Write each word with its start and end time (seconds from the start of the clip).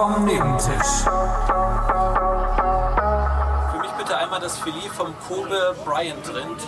vom 0.00 0.24
Nebentisch. 0.24 1.04
Für 3.70 3.78
mich 3.82 3.90
bitte 3.98 4.16
einmal 4.16 4.40
das 4.40 4.58
Filet 4.58 4.88
vom 4.88 5.14
Kobe 5.28 5.76
Bryant 5.84 6.26
Rind. 6.34 6.62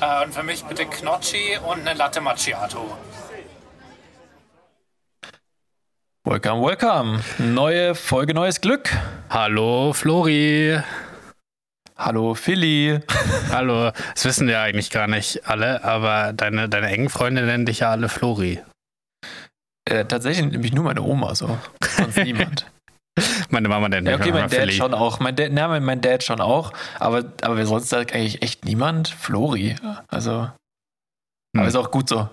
Äh, 0.00 0.24
und 0.24 0.32
für 0.32 0.42
mich 0.42 0.64
bitte 0.64 0.86
Gnocchi 0.86 1.58
und 1.66 1.86
eine 1.86 1.92
Latte 1.92 2.22
Macchiato. 2.22 2.96
Welcome, 6.24 6.66
welcome. 6.66 7.20
Neue 7.36 7.94
Folge, 7.94 8.32
neues 8.32 8.62
Glück. 8.62 8.88
Hallo 9.28 9.92
Flori. 9.92 10.80
Hallo 11.94 12.32
Philly. 12.32 13.00
Hallo. 13.52 13.90
Das 14.14 14.24
wissen 14.24 14.48
ja 14.48 14.62
eigentlich 14.62 14.88
gar 14.88 15.08
nicht 15.08 15.46
alle, 15.46 15.84
aber 15.84 16.32
deine, 16.32 16.70
deine 16.70 16.86
engen 16.86 17.10
Freunde 17.10 17.42
nennen 17.42 17.66
dich 17.66 17.80
ja 17.80 17.90
alle 17.90 18.08
Flori. 18.08 18.62
Äh, 19.84 20.06
tatsächlich 20.06 20.50
nämlich 20.50 20.72
nur 20.72 20.84
meine 20.84 21.02
Oma 21.02 21.34
so. 21.34 21.58
Sonst 21.82 22.16
niemand. 22.24 22.64
Meine 23.50 23.68
Mama 23.68 23.88
nennt 23.88 24.06
Ja, 24.06 24.16
okay, 24.16 24.32
mein 24.32 24.48
Dad 24.50 24.72
schon 24.72 24.94
auch. 24.94 25.20
Mein 25.20 25.34
Dad, 25.36 25.52
na, 25.52 25.80
mein, 25.80 26.00
Dad 26.00 26.22
schon 26.22 26.40
auch. 26.40 26.72
Aber, 26.98 27.32
aber 27.42 27.64
sonst 27.66 27.88
sagt 27.88 28.12
eigentlich 28.12 28.42
echt 28.42 28.64
niemand 28.64 29.08
Flori. 29.08 29.76
Also, 30.08 30.42
Hm. 30.42 31.60
aber 31.60 31.68
ist 31.68 31.76
auch 31.76 31.90
gut 31.90 32.08
so. 32.08 32.28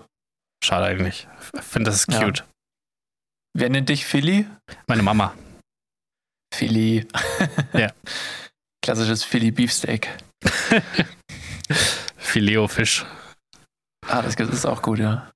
Schade 0.62 0.84
eigentlich. 0.86 1.26
Ich 1.54 1.62
finde, 1.62 1.90
das 1.90 2.00
ist 2.00 2.12
Ja. 2.12 2.22
cute. 2.24 2.44
Wer 3.54 3.70
nennt 3.70 3.88
dich 3.88 4.04
Philly? 4.04 4.46
Meine 4.86 5.02
Mama. 5.02 5.32
Philly. 6.54 7.06
Ja. 7.72 7.92
Klassisches 8.82 9.24
Philly 9.24 9.50
Beefsteak. 9.50 10.08
Filet-O-Fisch. 12.18 13.04
Ah, 14.06 14.22
das 14.22 14.34
ist 14.36 14.66
auch 14.66 14.82
gut, 14.82 14.98
ja. 14.98 15.30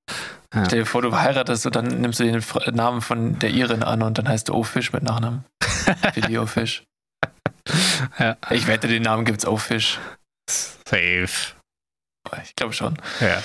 Ja. 0.55 0.65
Stell 0.65 0.81
dir 0.81 0.87
vor, 0.87 1.03
du 1.03 1.17
heiratest 1.17 1.67
und 1.67 1.77
dann 1.77 1.87
nimmst 2.01 2.19
du 2.19 2.25
den 2.25 2.43
Namen 2.75 3.01
von 3.03 3.39
der 3.39 3.51
Irin 3.51 3.83
an 3.83 4.03
und 4.03 4.19
dann 4.19 4.29
heißt 4.29 4.49
du 4.49 4.55
O-Fisch 4.55 4.93
mit 4.93 5.03
Nachnamen. 5.03 5.45
Philly 6.15 6.39
O-Fisch. 6.39 6.83
Ja. 8.19 8.37
Ich 8.51 8.67
wette, 8.67 8.89
den 8.89 9.03
Namen 9.03 9.25
gibt's 9.25 9.47
O-Fisch. 9.47 9.99
Safe. 10.49 11.29
Ich 12.43 12.57
glaube 12.57 12.73
schon. 12.73 12.97
Ja, 13.21 13.43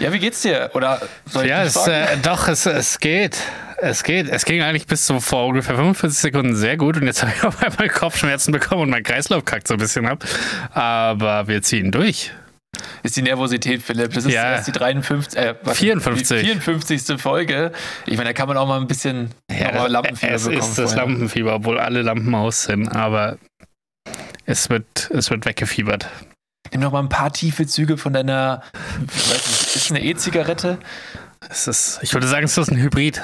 Ja, 0.00 0.12
wie 0.12 0.18
geht's 0.18 0.42
dir? 0.42 0.70
Oder 0.74 1.00
soll 1.26 1.44
ich 1.44 1.50
ja 1.50 1.62
es, 1.62 1.76
äh, 1.86 2.16
doch, 2.22 2.48
es, 2.48 2.66
es 2.66 2.98
geht. 2.98 3.38
Es 3.80 4.02
geht. 4.02 4.28
Es 4.28 4.44
ging 4.44 4.60
eigentlich 4.62 4.86
bis 4.86 5.06
so 5.06 5.20
vor 5.20 5.46
ungefähr 5.46 5.76
45 5.76 6.18
Sekunden 6.18 6.56
sehr 6.56 6.76
gut 6.76 6.96
und 6.96 7.06
jetzt 7.06 7.22
habe 7.22 7.32
ich 7.34 7.44
auf 7.44 7.62
einmal 7.62 7.88
Kopfschmerzen 7.88 8.50
bekommen 8.50 8.82
und 8.82 8.90
mein 8.90 9.04
Kreislauf 9.04 9.44
kackt 9.44 9.68
so 9.68 9.74
ein 9.74 9.78
bisschen 9.78 10.06
ab. 10.06 10.24
Aber 10.72 11.46
wir 11.46 11.62
ziehen 11.62 11.92
durch. 11.92 12.32
Ist 13.02 13.16
die 13.16 13.22
Nervosität, 13.22 13.82
Philipp. 13.82 14.12
Das 14.14 14.24
ist 14.24 14.32
Ja. 14.32 14.52
erst 14.52 14.68
die 14.68 14.72
53, 14.72 15.38
äh, 15.38 15.54
warte, 15.62 15.78
54. 15.78 16.40
Die 16.42 16.46
54. 16.60 17.18
Folge. 17.20 17.72
Ich 18.06 18.16
meine, 18.16 18.30
da 18.30 18.32
kann 18.32 18.48
man 18.48 18.56
auch 18.56 18.66
mal 18.66 18.80
ein 18.80 18.86
bisschen 18.86 19.30
nochmal 19.50 19.90
Lampenfieber 19.90 20.32
es 20.34 20.44
bekommen. 20.44 20.60
ist 20.60 20.78
das 20.78 20.92
vorher. 20.92 21.06
Lampenfieber, 21.08 21.54
obwohl 21.54 21.78
alle 21.78 22.02
Lampen 22.02 22.34
aus 22.34 22.64
sind, 22.64 22.88
aber 22.88 23.38
es 24.46 24.68
wird, 24.70 25.10
es 25.10 25.30
wird 25.30 25.44
weggefiebert. 25.46 26.08
Nimm 26.72 26.82
noch 26.82 26.92
mal 26.92 27.00
ein 27.00 27.08
paar 27.08 27.32
tiefe 27.32 27.66
Züge 27.66 27.96
von 27.96 28.12
deiner, 28.12 28.62
ich 29.06 29.30
weiß 29.30 29.46
nicht, 29.46 29.60
ist 29.62 29.76
es 29.76 29.90
eine 29.90 30.02
E-Zigarette? 30.02 30.78
Es 31.48 31.66
ist, 31.66 32.00
ich 32.02 32.12
würde 32.12 32.26
sagen, 32.26 32.44
es 32.44 32.58
ist 32.58 32.70
ein 32.70 32.76
Hybrid. 32.76 33.22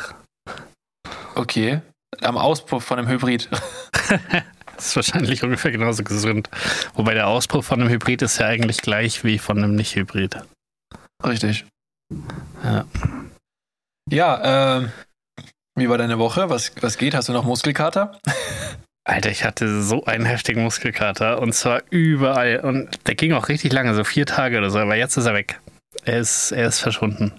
Okay. 1.34 1.81
Am 2.22 2.39
Auspuff 2.39 2.84
von 2.84 2.98
einem 2.98 3.09
Hybrid. 3.09 3.48
Das 4.77 4.86
ist 4.86 4.97
wahrscheinlich 4.97 5.42
ungefähr 5.42 5.70
genauso 5.70 6.05
gesund. 6.05 6.50
Wobei 6.94 7.14
der 7.14 7.28
Auspuff 7.28 7.67
von 7.67 7.80
einem 7.80 7.91
Hybrid 7.91 8.22
ist 8.22 8.39
ja 8.39 8.47
eigentlich 8.47 8.78
gleich 8.78 9.25
wie 9.25 9.39
von 9.39 9.58
einem 9.58 9.75
Nicht-Hybrid. 9.75 10.39
Richtig. 11.25 11.65
Ja. 12.62 12.84
Ja, 14.10 14.78
ähm, 14.78 14.93
wie 15.76 15.88
war 15.88 15.99
deine 15.99 16.19
Woche? 16.19 16.50
Was, 16.50 16.72
was 16.81 16.99
geht? 16.99 17.15
Hast 17.15 17.28
du 17.28 17.32
noch 17.32 17.44
Muskelkater? 17.44 18.19
Alter, 19.06 19.31
ich 19.31 19.44
hatte 19.44 19.82
so 19.82 20.04
einen 20.06 20.25
heftigen 20.25 20.62
Muskelkater 20.62 21.41
und 21.41 21.53
zwar 21.53 21.82
überall. 21.91 22.60
Und 22.60 23.06
der 23.06 23.15
ging 23.15 23.32
auch 23.32 23.49
richtig 23.49 23.72
lange, 23.72 23.94
so 23.94 24.03
vier 24.03 24.25
Tage 24.25 24.56
oder 24.59 24.70
so, 24.70 24.78
aber 24.78 24.97
jetzt 24.97 25.16
ist 25.16 25.26
er 25.26 25.34
weg. 25.34 25.60
Er 26.04 26.19
ist, 26.19 26.53
er 26.53 26.69
ist 26.69 26.81
verschwunden. 26.81 27.32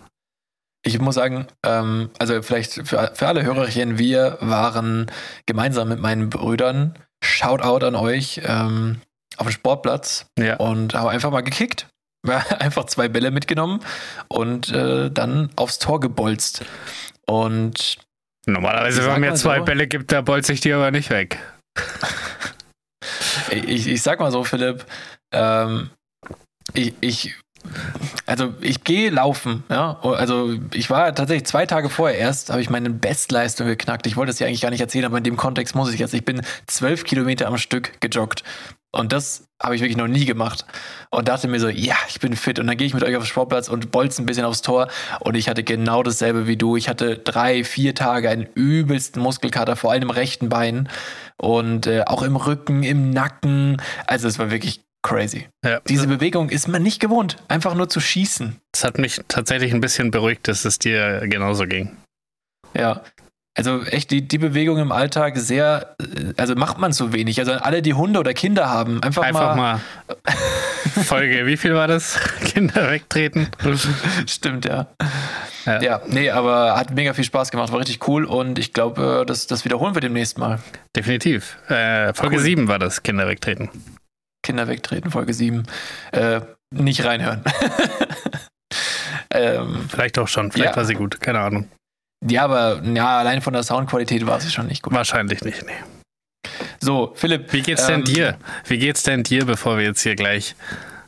Ich 0.83 0.99
muss 0.99 1.15
sagen, 1.15 1.47
ähm, 1.65 2.11
also 2.19 2.43
vielleicht 2.43 2.87
für, 2.87 3.11
für 3.15 3.27
alle 3.27 3.43
Hörerchen, 3.43 3.97
wir 3.97 4.37
waren 4.41 5.07
gemeinsam 5.47 5.89
mit 5.89 5.99
meinen 5.99 6.29
Brüdern, 6.29 6.95
Shoutout 7.35 7.85
an 7.85 7.95
euch, 7.95 8.41
ähm, 8.45 9.01
auf 9.37 9.47
dem 9.47 9.51
Sportplatz 9.51 10.25
Ja. 10.39 10.55
und 10.57 10.93
haben 10.93 11.09
einfach 11.09 11.31
mal 11.31 11.41
gekickt. 11.41 11.87
Einfach 12.59 12.85
zwei 12.85 13.07
Bälle 13.07 13.29
mitgenommen 13.29 13.81
und 14.29 14.71
äh, 14.71 15.11
dann 15.11 15.51
aufs 15.57 15.77
Tor 15.77 15.99
gebolzt. 15.99 16.65
Und 17.27 17.97
Normalerweise, 18.47 19.03
wenn 19.03 19.11
man 19.11 19.21
mir 19.21 19.35
zwei 19.35 19.59
so. 19.59 19.65
Bälle 19.65 19.85
gibt, 19.85 20.11
da 20.11 20.21
bolze 20.21 20.53
ich 20.53 20.59
die 20.59 20.73
aber 20.73 20.89
nicht 20.89 21.11
weg. 21.11 21.37
ich, 23.51 23.87
ich 23.87 24.01
sag 24.01 24.19
mal 24.19 24.31
so, 24.31 24.43
Philipp, 24.43 24.85
ähm, 25.31 25.91
ich, 26.73 26.93
ich, 27.01 27.35
also 28.25 28.53
ich 28.61 28.83
gehe 28.83 29.09
laufen, 29.09 29.63
ja. 29.69 29.99
Also 30.01 30.55
ich 30.73 30.89
war 30.89 31.13
tatsächlich 31.13 31.45
zwei 31.45 31.65
Tage 31.65 31.89
vorher 31.89 32.17
erst, 32.17 32.49
habe 32.49 32.61
ich 32.61 32.69
meine 32.69 32.89
Bestleistung 32.89 33.67
geknackt. 33.67 34.07
Ich 34.07 34.17
wollte 34.17 34.31
es 34.31 34.39
ja 34.39 34.47
eigentlich 34.47 34.61
gar 34.61 34.71
nicht 34.71 34.81
erzählen, 34.81 35.05
aber 35.05 35.17
in 35.17 35.23
dem 35.23 35.37
Kontext 35.37 35.75
muss 35.75 35.93
ich 35.93 35.99
jetzt. 35.99 36.13
Ich 36.13 36.25
bin 36.25 36.41
zwölf 36.67 37.03
Kilometer 37.03 37.47
am 37.47 37.57
Stück 37.57 37.99
gejoggt. 38.01 38.43
Und 38.95 39.11
das 39.11 39.49
habe 39.61 39.75
ich 39.75 39.81
wirklich 39.81 39.97
noch 39.97 40.07
nie 40.07 40.23
gemacht. 40.23 40.65
Und 41.09 41.27
dachte 41.27 41.49
mir 41.49 41.59
so, 41.59 41.67
ja, 41.67 41.95
ich 42.07 42.21
bin 42.21 42.35
fit. 42.35 42.59
Und 42.59 42.67
dann 42.67 42.77
gehe 42.77 42.87
ich 42.87 42.93
mit 42.93 43.03
euch 43.03 43.15
auf 43.15 43.23
den 43.23 43.27
Sportplatz 43.27 43.67
und 43.67 43.91
bolze 43.91 44.23
ein 44.23 44.25
bisschen 44.25 44.45
aufs 44.45 44.61
Tor. 44.61 44.87
Und 45.19 45.35
ich 45.35 45.49
hatte 45.49 45.63
genau 45.63 46.01
dasselbe 46.01 46.47
wie 46.47 46.55
du. 46.55 46.77
Ich 46.77 46.87
hatte 46.87 47.17
drei, 47.17 47.65
vier 47.65 47.93
Tage 47.93 48.29
einen 48.29 48.47
übelsten 48.55 49.21
Muskelkater, 49.21 49.75
vor 49.75 49.91
allem 49.91 50.03
im 50.03 50.09
rechten 50.11 50.47
Bein. 50.47 50.87
Und 51.37 51.87
äh, 51.87 52.03
auch 52.05 52.21
im 52.21 52.37
Rücken, 52.37 52.83
im 52.83 53.09
Nacken. 53.09 53.81
Also 54.07 54.29
es 54.29 54.39
war 54.39 54.49
wirklich 54.49 54.84
crazy. 55.05 55.47
Ja. 55.63 55.79
Diese 55.87 56.07
Bewegung 56.07 56.49
ist 56.49 56.67
man 56.67 56.81
nicht 56.81 56.99
gewohnt, 56.99 57.37
einfach 57.47 57.75
nur 57.75 57.87
zu 57.87 57.99
schießen. 57.99 58.59
Das 58.71 58.83
hat 58.83 58.97
mich 58.97 59.21
tatsächlich 59.27 59.73
ein 59.73 59.79
bisschen 59.79 60.11
beruhigt, 60.11 60.47
dass 60.47 60.65
es 60.65 60.79
dir 60.79 61.21
genauso 61.27 61.65
ging. 61.67 61.95
Ja. 62.75 63.01
Also 63.57 63.83
echt 63.83 64.11
die, 64.11 64.27
die 64.27 64.37
Bewegung 64.37 64.79
im 64.79 64.91
Alltag 64.91 65.37
sehr, 65.37 65.95
äh, 66.01 66.33
also 66.35 66.55
macht 66.55 66.77
man 66.77 66.91
zu 66.91 67.13
wenig. 67.13 67.39
Also 67.39 67.53
alle, 67.53 67.81
die 67.81 67.93
Hunde 67.93 68.19
oder 68.19 68.33
Kinder 68.33 68.69
haben, 68.69 69.01
einfach, 69.01 69.23
Einfach 69.23 69.55
mal, 69.55 69.75
mal 69.75 69.81
Folge, 71.05 71.45
wie 71.45 71.55
viel 71.55 71.73
war 71.73 71.87
das? 71.87 72.19
Kinder 72.43 72.91
wegtreten. 72.91 73.47
Stimmt, 74.27 74.65
ja. 74.65 74.87
Ja. 75.65 75.81
ja. 75.81 76.01
nee, 76.07 76.31
aber 76.31 76.75
hat 76.75 76.91
mega 76.91 77.13
viel 77.13 77.23
Spaß 77.23 77.51
gemacht, 77.51 77.71
war 77.71 77.79
richtig 77.79 78.05
cool 78.07 78.25
und 78.25 78.59
ich 78.59 78.73
glaube, 78.73 79.21
äh, 79.21 79.25
das, 79.25 79.47
das 79.47 79.63
wiederholen 79.63 79.95
wir 79.95 80.01
demnächst 80.01 80.37
mal. 80.37 80.59
Definitiv. 80.95 81.57
Äh, 81.69 82.13
Folge 82.13 82.37
Cool. 82.37 82.41
7 82.41 82.67
war 82.67 82.79
das, 82.79 83.03
Kinder 83.03 83.27
wegtreten. 83.27 83.69
Kinder 84.45 84.67
wegtreten, 84.67 85.11
Folge 85.11 85.33
7. 85.33 85.63
Äh, 86.11 86.41
nicht 86.71 87.03
reinhören. 87.03 87.43
ähm, 89.31 89.85
Vielleicht 89.89 90.17
auch 90.19 90.27
schon, 90.27 90.51
vielleicht 90.51 90.71
Ja. 90.71 90.77
war 90.77 90.85
sie 90.85 90.93
gut, 90.95 91.19
keine 91.19 91.39
Ahnung. 91.39 91.67
ja, 92.27 92.43
aber 92.43 92.81
ja, 92.83 93.17
allein 93.19 93.41
von 93.41 93.53
der 93.53 93.63
Soundqualität 93.63 94.25
war 94.25 94.39
sie 94.39 94.49
schon 94.51 94.67
nicht 94.67 94.81
gut. 94.83 94.93
Wahrscheinlich 94.93 95.41
nicht, 95.43 95.65
nee. 95.65 95.71
So, 96.79 97.11
Philipp. 97.15 97.51
Wie 97.53 97.61
geht's 97.61 97.87
denn 97.87 97.99
ähm, 98.01 98.05
dir? 98.05 98.37
Wie 98.65 98.77
geht's 98.77 99.03
denn 99.03 99.23
dir, 99.23 99.45
bevor 99.45 99.77
wir 99.77 99.85
jetzt 99.85 100.01
hier 100.01 100.15
gleich. 100.15 100.55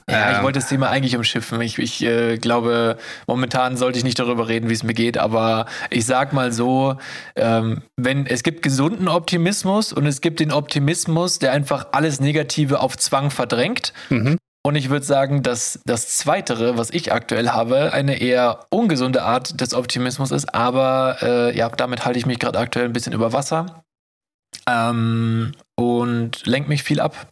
Ja, 0.09 0.31
ich 0.31 0.37
ähm, 0.37 0.43
wollte 0.43 0.59
das 0.59 0.69
Thema 0.69 0.89
eigentlich 0.89 1.17
umschiffen. 1.17 1.59
Ich, 1.61 1.77
ich 1.79 2.01
äh, 2.01 2.37
glaube, 2.37 2.97
momentan 3.27 3.75
sollte 3.75 3.97
ich 3.97 4.05
nicht 4.05 4.17
darüber 4.19 4.47
reden, 4.47 4.69
wie 4.69 4.73
es 4.73 4.83
mir 4.83 4.93
geht, 4.93 5.17
aber 5.17 5.65
ich 5.89 6.05
sag 6.05 6.31
mal 6.31 6.53
so, 6.53 6.95
ähm, 7.35 7.81
wenn 7.97 8.25
es 8.25 8.43
gibt 8.43 8.61
gesunden 8.61 9.09
Optimismus 9.09 9.91
und 9.91 10.05
es 10.05 10.21
gibt 10.21 10.39
den 10.39 10.53
Optimismus, 10.53 11.39
der 11.39 11.51
einfach 11.51 11.87
alles 11.91 12.21
Negative 12.21 12.79
auf 12.79 12.97
Zwang 12.97 13.31
verdrängt. 13.31 13.91
Mhm. 14.09 14.37
Und 14.65 14.75
ich 14.75 14.89
würde 14.89 15.05
sagen, 15.05 15.43
dass 15.43 15.79
das 15.85 16.17
Zweitere, 16.17 16.77
was 16.77 16.89
ich 16.89 17.13
aktuell 17.13 17.49
habe, 17.49 17.93
eine 17.93 18.19
eher 18.19 18.65
ungesunde 18.69 19.23
Art 19.23 19.59
des 19.61 19.73
Optimismus 19.73 20.31
ist, 20.31 20.53
aber 20.53 21.17
äh, 21.21 21.57
ja, 21.57 21.69
damit 21.69 22.05
halte 22.05 22.19
ich 22.19 22.25
mich 22.25 22.39
gerade 22.39 22.59
aktuell 22.59 22.85
ein 22.85 22.93
bisschen 22.93 23.13
über 23.13 23.33
Wasser. 23.33 23.83
Ähm, 24.69 25.53
und 25.79 26.45
lenkt 26.47 26.67
mich 26.69 26.81
viel 26.83 26.99
ab. 26.99 27.27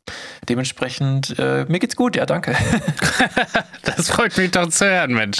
Dementsprechend, 0.47 1.37
äh, 1.39 1.65
mir 1.67 1.79
geht's 1.79 1.95
gut, 1.95 2.15
ja, 2.15 2.25
danke. 2.25 2.55
Das 3.97 4.09
freut 4.09 4.35
mich 4.37 4.51
doch 4.51 4.67
zu 4.67 4.85
hören, 4.85 5.13
Mensch. 5.13 5.37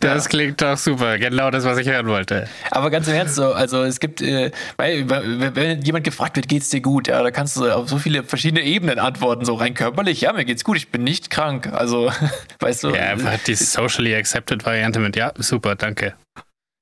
Das 0.00 0.28
klingt 0.28 0.60
doch 0.62 0.76
super. 0.76 1.18
Genau 1.18 1.50
das, 1.50 1.64
was 1.64 1.78
ich 1.78 1.88
hören 1.88 2.06
wollte. 2.06 2.46
Aber 2.70 2.90
ganz 2.90 3.08
im 3.08 3.14
Ernst, 3.14 3.34
so, 3.34 3.52
also 3.52 3.82
es 3.82 3.98
gibt, 3.98 4.20
äh, 4.22 4.50
weil, 4.76 5.08
weil- 5.10 5.54
wenn 5.56 5.82
jemand 5.82 6.04
gefragt 6.04 6.36
wird, 6.36 6.48
geht's 6.48 6.68
dir 6.70 6.80
gut, 6.80 7.08
ja, 7.08 7.22
da 7.22 7.30
kannst 7.30 7.56
du 7.56 7.70
auf 7.70 7.88
so 7.88 7.98
viele 7.98 8.22
verschiedene 8.22 8.62
Ebenen 8.62 8.98
antworten, 8.98 9.44
so 9.44 9.54
rein 9.54 9.74
körperlich, 9.74 10.20
ja, 10.20 10.32
mir 10.32 10.44
geht's 10.44 10.64
gut, 10.64 10.76
ich 10.76 10.90
bin 10.90 11.02
nicht 11.02 11.30
krank. 11.30 11.72
Also, 11.72 12.12
weißt 12.60 12.84
du, 12.84 12.90
Ja, 12.94 13.02
einfach 13.02 13.36
die 13.46 13.54
socially 13.54 14.14
accepted 14.14 14.64
Variante 14.64 15.00
mit, 15.00 15.16
ja, 15.16 15.32
super, 15.38 15.74
danke. 15.74 16.14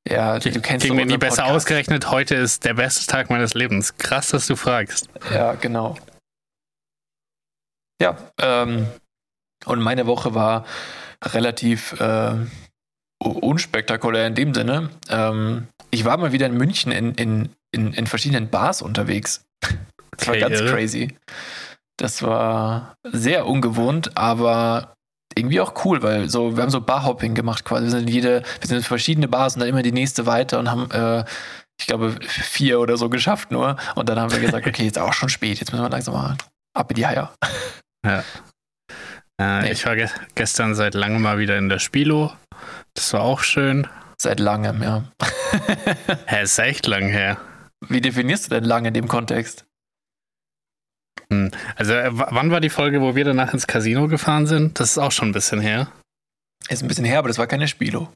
Ja, 0.08 0.38
du 0.38 0.60
kennst 0.60 0.84
Ging 0.84 0.92
doch 0.92 0.96
mir 0.96 1.06
nie 1.06 1.16
besser 1.18 1.42
Podcast. 1.42 1.56
ausgerechnet. 1.56 2.10
Heute 2.10 2.34
ist 2.34 2.64
der 2.64 2.74
beste 2.74 3.06
Tag 3.06 3.30
meines 3.30 3.54
Lebens. 3.54 3.96
Krass, 3.98 4.28
dass 4.28 4.46
du 4.46 4.56
fragst. 4.56 5.08
Ja, 5.32 5.54
genau. 5.54 5.96
Ja, 8.00 8.16
ähm, 8.40 8.86
und 9.64 9.80
meine 9.80 10.06
Woche 10.06 10.34
war 10.34 10.64
relativ 11.24 11.98
äh, 12.00 12.34
unspektakulär 13.18 14.26
in 14.26 14.34
dem 14.34 14.54
Sinne. 14.54 14.90
Ähm, 15.08 15.68
ich 15.90 16.04
war 16.04 16.16
mal 16.18 16.32
wieder 16.32 16.46
in 16.46 16.56
München 16.56 16.92
in, 16.92 17.14
in, 17.14 17.48
in, 17.72 17.92
in 17.94 18.06
verschiedenen 18.06 18.50
Bars 18.50 18.82
unterwegs. 18.82 19.44
Das 20.16 20.28
war 20.28 20.34
Okay, 20.34 20.40
ganz 20.40 20.60
irre. 20.60 20.70
crazy. 20.72 21.16
Das 21.98 22.22
war 22.22 22.94
sehr 23.04 23.46
ungewohnt, 23.46 24.16
aber 24.18 24.95
irgendwie 25.36 25.60
auch 25.60 25.84
cool, 25.84 26.02
weil 26.02 26.28
so, 26.28 26.56
wir 26.56 26.62
haben 26.62 26.70
so 26.70 26.80
Barhopping 26.80 27.34
gemacht 27.34 27.64
quasi. 27.64 27.84
Wir 27.84 27.90
sind 27.90 28.02
in 28.02 28.08
jede, 28.08 28.42
wir 28.60 28.68
sind 28.68 28.78
in 28.78 28.82
verschiedene 28.82 29.28
Bars 29.28 29.54
und 29.54 29.60
dann 29.60 29.68
immer 29.68 29.82
die 29.82 29.92
nächste 29.92 30.26
weiter 30.26 30.58
und 30.58 30.70
haben, 30.70 30.90
äh, 30.90 31.24
ich 31.78 31.86
glaube, 31.86 32.16
vier 32.26 32.80
oder 32.80 32.96
so 32.96 33.08
geschafft 33.10 33.50
nur. 33.50 33.76
Und 33.94 34.08
dann 34.08 34.18
haben 34.18 34.32
wir 34.32 34.40
gesagt, 34.40 34.66
okay, 34.66 34.84
jetzt 34.84 34.96
ist 34.96 35.02
auch 35.02 35.12
schon 35.12 35.28
spät, 35.28 35.60
jetzt 35.60 35.72
müssen 35.72 35.84
wir 35.84 35.90
langsam 35.90 36.14
mal 36.14 36.36
ab 36.74 36.90
in 36.90 36.96
die 36.96 37.06
Eier. 37.06 37.32
Äh, 38.06 38.22
Nee. 39.38 39.72
Ich 39.72 39.84
war 39.84 39.96
ge 39.96 40.08
gestern 40.34 40.74
seit 40.74 40.94
langem 40.94 41.20
mal 41.20 41.38
wieder 41.38 41.58
in 41.58 41.68
der 41.68 41.78
Spilo. 41.78 42.32
Das 42.94 43.12
war 43.12 43.20
auch 43.20 43.40
schön. 43.40 43.86
Seit 44.18 44.40
langem, 44.40 44.82
ja. 44.82 45.04
Hä, 46.24 46.42
ist 46.42 46.58
echt 46.58 46.86
lang 46.86 47.08
her. 47.08 47.36
Wie 47.86 48.00
definierst 48.00 48.46
du 48.46 48.54
denn 48.54 48.64
lang 48.64 48.86
in 48.86 48.94
dem 48.94 49.08
Kontext? 49.08 49.65
Hm. 51.30 51.50
Also, 51.74 51.92
äh, 51.92 52.10
wann 52.12 52.50
war 52.50 52.60
die 52.60 52.70
Folge, 52.70 53.00
wo 53.00 53.16
wir 53.16 53.24
danach 53.24 53.52
ins 53.52 53.66
Casino 53.66 54.08
gefahren 54.08 54.46
sind? 54.46 54.78
Das 54.78 54.92
ist 54.92 54.98
auch 54.98 55.12
schon 55.12 55.28
ein 55.28 55.32
bisschen 55.32 55.60
her. 55.60 55.90
Ist 56.68 56.82
ein 56.82 56.88
bisschen 56.88 57.04
her, 57.04 57.18
aber 57.18 57.28
das 57.28 57.38
war 57.38 57.46
keine 57.46 57.68
Spilo. 57.68 58.12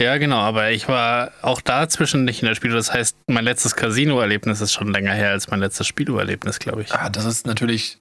Ja, 0.00 0.16
genau, 0.18 0.38
aber 0.38 0.72
ich 0.72 0.88
war 0.88 1.32
auch 1.42 1.60
dazwischen 1.60 2.24
nicht 2.24 2.42
in 2.42 2.48
der 2.48 2.56
Spilo. 2.56 2.74
Das 2.74 2.92
heißt, 2.92 3.16
mein 3.28 3.44
letztes 3.44 3.76
Casino-Erlebnis 3.76 4.60
ist 4.60 4.72
schon 4.72 4.88
länger 4.92 5.12
her 5.12 5.30
als 5.30 5.48
mein 5.48 5.60
letztes 5.60 5.86
Spilo-Erlebnis, 5.86 6.58
glaube 6.58 6.82
ich. 6.82 6.92
Ah, 6.92 7.08
das 7.08 7.24
ist 7.24 7.46
natürlich 7.46 7.98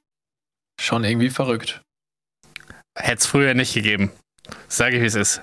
schon 0.79 1.03
irgendwie 1.03 1.29
verrückt. 1.29 1.81
Hätte 2.97 3.19
es 3.19 3.25
früher 3.27 3.53
nicht 3.53 3.73
gegeben. 3.73 4.11
Sage 4.67 4.95
ich, 4.95 5.03
wie 5.03 5.07
es 5.07 5.15
ist. 5.15 5.41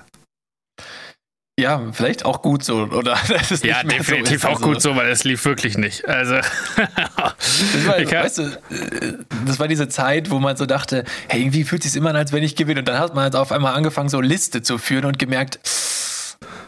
Ja, 1.59 1.81
vielleicht 1.91 2.25
auch 2.25 2.41
gut 2.41 2.63
so, 2.63 2.83
oder? 2.83 3.17
Ja, 3.29 3.81
so 3.81 3.87
definitiv 3.87 4.31
ist, 4.37 4.45
auch 4.45 4.51
also. 4.55 4.65
gut 4.65 4.81
so, 4.81 4.95
weil 4.95 5.09
es 5.09 5.23
lief 5.23 5.43
wirklich 5.45 5.77
nicht. 5.77 6.07
Also, 6.07 6.35
Das 6.77 7.85
war, 7.85 7.97
weißt 8.23 8.37
du, 8.37 8.43
äh, 8.43 9.13
das 9.45 9.59
war 9.59 9.67
diese 9.67 9.89
Zeit, 9.89 10.29
wo 10.31 10.39
man 10.39 10.55
so 10.55 10.65
dachte, 10.65 11.03
hey, 11.27 11.41
irgendwie 11.41 11.63
fühlt 11.63 11.83
es 11.85 11.91
sich 11.91 11.99
immer 11.99 12.11
an, 12.11 12.15
als 12.15 12.31
wenn 12.31 12.43
ich 12.43 12.55
gewinne. 12.55 12.79
Und 12.79 12.87
dann 12.87 12.99
hat 12.99 13.13
man 13.15 13.25
jetzt 13.25 13.35
auf 13.35 13.51
einmal 13.51 13.75
angefangen, 13.75 14.09
so 14.09 14.21
Liste 14.21 14.61
zu 14.61 14.77
führen 14.77 15.05
und 15.05 15.19
gemerkt, 15.19 15.59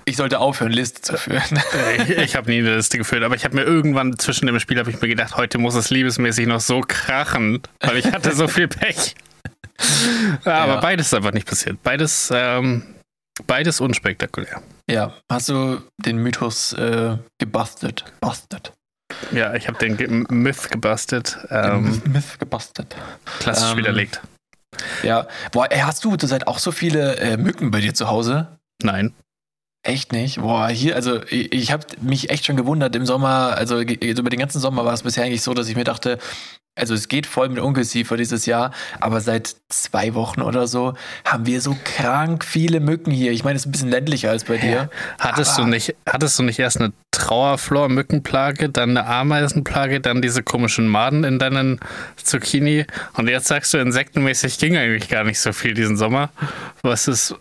ich 0.05 0.17
sollte 0.17 0.39
aufhören, 0.39 0.71
Liste 0.71 1.01
zu 1.01 1.17
führen. 1.17 1.61
ich, 2.07 2.09
ich 2.17 2.35
habe 2.35 2.49
nie 2.51 2.59
eine 2.59 2.75
Liste 2.75 2.97
geführt, 2.97 3.23
aber 3.23 3.35
ich 3.35 3.45
habe 3.45 3.55
mir 3.55 3.63
irgendwann 3.63 4.17
zwischen 4.19 4.47
dem 4.47 4.59
Spiel 4.59 4.79
habe 4.79 4.89
ich 4.89 4.99
mir 5.01 5.07
gedacht, 5.07 5.37
heute 5.37 5.57
muss 5.57 5.75
es 5.75 5.89
liebesmäßig 5.89 6.47
noch 6.47 6.59
so 6.59 6.81
krachen, 6.85 7.61
weil 7.79 7.97
ich 7.97 8.11
hatte 8.11 8.35
so 8.35 8.47
viel 8.47 8.67
Pech. 8.67 9.15
Aber 10.43 10.73
Ja. 10.73 10.79
beides 10.81 11.07
ist 11.07 11.13
einfach 11.13 11.31
nicht 11.33 11.47
passiert. 11.47 11.81
Beides, 11.83 12.29
ähm, 12.33 12.83
beides 13.47 13.79
unspektakulär. 13.81 14.61
ja, 14.89 15.13
hast 15.31 15.49
du 15.49 15.81
den 15.97 16.17
Mythos 16.17 16.73
äh, 16.73 17.17
gebastelt? 17.39 18.05
Bastet. 18.19 18.73
Ja, 19.31 19.53
ich 19.53 19.67
habe 19.67 19.77
den 19.77 19.97
Ge 19.97 20.07
Myth 20.29 20.69
gebastelt, 20.71 21.37
ähm, 21.49 22.01
Den 22.03 22.11
Myth 22.13 22.39
gebastelt. 22.39 22.95
klassisch 23.39 23.71
Ähm, 23.71 23.77
widerlegt. 23.77 24.21
Ja. 25.03 25.27
Boah, 25.51 25.69
ey, 25.71 25.79
hast 25.79 26.03
du 26.05 26.15
zurzeit 26.15 26.47
auch 26.47 26.59
so 26.59 26.71
viele 26.71 27.17
äh, 27.17 27.37
Mücken 27.37 27.71
bei 27.71 27.81
dir 27.81 27.93
zu 27.93 28.07
Hause? 28.07 28.57
Nein. 28.81 29.13
Echt 29.83 30.11
nicht? 30.11 30.39
Boah, 30.39 30.69
hier, 30.69 30.95
also 30.95 31.23
ich, 31.23 31.51
ich 31.51 31.71
habe 31.71 31.85
mich 32.01 32.29
echt 32.29 32.45
schon 32.45 32.55
gewundert 32.55 32.95
im 32.95 33.05
Sommer, 33.05 33.55
also 33.57 33.79
über 33.79 34.29
den 34.29 34.39
ganzen 34.39 34.59
Sommer 34.59 34.85
war 34.85 34.93
es 34.93 35.01
bisher 35.01 35.23
eigentlich 35.23 35.41
so, 35.41 35.55
dass 35.55 35.67
ich 35.69 35.75
mir 35.75 35.83
dachte, 35.83 36.19
also 36.75 36.93
es 36.93 37.07
geht 37.07 37.25
voll 37.25 37.49
mit 37.49 37.59
Ungeziefer 37.59 38.15
dieses 38.15 38.45
Jahr, 38.45 38.71
aber 38.99 39.19
seit 39.21 39.55
zwei 39.69 40.13
Wochen 40.13 40.41
oder 40.41 40.67
so 40.67 40.93
haben 41.25 41.45
wir 41.45 41.59
so 41.61 41.75
krank 41.83 42.45
viele 42.45 42.79
Mücken 42.79 43.11
hier. 43.11 43.31
Ich 43.31 43.43
meine, 43.43 43.57
es 43.57 43.63
ist 43.63 43.67
ein 43.67 43.71
bisschen 43.71 43.89
ländlicher 43.89 44.29
als 44.29 44.45
bei 44.45 44.57
dir. 44.57 44.89
Hattest 45.19 45.57
du 45.57 45.65
nicht, 45.65 45.95
hattest 46.07 46.39
du 46.39 46.43
nicht 46.43 46.59
erst 46.59 46.79
eine 46.79 46.93
Trauerflor-Mückenplage, 47.11 48.69
dann 48.69 48.91
eine 48.91 49.05
Ameisenplage, 49.05 49.99
dann 49.99 50.21
diese 50.21 50.43
komischen 50.43 50.87
Maden 50.87 51.23
in 51.23 51.39
deinen 51.39 51.79
Zucchini 52.15 52.85
und 53.13 53.27
jetzt 53.27 53.47
sagst 53.47 53.73
du, 53.73 53.79
insektenmäßig 53.79 54.57
ging 54.57 54.77
eigentlich 54.77 55.09
gar 55.09 55.23
nicht 55.23 55.39
so 55.39 55.51
viel 55.53 55.73
diesen 55.73 55.97
Sommer. 55.97 56.29
Was 56.83 57.07
ist, 57.07 57.35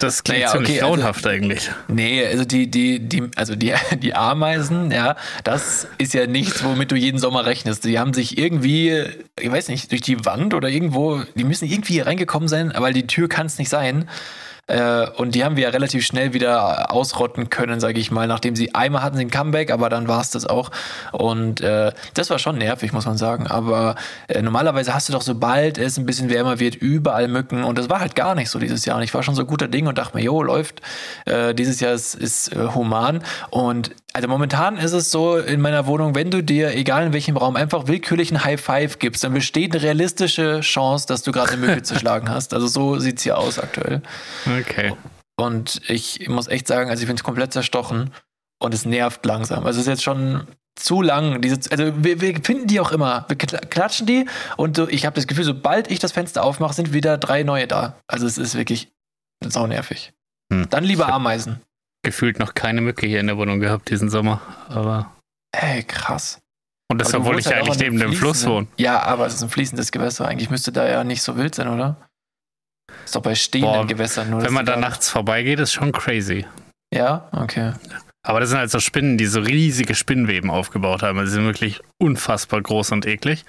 das 0.00 0.24
klingt 0.24 0.40
Naja, 0.40 0.52
ziemlich 0.52 0.70
okay, 0.70 0.80
also- 0.80 0.94
grauenhaft 0.94 1.26
eigentlich. 1.26 1.70
Nee, 1.88 2.26
also 2.26 2.44
die, 2.44 2.70
die, 2.70 2.98
die, 3.00 3.30
also 3.36 3.54
die, 3.54 3.74
die 4.02 4.14
Ameisen, 4.14 4.90
ja, 4.90 5.16
das 5.44 5.86
ist 5.98 6.14
ja 6.14 6.26
nichts, 6.26 6.64
womit 6.64 6.90
du 6.90 6.96
jeden 6.96 7.18
Sommer 7.18 7.46
rechnest. 7.46 7.84
Die 7.84 7.98
haben 7.98 8.12
sich 8.14 8.38
irgendwie, 8.38 9.04
ich 9.38 9.50
weiß 9.50 9.68
nicht, 9.68 9.90
durch 9.92 10.00
die 10.02 10.24
Wand 10.24 10.54
oder 10.54 10.68
irgendwo, 10.68 11.22
die 11.34 11.44
müssen 11.44 11.68
irgendwie 11.68 11.94
hier 11.94 12.06
reingekommen 12.06 12.48
sein, 12.48 12.72
aber 12.72 12.92
die 12.92 13.06
Tür 13.06 13.28
kann 13.28 13.46
es 13.46 13.58
nicht 13.58 13.68
sein. 13.68 14.08
Äh, 14.70 15.08
Und 15.16 15.34
die 15.34 15.44
haben 15.44 15.56
wir 15.56 15.64
ja 15.64 15.70
relativ 15.70 16.06
schnell 16.06 16.32
wieder 16.32 16.92
ausrotten 16.92 17.50
können, 17.50 17.80
sage 17.80 17.98
ich 17.98 18.10
mal, 18.10 18.26
nachdem 18.26 18.54
sie 18.54 18.74
einmal 18.74 19.02
hatten 19.02 19.16
sie 19.16 19.24
ein 19.24 19.30
Comeback, 19.30 19.70
aber 19.70 19.88
dann 19.88 20.06
war 20.06 20.20
es 20.20 20.30
das 20.30 20.46
auch. 20.46 20.70
Und 21.12 21.60
äh, 21.60 21.92
das 22.14 22.30
war 22.30 22.38
schon 22.38 22.58
nervig, 22.58 22.92
muss 22.92 23.06
man 23.06 23.18
sagen. 23.18 23.46
Aber 23.46 23.96
äh, 24.28 24.42
normalerweise 24.42 24.94
hast 24.94 25.08
du 25.08 25.12
doch, 25.12 25.22
sobald 25.22 25.76
es 25.78 25.98
ein 25.98 26.06
bisschen 26.06 26.30
wärmer 26.30 26.60
wird, 26.60 26.76
überall 26.76 27.26
Mücken. 27.28 27.64
Und 27.64 27.78
das 27.78 27.90
war 27.90 28.00
halt 28.00 28.14
gar 28.14 28.34
nicht 28.34 28.50
so 28.50 28.58
dieses 28.58 28.84
Jahr. 28.84 28.96
Und 28.96 29.02
ich 29.02 29.12
war 29.12 29.22
schon 29.22 29.34
so 29.34 29.44
guter 29.44 29.68
Ding 29.68 29.86
und 29.88 29.98
dachte 29.98 30.16
mir, 30.16 30.22
jo, 30.22 30.42
läuft. 30.42 30.80
Äh, 31.26 31.54
dieses 31.54 31.80
Jahr 31.80 31.92
ist, 31.92 32.14
ist 32.14 32.52
äh, 32.52 32.68
human. 32.74 33.22
Und 33.50 33.90
also 34.12 34.28
momentan 34.28 34.76
ist 34.76 34.92
es 34.92 35.10
so 35.10 35.36
in 35.38 35.60
meiner 35.60 35.86
Wohnung, 35.86 36.14
wenn 36.14 36.30
du 36.30 36.42
dir, 36.42 36.74
egal 36.74 37.06
in 37.06 37.12
welchem 37.12 37.36
Raum, 37.36 37.56
einfach 37.56 37.86
willkürlich 37.86 38.30
ein 38.32 38.42
High 38.44 38.60
Five 38.60 38.98
gibst, 38.98 39.22
dann 39.24 39.32
besteht 39.34 39.72
eine 39.74 39.82
realistische 39.82 40.60
Chance, 40.60 41.06
dass 41.06 41.22
du 41.22 41.32
gerade 41.32 41.52
eine 41.52 41.66
Mücke 41.66 41.82
zerschlagen 41.82 42.28
hast. 42.30 42.52
Also 42.54 42.66
so 42.66 42.98
sieht's 42.98 43.22
hier 43.22 43.38
aus 43.38 43.58
aktuell. 43.58 44.02
Okay. 44.60 44.92
Und 45.38 45.80
ich 45.88 46.28
muss 46.28 46.48
echt 46.48 46.66
sagen, 46.66 46.90
also 46.90 47.02
ich 47.02 47.06
bin 47.08 47.16
komplett 47.18 47.52
zerstochen 47.52 48.10
und 48.60 48.74
es 48.74 48.84
nervt 48.84 49.24
langsam. 49.24 49.64
Also 49.64 49.78
es 49.80 49.86
ist 49.86 49.90
jetzt 49.90 50.02
schon 50.02 50.46
zu 50.76 51.02
lang. 51.02 51.40
Diese, 51.40 51.58
also 51.70 51.92
wir, 52.04 52.20
wir 52.20 52.34
finden 52.42 52.66
die 52.66 52.80
auch 52.80 52.92
immer. 52.92 53.24
Wir 53.28 53.36
kla- 53.38 53.64
klatschen 53.66 54.06
die 54.06 54.26
und 54.56 54.76
so, 54.76 54.88
ich 54.88 55.06
habe 55.06 55.14
das 55.16 55.26
Gefühl, 55.26 55.44
sobald 55.44 55.90
ich 55.90 55.98
das 55.98 56.12
Fenster 56.12 56.42
aufmache, 56.44 56.74
sind 56.74 56.92
wieder 56.92 57.16
drei 57.16 57.42
neue 57.42 57.66
da. 57.66 57.96
Also 58.06 58.26
es 58.26 58.38
ist 58.38 58.54
wirklich 58.54 58.88
sau 59.46 59.66
nervig. 59.66 60.12
Hm. 60.52 60.66
Dann 60.68 60.84
lieber 60.84 61.08
Ameisen. 61.12 61.60
Gefühlt 62.02 62.38
noch 62.38 62.54
keine 62.54 62.80
Mücke 62.80 63.06
hier 63.06 63.20
in 63.20 63.26
der 63.26 63.36
Wohnung 63.36 63.60
gehabt 63.60 63.90
diesen 63.90 64.08
Sommer. 64.08 64.40
Aber. 64.68 65.14
Ey, 65.52 65.82
krass. 65.82 66.38
Und 66.90 67.00
das, 67.00 67.14
obwohl 67.14 67.38
ich 67.38 67.44
ja 67.44 67.52
halt 67.52 67.66
eigentlich 67.66 67.78
neben 67.78 67.98
dem 67.98 68.12
Fluss 68.12 68.46
wohne. 68.46 68.66
Ja, 68.76 69.02
aber 69.02 69.26
es 69.26 69.34
ist 69.34 69.42
ein 69.42 69.50
fließendes 69.50 69.92
Gewässer. 69.92 70.26
Eigentlich 70.26 70.50
müsste 70.50 70.72
da 70.72 70.88
ja 70.88 71.04
nicht 71.04 71.22
so 71.22 71.36
wild 71.36 71.54
sein, 71.54 71.68
oder? 71.68 72.08
Ist 73.04 73.14
doch 73.14 73.22
bei 73.22 73.34
stehenden 73.34 73.72
Boah, 73.72 73.86
Gewässern 73.86 74.30
nur. 74.30 74.42
Wenn 74.42 74.52
man 74.52 74.66
da 74.66 74.76
nachts 74.76 75.08
vorbeigeht, 75.08 75.60
ist 75.60 75.72
schon 75.72 75.92
crazy. 75.92 76.46
Ja, 76.92 77.28
okay. 77.32 77.74
Aber 78.22 78.40
das 78.40 78.50
sind 78.50 78.58
halt 78.58 78.70
so 78.70 78.80
Spinnen, 78.80 79.18
die 79.18 79.26
so 79.26 79.40
riesige 79.40 79.94
Spinnweben 79.94 80.50
aufgebaut 80.50 81.02
haben. 81.02 81.18
Also 81.18 81.30
die 81.30 81.34
sind 81.36 81.44
wirklich 81.44 81.80
unfassbar 81.98 82.60
groß 82.60 82.92
und 82.92 83.06
eklig. 83.06 83.44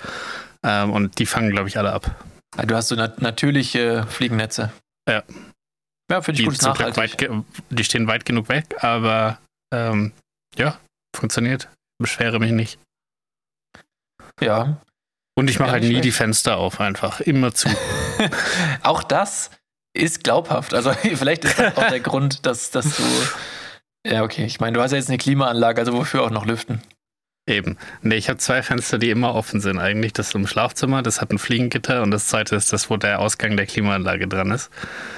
Ähm, 0.63 0.91
und 0.91 1.17
die 1.19 1.25
fangen, 1.25 1.49
glaube 1.49 1.67
ich, 1.67 1.77
alle 1.77 1.91
ab. 1.93 2.15
Ah, 2.57 2.65
Du 2.65 2.75
hast 2.75 2.89
so 2.89 2.95
nat 2.95 3.21
natürliche 3.21 4.05
Fliegennetze. 4.07 4.71
Ja. 5.09 5.23
Ja, 6.11 6.21
finde 6.21 6.41
ich 6.41 6.47
Die, 6.47 6.51
gut 6.53 6.61
nachhaltig. 6.61 6.97
weit, 6.97 7.43
die 7.69 7.83
stehen 7.83 8.07
weit 8.07 8.25
genug 8.25 8.49
weg, 8.49 8.83
aber 8.83 9.39
ähm, 9.73 10.11
ja, 10.57 10.77
funktioniert. 11.15 11.69
Beschwere 11.99 12.39
mich 12.39 12.51
nicht. 12.51 12.79
Ja. 14.41 14.81
Und 15.35 15.49
ich 15.49 15.59
mache 15.59 15.71
halt 15.71 15.83
nie 15.83 15.89
schlecht. 15.91 16.05
die 16.05 16.11
Fenster 16.11 16.57
auf, 16.57 16.81
einfach. 16.81 17.21
Immer 17.21 17.53
zu. 17.53 17.69
auch 18.83 19.03
das 19.03 19.51
ist 19.93 20.23
glaubhaft. 20.23 20.73
Also 20.73 20.93
vielleicht 21.15 21.45
ist 21.45 21.59
das 21.59 21.77
auch 21.77 21.87
der 21.87 21.99
Grund, 21.99 22.45
dass, 22.45 22.71
dass 22.71 22.97
du. 22.97 23.03
Ja, 24.05 24.23
okay. 24.23 24.45
Ich 24.45 24.59
meine, 24.59 24.73
du 24.75 24.81
hast 24.81 24.91
ja 24.91 24.97
jetzt 24.97 25.09
eine 25.09 25.17
Klimaanlage, 25.17 25.79
also 25.79 25.93
wofür 25.93 26.23
auch 26.23 26.31
noch 26.31 26.45
lüften? 26.45 26.81
Eben. 27.51 27.77
Nee, 28.01 28.15
ich 28.15 28.29
habe 28.29 28.37
zwei 28.37 28.63
Fenster, 28.63 28.97
die 28.97 29.09
immer 29.09 29.35
offen 29.35 29.59
sind 29.59 29.77
eigentlich. 29.77 30.13
Das 30.13 30.33
im 30.33 30.47
Schlafzimmer, 30.47 31.01
das 31.01 31.19
hat 31.19 31.31
ein 31.31 31.37
Fliegengitter 31.37 32.01
und 32.01 32.11
das 32.11 32.27
zweite 32.27 32.55
ist 32.55 32.71
das, 32.71 32.89
wo 32.89 32.95
der 32.95 33.19
Ausgang 33.19 33.57
der 33.57 33.65
Klimaanlage 33.65 34.27
dran 34.27 34.51
ist. 34.51 34.69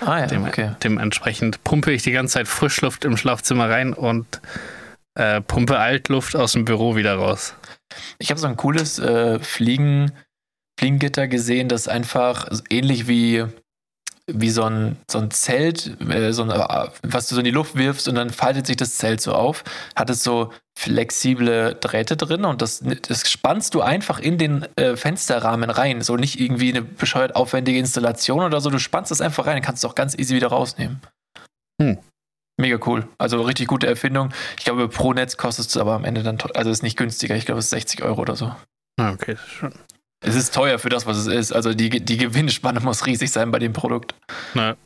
Ah 0.02 0.20
ja, 0.20 0.26
Dem, 0.26 0.44
okay. 0.44 0.72
Dementsprechend 0.84 1.64
pumpe 1.64 1.92
ich 1.92 2.02
die 2.02 2.12
ganze 2.12 2.34
Zeit 2.34 2.48
Frischluft 2.48 3.06
im 3.06 3.18
Schlafzimmer 3.18 3.70
rein 3.70 3.94
und 3.94 4.42
äh, 5.16 5.42
pumpe 5.42 5.78
Altluft 5.78 6.36
aus 6.36 6.54
dem 6.54 6.66
Büro 6.66 6.96
wieder 6.96 7.16
raus. 7.16 7.56
Ich 8.18 8.32
habe 8.32 8.40
so 8.40 8.48
ein 8.48 8.58
cooles 8.58 8.98
äh, 8.98 9.40
Fliegen, 9.40 10.12
Fliegengitter 10.80 11.28
gesehen, 11.28 11.70
das 11.70 11.88
einfach 11.88 12.48
ähnlich 12.72 13.08
wie, 13.08 13.46
wie 14.32 14.50
so 14.50 14.64
ein, 14.64 14.98
so 15.10 15.20
ein 15.20 15.32
Zelt, 15.32 16.00
äh, 16.10 16.32
so 16.32 16.44
ein, 16.44 16.50
was 17.04 17.28
du 17.28 17.36
so 17.36 17.42
in 17.42 17.46
die 17.46 17.52
Luft 17.52 17.76
wirfst 17.76 18.08
und 18.08 18.16
dann 18.16 18.30
faltet 18.30 18.68
sich 18.68 18.78
das 18.78 18.98
Zelt 18.98 19.20
so 19.20 19.34
auf, 19.34 19.64
hat 19.96 20.10
es 20.10 20.24
so 20.24 20.54
flexible 20.78 21.76
Drähte 21.80 22.16
drin 22.16 22.46
und 22.46 22.62
das, 22.62 22.84
das 23.08 23.30
spannst 23.30 23.74
du 23.74 23.82
einfach 23.82 24.20
in 24.20 24.38
den 24.38 24.66
äh, 24.78 24.96
Fensterrahmen 24.96 25.70
rein. 25.70 26.02
So 26.02 26.16
nicht 26.16 26.40
irgendwie 26.40 26.70
eine 26.70 26.82
bescheuert 26.82 27.36
aufwendige 27.36 27.80
Installation 27.80 28.44
oder 28.44 28.62
so, 28.62 28.70
du 28.70 28.80
spannst 28.80 29.12
es 29.12 29.22
einfach 29.22 29.46
rein, 29.46 29.62
kannst 29.62 29.84
es 29.84 29.90
auch 29.90 29.96
ganz 29.96 30.18
easy 30.18 30.36
wieder 30.36 30.48
rausnehmen. 30.48 31.02
Hm. 31.82 31.98
Mega 32.58 32.78
cool. 32.86 33.08
Also 33.18 33.42
richtig 33.42 33.68
gute 33.68 33.88
Erfindung. 33.88 34.32
Ich 34.58 34.64
glaube, 34.64 34.88
pro 34.88 35.14
Netz 35.14 35.38
kostet 35.38 35.68
es 35.68 35.76
aber 35.76 35.94
am 35.94 36.06
Ende 36.06 36.24
dann, 36.24 36.38
also 36.54 36.70
ist 36.70 36.84
nicht 36.84 36.98
günstiger. 36.98 37.36
Ich 37.36 37.46
glaube, 37.46 37.60
es 37.60 37.66
ist 37.66 37.72
60 37.72 38.04
Euro 38.04 38.22
oder 38.22 38.36
so. 38.36 38.56
Ah, 39.00 39.12
okay, 39.12 39.38
schon. 39.48 39.74
Es 40.24 40.36
ist 40.36 40.54
teuer 40.54 40.80
für 40.80 40.90
das, 40.90 41.06
was 41.06 41.18
es 41.18 41.28
ist. 41.28 41.52
Also 41.52 41.74
die, 41.74 41.90
die 41.90 42.18
Gewinnspanne 42.18 42.80
muss 42.80 43.06
riesig 43.06 43.32
sein 43.32 43.52
bei 43.52 43.60
dem 43.60 43.74
Produkt. 43.74 44.16
Na, 44.54 44.78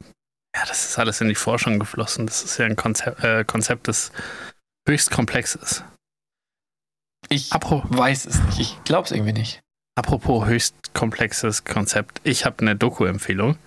ja, 0.55 0.65
das 0.67 0.89
ist 0.89 0.97
alles 0.97 1.21
in 1.21 1.29
die 1.29 1.35
Forschung 1.35 1.77
geflossen. 1.77 2.25
Das 2.25 2.43
ist 2.43 2.57
ja 2.57 2.65
ein 2.65 2.75
Konzept, 2.75 3.23
äh, 3.23 3.43
Konzept 3.45 3.87
das 3.87 4.11
höchst 4.87 5.11
komplex 5.11 5.53
ist. 5.53 5.83
Ich 7.29 7.53
Apro 7.53 7.83
weiß 7.89 8.25
es 8.25 8.41
nicht. 8.43 8.59
Ich 8.59 8.83
glaube 8.83 9.05
es 9.05 9.11
irgendwie 9.11 9.33
nicht. 9.33 9.61
Apropos 9.95 10.47
höchst 10.47 10.93
komplexes 10.93 11.63
Konzept. 11.63 12.21
Ich 12.23 12.45
habe 12.45 12.59
eine 12.59 12.75
Doku-Empfehlung. 12.75 13.57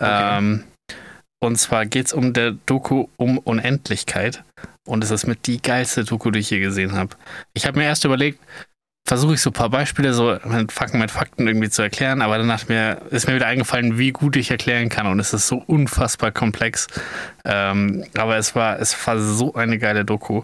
Okay. 0.00 0.38
Ähm, 0.38 0.64
und 1.40 1.56
zwar 1.56 1.86
geht 1.86 2.06
es 2.06 2.12
um 2.12 2.32
der 2.32 2.52
Doku 2.52 3.08
um 3.16 3.38
Unendlichkeit. 3.38 4.42
Und 4.86 5.04
es 5.04 5.10
ist 5.10 5.26
mit 5.26 5.46
die 5.46 5.60
geilste 5.60 6.04
Doku, 6.04 6.30
die 6.30 6.40
ich 6.40 6.50
je 6.50 6.60
gesehen 6.60 6.94
habe. 6.94 7.16
Ich 7.52 7.66
habe 7.66 7.78
mir 7.78 7.84
erst 7.84 8.04
überlegt, 8.04 8.40
versuche 9.08 9.34
ich 9.34 9.40
so 9.40 9.48
ein 9.50 9.54
paar 9.54 9.70
Beispiele 9.70 10.12
so 10.12 10.38
mit 10.44 10.70
Fakten, 10.70 10.98
mit 10.98 11.10
Fakten 11.10 11.48
irgendwie 11.48 11.70
zu 11.70 11.80
erklären, 11.80 12.20
aber 12.20 12.36
danach 12.36 12.68
mir, 12.68 13.00
ist 13.10 13.26
mir 13.26 13.34
wieder 13.34 13.46
eingefallen, 13.46 13.96
wie 13.96 14.12
gut 14.12 14.36
ich 14.36 14.50
erklären 14.50 14.90
kann 14.90 15.06
und 15.06 15.18
es 15.18 15.32
ist 15.32 15.48
so 15.48 15.64
unfassbar 15.66 16.30
komplex. 16.30 16.88
Ähm, 17.46 18.04
aber 18.16 18.36
es 18.36 18.54
war, 18.54 18.78
es 18.78 18.94
war 19.06 19.18
so 19.18 19.54
eine 19.54 19.78
geile 19.78 20.04
Doku. 20.04 20.42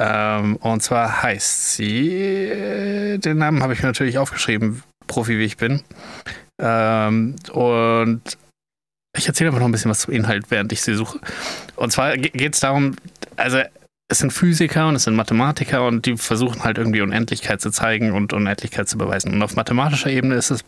Ähm, 0.00 0.56
und 0.56 0.82
zwar 0.82 1.22
heißt 1.22 1.74
sie, 1.74 3.18
den 3.18 3.36
Namen 3.36 3.62
habe 3.62 3.74
ich 3.74 3.82
mir 3.82 3.88
natürlich 3.88 4.16
aufgeschrieben, 4.16 4.82
Profi 5.06 5.38
wie 5.38 5.44
ich 5.44 5.58
bin. 5.58 5.82
Ähm, 6.58 7.36
und 7.52 8.22
ich 9.14 9.28
erzähle 9.28 9.50
einfach 9.50 9.60
noch 9.60 9.68
ein 9.68 9.72
bisschen 9.72 9.90
was 9.90 10.00
zum 10.00 10.14
Inhalt, 10.14 10.50
während 10.50 10.72
ich 10.72 10.80
sie 10.80 10.94
suche. 10.94 11.20
Und 11.76 11.92
zwar 11.92 12.16
geht 12.16 12.54
es 12.54 12.60
darum, 12.60 12.96
also 13.36 13.60
es 14.14 14.20
sind 14.20 14.32
Physiker 14.32 14.86
und 14.86 14.94
es 14.94 15.04
sind 15.04 15.16
Mathematiker 15.16 15.84
und 15.84 16.06
die 16.06 16.16
versuchen 16.16 16.62
halt 16.62 16.78
irgendwie 16.78 17.00
Unendlichkeit 17.00 17.60
zu 17.60 17.70
zeigen 17.70 18.12
und 18.12 18.32
Unendlichkeit 18.32 18.88
zu 18.88 18.96
beweisen. 18.96 19.32
Und 19.32 19.42
auf 19.42 19.56
mathematischer 19.56 20.08
Ebene 20.08 20.36
ist 20.36 20.52
es 20.52 20.64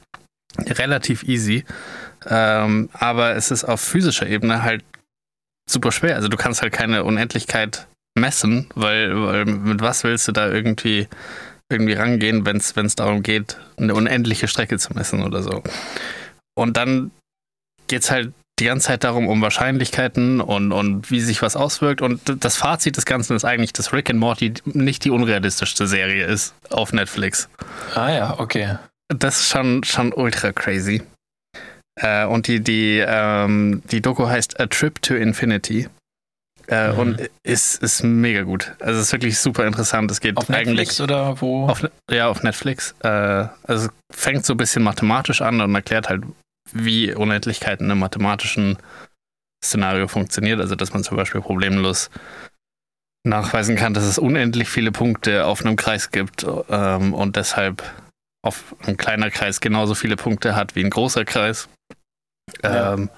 relativ 0.59 1.23
easy, 1.23 1.65
ähm, 2.27 2.91
aber 2.93 3.37
es 3.37 3.53
ist 3.53 3.63
auf 3.63 3.81
physischer 3.81 4.27
Ebene 4.27 4.65
halt 4.65 4.83
super 5.71 5.93
schwer. 5.93 6.17
Also 6.17 6.27
du 6.27 6.37
kannst 6.37 6.61
halt 6.61 6.73
keine 6.73 7.05
Unendlichkeit 7.05 7.87
messen, 8.19 8.67
weil, 8.75 9.15
weil 9.15 9.45
mit 9.45 9.81
was 9.81 10.03
willst 10.03 10.27
du 10.27 10.33
da 10.33 10.51
irgendwie 10.51 11.07
irgendwie 11.71 11.93
rangehen, 11.93 12.47
wenn 12.47 12.57
es 12.57 12.97
darum 12.97 13.23
geht, 13.23 13.59
eine 13.77 13.95
unendliche 13.95 14.49
Strecke 14.49 14.79
zu 14.79 14.93
messen 14.93 15.23
oder 15.23 15.45
so. 15.45 15.63
Und 16.57 16.77
dann 16.77 17.13
geht 17.87 18.03
es 18.03 18.11
halt 18.11 18.33
die 18.59 18.65
ganze 18.65 18.87
Zeit 18.87 19.05
darum, 19.05 19.29
um 19.29 19.43
Wahrscheinlichkeiten 19.43 20.41
und, 20.41 20.73
und 20.73 21.11
wie 21.11 21.21
sich 21.21 21.43
was 21.43 21.57
auswirkt. 21.57 22.01
Und 22.01 22.21
das 22.43 22.57
Fazit 22.57 22.97
des 22.97 23.05
Ganzen 23.05 23.37
ist 23.37 23.45
eigentlich, 23.45 23.73
dass 23.73 23.93
Rick 23.93 24.09
and 24.09 24.19
Morty 24.19 24.55
nicht 24.65 25.05
die 25.05 25.11
unrealistischste 25.11 25.87
Serie 25.87 26.25
ist 26.25 26.55
auf 26.71 26.93
Netflix. 26.93 27.49
Ah 27.95 28.11
ja, 28.11 28.39
okay. 28.39 28.79
Das 29.09 29.41
ist 29.41 29.49
schon, 29.49 29.85
schon 29.85 30.13
ultra 30.13 30.53
crazy. 30.53 31.03
Äh, 32.01 32.25
und 32.25 32.47
die, 32.47 32.61
die, 32.61 33.03
ähm, 33.07 33.83
die 33.91 34.01
Doku 34.01 34.27
heißt 34.27 34.59
A 34.59 34.67
Trip 34.67 35.01
to 35.03 35.15
Infinity. 35.15 35.89
Äh, 36.69 36.93
mhm. 36.93 36.99
Und 36.99 37.31
ist, 37.45 37.83
ist 37.83 38.03
mega 38.03 38.43
gut. 38.43 38.75
Also 38.81 39.01
es 39.01 39.07
ist 39.07 39.13
wirklich 39.13 39.39
super 39.39 39.67
interessant. 39.67 40.11
Es 40.11 40.21
geht 40.21 40.37
auf 40.37 40.49
Netflix 40.49 41.01
oder 41.01 41.41
wo? 41.41 41.69
Auf, 41.69 41.87
ja, 42.11 42.29
auf 42.29 42.43
Netflix. 42.43 42.95
Äh, 43.01 43.09
also 43.09 43.89
es 43.89 43.91
fängt 44.11 44.45
so 44.45 44.55
ein 44.55 44.57
bisschen 44.57 44.83
mathematisch 44.83 45.43
an 45.43 45.61
und 45.61 45.75
erklärt 45.75 46.09
halt, 46.09 46.25
wie 46.73 47.15
Unendlichkeit 47.15 47.81
in 47.81 47.91
einem 47.91 48.01
mathematischen 48.01 48.79
Szenario 49.65 50.09
funktioniert. 50.09 50.61
Also, 50.61 50.75
dass 50.75 50.93
man 50.93 51.05
zum 51.05 51.17
Beispiel 51.17 51.41
problemlos 51.41 52.11
nachweisen 53.25 53.77
kann, 53.77 53.95
dass 53.95 54.05
es 54.05 54.19
unendlich 54.19 54.69
viele 54.69 54.93
Punkte 54.93 55.47
auf 55.47 55.65
einem 55.65 55.77
Kreis 55.77 56.11
gibt 56.11 56.47
ähm, 56.69 57.13
und 57.13 57.37
deshalb 57.37 57.83
auf 58.43 58.77
ein 58.87 58.97
kleiner 58.97 59.31
Kreis 59.31 59.61
genauso 59.61 59.95
viele 59.95 60.17
Punkte 60.17 60.55
hat 60.55 60.77
wie 60.77 60.85
ein 60.85 60.91
großer 60.91 61.25
Kreis. 61.25 61.69
Ja. 62.63 62.95
Ähm, 62.95 63.11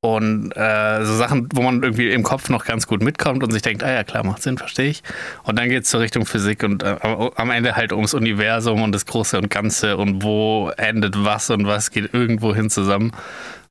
und 0.00 0.52
äh, 0.52 1.04
so 1.04 1.16
Sachen, 1.16 1.48
wo 1.52 1.62
man 1.62 1.82
irgendwie 1.82 2.10
im 2.10 2.22
Kopf 2.22 2.48
noch 2.50 2.64
ganz 2.64 2.86
gut 2.86 3.02
mitkommt 3.02 3.42
und 3.42 3.50
sich 3.50 3.62
denkt, 3.62 3.82
ah 3.82 3.90
ja, 3.90 4.04
klar, 4.04 4.24
macht 4.24 4.42
Sinn, 4.42 4.56
verstehe 4.56 4.90
ich. 4.90 5.02
Und 5.42 5.58
dann 5.58 5.68
geht 5.68 5.82
es 5.84 5.90
zur 5.90 6.00
Richtung 6.00 6.24
Physik 6.24 6.62
und 6.62 6.84
äh, 6.84 6.96
am 7.34 7.50
Ende 7.50 7.74
halt 7.74 7.92
ums 7.92 8.14
Universum 8.14 8.82
und 8.82 8.92
das 8.92 9.06
Große 9.06 9.36
und 9.38 9.50
Ganze 9.50 9.96
und 9.96 10.22
wo 10.22 10.70
endet 10.76 11.24
was 11.24 11.50
und 11.50 11.66
was 11.66 11.90
geht 11.90 12.14
irgendwo 12.14 12.54
hin 12.54 12.70
zusammen. 12.70 13.12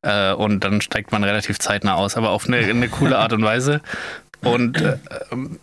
Äh, 0.02 0.34
und 0.34 0.66
dann 0.66 0.82
steigt 0.82 1.14
man 1.14 1.24
relativ 1.24 1.60
zeitnah 1.60 1.96
aus, 1.96 2.18
aber 2.18 2.32
auf 2.32 2.48
eine, 2.48 2.58
eine 2.58 2.90
coole 2.90 3.18
Art 3.18 3.32
und 3.32 3.44
Weise. 3.44 3.82
Und 4.42 4.82
äh, 4.82 4.98
ähm, 5.32 5.60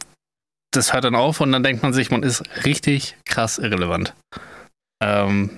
das 0.70 0.92
hört 0.94 1.04
dann 1.04 1.14
auf 1.14 1.40
und 1.40 1.52
dann 1.52 1.62
denkt 1.62 1.82
man 1.82 1.92
sich, 1.92 2.10
man 2.10 2.22
ist 2.22 2.42
richtig 2.64 3.16
krass 3.26 3.58
irrelevant. 3.58 4.14
Ähm, 5.02 5.50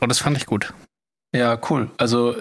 und 0.00 0.08
das 0.08 0.18
fand 0.18 0.36
ich 0.36 0.46
gut. 0.46 0.72
Ja, 1.32 1.58
cool. 1.70 1.90
Also, 1.96 2.34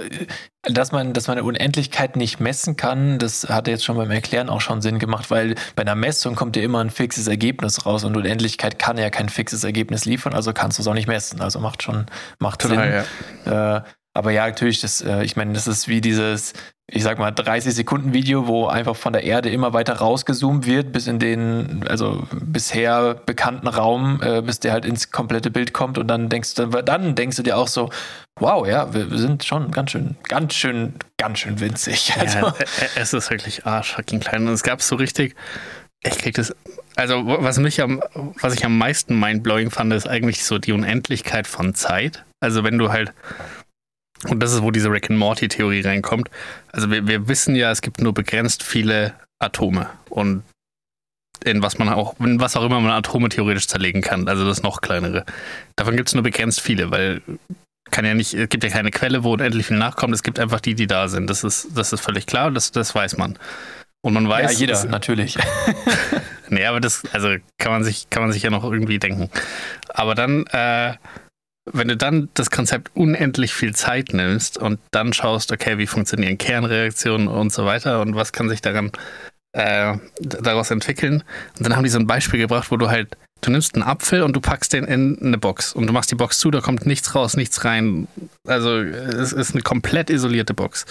dass 0.63 0.91
man, 0.91 1.13
dass 1.13 1.27
man 1.27 1.37
eine 1.37 1.45
Unendlichkeit 1.45 2.15
nicht 2.15 2.39
messen 2.39 2.75
kann, 2.75 3.19
das 3.19 3.47
hat 3.47 3.67
jetzt 3.67 3.85
schon 3.85 3.97
beim 3.97 4.09
Erklären 4.09 4.49
auch 4.49 4.61
schon 4.61 4.81
Sinn 4.81 4.97
gemacht, 4.97 5.29
weil 5.29 5.55
bei 5.75 5.83
einer 5.83 5.93
Messung 5.93 6.33
kommt 6.35 6.55
ja 6.55 6.63
immer 6.63 6.79
ein 6.79 6.89
fixes 6.89 7.27
Ergebnis 7.27 7.85
raus 7.85 8.03
und 8.03 8.17
Unendlichkeit 8.17 8.79
kann 8.79 8.97
ja 8.97 9.11
kein 9.11 9.29
fixes 9.29 9.63
Ergebnis 9.63 10.05
liefern, 10.05 10.33
also 10.33 10.53
kannst 10.53 10.79
du 10.79 10.81
es 10.81 10.87
auch 10.87 10.95
nicht 10.95 11.07
messen. 11.07 11.39
Also 11.39 11.59
macht 11.59 11.83
schon, 11.83 12.07
macht 12.39 12.61
Total, 12.61 13.05
Sinn. 13.45 13.53
Ja. 13.53 13.77
Äh, 13.77 13.81
aber 14.15 14.31
ja, 14.31 14.47
natürlich, 14.47 14.81
das, 14.81 15.01
äh, 15.01 15.23
ich 15.23 15.35
meine, 15.35 15.53
das 15.53 15.67
ist 15.67 15.87
wie 15.87 16.01
dieses, 16.01 16.53
ich 16.91 17.03
sag 17.03 17.19
mal, 17.19 17.31
30 17.31 17.73
Sekunden 17.73 18.13
Video, 18.13 18.47
wo 18.47 18.67
einfach 18.67 18.95
von 18.95 19.13
der 19.13 19.23
Erde 19.23 19.49
immer 19.49 19.73
weiter 19.73 19.93
rausgezoomt 19.93 20.65
wird, 20.65 20.91
bis 20.91 21.07
in 21.07 21.19
den, 21.19 21.85
also 21.87 22.23
bisher 22.31 23.15
bekannten 23.25 23.67
Raum, 23.67 24.21
äh, 24.23 24.41
bis 24.41 24.59
der 24.59 24.73
halt 24.73 24.85
ins 24.85 25.11
komplette 25.11 25.51
Bild 25.51 25.73
kommt 25.73 25.97
und 25.97 26.07
dann 26.07 26.29
denkst 26.29 26.55
du, 26.55 26.67
dann 26.67 27.15
denkst 27.15 27.37
du 27.37 27.43
dir 27.43 27.57
auch 27.57 27.67
so, 27.67 27.89
wow, 28.39 28.65
ja, 28.67 28.93
wir 28.93 29.07
sind 29.17 29.43
schon 29.43 29.71
ganz 29.71 29.91
schön, 29.91 30.15
ganz 30.27 30.53
schön, 30.53 30.93
ganz 31.17 31.39
schön 31.39 31.59
winzig. 31.59 32.13
Also. 32.19 32.39
Ja, 32.39 32.53
es 32.95 33.13
ist 33.13 33.29
wirklich 33.29 33.65
arschfucking 33.65 34.19
klein 34.19 34.47
und 34.47 34.53
es 34.53 34.63
gab 34.63 34.81
so 34.81 34.95
richtig, 34.95 35.35
ich 36.03 36.17
krieg 36.17 36.35
das, 36.35 36.55
also 36.95 37.23
was 37.25 37.59
mich 37.59 37.81
am, 37.81 38.01
was 38.41 38.53
ich 38.53 38.65
am 38.65 38.77
meisten 38.77 39.19
mindblowing 39.19 39.71
fand, 39.71 39.93
ist 39.93 40.07
eigentlich 40.07 40.43
so 40.43 40.57
die 40.57 40.71
Unendlichkeit 40.71 41.47
von 41.47 41.75
Zeit. 41.75 42.25
Also 42.41 42.63
wenn 42.63 42.77
du 42.77 42.91
halt 42.91 43.13
und 44.27 44.41
das 44.41 44.53
ist, 44.53 44.61
wo 44.61 44.71
diese 44.71 44.91
Rick 44.91 45.09
and 45.09 45.19
Morty-Theorie 45.19 45.81
reinkommt. 45.81 46.29
Also 46.71 46.91
wir, 46.91 47.07
wir 47.07 47.27
wissen 47.27 47.55
ja, 47.55 47.71
es 47.71 47.81
gibt 47.81 48.01
nur 48.01 48.13
begrenzt 48.13 48.63
viele 48.63 49.13
Atome. 49.39 49.89
Und 50.09 50.43
in 51.45 51.61
was 51.61 51.77
man 51.77 51.89
auch, 51.89 52.19
in 52.19 52.39
was 52.39 52.57
auch 52.57 52.65
immer 52.65 52.81
man 52.81 52.91
Atome 52.91 53.29
theoretisch 53.29 53.67
zerlegen 53.67 54.01
kann, 54.01 54.27
also 54.27 54.45
das 54.45 54.61
noch 54.61 54.81
kleinere. 54.81 55.25
Davon 55.77 55.95
gibt 55.95 56.09
es 56.09 56.15
nur 56.15 56.23
begrenzt 56.23 56.59
viele, 56.59 56.91
weil 56.91 57.21
kann 57.91 58.05
ja 58.05 58.13
nicht, 58.13 58.33
es 58.33 58.49
gibt 58.49 58.63
ja 58.63 58.69
keine 58.69 58.91
Quelle, 58.91 59.23
wo 59.23 59.33
unendlich 59.33 59.65
viel 59.65 59.77
nachkommt, 59.77 60.13
es 60.13 60.21
gibt 60.21 60.39
einfach 60.39 60.59
die, 60.59 60.75
die 60.75 60.85
da 60.85 61.07
sind. 61.07 61.29
Das 61.29 61.43
ist, 61.43 61.69
das 61.75 61.93
ist 61.93 62.01
völlig 62.01 62.25
klar, 62.25 62.51
das, 62.51 62.71
das 62.71 62.93
weiß 62.93 63.17
man. 63.17 63.37
Und 64.01 64.13
man 64.13 64.29
weiß. 64.29 64.53
Ja, 64.53 64.59
jeder, 64.59 64.73
dass, 64.73 64.85
natürlich. 64.85 65.37
nee, 66.49 66.65
aber 66.65 66.79
das, 66.79 67.03
also 67.13 67.35
kann 67.57 67.71
man 67.71 67.83
sich, 67.83 68.09
kann 68.09 68.23
man 68.23 68.31
sich 68.31 68.43
ja 68.43 68.49
noch 68.49 68.63
irgendwie 68.63 68.99
denken. 68.99 69.29
Aber 69.89 70.15
dann, 70.15 70.45
äh, 70.47 70.93
wenn 71.73 71.87
du 71.87 71.97
dann 71.97 72.29
das 72.33 72.49
Konzept 72.49 72.91
unendlich 72.95 73.53
viel 73.53 73.75
Zeit 73.75 74.13
nimmst 74.13 74.57
und 74.57 74.79
dann 74.91 75.13
schaust, 75.13 75.51
okay, 75.51 75.77
wie 75.77 75.87
funktionieren 75.87 76.37
Kernreaktionen 76.37 77.27
und 77.27 77.51
so 77.51 77.65
weiter 77.65 78.01
und 78.01 78.15
was 78.15 78.31
kann 78.31 78.49
sich 78.49 78.61
daran 78.61 78.91
äh, 79.53 79.97
daraus 80.19 80.71
entwickeln. 80.71 81.23
Und 81.57 81.65
dann 81.65 81.75
haben 81.75 81.83
die 81.83 81.89
so 81.89 81.99
ein 81.99 82.07
Beispiel 82.07 82.39
gebracht, 82.39 82.71
wo 82.71 82.77
du 82.77 82.89
halt, 82.89 83.17
du 83.41 83.51
nimmst 83.51 83.75
einen 83.75 83.83
Apfel 83.83 84.21
und 84.23 84.35
du 84.35 84.41
packst 84.41 84.73
den 84.73 84.85
in 84.85 85.17
eine 85.21 85.37
Box 85.37 85.73
und 85.73 85.87
du 85.87 85.93
machst 85.93 86.11
die 86.11 86.15
Box 86.15 86.39
zu, 86.39 86.51
da 86.51 86.61
kommt 86.61 86.85
nichts 86.85 87.15
raus, 87.15 87.35
nichts 87.35 87.65
rein. 87.65 88.07
Also 88.45 88.77
es 88.77 89.33
ist 89.33 89.53
eine 89.53 89.61
komplett 89.61 90.09
isolierte 90.09 90.53
Box. 90.53 90.85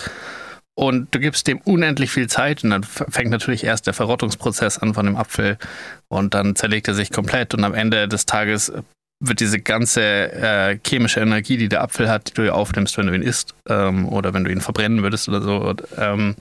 Und 0.74 1.12
du 1.12 1.18
gibst 1.18 1.48
dem 1.48 1.58
unendlich 1.58 2.12
viel 2.12 2.28
Zeit 2.28 2.62
und 2.62 2.70
dann 2.70 2.84
fängt 2.84 3.30
natürlich 3.30 3.64
erst 3.64 3.88
der 3.88 3.94
Verrottungsprozess 3.94 4.78
an 4.78 4.94
von 4.94 5.06
dem 5.06 5.16
Apfel 5.16 5.58
und 6.06 6.34
dann 6.34 6.54
zerlegt 6.54 6.86
er 6.86 6.94
sich 6.94 7.10
komplett 7.10 7.52
und 7.52 7.64
am 7.64 7.74
Ende 7.74 8.06
des 8.06 8.26
Tages 8.26 8.72
wird 9.20 9.40
diese 9.40 9.60
ganze 9.60 10.02
äh, 10.02 10.78
chemische 10.86 11.20
Energie, 11.20 11.56
die 11.56 11.68
der 11.68 11.82
Apfel 11.82 12.08
hat, 12.08 12.28
die 12.28 12.34
du 12.34 12.46
ja 12.46 12.52
aufnimmst, 12.52 12.96
wenn 12.98 13.08
du 13.08 13.14
ihn 13.14 13.22
isst 13.22 13.54
ähm, 13.68 14.08
oder 14.08 14.32
wenn 14.32 14.44
du 14.44 14.50
ihn 14.50 14.60
verbrennen 14.60 15.02
würdest 15.02 15.28
oder 15.28 15.42
so, 15.42 15.74
ähm, 15.96 16.36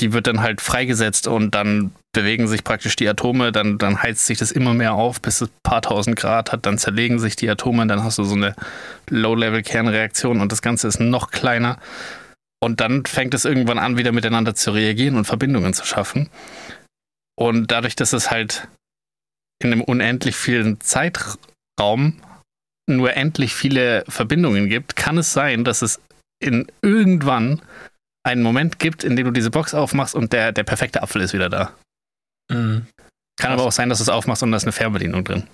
die 0.00 0.12
wird 0.12 0.26
dann 0.26 0.40
halt 0.40 0.60
freigesetzt 0.60 1.26
und 1.26 1.54
dann 1.54 1.92
bewegen 2.12 2.48
sich 2.48 2.64
praktisch 2.64 2.96
die 2.96 3.08
Atome, 3.08 3.52
dann, 3.52 3.78
dann 3.78 4.02
heizt 4.02 4.26
sich 4.26 4.36
das 4.36 4.52
immer 4.52 4.74
mehr 4.74 4.94
auf, 4.94 5.22
bis 5.22 5.40
es 5.40 5.48
ein 5.48 5.54
paar 5.62 5.80
tausend 5.80 6.16
Grad 6.16 6.52
hat, 6.52 6.66
dann 6.66 6.76
zerlegen 6.76 7.18
sich 7.18 7.36
die 7.36 7.48
Atome, 7.48 7.86
dann 7.86 8.02
hast 8.02 8.18
du 8.18 8.24
so 8.24 8.34
eine 8.34 8.54
Low-Level-Kernreaktion 9.08 10.40
und 10.40 10.52
das 10.52 10.62
Ganze 10.62 10.88
ist 10.88 11.00
noch 11.00 11.30
kleiner. 11.30 11.78
Und 12.60 12.80
dann 12.80 13.04
fängt 13.04 13.32
es 13.34 13.44
irgendwann 13.44 13.78
an, 13.78 13.96
wieder 13.96 14.12
miteinander 14.12 14.54
zu 14.54 14.70
reagieren 14.70 15.16
und 15.16 15.26
Verbindungen 15.26 15.72
zu 15.72 15.84
schaffen. 15.84 16.30
Und 17.38 17.70
dadurch, 17.70 17.96
dass 17.96 18.12
es 18.12 18.30
halt 18.30 18.68
in 19.62 19.72
einem 19.72 19.82
unendlich 19.82 20.36
vielen 20.36 20.80
Zeitraum 20.80 21.36
Raum 21.80 22.20
nur 22.88 23.14
endlich 23.14 23.54
viele 23.54 24.04
Verbindungen 24.08 24.68
gibt, 24.68 24.96
kann 24.96 25.18
es 25.18 25.32
sein, 25.32 25.64
dass 25.64 25.82
es 25.82 26.00
in 26.38 26.70
irgendwann 26.82 27.60
einen 28.24 28.42
Moment 28.42 28.78
gibt, 28.78 29.04
in 29.04 29.16
dem 29.16 29.26
du 29.26 29.32
diese 29.32 29.50
Box 29.50 29.74
aufmachst 29.74 30.14
und 30.14 30.32
der, 30.32 30.52
der 30.52 30.64
perfekte 30.64 31.02
Apfel 31.02 31.22
ist 31.22 31.32
wieder 31.32 31.48
da. 31.48 31.72
Mhm. 32.50 32.86
Kann 33.38 33.52
aber 33.52 33.64
auch 33.64 33.72
sein, 33.72 33.88
dass 33.88 33.98
du 33.98 34.02
es 34.02 34.08
aufmachst 34.08 34.42
und 34.42 34.50
da 34.50 34.56
ist 34.56 34.64
eine 34.64 34.72
Fernbedienung 34.72 35.24
drin. 35.24 35.48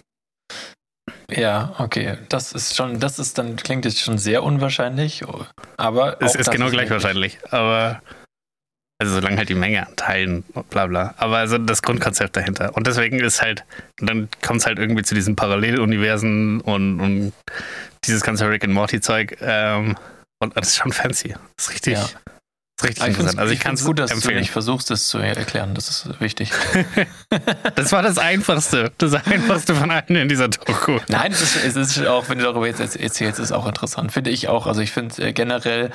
Ja, 1.31 1.75
okay. 1.79 2.19
Das 2.29 2.53
ist 2.53 2.77
schon, 2.77 3.01
das 3.01 3.19
ist 3.19 3.39
dann, 3.39 3.57
klingt 3.57 3.85
jetzt 3.85 3.99
schon 3.99 4.19
sehr 4.19 4.43
unwahrscheinlich, 4.43 5.25
aber. 5.77 6.21
Es 6.21 6.35
ist 6.35 6.51
genau 6.51 6.71
gleich 6.71 6.91
wahrscheinlich, 6.91 7.39
aber 7.51 8.03
Also 9.03 9.15
solange 9.17 9.37
halt 9.37 9.49
die 9.49 9.57
Menge 9.57 9.85
an 9.85 9.97
Teilen, 9.97 10.45
bla 10.71 10.87
bla. 10.87 11.13
Aber 11.17 11.39
also 11.39 11.59
das 11.59 11.83
Grundkonzept 11.83 12.37
dahinter. 12.37 12.77
Und 12.77 12.87
deswegen 12.87 13.19
ist 13.19 13.43
halt, 13.43 13.65
dann 13.99 14.29
kommt 14.47 14.61
es 14.61 14.67
halt 14.67 14.79
irgendwie 14.79 15.03
zu 15.03 15.17
diesen 15.17 15.35
Paralleluniversen 15.35 16.61
und, 16.61 17.01
und 17.01 17.33
dieses 18.05 18.23
ganze 18.23 18.49
Rick 18.49 18.63
and 18.63 18.73
Morty 18.73 19.01
Zeug. 19.01 19.37
Ähm, 19.41 19.97
und 20.39 20.57
das 20.57 20.69
ist 20.69 20.77
schon 20.77 20.93
fancy. 20.93 21.35
Das 21.57 21.67
ist 21.67 21.73
richtig, 21.75 21.95
Ja. 21.95 22.01
das 22.03 22.11
ist 22.13 22.85
richtig 22.85 23.03
Ich 23.03 23.09
interessant. 23.09 23.39
Also 23.41 23.53
ich 23.53 23.59
ich 23.59 23.65
kann 23.65 23.75
es 23.75 23.85
gut, 23.85 23.99
dass 23.99 24.11
du 24.11 24.15
empfehlen. 24.19 24.39
nicht 24.39 24.53
versuchst, 24.53 24.93
es 24.93 25.09
zu 25.09 25.19
erklären. 25.19 25.75
Das 25.75 25.89
ist 25.89 26.21
wichtig. 26.21 26.53
Das 27.75 27.91
war 27.91 28.03
das 28.03 28.19
Einfachste. 28.19 28.93
Das 28.99 29.15
Einfachste 29.15 29.75
von 29.75 29.91
allen 29.91 30.15
in 30.15 30.29
dieser 30.29 30.47
Doku. 30.47 31.01
Nein, 31.09 31.33
es 31.33 31.43
ist, 31.43 31.65
es 31.65 31.75
ist 31.97 32.07
auch, 32.07 32.29
wenn 32.29 32.39
du 32.39 32.45
darüber 32.45 32.69
jetzt 32.69 32.79
erzählst, 32.97 33.41
ist 33.41 33.51
auch 33.51 33.67
interessant. 33.67 34.13
Finde 34.13 34.31
ich 34.31 34.47
auch. 34.47 34.69
Also 34.69 34.81
ich 34.81 34.93
finde 34.93 35.21
äh, 35.27 35.33
generell, 35.33 35.91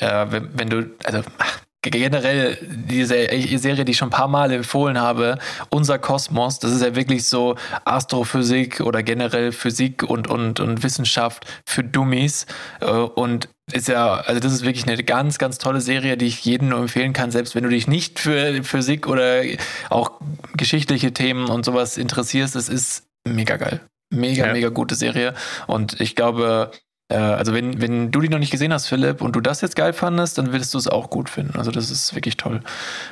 äh, 0.00 0.26
wenn, 0.28 0.50
wenn 0.58 0.68
du, 0.68 0.90
also 1.04 1.22
ach, 1.38 1.60
generell 1.90 2.58
diese 2.62 3.26
Serie, 3.58 3.84
die 3.84 3.92
ich 3.92 3.98
schon 3.98 4.08
ein 4.08 4.10
paar 4.18 4.28
Mal 4.28 4.52
empfohlen 4.52 5.00
habe, 5.00 5.38
Unser 5.70 5.98
Kosmos, 5.98 6.58
das 6.58 6.72
ist 6.72 6.82
ja 6.82 6.94
wirklich 6.94 7.26
so 7.26 7.56
Astrophysik 7.84 8.80
oder 8.80 9.02
generell 9.02 9.52
Physik 9.52 10.02
und, 10.02 10.28
und, 10.28 10.60
und 10.60 10.82
Wissenschaft 10.82 11.44
für 11.66 11.82
Dummies. 11.84 12.46
Äh, 12.80 12.86
Und 12.86 13.48
ist 13.72 13.88
ja, 13.88 14.14
also 14.16 14.40
das 14.40 14.52
ist 14.52 14.62
wirklich 14.64 14.86
eine 14.86 15.02
ganz, 15.02 15.38
ganz 15.38 15.56
tolle 15.58 15.80
Serie, 15.80 16.16
die 16.18 16.26
ich 16.26 16.44
jedem 16.44 16.68
nur 16.68 16.80
empfehlen 16.80 17.14
kann, 17.14 17.30
selbst 17.30 17.54
wenn 17.54 17.62
du 17.64 17.70
dich 17.70 17.86
nicht 17.88 18.18
für 18.18 18.62
Physik 18.62 19.06
oder 19.08 19.42
auch 19.88 20.20
geschichtliche 20.56 21.12
Themen 21.14 21.48
und 21.48 21.64
sowas 21.64 21.96
interessierst. 21.96 22.56
Es 22.56 22.68
ist 22.68 23.04
mega 23.26 23.56
geil. 23.56 23.80
Mega, 24.10 24.46
Ja. 24.46 24.52
mega 24.52 24.68
gute 24.68 24.94
Serie. 24.94 25.34
Und 25.66 25.98
ich 26.00 26.14
glaube, 26.14 26.70
äh, 27.08 27.16
also 27.16 27.52
wenn, 27.52 27.80
wenn 27.80 28.10
du 28.10 28.20
die 28.20 28.28
noch 28.28 28.38
nicht 28.38 28.50
gesehen 28.50 28.72
hast, 28.72 28.88
Philipp, 28.88 29.20
und 29.20 29.34
du 29.36 29.40
das 29.40 29.60
jetzt 29.60 29.76
geil 29.76 29.92
fandest, 29.92 30.38
dann 30.38 30.52
würdest 30.52 30.74
du 30.74 30.78
es 30.78 30.88
auch 30.88 31.10
gut 31.10 31.28
finden. 31.28 31.58
Also 31.58 31.70
das 31.70 31.90
ist 31.90 32.14
wirklich 32.14 32.36
toll. 32.36 32.62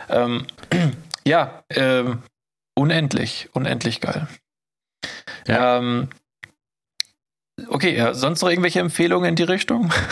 Ähm, 0.09 0.47
ja, 1.27 1.63
ähm, 1.71 2.23
unendlich, 2.75 3.49
unendlich 3.53 4.01
geil. 4.01 4.27
Ja. 5.47 5.79
Ähm, 5.79 6.09
okay, 7.69 7.97
ja, 7.97 8.15
sonst 8.15 8.43
noch 8.43 8.49
irgendwelche 8.49 8.81
Empfehlungen 8.81 9.29
in 9.29 9.37
die 9.37 9.43
Richtung? 9.45 9.93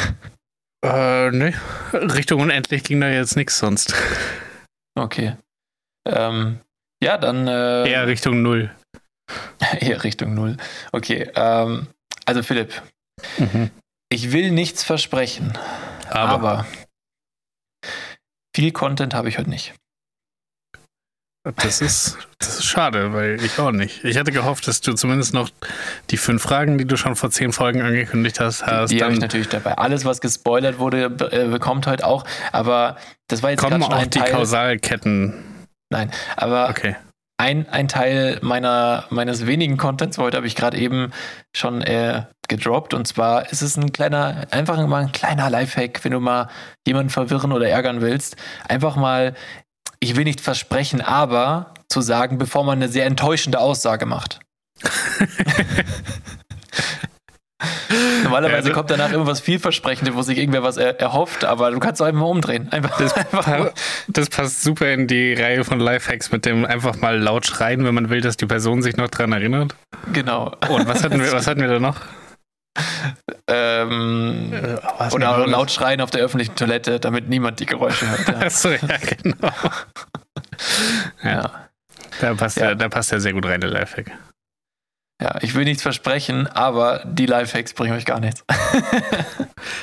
Äh, 0.82 1.30
ne. 1.30 1.52
Richtung 1.92 2.40
unendlich 2.40 2.84
ging 2.84 3.02
da 3.02 3.10
jetzt 3.10 3.36
nichts 3.36 3.58
sonst. 3.58 3.94
Okay. 4.98 5.36
Ähm, 6.06 6.60
ja, 7.02 7.16
dann 7.16 7.46
äh, 7.46 7.88
Eher 7.88 8.06
Richtung 8.06 8.42
Null. 8.42 8.74
eher 9.80 10.02
Richtung 10.02 10.34
Null. 10.34 10.56
Okay. 10.92 11.30
Ähm, 11.34 11.86
also 12.26 12.42
Philipp, 12.42 12.82
ich 14.10 14.32
will 14.32 14.50
nichts 14.50 14.82
versprechen, 14.82 15.52
Aber, 16.08 16.30
aber 16.30 16.66
viel 18.54 18.72
Content 18.72 19.14
habe 19.14 19.28
ich 19.28 19.38
heute 19.38 19.50
nicht. 19.50 19.74
das, 21.56 21.80
ist, 21.80 22.18
das 22.38 22.58
ist 22.58 22.64
schade, 22.66 23.12
weil 23.12 23.42
ich 23.42 23.58
auch 23.58 23.70
nicht. 23.70 24.04
Ich 24.04 24.18
hatte 24.18 24.32
gehofft, 24.32 24.66
dass 24.68 24.80
du 24.80 24.92
zumindest 24.94 25.32
noch 25.32 25.48
die 26.10 26.16
fünf 26.16 26.42
Fragen, 26.42 26.76
die 26.76 26.84
du 26.84 26.96
schon 26.96 27.16
vor 27.16 27.30
zehn 27.30 27.52
Folgen 27.52 27.80
angekündigt 27.80 28.40
hast, 28.40 28.66
hast. 28.66 28.90
Die 28.90 29.02
habe 29.02 29.14
ich 29.14 29.20
natürlich 29.20 29.48
dabei. 29.48 29.78
Alles, 29.78 30.04
was 30.04 30.20
gespoilert 30.20 30.78
wurde, 30.78 31.04
äh, 31.30 31.48
bekommt 31.48 31.86
heute 31.86 32.04
auch. 32.06 32.24
Aber 32.52 32.96
das 33.28 33.42
war 33.42 33.50
jetzt 33.50 33.60
kommen 33.60 33.82
auch 33.82 34.02
die 34.02 34.18
Teil. 34.18 34.32
Kausalketten. 34.32 35.34
Nein, 35.90 36.10
aber 36.36 36.68
Okay. 36.68 36.96
Ein, 37.40 37.66
ein 37.70 37.88
Teil 37.88 38.38
meiner, 38.42 39.06
meines 39.08 39.46
wenigen 39.46 39.78
Contents 39.78 40.18
heute 40.18 40.36
habe 40.36 40.46
ich 40.46 40.54
gerade 40.54 40.76
eben 40.76 41.10
schon 41.56 41.80
äh, 41.80 42.24
gedroppt. 42.48 42.92
Und 42.92 43.08
zwar 43.08 43.50
ist 43.50 43.62
es 43.62 43.78
ein 43.78 43.92
kleiner, 43.92 44.46
einfach 44.50 44.86
mal 44.86 45.04
ein 45.04 45.12
kleiner 45.12 45.48
Lifehack, 45.48 46.04
wenn 46.04 46.12
du 46.12 46.20
mal 46.20 46.50
jemanden 46.86 47.08
verwirren 47.08 47.52
oder 47.52 47.66
ärgern 47.66 48.02
willst. 48.02 48.36
Einfach 48.68 48.96
mal, 48.96 49.34
ich 50.00 50.16
will 50.16 50.24
nicht 50.24 50.42
versprechen, 50.42 51.00
aber 51.00 51.72
zu 51.88 52.02
sagen, 52.02 52.36
bevor 52.36 52.62
man 52.62 52.76
eine 52.76 52.90
sehr 52.90 53.06
enttäuschende 53.06 53.58
Aussage 53.58 54.04
macht. 54.04 54.40
Normalerweise 58.22 58.56
Ja, 58.56 58.62
das- 58.62 58.72
kommt 58.72 58.90
danach 58.90 59.12
irgendwas 59.12 59.40
vielversprechendes, 59.40 60.14
wo 60.14 60.22
sich 60.22 60.38
irgendwer 60.38 60.62
was 60.62 60.76
er, 60.76 60.98
erhofft, 61.00 61.44
aber 61.44 61.70
du 61.70 61.78
kannst 61.78 62.00
auch 62.00 62.06
einfach 62.06 62.20
mal 62.20 62.26
umdrehen. 62.26 62.68
Einfach, 62.72 62.96
Das, 62.98 63.12
einfach 63.16 63.44
pa 63.44 63.70
das 64.08 64.28
passt 64.30 64.62
super 64.62 64.90
in 64.92 65.06
die 65.06 65.34
Reihe 65.34 65.64
von 65.64 65.78
Lifehacks 65.80 66.30
mit 66.32 66.46
dem 66.46 66.64
einfach 66.64 66.96
mal 66.96 67.18
laut 67.18 67.46
schreien, 67.46 67.84
wenn 67.84 67.94
man 67.94 68.08
will, 68.10 68.20
dass 68.20 68.36
die 68.36 68.46
Person 68.46 68.82
sich 68.82 68.96
noch 68.96 69.08
dran 69.08 69.32
erinnert. 69.32 69.74
Genau. 70.12 70.52
Und 70.68 70.86
was 70.88 71.04
hatten 71.04 71.20
wir, 71.22 71.30
was 71.32 71.46
hatten 71.46 71.60
wir 71.60 71.68
da 71.68 71.78
noch? 71.78 71.96
Ähm, 73.48 74.52
was 74.98 75.12
Oder 75.12 75.46
laut 75.46 75.70
schreien 75.70 76.00
auf 76.00 76.10
der 76.10 76.22
öffentlichen 76.22 76.54
Toilette, 76.54 77.00
damit 77.00 77.28
niemand 77.28 77.60
die 77.60 77.66
Geräusche 77.66 78.08
hört. 78.08 78.28
Ja. 78.28 78.46
Achso, 78.46 78.70
ja, 78.70 78.78
genau. 79.22 79.50
Ja, 81.22 81.30
ja. 81.30 81.50
da 82.20 82.34
passt, 82.34 82.56
Ja. 82.58 82.66
Der, 82.68 82.74
da 82.76 82.88
passt 82.88 83.10
sehr 83.10 83.32
gut 83.32 83.44
rein, 83.46 83.60
der 83.60 83.70
Lifehack. 83.70 84.12
Ja, 85.20 85.36
ich 85.42 85.54
will 85.54 85.64
nichts 85.64 85.82
versprechen, 85.82 86.46
aber 86.46 87.02
die 87.04 87.26
Lifehacks 87.26 87.74
bringen 87.74 87.94
euch 87.94 88.06
gar 88.06 88.20
nichts. 88.20 88.44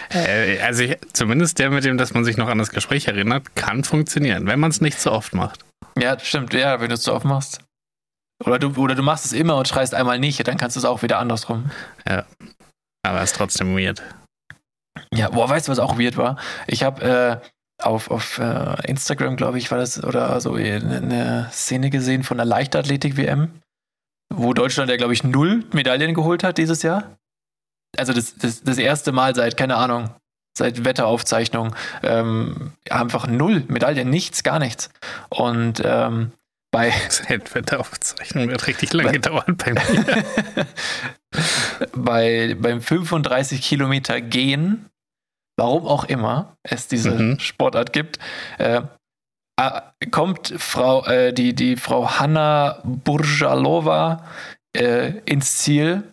Äh, 0.10 0.60
also 0.62 0.84
ich, 0.84 0.98
zumindest 1.14 1.60
der 1.60 1.70
mit 1.70 1.84
dem, 1.84 1.98
dass 1.98 2.14
man 2.14 2.24
sich 2.24 2.38
noch 2.38 2.48
an 2.48 2.58
das 2.58 2.70
Gespräch 2.70 3.08
erinnert, 3.08 3.56
kann 3.56 3.84
funktionieren, 3.84 4.48
wenn 4.48 4.60
man 4.60 4.72
es 4.72 4.82
nicht 4.82 5.00
so 5.00 5.12
oft 5.12 5.34
macht. 5.34 5.66
ja, 5.98 6.18
stimmt, 6.18 6.54
ja, 6.54 6.80
wenn 6.80 6.88
du 6.90 6.96
es 6.96 7.04
so 7.04 7.14
oft 7.14 7.26
machst. 7.26 7.62
Oder 8.44 8.58
du, 8.58 8.74
oder 8.76 8.96
du 8.96 9.04
machst 9.04 9.26
es 9.26 9.34
immer 9.34 9.58
und 9.58 9.68
schreist 9.68 9.94
einmal 9.94 10.18
nicht, 10.18 10.48
dann 10.48 10.58
kannst 10.58 10.76
du 10.76 10.80
es 10.80 10.86
auch 10.86 11.04
wieder 11.04 11.20
andersrum. 11.20 11.72
Aber 13.04 13.22
ist 13.22 13.36
trotzdem 13.36 13.76
weird. 13.78 14.02
Ja, 15.14 15.30
boah, 15.30 15.50
weißt 15.50 15.68
du, 15.68 15.72
was 15.72 15.80
auch 15.80 16.00
weird 16.00 16.18
war? 16.18 16.38
Ich 16.68 16.84
habe 16.84 17.42
äh, 17.42 17.84
auf, 17.84 18.10
auf 18.12 18.40
äh, 18.40 18.88
Instagram, 18.88 19.36
glaube 19.36 19.58
ich, 19.58 19.72
war 19.72 19.78
das, 19.78 20.04
oder 20.04 20.40
so 20.42 20.54
eine, 20.54 20.98
eine 20.98 21.50
Szene 21.52 21.90
gesehen 21.90 22.24
von 22.24 22.38
der 22.38 22.46
Leichtathletik-WM, 22.46 23.62
wo 24.34 24.54
Deutschland 24.54 24.90
ja, 24.90 24.98
glaube 24.98 25.14
ich, 25.14 25.24
null 25.24 25.64
Medaillen 25.74 26.14
geholt 26.14 26.44
hat 26.44 26.58
dieses 26.58 26.84
Jahr. 26.84 27.18
Also 27.98 28.14
das, 28.14 28.36
das, 28.36 28.64
das 28.64 28.78
erste 28.78 29.12
Mal 29.12 29.34
seit, 29.36 29.58
keine 29.58 29.78
Ahnung, 29.78 30.10
seit 30.58 30.84
Wetteraufzeichnung, 30.86 31.76
ähm, 32.04 32.74
einfach 32.90 33.28
null 33.28 33.64
Medaillen, 33.68 34.10
nichts, 34.10 34.44
gar 34.44 34.60
nichts. 34.60 34.90
Und 35.30 35.82
ähm, 35.86 36.32
bei, 36.72 36.92
Wetteraufzeichnung 37.54 38.50
wird 38.50 38.68
richtig 38.68 38.94
lange 38.94 39.14
gedauert 39.14 39.58
bei 39.58 39.74
mir. 39.74 40.66
bei, 41.96 42.56
beim 42.60 42.82
35 42.82 43.62
Kilometer 43.62 44.22
Gehen, 44.22 44.90
warum 45.58 45.86
auch 45.88 46.04
immer 46.06 46.58
es 46.64 46.88
diese 46.88 47.12
Mhm. 47.12 47.40
Sportart 47.40 47.94
gibt, 47.94 48.20
äh, 48.58 48.82
kommt 50.12 50.54
Frau, 50.58 51.06
äh, 51.06 51.34
die, 51.34 51.54
die 51.54 51.76
Frau 51.78 52.20
Hanna 52.20 52.80
Burjalova 52.84 54.24
äh, 54.76 55.14
ins 55.26 55.58
Ziel 55.58 56.04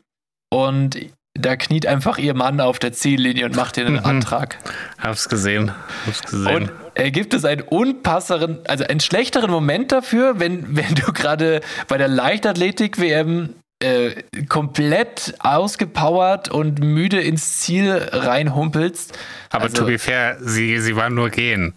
und 0.53 0.99
da 1.37 1.57
kniet 1.57 1.87
einfach 1.87 2.19
ihr 2.19 2.35
Mann 2.35 2.61
auf 2.61 2.79
der 2.79 2.93
Ziellinie 2.93 3.45
und 3.47 3.57
macht 3.57 3.77
ihr 3.77 3.87
einen 3.87 3.97
Mhm. 3.97 4.05
Antrag. 4.07 4.57
Hab's 4.99 5.29
gesehen. 5.29 5.73
Hab's 6.07 6.23
gesehen. 6.23 6.47
Und 6.55 6.73
äh, 6.95 7.11
gibt 7.11 7.35
es 7.35 7.45
einen 7.45 7.63
unpasseren, 7.63 8.61
also 8.69 8.85
einen 8.85 9.01
schlechteren 9.01 9.51
Moment 9.51 9.91
dafür, 9.93 10.39
wenn, 10.39 10.77
wenn 10.77 10.95
du 10.95 11.13
gerade 11.13 11.61
bei 11.89 11.99
der 11.99 12.07
Leichtathletik-WM 12.09 13.55
äh, 13.83 14.23
komplett 14.49 15.35
ausgepowert 15.41 16.49
und 16.51 16.79
müde 16.79 17.21
ins 17.21 17.59
Ziel 17.59 17.91
reinhumpelst? 18.13 19.19
Aber 19.51 19.65
also- 19.65 19.79
to 19.79 19.87
be 19.87 19.99
fair, 19.99 20.39
sie, 20.41 20.79
sie 20.79 20.95
war 20.95 21.11
nur 21.11 21.31
gehen. 21.31 21.75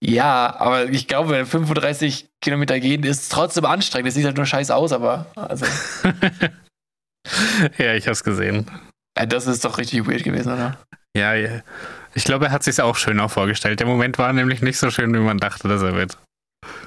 Ja, 0.00 0.54
aber 0.58 0.84
ich 0.86 1.08
glaube, 1.08 1.44
35 1.44 2.28
Kilometer 2.40 2.78
gehen 2.78 3.02
ist 3.02 3.32
trotzdem 3.32 3.64
anstrengend. 3.64 4.08
Es 4.08 4.14
sieht 4.14 4.24
halt 4.24 4.36
nur 4.36 4.46
scheiße 4.46 4.74
aus, 4.74 4.92
aber 4.92 5.26
also, 5.34 5.66
ja, 7.78 7.94
ich 7.94 8.06
hab's 8.06 8.22
gesehen. 8.24 8.70
das 9.14 9.46
ist 9.46 9.64
doch 9.64 9.78
richtig 9.78 10.06
weird 10.06 10.22
gewesen, 10.24 10.52
oder? 10.52 10.78
Ja, 11.16 11.34
ja. 11.34 11.62
Ich 12.14 12.24
glaube, 12.24 12.46
er 12.46 12.52
hat 12.52 12.62
sich's 12.62 12.80
auch 12.80 12.96
schöner 12.96 13.28
vorgestellt. 13.28 13.80
Der 13.80 13.86
Moment 13.86 14.18
war 14.18 14.32
nämlich 14.32 14.62
nicht 14.62 14.78
so 14.78 14.90
schön, 14.90 15.12
wie 15.14 15.18
man 15.18 15.38
dachte, 15.38 15.66
dass 15.68 15.82
er 15.82 15.94
wird. 15.94 16.16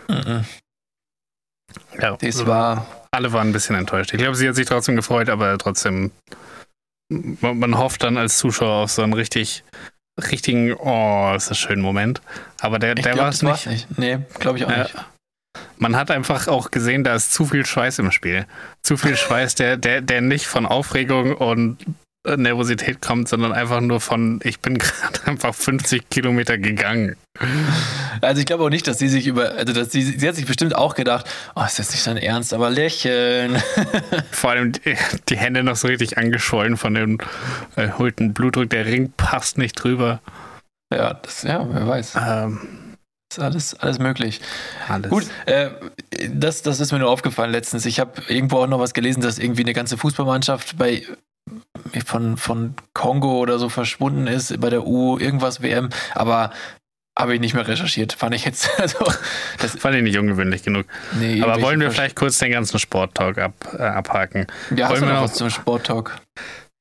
Mhm. 0.08 0.45
Ja, 2.00 2.17
Das 2.17 2.45
war. 2.45 2.86
alle 3.12 3.34
waren 3.34 3.50
ein 3.50 3.54
bisschen 3.54 3.76
enttäuscht. 3.76 4.13
Ich 4.13 4.19
glaube, 4.19 4.36
sie 4.36 4.47
hat 4.47 4.56
sich 4.56 4.67
trotzdem 4.67 4.95
gefreut, 4.95 5.30
aber 5.30 5.58
trotzdem, 5.58 6.12
man, 7.10 7.60
man 7.60 7.78
hofft 7.78 8.04
dann 8.04 8.17
als 8.17 8.38
Zuschauer 8.38 8.84
auf 8.84 8.91
so 8.91 9.04
einen 9.04 9.13
richtig, 9.13 9.63
richtigen, 10.19 10.74
oh, 10.74 11.34
ist 11.36 11.50
das 11.50 11.58
schön 11.58 11.82
Moment. 11.82 12.21
Aber 12.60 12.80
der, 12.80 12.97
Ich 12.97 13.04
der 13.04 13.17
war 13.17 13.30
es 13.30 13.41
nicht. 13.41 13.67
nicht. 13.67 13.97
Nee, 13.97 14.19
glaube 14.39 14.58
ich 14.58 14.65
auch 14.65 14.69
Ja. 14.71 14.84
nicht. 14.84 14.95
Man 15.78 15.95
hat 15.95 16.12
einfach 16.12 16.47
auch 16.47 16.71
gesehen, 16.71 17.04
da 17.04 17.15
ist 17.15 17.34
zu 17.34 17.45
viel 17.45 17.65
Schweiß 17.65 18.00
im 18.00 18.12
Spiel. 18.12 18.45
Zu 18.84 18.97
viel 18.97 19.15
Schweiß, 19.17 19.56
der, 19.56 19.78
der, 19.78 20.02
der 20.02 20.21
nicht 20.21 20.45
von 20.47 20.65
Aufregung 20.65 21.34
und 21.36 21.78
Nervosität 22.24 23.02
kommt, 23.02 23.28
sondern 23.28 23.52
einfach 23.52 23.82
nur 23.82 24.00
von, 24.00 24.40
ich 24.44 24.60
bin 24.60 24.78
gerade 24.78 25.20
einfach 25.26 25.56
50 25.56 26.10
Kilometer 26.10 26.58
gegangen. 26.58 27.16
Also 28.22 28.40
ich 28.42 28.46
glaube 28.46 28.64
auch 28.64 28.70
nicht, 28.70 28.88
dass 28.88 29.00
sie 29.00 29.08
sich 29.08 29.26
über, 29.26 29.54
also 29.54 29.74
dass 29.74 29.92
sie, 29.92 30.04
sie 30.04 30.28
hat 30.28 30.36
sich 30.36 30.46
bestimmt 30.46 30.76
auch 30.76 30.94
gedacht, 30.94 31.28
oh, 31.56 31.64
ist 31.64 31.80
das 31.80 31.92
nicht 31.92 32.04
sein 32.04 32.18
Ernst, 32.18 32.54
aber 32.54 32.70
lächeln. 32.70 33.58
Vor 34.32 34.52
allem 34.52 34.72
die, 34.74 34.96
die 35.30 35.38
Hände 35.38 35.64
noch 35.64 35.76
so 35.76 35.88
richtig 35.88 36.18
angeschwollen 36.18 36.78
von 36.78 36.94
dem 36.94 37.18
erholten 37.76 38.34
Blutdruck. 38.34 38.70
Der 38.70 38.86
Ring 38.86 39.12
passt 39.18 39.58
nicht 39.58 39.74
drüber. 39.74 40.20
ja, 40.94 41.16
das, 41.16 41.42
ja, 41.44 41.66
wer 41.72 41.88
weiß. 41.88 42.18
Ähm, 42.22 42.60
Ist 43.32 43.40
alles, 43.40 43.74
alles 43.80 43.98
möglich. 43.98 44.42
Alles. 44.88 45.10
Gut, 45.10 45.26
äh, 45.48 45.72
das, 46.30 46.62
das 46.62 46.80
ist 46.80 46.92
mir 46.92 47.00
nur 47.00 47.10
aufgefallen 47.10 47.52
letztens. 47.52 47.88
Ich 47.88 48.00
habe 48.00 48.22
irgendwo 48.28 48.58
auch 48.58 48.68
noch 48.68 48.80
was 48.80 48.94
gelesen, 48.94 49.22
dass 49.22 49.40
irgendwie 49.40 49.64
eine 49.64 49.74
ganze 49.74 49.98
Fußballmannschaft 49.98 50.78
bei 50.78 51.04
von, 52.06 52.38
von 52.38 52.76
Kongo 52.94 53.40
oder 53.40 53.60
so 53.60 53.70
verschwunden 53.70 54.28
ist 54.28 54.60
bei 54.60 54.70
der 54.70 54.86
U 54.86 55.18
irgendwas 55.18 55.62
WM, 55.62 55.90
aber 56.14 56.52
habe 57.18 57.36
ich 57.36 57.42
nicht 57.42 57.54
mehr 57.54 57.68
recherchiert. 57.68 58.14
Fand 58.14 58.34
ich 58.36 58.46
jetzt 58.46 58.70
also 58.80 59.00
das 59.60 59.78
fand 59.78 59.96
ich 59.96 60.04
nicht 60.04 60.18
ungewöhnlich 60.18 60.64
genug. 60.64 60.86
Nee, 61.20 61.42
aber 61.42 61.62
wollen 61.62 61.80
wir 61.80 61.92
vielleicht 61.92 62.16
kurz 62.16 62.38
den 62.38 62.52
ganzen 62.52 62.80
Sporttalk 62.80 63.38
ab, 63.38 63.54
äh, 63.78 63.82
abhaken? 63.82 64.48
Ja, 64.70 64.90
wollen 64.90 65.02
hast 65.02 65.02
wir 65.02 65.14
noch 65.14 65.24
was 65.24 65.34
zum 65.34 65.50
Sporttalk? 65.50 66.20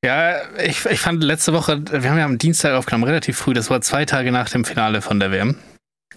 Ja, 0.04 0.36
ich, 0.58 0.86
ich 0.86 1.00
fand 1.00 1.22
letzte 1.22 1.52
Woche, 1.52 1.82
wir 1.90 2.10
haben 2.10 2.18
ja 2.18 2.24
am 2.24 2.38
Dienstag 2.38 2.72
aufgenommen, 2.72 3.04
relativ 3.04 3.36
früh, 3.36 3.52
das 3.52 3.68
war 3.68 3.82
zwei 3.82 4.06
Tage 4.06 4.32
nach 4.32 4.48
dem 4.48 4.64
Finale 4.64 5.02
von 5.02 5.20
der 5.20 5.30
WM. 5.30 5.56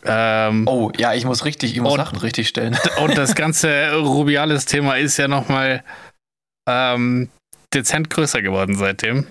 Ähm, 0.05 0.67
oh, 0.67 0.91
ja, 0.97 1.13
ich 1.13 1.25
muss 1.25 1.45
richtig, 1.45 1.73
ich 1.73 1.81
muss 1.81 1.93
und, 1.93 1.99
Sachen 1.99 2.17
richtig 2.19 2.47
stellen. 2.47 2.77
Und 3.01 3.17
das 3.17 3.35
ganze 3.35 3.93
Rubiales-Thema 3.93 4.97
ist 4.97 5.17
ja 5.17 5.27
nochmal 5.27 5.83
ähm, 6.67 7.29
dezent 7.73 8.09
größer 8.09 8.41
geworden 8.41 8.75
seitdem. 8.75 9.17
Und 9.17 9.27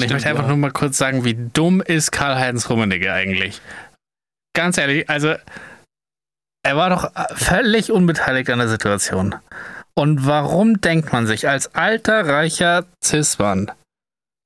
Stimmt, 0.00 0.04
ich 0.04 0.12
möchte 0.12 0.28
einfach 0.28 0.42
ja. 0.42 0.48
nur 0.48 0.56
mal 0.58 0.70
kurz 0.70 0.98
sagen, 0.98 1.24
wie 1.24 1.34
dumm 1.34 1.80
ist 1.80 2.12
Karl-Heinz 2.12 2.68
Rummenigge 2.68 3.12
eigentlich? 3.12 3.60
Ganz 4.54 4.76
ehrlich, 4.76 5.08
also 5.08 5.34
er 6.62 6.76
war 6.76 6.90
doch 6.90 7.10
völlig 7.36 7.90
unbeteiligt 7.90 8.50
an 8.50 8.58
der 8.58 8.68
Situation. 8.68 9.34
Und 9.94 10.26
warum 10.26 10.80
denkt 10.80 11.12
man 11.12 11.26
sich 11.26 11.48
als 11.48 11.74
alter, 11.74 12.28
reicher 12.28 12.84
Cis-Mann, 13.02 13.72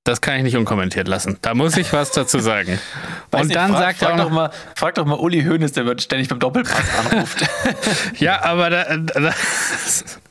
das 0.05 0.21
kann 0.21 0.37
ich 0.37 0.43
nicht 0.43 0.57
unkommentiert 0.57 1.07
lassen. 1.07 1.39
Da 1.43 1.55
muss 1.55 1.77
ich 1.77 1.93
was 1.93 2.11
dazu 2.11 2.41
sagen. 2.41 2.81
und 3.31 3.45
nicht, 3.45 3.55
dann 3.55 3.71
frag, 3.71 3.81
sagt 3.81 3.99
frag 3.99 4.09
er 4.09 4.15
auch 4.15 4.19
noch, 4.19 4.25
doch 4.25 4.33
mal, 4.33 4.51
frag 4.75 4.95
doch 4.97 5.05
mal 5.05 5.19
Uli 5.19 5.45
Hoeneß, 5.45 5.73
der 5.73 5.87
wird 5.87 6.03
ständig 6.03 6.29
beim 6.29 6.41
Doppelpass 6.41 6.83
anruft. 6.99 7.47
ja, 8.19 8.43
aber 8.43 8.71
da, 8.71 8.97
da, 8.97 9.33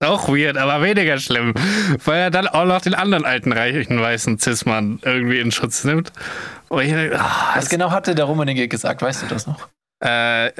auch 0.00 0.28
weird, 0.28 0.56
aber 0.56 0.82
weniger 0.82 1.18
schlimm, 1.18 1.54
weil 2.04 2.20
er 2.20 2.30
dann 2.30 2.46
auch 2.46 2.64
noch 2.64 2.80
den 2.80 2.94
anderen 2.94 3.24
alten 3.24 3.52
reichen 3.52 4.00
weißen 4.00 4.38
Cis-Mann 4.38 5.00
irgendwie 5.02 5.40
in 5.40 5.50
Schutz 5.52 5.84
nimmt. 5.84 6.12
Und 6.68 6.82
ich, 6.82 6.92
oh, 6.92 7.18
was 7.54 7.68
genau 7.68 7.90
hatte 7.90 8.14
der 8.14 8.26
Rummenigge 8.26 8.68
gesagt? 8.68 9.02
Weißt 9.02 9.22
du 9.22 9.26
das 9.26 9.46
noch? 9.46 9.68
Äh, 10.04 10.52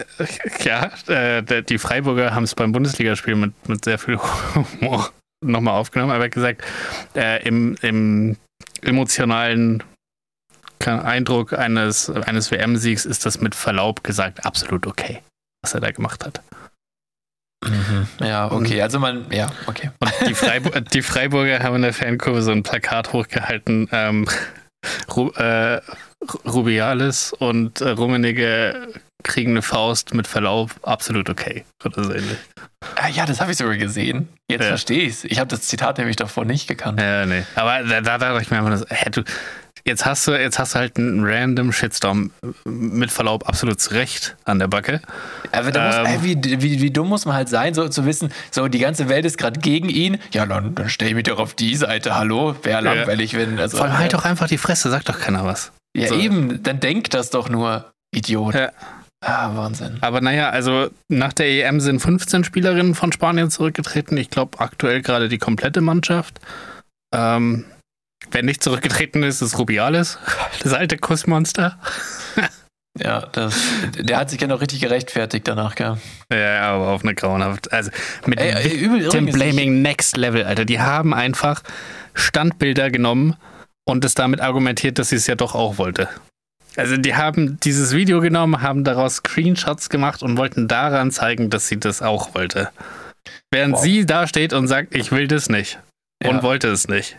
ja, 0.64 0.90
äh, 1.06 1.62
die 1.62 1.78
Freiburger 1.78 2.34
haben 2.34 2.42
es 2.42 2.54
beim 2.56 2.72
Bundesligaspiel 2.72 3.36
mit, 3.36 3.68
mit 3.68 3.84
sehr 3.84 3.98
viel 3.98 4.18
Humor 4.54 5.10
nochmal 5.44 5.74
aufgenommen, 5.74 6.10
aber 6.10 6.24
er 6.24 6.26
hat 6.26 6.34
gesagt, 6.34 6.64
äh, 7.14 7.46
im, 7.46 7.76
im 7.82 8.36
emotionalen 8.82 9.84
Eindruck 10.84 11.52
eines, 11.52 12.10
eines 12.10 12.50
WM-Siegs 12.50 13.04
ist 13.04 13.26
das 13.26 13.40
mit 13.40 13.54
Verlaub 13.54 14.02
gesagt 14.02 14.44
absolut 14.44 14.86
okay, 14.86 15.22
was 15.62 15.74
er 15.74 15.80
da 15.80 15.90
gemacht 15.90 16.24
hat. 16.24 16.40
Mhm. 17.64 18.06
Ja, 18.20 18.50
okay, 18.50 18.80
also 18.82 19.00
man, 19.00 19.26
ja, 19.30 19.50
okay. 19.66 19.90
Und 19.98 20.12
die, 20.26 20.34
Freiburg, 20.34 20.88
die 20.92 21.02
Freiburger 21.02 21.60
haben 21.60 21.76
in 21.76 21.82
der 21.82 21.92
Fankurve 21.92 22.42
so 22.42 22.52
ein 22.52 22.62
Plakat 22.62 23.12
hochgehalten, 23.12 23.88
ähm, 23.92 24.28
Ru 25.14 25.30
äh, 25.30 25.80
Rubiales 26.46 27.32
und 27.32 27.80
äh, 27.80 27.90
Rummenigge 27.90 28.88
kriegen 29.22 29.52
eine 29.52 29.62
Faust 29.62 30.14
mit 30.14 30.26
Verlaub, 30.26 30.70
absolut 30.82 31.28
okay. 31.28 31.64
Oder 31.84 32.04
so 32.04 32.12
ähnlich. 32.12 32.38
Ah, 32.94 33.08
ja, 33.08 33.26
das 33.26 33.40
habe 33.40 33.50
ich 33.50 33.58
sogar 33.58 33.76
gesehen. 33.76 34.28
Jetzt 34.48 34.62
ja. 34.62 34.68
verstehe 34.68 35.02
ich 35.02 35.14
es. 35.14 35.24
Ich 35.24 35.38
habe 35.40 35.48
das 35.48 35.62
Zitat 35.62 35.98
nämlich 35.98 36.16
davor 36.16 36.44
nicht 36.44 36.68
gekannt. 36.68 37.00
Ja, 37.00 37.26
nee. 37.26 37.42
Aber 37.56 37.82
da, 37.82 38.00
da 38.00 38.18
dachte 38.18 38.42
ich 38.42 38.50
mir 38.50 38.58
einfach, 38.58 38.86
hä, 38.88 39.10
du, 39.10 39.24
jetzt 39.84 40.06
hast 40.06 40.26
du, 40.26 40.32
jetzt 40.32 40.58
hast 40.58 40.74
du 40.74 40.78
halt 40.78 40.98
einen 40.98 41.24
random 41.24 41.72
Shitstorm 41.72 42.30
mit 42.64 43.10
Verlaub 43.10 43.48
absolut 43.48 43.80
zu 43.80 43.94
Recht 43.94 44.36
an 44.44 44.58
der 44.58 44.68
Backe. 44.68 45.00
Aber 45.52 45.70
da 45.70 46.04
ähm, 46.04 46.12
muss, 46.12 46.24
ey, 46.24 46.42
wie, 46.44 46.62
wie, 46.62 46.80
wie 46.80 46.90
dumm 46.90 47.08
muss 47.08 47.24
man 47.24 47.34
halt 47.34 47.48
sein, 47.48 47.74
so 47.74 47.88
zu 47.88 48.04
wissen, 48.06 48.32
so 48.50 48.68
die 48.68 48.78
ganze 48.78 49.08
Welt 49.08 49.24
ist 49.24 49.38
gerade 49.38 49.60
gegen 49.60 49.88
ihn. 49.88 50.18
Ja, 50.32 50.46
dann, 50.46 50.74
dann 50.74 50.88
stelle 50.88 51.10
ich 51.10 51.14
mich 51.14 51.24
doch 51.24 51.38
auf 51.38 51.54
die 51.54 51.76
Seite. 51.76 52.14
Hallo, 52.14 52.54
wäre 52.62 52.80
langweilig, 52.80 53.32
ja. 53.32 53.40
wenn. 53.40 53.58
Also, 53.58 53.78
Vor 53.78 53.86
allem 53.86 53.98
halt 53.98 54.14
doch 54.14 54.24
einfach 54.24 54.48
die 54.48 54.58
Fresse, 54.58 54.90
sagt 54.90 55.08
doch 55.08 55.18
keiner 55.18 55.44
was. 55.44 55.72
Ja, 55.96 56.08
so. 56.08 56.14
eben, 56.16 56.62
dann 56.62 56.80
denkt 56.80 57.14
das 57.14 57.30
doch 57.30 57.48
nur, 57.48 57.90
Idiot. 58.14 58.54
Ja. 58.54 58.72
Ah, 59.20 59.50
Wahnsinn. 59.56 59.98
Aber 60.00 60.20
naja, 60.20 60.50
also 60.50 60.90
nach 61.08 61.32
der 61.32 61.48
EM 61.48 61.80
sind 61.80 62.00
15 62.00 62.44
Spielerinnen 62.44 62.94
von 62.94 63.10
Spanien 63.10 63.50
zurückgetreten. 63.50 64.16
Ich 64.16 64.30
glaube 64.30 64.60
aktuell 64.60 65.02
gerade 65.02 65.28
die 65.28 65.38
komplette 65.38 65.80
Mannschaft. 65.80 66.38
Ähm, 67.12 67.64
wer 68.30 68.42
nicht 68.42 68.62
zurückgetreten 68.62 69.22
ist, 69.22 69.42
ist 69.42 69.58
Rubiales, 69.58 70.18
das 70.62 70.72
alte 70.72 70.96
Kussmonster. 70.96 71.78
ja, 72.98 73.26
das, 73.26 73.56
der 73.98 74.18
hat 74.18 74.30
sich 74.30 74.40
ja 74.40 74.46
noch 74.46 74.60
richtig 74.60 74.80
gerechtfertigt 74.80 75.46
danach, 75.46 75.74
gell? 75.74 75.98
Ja, 76.32 76.62
aber 76.62 76.88
auf 76.88 77.02
eine 77.02 77.14
grauenhaft. 77.14 77.72
Also 77.72 77.90
mit 78.26 78.40
Ey, 78.40 78.76
übel, 78.76 79.08
dem 79.08 79.26
Blaming 79.26 79.82
Next 79.82 80.16
Level, 80.16 80.44
Alter. 80.44 80.64
Die 80.64 80.80
haben 80.80 81.14
einfach 81.14 81.62
Standbilder 82.14 82.90
genommen 82.90 83.36
und 83.86 84.04
es 84.04 84.14
damit 84.14 84.40
argumentiert, 84.40 84.98
dass 84.98 85.10
sie 85.10 85.16
es 85.16 85.26
ja 85.26 85.34
doch 85.34 85.54
auch 85.54 85.78
wollte. 85.78 86.08
Also 86.76 86.96
die 86.96 87.16
haben 87.16 87.58
dieses 87.60 87.92
Video 87.92 88.20
genommen, 88.20 88.62
haben 88.62 88.84
daraus 88.84 89.16
Screenshots 89.16 89.88
gemacht 89.88 90.22
und 90.22 90.36
wollten 90.36 90.68
daran 90.68 91.10
zeigen, 91.10 91.50
dass 91.50 91.66
sie 91.66 91.80
das 91.80 92.02
auch 92.02 92.34
wollte. 92.34 92.70
Während 93.50 93.74
wow. 93.74 93.82
sie 93.82 94.06
da 94.06 94.26
steht 94.26 94.52
und 94.52 94.68
sagt, 94.68 94.94
ich 94.94 95.10
will 95.10 95.26
das 95.26 95.48
nicht 95.48 95.80
und 96.24 96.36
ja. 96.36 96.42
wollte 96.42 96.68
es 96.68 96.86
nicht. 96.86 97.16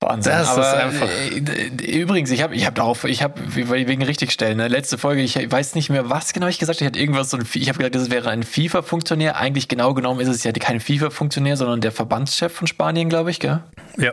Wahnsinn. 0.00 0.32
Das 0.32 0.48
Aber, 0.48 0.62
ist 0.62 0.74
einfach. 0.74 1.08
Äh, 1.08 2.00
übrigens, 2.00 2.30
ich 2.30 2.42
habe 2.42 2.54
ich 2.54 2.66
hab 2.66 2.74
darauf, 2.74 3.04
ich 3.04 3.22
habe 3.22 3.40
wegen 3.54 4.02
richtigstellen, 4.02 4.56
ne, 4.56 4.68
letzte 4.68 4.96
Folge, 4.96 5.20
ich 5.20 5.36
weiß 5.50 5.74
nicht 5.74 5.90
mehr, 5.90 6.08
was 6.08 6.32
genau 6.32 6.46
ich 6.46 6.58
gesagt 6.58 6.78
habe. 6.78 6.84
Ich 6.84 6.90
hatte 6.92 7.00
irgendwas 7.00 7.30
so 7.30 7.36
ein, 7.36 7.46
ich 7.54 7.68
habe 7.68 7.78
gesagt, 7.78 7.94
das 7.94 8.10
wäre 8.10 8.30
ein 8.30 8.42
FIFA-Funktionär. 8.42 9.36
Eigentlich 9.36 9.68
genau 9.68 9.92
genommen 9.92 10.20
ist 10.20 10.28
es 10.28 10.42
ja 10.42 10.52
kein 10.52 10.80
FIFA-Funktionär, 10.80 11.56
sondern 11.56 11.80
der 11.82 11.92
Verbandschef 11.92 12.52
von 12.52 12.66
Spanien, 12.66 13.10
glaube 13.10 13.30
ich, 13.30 13.40
gell? 13.40 13.62
Ja. 13.98 14.12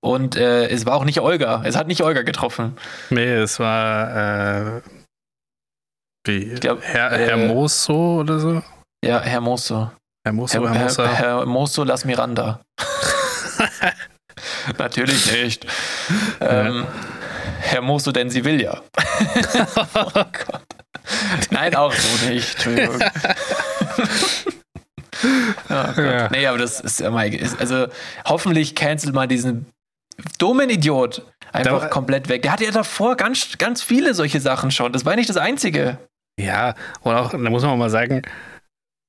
Und 0.00 0.34
äh, 0.36 0.68
es 0.68 0.86
war 0.86 0.94
auch 0.94 1.04
nicht 1.04 1.20
Olga. 1.20 1.62
Es 1.64 1.76
hat 1.76 1.86
nicht 1.86 2.02
Olga 2.02 2.22
getroffen. 2.22 2.76
Nee, 3.10 3.34
es 3.34 3.60
war 3.60 4.78
äh, 4.78 4.80
wie, 6.26 6.54
glaub, 6.54 6.80
Herr, 6.82 7.12
äh, 7.12 7.26
Herr 7.26 7.36
Mosso 7.36 8.20
oder 8.20 8.38
so? 8.38 8.62
Ja, 9.04 9.20
Herr 9.20 9.40
Mosso. 9.40 9.90
Herr. 10.24 10.34
Herr, 10.34 11.16
Herr 11.16 11.46
Mosso 11.46 11.84
Las 11.84 12.04
Miranda. 12.04 12.60
Natürlich 14.78 15.32
nicht. 15.32 15.66
Ähm, 16.40 16.86
Herr 17.60 17.82
Mosso 17.82 18.12
denn 18.12 18.30
Sevilla. 18.30 18.82
oh 19.94 20.10
Gott. 20.14 20.62
Nein, 21.50 21.74
auch 21.74 21.92
so 21.92 22.28
nicht. 22.28 22.54
Entschuldigung. 22.54 22.96
oh 25.68 26.00
ja. 26.00 26.28
Nee, 26.30 26.46
aber 26.46 26.58
das 26.58 26.80
ist. 26.80 27.02
Also 27.02 27.86
hoffentlich 28.24 28.74
cancelt 28.74 29.14
man 29.14 29.28
diesen 29.28 29.66
dummen 30.38 30.70
Idiot 30.70 31.22
einfach 31.52 31.82
da, 31.82 31.88
komplett 31.88 32.28
weg. 32.28 32.42
Der 32.42 32.52
hatte 32.52 32.64
ja 32.64 32.70
davor 32.70 33.16
ganz, 33.16 33.58
ganz 33.58 33.82
viele 33.82 34.14
solche 34.14 34.40
Sachen 34.40 34.70
schon. 34.70 34.92
Das 34.92 35.04
war 35.04 35.16
nicht 35.16 35.28
das 35.28 35.36
Einzige. 35.36 35.98
Ja, 36.40 36.74
und 37.02 37.14
auch, 37.14 37.30
da 37.30 37.38
muss 37.38 37.62
man 37.62 37.72
auch 37.72 37.76
mal 37.76 37.90
sagen, 37.90 38.22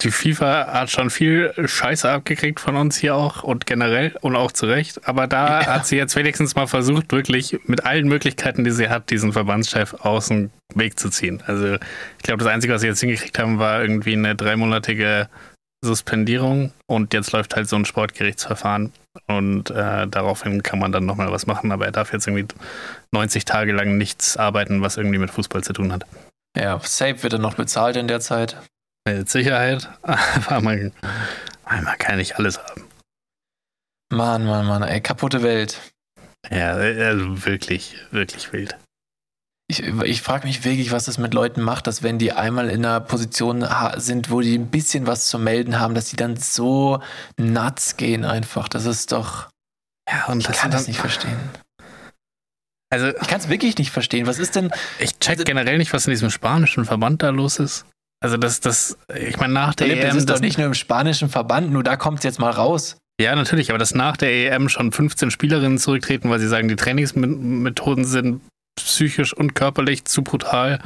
die 0.04 0.12
FIFA 0.12 0.68
hat 0.74 0.90
schon 0.90 1.10
viel 1.10 1.54
Scheiße 1.64 2.10
abgekriegt 2.10 2.60
von 2.60 2.76
uns 2.76 2.98
hier 2.98 3.16
auch 3.16 3.44
und 3.44 3.66
generell 3.66 4.16
und 4.22 4.36
auch 4.36 4.52
zu 4.52 4.66
Recht. 4.66 5.08
Aber 5.08 5.28
da 5.28 5.62
ja. 5.62 5.68
hat 5.68 5.86
sie 5.86 5.98
jetzt 5.98 6.16
wenigstens 6.16 6.56
mal 6.56 6.68
versucht, 6.68 7.12
wirklich 7.12 7.60
mit 7.66 7.86
allen 7.86 8.08
Möglichkeiten, 8.08 8.64
die 8.64 8.72
sie 8.72 8.90
hat, 8.90 9.10
diesen 9.10 9.34
Verbandschef 9.34 9.94
aus 9.94 10.28
dem 10.28 10.52
Weg 10.76 11.00
zu 11.00 11.10
ziehen. 11.10 11.42
Also 11.46 11.76
ich 11.76 12.24
glaube, 12.24 12.44
das 12.44 12.52
Einzige, 12.52 12.74
was 12.74 12.82
sie 12.82 12.88
jetzt 12.88 13.00
hingekriegt 13.00 13.40
haben, 13.40 13.60
war 13.60 13.82
irgendwie 13.82 14.14
eine 14.14 14.36
dreimonatige 14.36 15.30
Suspendierung 15.84 16.72
und 16.88 17.14
jetzt 17.14 17.32
läuft 17.32 17.56
halt 17.56 17.68
so 17.68 17.76
ein 17.76 17.86
Sportgerichtsverfahren 17.86 18.94
und 19.28 19.70
äh, 19.70 20.08
daraufhin 20.08 20.64
kann 20.64 20.80
man 20.80 20.92
dann 20.92 21.06
nochmal 21.06 21.32
was 21.32 21.46
machen, 21.46 21.72
aber 21.72 21.86
er 21.86 21.92
darf 21.92 22.14
jetzt 22.14 22.26
irgendwie 22.28 22.48
90 23.12 23.44
Tage 23.46 23.74
lang 23.74 23.98
nichts 23.98 24.38
arbeiten, 24.38 24.82
was 24.82 24.98
irgendwie 24.98 25.18
mit 25.18 25.30
Fußball 25.30 25.64
zu 25.64 25.74
tun 25.74 25.92
hat. 25.92 26.06
Ja, 26.58 26.80
safe 26.80 27.22
wird 27.24 27.34
er 27.34 27.40
noch 27.40 27.56
bezahlt 27.56 27.98
in 27.98 28.08
der 28.08 28.22
Zeit. 28.22 28.58
Mit 29.06 29.30
Sicherheit, 29.30 29.90
aber 30.02 30.62
man, 30.62 30.92
man 31.66 31.98
kann 31.98 32.18
nicht 32.18 32.38
alles 32.38 32.58
haben. 32.58 32.84
Mann, 34.12 34.46
Mann, 34.46 34.66
Mann, 34.66 34.84
ey, 34.84 35.02
kaputte 35.02 35.44
Welt. 35.44 35.80
Ja, 36.50 36.74
also 36.74 37.46
wirklich, 37.46 37.96
wirklich 38.12 38.54
wild. 38.54 38.78
Ich, 39.68 39.82
ich 39.82 40.22
frage 40.22 40.46
mich 40.46 40.66
wirklich, 40.66 40.92
was 40.92 41.06
das 41.06 41.18
mit 41.18 41.34
Leuten 41.34 41.62
macht, 41.62 41.88
dass 41.88 42.04
wenn 42.04 42.20
die 42.20 42.34
einmal 42.34 42.70
in 42.70 42.86
einer 42.86 43.00
Position 43.00 43.66
sind, 43.98 44.30
wo 44.30 44.42
die 44.42 44.58
ein 44.58 44.70
bisschen 44.70 45.08
was 45.08 45.28
zu 45.28 45.40
melden 45.40 45.80
haben, 45.80 45.96
dass 45.96 46.10
die 46.10 46.16
dann 46.16 46.36
so 46.38 47.02
nuts 47.38 47.98
gehen 47.98 48.26
einfach. 48.26 48.68
Das 48.68 48.86
ist 48.86 49.12
doch. 49.12 49.50
Ja, 50.10 50.26
und 50.26 50.42
ich 50.42 50.52
kann 50.52 50.70
das 50.70 50.88
nicht 50.88 51.00
verstehen. 51.00 51.40
Also, 52.90 53.08
ich 53.08 53.28
kann 53.28 53.40
es 53.40 53.50
wirklich 53.50 53.78
nicht 53.78 53.90
verstehen. 53.90 54.28
Was 54.28 54.38
ist 54.38 54.56
denn. 54.56 54.72
Ich 55.00 55.18
check 55.18 55.32
also, 55.32 55.44
generell 55.46 55.78
nicht, 55.78 55.94
was 55.94 56.06
in 56.06 56.12
diesem 56.12 56.30
spanischen 56.30 56.86
Verband 56.86 57.24
da 57.24 57.30
los 57.30 57.58
ist. 57.58 57.86
Also, 58.24 58.38
das, 58.38 58.62
das, 58.62 58.98
ich 59.14 59.38
meine, 59.38 59.54
nach 59.54 59.76
der 59.76 59.88
Philipp, 59.88 60.04
EM. 60.04 60.10
Das 60.10 60.18
ist 60.18 60.30
doch 60.30 60.40
nicht 60.40 60.58
nur 60.58 60.68
im 60.68 60.74
spanischen 60.74 61.30
Verband, 61.30 61.72
nur 61.72 61.84
da 61.84 61.98
kommt 61.98 62.20
es 62.20 62.24
jetzt 62.24 62.40
mal 62.40 62.52
raus. 62.52 62.98
Ja, 63.20 63.36
natürlich, 63.36 63.70
aber 63.70 63.78
dass 63.78 63.94
nach 63.94 64.18
der 64.18 64.32
EM 64.32 64.70
schon 64.70 64.92
15 64.92 65.30
Spielerinnen 65.30 65.78
zurücktreten, 65.78 66.30
weil 66.30 66.40
sie 66.40 66.48
sagen, 66.48 66.68
die 66.68 66.76
Trainingsmethoden 66.76 68.06
sind 68.06 68.42
psychisch 68.76 69.34
und 69.34 69.54
körperlich 69.54 70.06
zu 70.06 70.24
brutal. 70.24 70.80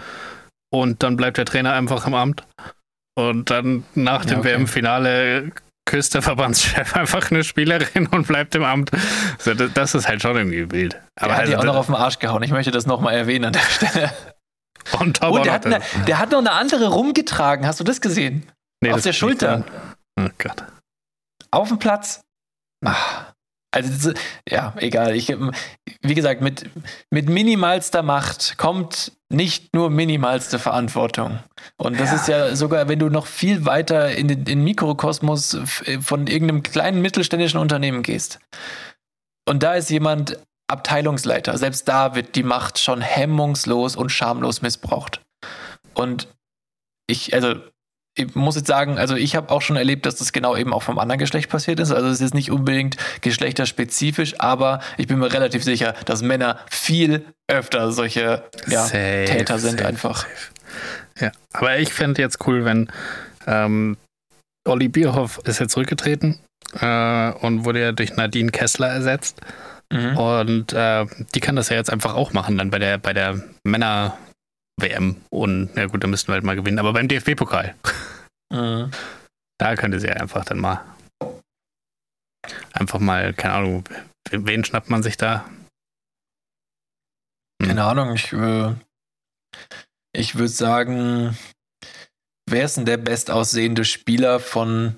und 0.69 1.01
dann 1.03 1.15
bleibt 1.15 1.37
der 1.37 1.45
Trainer 1.45 1.73
einfach 1.73 2.05
im 2.07 2.13
Amt. 2.13 2.43
Und 3.15 3.49
dann 3.49 3.83
nach 3.95 4.25
dem 4.25 4.39
okay. 4.39 4.55
WM-Finale 4.55 5.51
küsst 5.85 6.13
der 6.13 6.21
Verbandschef 6.21 6.95
einfach 6.95 7.31
eine 7.31 7.43
Spielerin 7.43 8.07
und 8.07 8.27
bleibt 8.27 8.53
im 8.55 8.63
Amt. 8.63 8.91
So, 9.39 9.53
das, 9.53 9.71
das 9.73 9.95
ist 9.95 10.07
halt 10.07 10.21
schon 10.21 10.35
irgendwie 10.35 10.69
wild. 10.71 10.99
Aber 11.15 11.31
er 11.31 11.35
hat 11.35 11.39
also, 11.41 11.51
die 11.51 11.57
auch 11.57 11.63
noch 11.63 11.75
auf 11.77 11.85
den 11.85 11.95
Arsch 11.95 12.19
gehauen. 12.19 12.43
Ich 12.43 12.51
möchte 12.51 12.71
das 12.71 12.85
nochmal 12.85 13.15
erwähnen 13.15 13.45
an 13.45 13.53
der 13.53 13.59
Stelle. 13.61 14.11
Top 14.91 15.31
Oh, 15.31 15.37
der 15.39 15.53
hat, 15.53 15.65
eine, 15.65 15.81
der 16.07 16.19
hat 16.19 16.31
noch 16.31 16.39
eine 16.39 16.51
andere 16.51 16.87
rumgetragen. 16.89 17.65
Hast 17.65 17.79
du 17.79 17.83
das 17.83 18.01
gesehen? 18.01 18.47
Nee, 18.81 18.89
auf 18.91 18.97
das 18.97 19.03
der 19.03 19.13
Schulter. 19.13 19.63
Oh 20.19 20.27
Gott. 20.37 20.63
Auf 21.51 21.69
dem 21.69 21.79
Platz. 21.79 22.21
Ah. 22.85 22.95
Also, 23.71 24.13
ja, 24.49 24.73
egal. 24.77 25.15
Ich, 25.15 25.27
wie 26.01 26.13
gesagt, 26.15 26.41
mit, 26.41 26.69
mit 27.11 27.27
minimalster 27.29 28.01
Macht 28.01 28.57
kommt 28.57 29.11
nicht 29.29 29.73
nur 29.75 29.89
minimalste 29.89 30.57
Verantwortung. 30.57 31.39
Und 31.77 31.99
das 31.99 32.09
Ja. 32.11 32.15
ist 32.15 32.27
ja 32.27 32.55
sogar, 32.55 32.87
wenn 32.87 32.97
du 32.99 33.09
noch 33.09 33.27
viel 33.27 33.65
weiter 33.65 34.15
in 34.15 34.29
den, 34.29 34.45
in 34.45 34.63
Mikrokosmos 34.63 35.53
f- 35.55 35.83
von 36.01 36.27
irgendeinem 36.27 36.63
kleinen 36.63 37.01
mittelständischen 37.01 37.59
Unternehmen 37.59 38.03
gehst. 38.03 38.39
Und 39.47 39.63
da 39.63 39.73
ist 39.75 39.89
jemand 39.89 40.37
Abteilungsleiter. 40.67 41.57
Selbst 41.57 41.87
da 41.87 42.15
wird 42.15 42.35
die 42.35 42.43
Macht 42.43 42.79
schon 42.79 43.01
hemmungslos 43.01 43.95
und 43.95 44.09
schamlos 44.09 44.61
missbraucht. 44.61 45.21
Und 45.93 46.27
ich, 47.07 47.33
also, 47.33 47.55
ich 48.17 48.35
muss 48.35 48.55
jetzt 48.55 48.67
sagen, 48.67 48.97
also 48.97 49.15
ich 49.15 49.35
habe 49.35 49.49
auch 49.51 49.61
schon 49.61 49.77
erlebt, 49.77 50.05
dass 50.05 50.15
das 50.15 50.33
genau 50.33 50.55
eben 50.55 50.73
auch 50.73 50.83
vom 50.83 50.99
anderen 50.99 51.19
Geschlecht 51.19 51.49
passiert 51.49 51.79
ist. 51.79 51.91
Also 51.91 52.09
es 52.09 52.19
ist 52.19 52.33
nicht 52.33 52.51
unbedingt 52.51 52.97
geschlechterspezifisch, 53.21 54.39
aber 54.39 54.81
ich 54.97 55.07
bin 55.07 55.19
mir 55.19 55.31
relativ 55.31 55.63
sicher, 55.63 55.93
dass 56.05 56.21
Männer 56.21 56.59
viel 56.69 57.25
öfter 57.47 57.91
solche 57.91 58.43
ja, 58.67 58.83
Safe, 58.83 59.25
Täter 59.25 59.59
sind 59.59 59.79
safe, 59.79 59.87
einfach. 59.87 60.17
safe. 60.23 60.51
Ja, 61.19 61.31
aber 61.53 61.77
ich 61.77 61.93
fände 61.93 62.21
jetzt 62.21 62.45
cool, 62.47 62.65
wenn 62.65 62.91
ähm, 63.45 63.97
Olli 64.67 64.87
Bierhoff 64.89 65.39
ist 65.45 65.59
jetzt 65.59 65.71
zurückgetreten 65.71 66.39
äh, 66.79 67.31
und 67.31 67.65
wurde 67.65 67.81
ja 67.81 67.91
durch 67.91 68.15
Nadine 68.15 68.51
Kessler 68.51 68.89
ersetzt. 68.89 69.41
Mhm. 69.91 70.17
Und 70.17 70.73
äh, 70.73 71.05
die 71.33 71.39
kann 71.39 71.55
das 71.55 71.69
ja 71.69 71.77
jetzt 71.77 71.91
einfach 71.91 72.13
auch 72.13 72.33
machen, 72.33 72.57
dann 72.57 72.69
bei 72.69 72.79
der, 72.79 72.97
bei 72.97 73.13
der 73.13 73.41
Männer-WM. 73.63 75.21
Und 75.29 75.75
ja 75.75 75.85
gut, 75.85 76.03
da 76.03 76.07
müssten 76.07 76.27
wir 76.29 76.33
halt 76.33 76.43
mal 76.43 76.55
gewinnen. 76.55 76.79
Aber 76.79 76.93
beim 76.93 77.07
DFB-Pokal, 77.07 77.75
Mhm. 78.51 78.91
da 79.59 79.75
könnte 79.75 79.99
sie 79.99 80.07
ja 80.07 80.13
einfach 80.13 80.45
dann 80.45 80.59
mal 80.59 80.81
einfach 82.73 82.99
mal, 82.99 83.33
keine 83.33 83.53
Ahnung, 83.55 83.83
wen 84.31 84.63
schnappt 84.63 84.89
man 84.89 85.03
sich 85.03 85.17
da? 85.17 85.45
Hm. 87.61 87.67
Keine 87.67 87.83
Ahnung, 87.83 88.13
ich, 88.13 88.31
äh, 88.33 88.73
ich 90.13 90.35
würde 90.35 90.49
sagen, 90.49 91.37
wer 92.49 92.65
ist 92.65 92.77
denn 92.77 92.85
der 92.85 92.97
bestaussehende 92.97 93.85
Spieler 93.85 94.39
von 94.39 94.97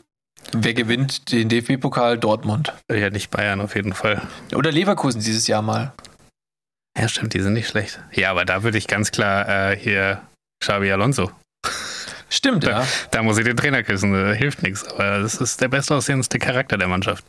wer 0.54 0.73
gewinnt 0.73 1.32
den 1.32 1.49
DFB-Pokal 1.49 2.17
Dortmund? 2.17 2.73
Ja, 2.91 3.10
nicht 3.10 3.32
Bayern 3.32 3.62
auf 3.62 3.75
jeden 3.75 3.93
Fall. 3.93 4.21
Oder 4.54 4.71
Leverkusen 4.71 5.21
dieses 5.21 5.47
Jahr 5.47 5.62
mal. 5.62 5.93
Ja, 6.97 7.08
stimmt, 7.08 7.34
die 7.34 7.41
sind 7.41 7.54
nicht 7.54 7.67
schlecht. 7.67 8.02
Ja, 8.12 8.32
aber 8.32 8.45
da 8.45 8.63
würde 8.63 8.78
ich 8.78 8.88
ganz 8.88 9.12
klar 9.12 9.47
äh, 9.47 9.78
hier 9.78 10.21
Xabi 10.62 10.91
Alonso. 10.91 11.32
Stimmt, 12.30 12.63
ja. 12.63 12.86
Da 13.12 13.23
muss 13.23 13.38
ich 13.38 13.45
den 13.45 13.58
Trainer 13.58 13.84
küssen, 13.84 14.13
da 14.13 14.34
hilft 14.34 14.62
nichts. 14.62 14.88
Aber 14.88 15.19
das 15.19 15.36
ist 15.36 15.62
der 15.62 15.67
bestaussehendste 15.67 16.38
Charakter 16.39 16.78
der 16.78 16.88
Mannschaft. 16.88 17.25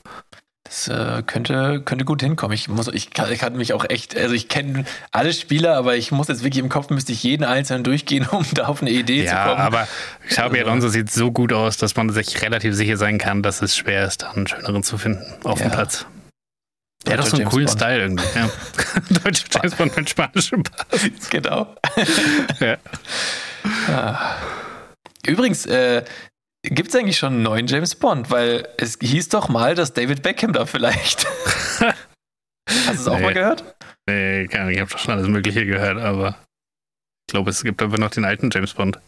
Das 0.64 0.88
äh, 0.88 1.22
könnte, 1.26 1.80
könnte 1.84 2.04
gut 2.04 2.20
hinkommen. 2.22 2.54
Ich 2.54 2.68
muss, 2.68 2.86
ich 2.88 3.10
kann, 3.10 3.32
ich 3.32 3.38
kann 3.40 3.56
mich 3.56 3.72
auch 3.72 3.84
echt, 3.88 4.16
also 4.16 4.34
ich 4.34 4.48
kenne 4.48 4.84
alle 5.10 5.32
Spieler, 5.32 5.74
aber 5.76 5.96
ich 5.96 6.12
muss 6.12 6.28
jetzt 6.28 6.44
wirklich 6.44 6.62
im 6.62 6.68
Kopf, 6.68 6.90
müsste 6.90 7.12
ich 7.12 7.22
jeden 7.22 7.44
einzelnen 7.44 7.82
durchgehen, 7.82 8.26
um 8.30 8.44
da 8.52 8.66
auf 8.66 8.82
eine 8.82 8.90
Idee 8.90 9.24
zu 9.26 9.32
Ja, 9.32 9.46
kommen. 9.48 9.60
aber 9.60 9.88
Xabi 10.28 10.58
Also- 10.58 10.70
Alonso 10.70 10.88
sieht 10.88 11.10
so 11.10 11.32
gut 11.32 11.52
aus, 11.52 11.78
dass 11.78 11.96
man 11.96 12.10
sich 12.10 12.42
relativ 12.42 12.74
sicher 12.74 12.96
sein 12.98 13.16
kann, 13.18 13.42
dass 13.42 13.62
es 13.62 13.74
schwer 13.76 14.04
ist, 14.06 14.22
einen 14.24 14.46
schöneren 14.46 14.82
zu 14.82 14.98
finden 14.98 15.24
auf 15.44 15.58
dem 15.60 15.68
Ja. 15.70 15.74
Platz. 15.74 16.06
Der 17.06 17.14
hat 17.14 17.20
doch 17.20 17.26
so 17.26 17.36
einen 17.36 17.40
James 17.44 17.52
coolen 17.54 17.66
Bond. 17.66 17.78
Style 17.78 18.00
irgendwie. 18.02 18.24
Ja. 18.38 18.50
Deutscher 19.24 19.46
James 19.54 19.74
Bond 19.74 19.96
mit 19.96 20.10
spanischem 20.10 20.62
Pass. 20.62 21.30
Genau. 21.30 21.74
Ja. 22.60 22.76
Ah. 23.88 24.34
Übrigens, 25.26 25.64
äh, 25.66 26.04
gibt 26.62 26.88
es 26.90 26.96
eigentlich 26.96 27.18
schon 27.18 27.34
einen 27.34 27.42
neuen 27.42 27.66
James 27.66 27.94
Bond? 27.94 28.30
Weil 28.30 28.68
es 28.76 28.98
hieß 29.00 29.28
doch 29.30 29.48
mal, 29.48 29.74
dass 29.74 29.92
David 29.92 30.22
Beckham 30.22 30.52
da 30.52 30.66
vielleicht. 30.66 31.26
Hast 32.68 32.86
du 32.86 32.92
es 32.92 33.08
auch 33.08 33.16
Nee. 33.18 33.22
mal 33.24 33.34
gehört? 33.34 33.76
Nee, 34.08 34.46
keine 34.48 34.62
Ahnung, 34.64 34.74
ich 34.74 34.80
habe 34.80 34.90
doch 34.90 34.98
schon 34.98 35.14
alles 35.14 35.28
Mögliche 35.28 35.66
gehört, 35.66 35.98
aber 35.98 36.36
ich 37.28 37.32
glaube, 37.32 37.50
es 37.50 37.62
gibt 37.62 37.80
aber 37.82 37.98
noch 37.98 38.10
den 38.10 38.24
alten 38.24 38.50
James 38.50 38.74
Bond. 38.74 38.98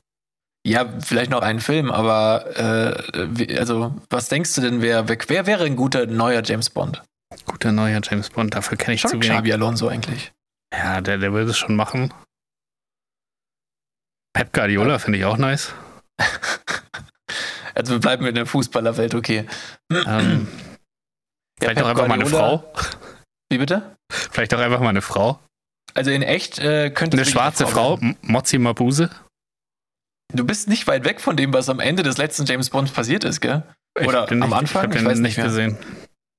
Ja, 0.65 0.88
vielleicht 1.01 1.31
noch 1.31 1.43
einen 1.43 1.59
Film, 1.61 1.91
aber 1.91 2.57
äh, 2.57 3.57
also, 3.59 4.01
was 4.11 4.29
denkst 4.29 4.55
du 4.55 4.61
denn, 4.61 4.81
wer, 4.81 5.09
wer, 5.09 5.47
wäre 5.47 5.65
ein 5.65 5.75
guter 5.77 6.07
neuer 6.07 6.43
James 6.45 6.71
Bond? 6.71 7.03
Guter 7.47 7.73
neuer 7.73 8.01
James 8.03 8.31
Bond, 8.31 8.55
dafür 8.55 8.77
kenne 8.79 8.95
ich 8.95 9.01
Schon 9.01 9.11
zu 9.11 9.17
wenig. 9.17 9.31
Xabi 9.31 9.53
Alonso 9.53 9.88
eigentlich. 9.88 10.33
Ja, 10.73 11.01
der, 11.01 11.19
der 11.19 11.33
würde 11.33 11.51
es 11.51 11.59
schon 11.59 11.75
machen. 11.75 12.15
Pep 14.35 14.53
Guardiola 14.53 14.99
finde 14.99 15.19
ich 15.19 15.25
auch 15.25 15.37
nice. 15.37 15.75
Also 17.75 17.93
wir 17.93 18.01
bleiben 18.01 18.27
in 18.27 18.35
der 18.35 18.47
Fußballerwelt, 18.47 19.15
okay. 19.15 19.47
Ähm, 19.91 20.47
vielleicht 21.61 21.81
auch 21.83 21.89
einfach 21.89 22.07
mal 22.09 22.15
eine 22.15 22.25
Guardiola- 22.25 22.59
Frau. 22.59 22.73
Wie 23.51 23.59
bitte? 23.59 23.97
Vielleicht 24.11 24.55
auch 24.55 24.59
einfach 24.59 24.81
mal 24.81 24.89
eine 24.91 25.03
Frau. 25.03 25.39
Also 25.95 26.11
in 26.11 26.23
echt 26.23 26.59
äh, 26.59 26.91
könnte 26.91 27.17
Eine 27.19 27.27
schwarze 27.27 27.67
Frau, 27.67 28.01
werden. 28.01 28.17
M- 28.23 28.63
Mabuse. 28.63 29.11
Du 30.35 30.45
bist 30.47 30.69
nicht 30.69 30.87
weit 30.87 31.05
weg 31.05 31.21
von 31.21 31.37
dem, 31.37 31.53
was 31.53 31.69
am 31.69 31.79
Ende 31.81 32.03
des 32.03 32.17
letzten 32.17 32.47
James 32.47 32.71
Bonds 32.71 32.91
passiert 32.93 33.25
ist, 33.25 33.41
gell? 33.41 33.63
Oder 34.03 34.27
bin 34.27 34.43
am 34.43 34.49
nicht, 34.49 34.59
Anfang? 34.59 34.85
Ich 34.85 34.89
habe 34.89 34.95
Ich 34.97 35.03
den 35.03 35.11
weiß 35.11 35.19
nicht 35.19 35.23
nicht 35.29 35.37
mehr. 35.37 35.47
gesehen. 35.47 35.77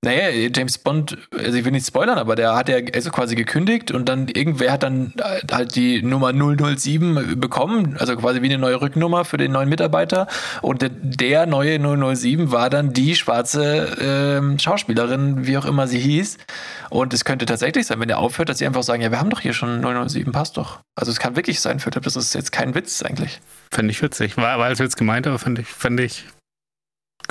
Naja, 0.04 0.50
James 0.54 0.78
Bond, 0.78 1.18
also 1.32 1.58
ich 1.58 1.64
will 1.64 1.72
nicht 1.72 1.88
spoilern, 1.88 2.18
aber 2.18 2.36
der 2.36 2.56
hat 2.56 2.68
ja 2.68 2.76
also 2.94 3.10
quasi 3.10 3.36
gekündigt 3.36 3.90
und 3.90 4.10
dann 4.10 4.28
irgendwer 4.28 4.74
hat 4.74 4.84
dann 4.84 5.14
halt 5.50 5.78
die 5.78 6.04
Nummer 6.04 6.34
007 6.34 7.40
bekommen, 7.40 7.96
also 7.98 8.18
quasi 8.18 8.42
wie 8.42 8.48
eine 8.48 8.58
neue 8.58 8.82
Rücknummer 8.82 9.24
für 9.24 9.38
den 9.38 9.54
neuen 9.54 9.70
Mitarbeiter. 9.70 10.28
Und 10.62 10.82
der, 10.82 10.90
der 10.90 11.46
neue 11.46 11.80
007 11.80 12.52
war 12.52 12.70
dann 12.70 12.92
die 12.92 13.16
schwarze 13.16 13.96
ähm, 14.02 14.60
Schauspielerin, 14.60 15.48
wie 15.48 15.58
auch 15.58 15.66
immer 15.66 15.88
sie 15.88 16.00
hieß. 16.00 16.38
Und 16.90 17.14
es 17.14 17.24
könnte 17.24 17.46
tatsächlich 17.46 17.88
sein, 17.88 18.02
wenn 18.02 18.10
der 18.10 18.20
aufhört, 18.20 18.50
dass 18.50 18.58
sie 18.58 18.66
einfach 18.66 18.84
sagen, 18.84 19.02
ja, 19.02 19.10
wir 19.10 19.22
haben 19.22 19.30
doch 19.30 19.40
hier 19.40 19.54
schon 19.54 19.82
007, 19.82 20.34
passt 20.34 20.58
doch. 20.58 20.80
Also 20.96 21.14
es 21.14 21.20
kann 21.20 21.38
wirklich 21.38 21.62
sein, 21.62 21.80
Philipp, 21.80 22.04
das 22.04 22.18
ist 22.18 22.36
jetzt 22.36 22.52
kein 22.52 22.76
Witz 22.76 23.04
eigentlich. 23.04 23.40
Finde 23.72 23.92
ich 23.92 24.02
witzig. 24.02 24.36
War, 24.36 24.60
war 24.60 24.78
Witz 24.78 24.98
gemeint, 24.98 25.28
aber 25.28 25.40
finde 25.40 25.62
ich, 25.62 25.68
find 25.70 26.02
ich 26.02 26.26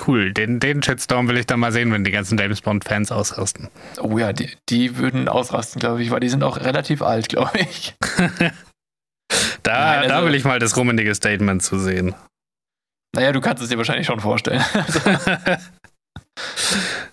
cool. 0.07 0.33
Den, 0.33 0.61
den 0.61 0.83
Shitstorm 0.83 1.29
will 1.29 1.37
ich 1.37 1.47
dann 1.47 1.61
mal 1.61 1.73
sehen, 1.73 1.93
wenn 1.93 2.05
die 2.05 2.11
ganzen 2.11 2.39
James 2.39 2.61
Bond-Fans 2.61 3.13
ausrasten. 3.13 3.69
Oh 4.01 4.19
ja, 4.19 4.33
die, 4.33 4.51
die 4.69 4.97
würden 4.97 5.29
ausrasten, 5.29 5.81
glaube 5.81 6.03
ich, 6.03 6.11
weil 6.11 6.21
die 6.21 6.29
sind 6.29 6.43
auch 6.43 6.59
relativ 6.59 7.03
alt, 7.03 7.29
glaube 7.29 7.59
ich. 7.59 7.95
Da, 9.63 10.01
Nein, 10.01 10.09
da 10.09 10.17
also- 10.17 10.29
will 10.29 10.35
ich 10.35 10.45
mal 10.45 10.59
das 10.59 10.77
rummenige 10.77 11.15
Statement 11.15 11.63
zu 11.63 11.79
sehen. 11.79 12.15
Naja, 13.15 13.33
du 13.33 13.41
kannst 13.41 13.63
es 13.63 13.69
dir 13.69 13.79
wahrscheinlich 13.79 14.07
schon 14.07 14.21
vorstellen. 14.21 14.63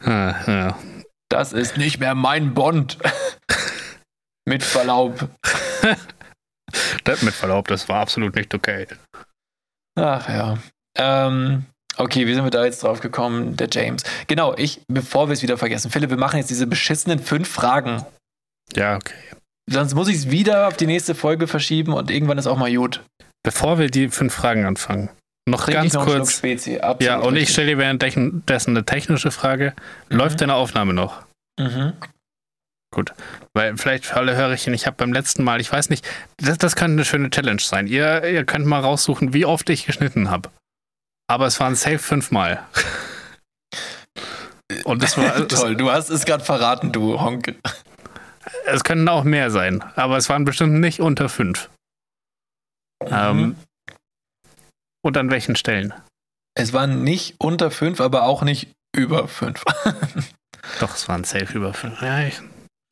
ah, 0.03 0.35
ja. 0.47 0.79
Das 1.29 1.53
ist 1.53 1.77
nicht 1.77 1.99
mehr 1.99 2.15
mein 2.15 2.53
Bond. 2.53 2.97
Mit 4.45 4.63
Verlaub. 4.63 5.29
Das 7.03 7.23
mit 7.23 7.33
Verlaub, 7.33 7.67
das 7.67 7.89
war 7.89 7.99
absolut 7.99 8.35
nicht 8.35 8.53
okay. 8.53 8.85
Ach 9.95 10.29
ja. 10.29 10.57
Ähm, 10.95 11.65
okay, 11.99 12.25
wie 12.25 12.33
sind 12.33 12.43
wir 12.43 12.51
da 12.51 12.65
jetzt 12.65 12.83
drauf 12.83 12.99
gekommen? 12.99 13.55
Der 13.55 13.67
James. 13.71 14.03
Genau, 14.27 14.55
ich, 14.57 14.81
bevor 14.87 15.29
wir 15.29 15.33
es 15.33 15.41
wieder 15.41 15.57
vergessen, 15.57 15.91
Philipp, 15.91 16.09
wir 16.09 16.17
machen 16.17 16.37
jetzt 16.37 16.49
diese 16.49 16.67
beschissenen 16.67 17.19
fünf 17.19 17.49
Fragen. 17.49 18.03
Ja, 18.75 18.95
okay. 18.95 19.13
Sonst 19.69 19.93
muss 19.93 20.07
ich 20.07 20.15
es 20.15 20.31
wieder 20.31 20.67
auf 20.67 20.77
die 20.77 20.87
nächste 20.87 21.13
Folge 21.13 21.47
verschieben 21.47 21.93
und 21.93 22.09
irgendwann 22.09 22.37
ist 22.37 22.47
auch 22.47 22.57
mal 22.57 22.73
gut. 22.73 23.03
Bevor 23.43 23.77
wir 23.77 23.89
die 23.89 24.09
fünf 24.09 24.33
Fragen 24.33 24.65
anfangen, 24.65 25.09
noch 25.47 25.63
Trink 25.63 25.75
ganz 25.75 25.87
ich 25.87 25.93
noch 25.93 26.05
kurz. 26.05 26.41
Ja, 26.99 27.19
und 27.19 27.35
ich 27.35 27.41
richtig. 27.41 27.49
stelle 27.49 27.67
dir 27.71 27.77
währenddessen 27.77 28.43
eine 28.47 28.85
technische 28.85 29.31
Frage. 29.31 29.73
Mhm. 30.09 30.17
Läuft 30.17 30.41
deine 30.41 30.55
Aufnahme 30.55 30.93
noch? 30.93 31.21
Mhm. 31.59 31.93
Weil 33.53 33.77
vielleicht 33.77 34.05
für 34.07 34.15
alle 34.15 34.35
Hörerchen, 34.35 34.73
ich 34.73 34.87
habe 34.87 34.97
beim 34.97 35.13
letzten 35.13 35.43
Mal, 35.43 35.61
ich 35.61 35.71
weiß 35.71 35.89
nicht, 35.89 36.07
das, 36.37 36.57
das 36.57 36.75
könnte 36.75 36.93
eine 36.93 37.05
schöne 37.05 37.29
Challenge 37.29 37.61
sein. 37.61 37.87
Ihr, 37.87 38.23
ihr 38.23 38.45
könnt 38.45 38.65
mal 38.65 38.79
raussuchen, 38.79 39.33
wie 39.33 39.45
oft 39.45 39.69
ich 39.69 39.85
geschnitten 39.85 40.29
habe. 40.31 40.49
Aber 41.29 41.45
es 41.45 41.59
waren 41.59 41.75
safe 41.75 41.99
fünfmal. 41.99 42.65
Und 44.83 45.03
es 45.03 45.15
war 45.15 45.47
Toll, 45.47 45.75
du 45.75 45.91
hast 45.91 46.09
es 46.09 46.25
gerade 46.25 46.43
verraten, 46.43 46.91
du 46.91 47.21
Honk. 47.21 47.55
Es, 48.65 48.83
könnten 48.83 49.07
auch 49.07 49.23
mehr 49.23 49.51
sein, 49.51 49.83
aber 49.95 50.17
es 50.17 50.27
waren 50.29 50.43
bestimmt 50.43 50.79
nicht 50.79 50.99
unter 50.99 51.29
fünf. 51.29 51.69
Mhm. 53.03 53.09
Ähm, 53.11 53.55
und 55.01 55.17
an 55.17 55.29
welchen 55.29 55.55
Stellen? 55.55 55.93
Es 56.55 56.73
waren 56.73 57.03
nicht 57.03 57.35
unter 57.37 57.69
fünf, 57.69 58.01
aber 58.01 58.23
auch 58.23 58.41
nicht 58.41 58.71
über 58.95 59.27
fünf. 59.27 59.63
Doch, 60.79 60.95
es 60.95 61.07
waren 61.07 61.23
safe 61.23 61.55
über 61.55 61.73
fünf. 61.73 62.01
Ja, 62.01 62.23
ich, 62.23 62.41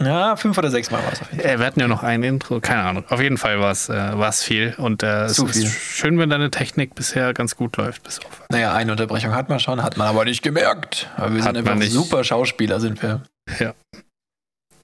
Ja, 0.02 0.36
fünf 0.36 0.58
oder 0.58 0.70
sechs 0.70 0.92
Mal 0.92 1.04
war 1.04 1.12
es 1.12 1.22
auf 1.22 1.32
jeden 1.32 1.42
Fall. 1.42 1.52
Äh, 1.52 1.60
wir 1.60 1.66
hatten 1.66 1.80
ja 1.80 1.88
noch 1.88 2.04
ein 2.04 2.22
Intro, 2.22 2.60
keine 2.60 2.84
Ahnung. 2.84 3.04
Auf 3.10 3.20
jeden 3.20 3.38
Fall 3.38 3.60
war 3.60 3.72
es 3.72 3.90
äh, 3.90 4.32
viel. 4.32 4.76
Und 4.78 5.02
äh, 5.02 5.24
es 5.24 5.38
viel. 5.38 5.64
ist 5.64 5.74
schön, 5.74 6.20
wenn 6.20 6.30
deine 6.30 6.52
Technik 6.52 6.94
bisher 6.94 7.34
ganz 7.34 7.56
gut 7.56 7.78
läuft. 7.78 8.04
Bis 8.04 8.20
auf. 8.20 8.44
Naja, 8.52 8.74
eine 8.74 8.92
Unterbrechung 8.92 9.34
hat 9.34 9.50
man 9.50 9.60
schon, 9.60 9.82
hat 9.82 9.98
man 9.98 10.08
aber 10.08 10.26
nicht 10.26 10.44
gemerkt. 10.44 11.10
Weil 11.18 11.34
wir 11.34 11.44
hat 11.44 11.56
sind 11.56 11.68
einfach 11.68 11.88
super 11.88 12.24
Schauspieler, 12.24 12.80
sind 12.80 13.02
wir. 13.02 13.24
Ja. 13.60 13.74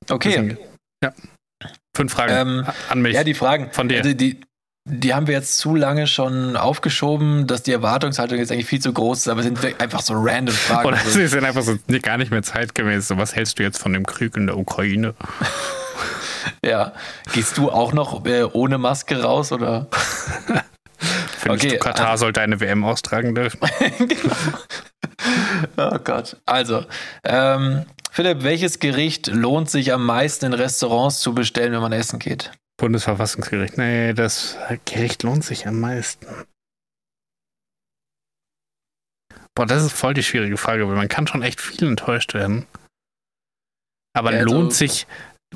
Okay. 0.09 0.57
ja. 1.03 1.13
Fünf 1.95 2.11
Fragen 2.11 2.33
ähm, 2.33 2.67
an 2.89 3.01
mich. 3.01 3.13
Ja, 3.13 3.23
die 3.23 3.35
Fragen. 3.35 3.71
Von 3.71 3.87
dir. 3.87 4.01
Die, 4.01 4.17
die, 4.17 4.41
die 4.85 5.13
haben 5.13 5.27
wir 5.27 5.33
jetzt 5.33 5.57
zu 5.57 5.75
lange 5.75 6.07
schon 6.07 6.57
aufgeschoben, 6.57 7.47
dass 7.47 7.63
die 7.63 7.71
Erwartungshaltung 7.71 8.37
jetzt 8.37 8.51
eigentlich 8.51 8.65
viel 8.65 8.81
zu 8.81 8.91
groß 8.91 9.19
ist, 9.19 9.27
aber 9.29 9.39
es 9.39 9.45
sind 9.45 9.81
einfach 9.81 10.01
so 10.01 10.13
random 10.15 10.53
Fragen. 10.53 10.87
Oder 10.87 10.97
sie 10.97 11.27
sind 11.27 11.45
einfach 11.45 11.61
so 11.61 11.77
gar 12.01 12.17
nicht 12.17 12.31
mehr 12.31 12.43
zeitgemäß. 12.43 13.07
So, 13.07 13.17
was 13.17 13.33
hältst 13.33 13.59
du 13.59 13.63
jetzt 13.63 13.77
von 13.77 13.93
dem 13.93 14.05
Krieg 14.05 14.35
in 14.35 14.47
der 14.47 14.57
Ukraine? 14.57 15.15
ja. 16.65 16.91
Gehst 17.31 17.57
du 17.57 17.71
auch 17.71 17.93
noch 17.93 18.25
äh, 18.25 18.43
ohne 18.43 18.77
Maske 18.77 19.21
raus 19.21 19.53
oder? 19.53 19.87
Findest 20.97 21.65
okay, 21.65 21.77
du, 21.77 21.79
Katar 21.79 22.09
also, 22.11 22.25
sollte 22.25 22.41
eine 22.41 22.59
WM 22.59 22.83
austragen 22.83 23.35
dürfen? 23.35 23.59
genau. 23.97 24.35
Oh 25.77 25.97
Gott. 26.03 26.37
Also, 26.45 26.85
ähm, 27.23 27.85
Philipp, 28.11 28.43
welches 28.43 28.79
Gericht 28.79 29.27
lohnt 29.27 29.69
sich 29.69 29.93
am 29.93 30.05
meisten 30.05 30.45
in 30.45 30.53
Restaurants 30.53 31.21
zu 31.21 31.33
bestellen, 31.33 31.71
wenn 31.71 31.81
man 31.81 31.93
essen 31.93 32.19
geht? 32.19 32.51
Bundesverfassungsgericht. 32.83 33.77
Nee, 33.77 34.11
das 34.11 34.57
Gericht 34.83 35.23
lohnt 35.23 35.45
sich 35.45 35.67
am 35.67 35.79
meisten. 35.79 36.27
Boah, 39.55 39.65
das 39.65 39.85
ist 39.85 39.93
voll 39.93 40.13
die 40.13 40.21
schwierige 40.21 40.57
Frage, 40.57 40.85
weil 40.89 40.97
man 40.97 41.07
kann 41.07 41.25
schon 41.25 41.43
echt 41.43 41.61
viel 41.61 41.87
enttäuscht 41.87 42.33
werden. 42.33 42.65
Aber 44.13 44.33
ja, 44.33 44.39
also 44.39 44.53
lohnt 44.53 44.73
sich, 44.73 45.07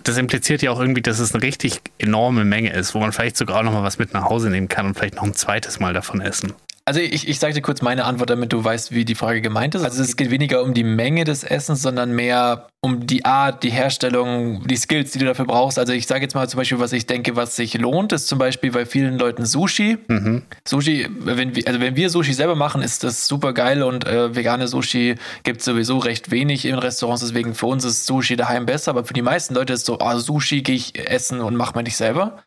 das 0.03 0.15
impliziert 0.15 0.61
ja 0.61 0.71
auch 0.71 0.79
irgendwie, 0.79 1.01
dass 1.01 1.19
es 1.19 1.33
eine 1.33 1.43
richtig 1.43 1.81
enorme 1.97 2.45
Menge 2.45 2.71
ist, 2.71 2.95
wo 2.95 2.99
man 2.99 3.11
vielleicht 3.11 3.35
sogar 3.35 3.59
auch 3.59 3.63
noch 3.63 3.73
mal 3.73 3.83
was 3.83 3.99
mit 3.99 4.13
nach 4.13 4.29
Hause 4.29 4.49
nehmen 4.49 4.69
kann 4.69 4.85
und 4.85 4.93
vielleicht 4.93 5.15
noch 5.15 5.23
ein 5.23 5.33
zweites 5.33 5.81
Mal 5.81 5.93
davon 5.93 6.21
essen. 6.21 6.53
Also 6.87 7.01
ich, 7.01 7.27
ich 7.27 7.37
sage 7.37 7.53
dir 7.53 7.61
kurz 7.61 7.81
meine 7.81 8.05
Antwort, 8.05 8.29
damit 8.29 8.53
du 8.53 8.63
weißt, 8.63 8.93
wie 8.93 9.03
die 9.03 9.13
Frage 9.13 9.41
gemeint 9.41 9.75
ist. 9.75 9.83
Also 9.83 10.01
es 10.01 10.15
geht 10.15 10.31
weniger 10.31 10.63
um 10.63 10.73
die 10.73 10.85
Menge 10.85 11.25
des 11.25 11.43
Essens, 11.43 11.81
sondern 11.81 12.15
mehr 12.15 12.69
um 12.79 13.05
die 13.05 13.25
Art, 13.25 13.63
die 13.63 13.71
Herstellung, 13.71 14.65
die 14.65 14.77
Skills, 14.77 15.11
die 15.11 15.19
du 15.19 15.25
dafür 15.25 15.43
brauchst. 15.43 15.77
Also 15.77 15.91
ich 15.91 16.07
sage 16.07 16.21
jetzt 16.21 16.33
mal 16.33 16.47
zum 16.47 16.59
Beispiel, 16.59 16.79
was 16.79 16.93
ich 16.93 17.05
denke, 17.05 17.35
was 17.35 17.57
sich 17.57 17.73
lohnt, 17.77 18.13
ist 18.13 18.29
zum 18.29 18.39
Beispiel 18.39 18.71
bei 18.71 18.85
vielen 18.85 19.19
Leuten 19.19 19.45
Sushi. 19.45 19.97
Mhm. 20.07 20.43
Sushi, 20.65 21.09
wenn 21.09 21.57
wir, 21.57 21.67
also 21.67 21.81
wenn 21.81 21.97
wir 21.97 22.09
Sushi 22.09 22.31
selber 22.31 22.55
machen, 22.55 22.81
ist 22.81 23.03
das 23.03 23.27
super 23.27 23.51
geil 23.51 23.83
und 23.83 24.07
äh, 24.07 24.33
vegane 24.33 24.69
Sushi 24.69 25.15
gibt 25.43 25.59
es 25.59 25.65
sowieso 25.65 25.97
recht 25.97 26.31
wenig 26.31 26.63
in 26.63 26.75
Restaurants, 26.75 27.21
deswegen 27.21 27.53
für 27.53 27.65
uns 27.65 27.83
ist 27.83 28.05
Sushi 28.05 28.37
daheim 28.37 28.65
besser, 28.65 28.91
aber 28.91 29.03
für 29.03 29.13
die 29.13 29.21
meisten 29.21 29.55
Leute 29.55 29.73
ist 29.73 29.85
so, 29.85 29.97
oh, 29.99 30.17
Sushi 30.19 30.61
gehe 30.61 30.75
ich 30.75 30.97
essen 30.97 31.41
und 31.41 31.57
mache 31.57 31.75
mal 31.75 31.83
nicht 31.83 31.97
selber 31.97 32.43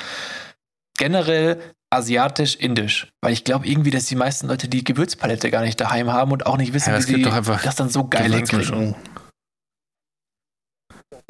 generell 1.00 1.58
asiatisch-indisch. 1.90 3.08
Weil 3.22 3.32
ich 3.32 3.44
glaube 3.44 3.66
irgendwie, 3.66 3.90
dass 3.90 4.06
die 4.06 4.16
meisten 4.16 4.46
Leute 4.46 4.68
die 4.68 4.84
Gewürzpalette 4.84 5.50
gar 5.50 5.62
nicht 5.62 5.80
daheim 5.80 6.12
haben 6.12 6.32
und 6.32 6.46
auch 6.46 6.56
nicht 6.56 6.72
wissen, 6.72 6.90
ja, 6.90 6.98
wie 6.98 7.02
sie 7.02 7.22
das 7.22 7.76
dann 7.76 7.88
so 7.90 8.06
geil 8.06 8.32
hinkriegen. 8.32 8.94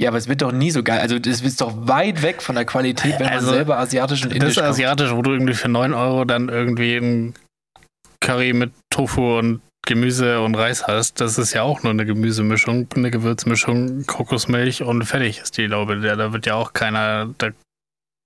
Ja, 0.00 0.08
aber 0.08 0.18
es 0.18 0.28
wird 0.28 0.40
doch 0.40 0.52
nie 0.52 0.70
so 0.70 0.82
geil. 0.82 1.00
Also 1.00 1.18
das 1.18 1.42
ist 1.42 1.60
doch 1.60 1.86
weit 1.86 2.22
weg 2.22 2.40
von 2.40 2.54
der 2.54 2.64
Qualität, 2.64 3.18
wenn 3.18 3.28
also, 3.28 3.48
man 3.48 3.54
selber 3.54 3.78
asiatisch 3.78 4.24
und 4.24 4.32
indisch 4.32 4.54
Das 4.54 4.64
ist 4.64 4.70
asiatisch, 4.70 5.12
wo 5.12 5.20
du 5.20 5.32
irgendwie 5.32 5.52
für 5.52 5.68
9 5.68 5.92
Euro 5.92 6.24
dann 6.24 6.48
irgendwie 6.48 6.96
ein 6.96 7.34
Curry 8.20 8.54
mit 8.54 8.72
Tofu 8.90 9.38
und 9.38 9.60
Gemüse 9.86 10.40
und 10.40 10.54
Reis 10.54 10.86
hast. 10.86 11.20
Das 11.20 11.36
ist 11.36 11.52
ja 11.52 11.62
auch 11.62 11.82
nur 11.82 11.92
eine 11.92 12.06
Gemüsemischung, 12.06 12.86
eine 12.94 13.10
Gewürzmischung, 13.10 14.06
Kokosmilch 14.06 14.82
und 14.82 15.04
fertig 15.04 15.40
ist 15.40 15.58
die, 15.58 15.66
glaube 15.66 15.96
ich. 15.96 16.02
Da 16.02 16.32
wird 16.32 16.46
ja 16.46 16.54
auch 16.54 16.72
keiner, 16.72 17.28
da 17.38 17.50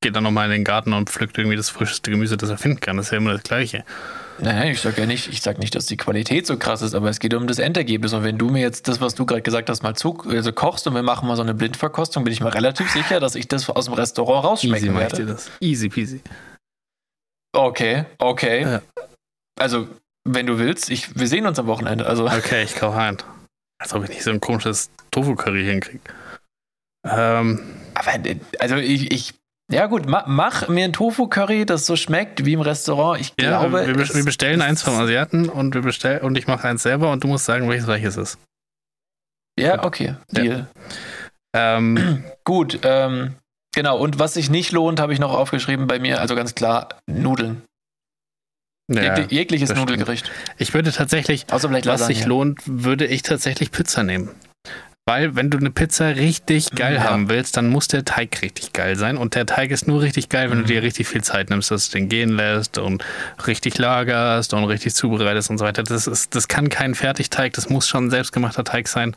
geht 0.04 0.14
dann 0.14 0.22
nochmal 0.22 0.44
in 0.46 0.52
den 0.52 0.64
Garten 0.64 0.92
und 0.92 1.08
pflückt 1.08 1.38
irgendwie 1.38 1.56
das 1.56 1.70
frischeste 1.70 2.10
Gemüse, 2.10 2.36
das 2.36 2.50
er 2.50 2.58
finden 2.58 2.78
kann. 2.78 2.98
Das 2.98 3.06
ist 3.06 3.12
ja 3.12 3.16
immer 3.16 3.32
das 3.32 3.42
Gleiche. 3.42 3.84
Nein, 4.38 4.72
ich 4.72 4.80
sage 4.80 5.00
ja 5.00 5.06
nicht, 5.06 5.28
ich 5.28 5.40
sag 5.40 5.58
nicht, 5.58 5.74
dass 5.74 5.86
die 5.86 5.96
Qualität 5.96 6.46
so 6.46 6.58
krass 6.58 6.82
ist, 6.82 6.94
aber 6.94 7.08
es 7.08 7.20
geht 7.20 7.32
um 7.32 7.46
das 7.46 7.58
Endergebnis. 7.58 8.12
Und 8.12 8.22
wenn 8.22 8.36
du 8.36 8.50
mir 8.50 8.60
jetzt 8.60 8.86
das, 8.86 9.00
was 9.00 9.14
du 9.14 9.24
gerade 9.24 9.40
gesagt 9.40 9.70
hast, 9.70 9.82
mal 9.82 9.96
zu, 9.96 10.18
also 10.28 10.52
kochst 10.52 10.86
und 10.86 10.94
wir 10.94 11.02
machen 11.02 11.26
mal 11.26 11.36
so 11.36 11.42
eine 11.42 11.54
Blindverkostung, 11.54 12.22
bin 12.24 12.34
ich 12.34 12.40
mir 12.40 12.52
relativ 12.52 12.90
sicher, 12.90 13.18
dass 13.18 13.34
ich 13.34 13.48
das 13.48 13.70
aus 13.70 13.86
dem 13.86 13.94
Restaurant 13.94 14.44
rausschmecken 14.44 14.88
Easy 14.88 14.98
werde. 14.98 15.16
Dir 15.16 15.26
das. 15.26 15.50
Easy 15.60 15.88
peasy. 15.88 16.20
Okay, 17.56 18.04
okay. 18.18 18.62
Ja. 18.62 18.82
Also, 19.58 19.88
wenn 20.24 20.46
du 20.46 20.58
willst, 20.58 20.90
ich, 20.90 21.18
wir 21.18 21.28
sehen 21.28 21.46
uns 21.46 21.58
am 21.58 21.66
Wochenende. 21.66 22.04
Also. 22.04 22.26
Okay, 22.26 22.64
ich 22.64 22.74
kaufe 22.74 22.98
ein. 22.98 23.16
Als 23.80 23.94
ob 23.94 24.04
ich 24.04 24.10
nicht 24.10 24.22
so 24.22 24.30
ein 24.30 24.40
komisches 24.40 24.90
Tofu-Curry 25.12 25.64
hinkriege. 25.64 26.00
Ähm. 27.04 27.60
Aber, 27.94 28.10
also 28.58 28.76
ich, 28.76 29.12
ich 29.12 29.34
ja, 29.70 29.86
gut, 29.86 30.06
ma 30.06 30.24
mach 30.26 30.68
mir 30.68 30.84
ein 30.84 30.92
Tofu-Curry, 30.92 31.64
das 31.64 31.86
so 31.86 31.96
schmeckt 31.96 32.44
wie 32.44 32.52
im 32.52 32.60
Restaurant. 32.60 33.20
Ich 33.20 33.32
ja, 33.40 33.60
glaube. 33.60 33.86
Wir, 33.86 34.14
wir 34.14 34.24
bestellen 34.24 34.60
eins 34.60 34.82
vom 34.82 34.94
Asiaten 34.94 35.48
und 35.48 35.74
wir 35.74 35.82
bestellen 35.82 36.22
und 36.22 36.36
ich 36.36 36.46
mache 36.46 36.68
eins 36.68 36.82
selber 36.82 37.10
und 37.10 37.24
du 37.24 37.28
musst 37.28 37.46
sagen, 37.46 37.68
welches 37.68 37.86
welches 37.86 38.16
ist. 38.16 38.38
Ja, 39.58 39.84
okay. 39.84 40.16
Deal. 40.30 40.66
Ja. 41.54 41.76
Ähm, 41.76 42.24
gut, 42.44 42.80
ähm, 42.82 43.36
genau. 43.74 43.98
Und 43.98 44.18
was 44.18 44.34
sich 44.34 44.50
nicht 44.50 44.72
lohnt, 44.72 45.00
habe 45.00 45.12
ich 45.12 45.18
noch 45.18 45.32
aufgeschrieben 45.32 45.86
bei 45.86 45.98
mir. 45.98 46.20
Also 46.20 46.34
ganz 46.34 46.54
klar, 46.54 46.88
Nudeln. 47.06 47.62
Ja, 48.92 49.18
jegliches 49.18 49.74
Nudelgericht. 49.74 50.30
Ich 50.58 50.74
würde 50.74 50.92
tatsächlich, 50.92 51.46
was 51.48 52.06
sich 52.06 52.26
lohnt, 52.26 52.60
würde 52.66 53.06
ich 53.06 53.22
tatsächlich 53.22 53.70
Pizza 53.70 54.02
nehmen. 54.02 54.28
Weil, 55.06 55.36
wenn 55.36 55.50
du 55.50 55.58
eine 55.58 55.70
Pizza 55.70 56.16
richtig 56.16 56.70
geil 56.70 56.94
ja. 56.94 57.04
haben 57.04 57.28
willst, 57.28 57.58
dann 57.58 57.68
muss 57.68 57.88
der 57.88 58.06
Teig 58.06 58.40
richtig 58.40 58.72
geil 58.72 58.96
sein. 58.96 59.18
Und 59.18 59.34
der 59.34 59.44
Teig 59.44 59.70
ist 59.70 59.86
nur 59.86 60.00
richtig 60.00 60.30
geil, 60.30 60.50
wenn 60.50 60.58
mhm. 60.58 60.62
du 60.62 60.68
dir 60.68 60.82
richtig 60.82 61.08
viel 61.08 61.22
Zeit 61.22 61.50
nimmst, 61.50 61.70
dass 61.70 61.90
du 61.90 61.98
den 61.98 62.08
gehen 62.08 62.30
lässt 62.30 62.78
und 62.78 63.04
richtig 63.46 63.76
lagerst 63.76 64.54
und 64.54 64.64
richtig 64.64 64.94
zubereitest 64.94 65.50
und 65.50 65.58
so 65.58 65.66
weiter. 65.66 65.82
Das, 65.82 66.06
ist, 66.06 66.34
das 66.34 66.48
kann 66.48 66.70
kein 66.70 66.94
Fertigteig, 66.94 67.52
das 67.52 67.68
muss 67.68 67.86
schon 67.86 68.06
ein 68.06 68.10
selbstgemachter 68.10 68.64
Teig 68.64 68.88
sein. 68.88 69.14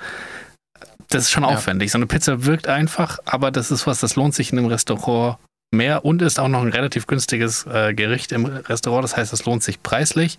Das 1.07 1.23
ist 1.23 1.31
schon 1.31 1.43
ja. 1.43 1.49
aufwendig. 1.49 1.89
So 1.89 1.97
eine 1.97 2.07
Pizza 2.07 2.43
wirkt 2.43 2.67
einfach, 2.67 3.19
aber 3.23 3.49
das 3.49 3.71
ist 3.71 3.87
was, 3.87 4.01
das 4.01 4.17
lohnt 4.17 4.35
sich 4.35 4.51
in 4.51 4.59
einem 4.59 4.67
Restaurant 4.67 5.37
mehr 5.71 6.03
und 6.03 6.21
ist 6.21 6.37
auch 6.37 6.49
noch 6.49 6.63
ein 6.63 6.69
relativ 6.69 7.07
günstiges 7.07 7.65
äh, 7.65 7.93
Gericht 7.93 8.33
im 8.33 8.45
Restaurant. 8.45 9.05
Das 9.05 9.15
heißt, 9.15 9.31
es 9.31 9.45
lohnt 9.45 9.63
sich 9.63 9.81
preislich. 9.81 10.37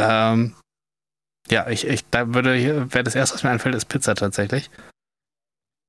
Ähm, 0.00 0.54
ja, 1.50 1.68
ich, 1.68 1.86
ich 1.86 2.08
da 2.10 2.34
würde, 2.34 2.92
wäre 2.92 3.04
das 3.04 3.14
erste, 3.14 3.34
was 3.34 3.42
mir 3.42 3.50
einfällt, 3.50 3.74
ist 3.74 3.86
Pizza 3.86 4.14
tatsächlich. 4.14 4.70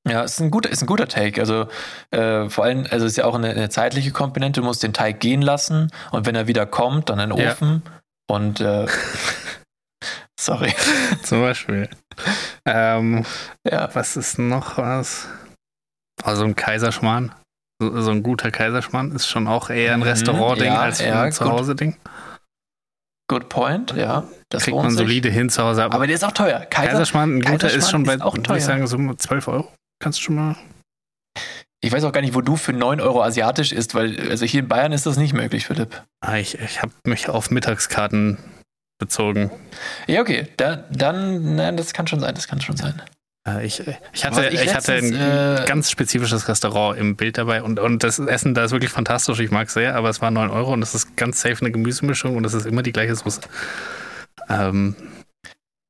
Ja, 0.07 0.21
ist 0.21 0.39
ein 0.39 0.51
guter, 0.51 0.69
ist 0.69 0.81
ein 0.81 0.87
guter 0.87 1.07
Take. 1.07 1.41
Also 1.41 1.67
äh, 2.11 2.49
vor 2.49 2.63
allem, 2.63 2.85
also 2.89 3.05
ist 3.05 3.17
ja 3.17 3.25
auch 3.25 3.35
eine, 3.35 3.49
eine, 3.49 3.69
zeitliche 3.69 4.11
Komponente. 4.11 4.61
Du 4.61 4.65
musst 4.65 4.83
den 4.83 4.93
Teig 4.93 5.19
gehen 5.19 5.41
lassen 5.41 5.91
und 6.11 6.25
wenn 6.25 6.35
er 6.35 6.47
wieder 6.47 6.65
kommt, 6.65 7.09
dann 7.09 7.19
in 7.19 7.29
den 7.29 7.47
Ofen. 7.47 7.83
Ja. 7.83 8.35
Und 8.35 8.61
äh, 8.61 8.87
sorry. 10.39 10.73
Zum 11.23 11.41
Beispiel. 11.41 11.89
Ähm, 12.65 13.25
ja. 13.69 13.89
Was 13.93 14.15
ist 14.15 14.39
noch 14.39 14.77
was? 14.77 15.27
Also 16.23 16.45
ein 16.45 16.55
Kaiserschmarrn. 16.55 17.33
So, 17.79 18.01
so 18.01 18.11
ein 18.11 18.23
guter 18.23 18.49
Kaiserschmarrn 18.49 19.11
ist 19.11 19.27
schon 19.27 19.47
auch 19.47 19.69
eher 19.69 19.93
ein 19.93 19.99
mhm, 19.99 20.07
Restaurant-Ding 20.07 20.73
ja, 20.73 20.79
als 20.79 21.01
ein 21.01 21.31
Zuhause-Ding. 21.31 21.97
Good 23.29 23.49
point, 23.49 23.93
ja. 23.95 24.23
Das 24.49 24.63
kriegt 24.63 24.77
man 24.77 24.91
solide 24.91 25.29
hin 25.29 25.49
zu 25.49 25.61
Hause. 25.61 25.83
Aber 25.83 26.07
der 26.07 26.15
ist 26.15 26.23
auch 26.23 26.31
teuer. 26.31 26.61
Kaiser, 26.61 26.91
Kaiserschmarrn, 26.91 27.37
ein 27.37 27.41
guter 27.41 27.69
ist 27.71 27.91
schon 27.91 28.03
bei, 28.03 28.15
ist 28.15 28.21
auch 28.21 28.37
teuer. 28.37 28.57
ich 28.57 28.63
sagen, 28.63 28.87
so 28.87 29.13
12 29.13 29.47
Euro. 29.49 29.71
Kannst 29.99 30.19
du 30.19 30.23
schon 30.23 30.35
mal. 30.35 30.55
Ich 31.81 31.91
weiß 31.91 32.05
auch 32.05 32.11
gar 32.11 32.21
nicht, 32.21 32.33
wo 32.33 32.41
du 32.41 32.55
für 32.55 32.73
9 32.73 33.01
Euro 33.01 33.21
asiatisch 33.21 33.71
isst, 33.71 33.93
weil 33.93 34.29
also 34.29 34.45
hier 34.45 34.61
in 34.61 34.67
Bayern 34.67 34.93
ist 34.93 35.05
das 35.05 35.17
nicht 35.17 35.33
möglich, 35.33 35.67
Philipp. 35.67 36.03
Ah, 36.21 36.37
ich 36.37 36.57
ich 36.59 36.81
habe 36.81 36.93
mich 37.05 37.29
auf 37.29 37.51
Mittagskarten 37.51 38.37
bezogen. 38.97 39.51
Ja, 40.07 40.21
okay. 40.21 40.47
Da, 40.57 40.77
dann, 40.89 41.55
nein, 41.55 41.77
das 41.77 41.93
kann 41.93 42.07
schon 42.07 42.19
sein, 42.19 42.33
das 42.33 42.47
kann 42.47 42.61
schon 42.61 42.77
sein. 42.77 43.01
Ich, 43.63 43.81
ich 44.13 44.25
hatte, 44.25 44.49
ich, 44.49 44.61
ich 44.61 44.75
hatte 44.75 44.93
ein 44.93 45.13
äh, 45.13 45.63
ganz 45.65 45.89
spezifisches 45.89 46.47
Restaurant 46.47 46.99
im 46.99 47.15
Bild 47.15 47.37
dabei 47.37 47.63
und, 47.63 47.79
und 47.79 48.03
das 48.03 48.19
Essen 48.19 48.53
da 48.53 48.65
ist 48.65 48.71
wirklich 48.71 48.91
fantastisch. 48.91 49.39
Ich 49.39 49.51
mag 49.51 49.67
es 49.67 49.73
sehr, 49.73 49.95
aber 49.95 50.09
es 50.09 50.21
war 50.21 50.31
9 50.31 50.49
Euro 50.49 50.73
und 50.73 50.81
es 50.81 50.93
ist 50.93 51.15
ganz 51.15 51.41
safe 51.41 51.61
eine 51.61 51.71
Gemüsemischung 51.71 52.35
und 52.35 52.45
es 52.45 52.53
ist 52.53 52.65
immer 52.65 52.83
die 52.83 52.91
gleiche 52.91 53.15
Soße. 53.15 53.41
Ähm, 54.49 54.95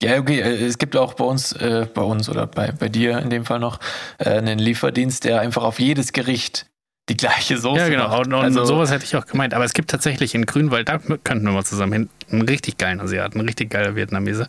ja, 0.01 0.19
okay. 0.19 0.39
Äh, 0.39 0.65
es 0.65 0.77
gibt 0.77 0.95
auch 0.95 1.13
bei 1.15 1.25
uns, 1.25 1.53
äh, 1.53 1.87
bei 1.91 2.01
uns 2.01 2.29
oder 2.29 2.47
bei, 2.47 2.71
bei 2.71 2.89
dir 2.89 3.17
in 3.19 3.29
dem 3.29 3.45
Fall 3.45 3.59
noch, 3.59 3.79
äh, 4.17 4.29
einen 4.29 4.59
Lieferdienst, 4.59 5.23
der 5.23 5.41
einfach 5.41 5.63
auf 5.63 5.79
jedes 5.79 6.13
Gericht 6.13 6.67
die 7.09 7.17
gleiche 7.17 7.57
Soße 7.57 7.79
Ja, 7.79 7.89
genau. 7.89 8.19
Und, 8.19 8.33
und 8.33 8.43
also, 8.43 8.65
sowas 8.65 8.91
hätte 8.91 9.05
ich 9.05 9.15
auch 9.15 9.25
gemeint. 9.25 9.53
Aber 9.53 9.63
es 9.63 9.73
gibt 9.73 9.89
tatsächlich 9.89 10.35
in 10.35 10.45
Grünwald, 10.45 10.89
da 10.89 10.99
könnten 10.99 11.45
wir 11.45 11.53
mal 11.53 11.63
zusammen 11.63 11.93
hin, 11.93 12.09
einen 12.31 12.41
richtig 12.43 12.77
geilen 12.77 12.99
Asiaten, 12.99 13.39
einen 13.39 13.47
richtig 13.47 13.69
geiler 13.69 13.95
Vietnamese. 13.95 14.47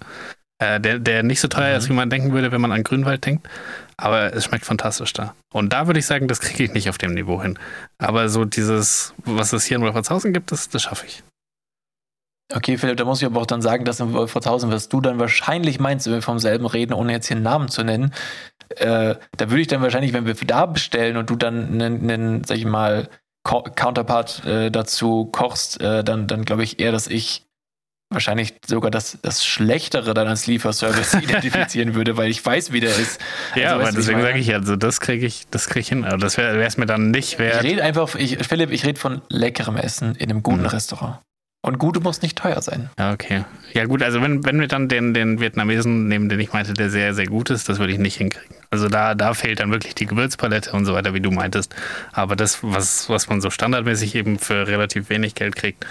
Äh, 0.61 0.81
der, 0.81 0.99
der 0.99 1.23
nicht 1.23 1.41
so 1.41 1.49
teuer 1.49 1.71
mhm. 1.71 1.79
ist, 1.79 1.89
wie 1.89 1.95
man 1.95 2.11
denken 2.11 2.33
würde, 2.33 2.51
wenn 2.51 2.61
man 2.61 2.73
an 2.73 2.83
Grünwald 2.83 3.25
denkt. 3.25 3.49
Aber 3.97 4.33
es 4.35 4.45
schmeckt 4.45 4.65
fantastisch 4.65 5.13
da. 5.13 5.35
Und 5.53 5.73
da 5.73 5.87
würde 5.87 6.01
ich 6.01 6.07
sagen, 6.07 6.29
das 6.29 6.41
kriege 6.41 6.65
ich 6.65 6.73
nicht 6.73 6.89
auf 6.89 6.99
dem 6.99 7.15
Niveau 7.15 7.43
hin. 7.43 7.59
Aber 7.99 8.29
so 8.29 8.45
dieses, 8.45 9.15
was 9.25 9.53
es 9.53 9.65
hier 9.65 9.77
in 9.77 9.83
Wolfertshausen 9.83 10.33
gibt, 10.33 10.53
das, 10.53 10.69
das 10.69 10.83
schaffe 10.83 11.07
ich. 11.07 11.23
Okay, 12.55 12.79
Philipp, 12.79 12.97
da 12.97 13.05
muss 13.05 13.21
ich 13.21 13.27
aber 13.27 13.41
auch 13.41 13.47
dann 13.47 13.61
sagen, 13.61 13.85
dass 13.85 14.01
in 14.01 14.15
Wolfratshausen, 14.15 14.71
was 14.71 14.89
du 14.89 15.03
dann 15.03 15.19
wahrscheinlich 15.19 15.81
meinst, 15.81 16.07
wenn 16.07 16.15
wir 16.15 16.23
vom 16.23 16.39
selben 16.39 16.65
reden, 16.65 16.95
ohne 16.95 17.13
jetzt 17.13 17.29
hier 17.29 17.37
einen 17.37 17.45
Namen 17.45 17.69
zu 17.69 17.85
nennen, 17.85 18.15
äh, 18.77 19.17
da 19.37 19.51
würde 19.51 19.61
ich 19.61 19.67
dann 19.67 19.83
wahrscheinlich, 19.83 20.15
wenn 20.15 20.27
wir 20.27 20.35
da 20.35 20.65
bestellen 20.65 21.19
und 21.19 21.29
du 21.29 21.37
dann 21.37 21.73
einen, 21.73 22.11
einen 22.11 22.45
sag 22.45 22.57
ich 22.57 22.65
mal, 22.65 23.11
Co 23.45 23.63
Counterpart 23.63 24.45
äh, 24.47 24.71
dazu 24.71 25.27
kochst, 25.27 25.81
äh, 25.81 26.03
dann, 26.03 26.27
dann 26.27 26.45
glaube 26.45 26.65
ich 26.65 26.81
eher, 26.81 26.91
dass 26.91 27.07
ich 27.07 27.48
wahrscheinlich 28.11 28.55
sogar 28.67 28.91
das, 28.91 29.19
das 29.23 29.45
Schlechtere 29.45 30.15
dann 30.15 30.29
als 30.29 30.47
Lieferservice 30.47 31.15
identifizieren 31.23 31.95
würde, 31.95 32.17
weil 32.17 32.31
ich 32.31 32.45
weiß, 32.45 32.73
wie 32.73 32.81
der 32.81 32.91
ist. 32.91 33.21
Ja, 33.55 33.73
also, 33.73 33.83
aber 33.83 33.93
deswegen 33.93 34.23
sage 34.23 34.39
ich, 34.39 34.55
also 34.55 34.77
das 34.77 35.01
kriege 35.01 35.27
ich, 35.27 35.47
das 35.51 35.67
kriege 35.69 35.81
ich 35.81 35.89
hin. 35.89 36.05
Also 36.05 36.17
das 36.17 36.37
wäre 36.37 36.63
es 36.65 36.77
mir 36.77 36.87
dann 36.87 37.11
nicht 37.11 37.39
wert. 37.39 37.63
Ich 37.63 37.71
rede 37.71 37.83
einfach, 37.83 38.15
ich, 38.15 38.39
Philipp, 38.47 38.71
ich 38.71 38.85
rede 38.85 38.99
von 38.99 39.23
leckerem 39.29 39.77
Essen 39.77 40.15
in 40.15 40.31
einem 40.31 40.43
guten 40.43 40.63
mhm. 40.63 40.67
Restaurant. 40.67 41.19
Und 41.61 41.79
gute 41.79 42.01
muss 42.01 42.23
nicht 42.23 42.39
teuer 42.39 42.63
sein. 42.63 42.89
Ja, 42.99 43.13
okay. 43.13 43.45
Ja, 43.75 43.85
gut, 43.85 44.03
also 44.03 44.23
wenn, 44.23 44.45
wenn 44.45 44.61
wir 44.61 44.69
dann 44.69 44.89
den, 44.89 45.13
den 45.13 45.41
Vietnamesen 45.41 46.07
nehmen, 46.07 46.29
den 46.29 46.39
ich 46.39 46.53
meinte, 46.53 46.73
der 46.73 46.89
sehr, 46.89 47.15
sehr 47.15 47.27
gut 47.27 47.51
ist, 47.51 47.69
das 47.69 47.81
würde 47.81 47.93
ich 47.93 47.99
nicht 47.99 48.17
hinkriegen. 48.17 48.57
Also 48.71 48.89
da, 48.89 49.17
da 49.17 49.35
fehlt 49.35 49.59
dann 49.59 49.73
wirklich 49.73 49.97
die 49.97 50.07
Gewürzpalette 50.07 50.71
und 50.73 50.85
so 50.85 50.95
weiter, 50.95 51.15
wie 51.15 51.21
du 51.21 51.33
meintest. 51.33 51.75
Aber 52.13 52.37
das, 52.37 52.61
was, 52.63 53.11
was 53.11 53.29
man 53.29 53.41
so 53.41 53.51
standardmäßig 53.51 54.15
eben 54.15 54.39
für 54.39 54.69
relativ 54.69 55.11
wenig 55.11 55.35
Geld 55.35 55.57
kriegt, 55.57 55.85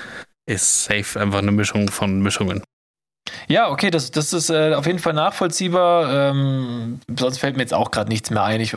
ist 0.47 0.85
safe 0.85 1.19
einfach 1.19 1.39
eine 1.39 1.51
Mischung 1.51 1.89
von 1.89 2.21
Mischungen. 2.21 2.63
Ja, 3.47 3.69
okay, 3.69 3.89
das, 3.89 4.11
das 4.11 4.33
ist 4.33 4.49
äh, 4.49 4.73
auf 4.73 4.85
jeden 4.85 4.99
Fall 4.99 5.13
nachvollziehbar. 5.13 6.31
Ähm, 6.31 6.99
sonst 7.17 7.37
fällt 7.37 7.55
mir 7.55 7.63
jetzt 7.63 7.73
auch 7.73 7.91
gerade 7.91 8.09
nichts 8.09 8.29
mehr 8.29 8.43
ein. 8.43 8.59
Ich, 8.61 8.75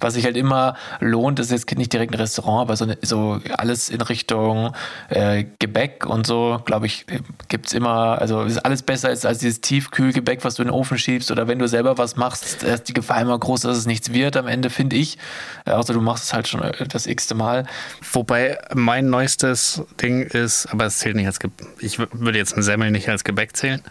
was 0.00 0.14
sich 0.14 0.24
halt 0.24 0.36
immer 0.36 0.76
lohnt, 1.00 1.38
ist 1.40 1.50
jetzt 1.50 1.70
nicht 1.76 1.92
direkt 1.92 2.12
ein 2.12 2.18
Restaurant, 2.18 2.62
aber 2.62 2.76
so, 2.76 2.84
eine, 2.84 2.98
so 3.02 3.40
alles 3.56 3.88
in 3.88 4.00
Richtung 4.00 4.74
äh, 5.08 5.44
Gebäck 5.58 6.06
und 6.06 6.26
so, 6.26 6.60
glaube 6.64 6.86
ich, 6.86 7.06
gibt 7.48 7.66
es 7.66 7.72
immer, 7.72 8.20
also 8.20 8.42
ist 8.42 8.58
alles 8.58 8.82
besser 8.82 9.08
als, 9.08 9.24
als 9.24 9.38
dieses 9.38 9.60
Tiefkühlgebäck, 9.60 10.44
was 10.44 10.54
du 10.54 10.62
in 10.62 10.68
den 10.68 10.74
Ofen 10.74 10.98
schiebst 10.98 11.30
oder 11.30 11.48
wenn 11.48 11.58
du 11.58 11.66
selber 11.66 11.98
was 11.98 12.16
machst, 12.16 12.62
ist 12.62 12.88
die 12.88 12.94
Gefahr 12.94 13.20
immer 13.20 13.38
groß, 13.38 13.62
dass 13.62 13.76
es 13.76 13.86
nichts 13.86 14.12
wird 14.12 14.36
am 14.36 14.46
Ende, 14.46 14.70
finde 14.70 14.96
ich. 14.96 15.18
Äh, 15.64 15.72
außer 15.72 15.92
du 15.92 16.00
machst 16.00 16.24
es 16.24 16.32
halt 16.32 16.48
schon 16.48 16.62
das 16.88 17.06
x-te 17.06 17.34
Mal. 17.34 17.66
Wobei 18.12 18.58
mein 18.74 19.10
neuestes 19.10 19.82
Ding 20.00 20.22
ist, 20.22 20.66
aber 20.66 20.86
es 20.86 20.98
zählt 20.98 21.16
nicht 21.16 21.26
als 21.26 21.40
Gebäck. 21.40 21.66
Ich 21.80 21.98
würde 21.98 22.38
jetzt 22.38 22.56
ein 22.56 22.62
Semmel 22.62 22.90
nicht 22.90 23.08
als 23.08 23.24
Gebäck 23.24 23.56
zählen 23.56 23.82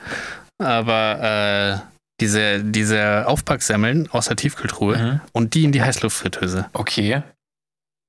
aber 0.57 1.81
äh, 1.83 1.87
diese, 2.21 2.63
diese 2.63 3.27
Aufpacksemmeln 3.27 4.09
aus 4.11 4.27
der 4.27 4.35
Tiefkühltruhe 4.35 4.97
mhm. 4.97 5.21
und 5.33 5.53
die 5.53 5.63
in 5.63 5.71
die 5.71 5.81
Heißluftfritteuse. 5.81 6.69
Okay. 6.73 7.23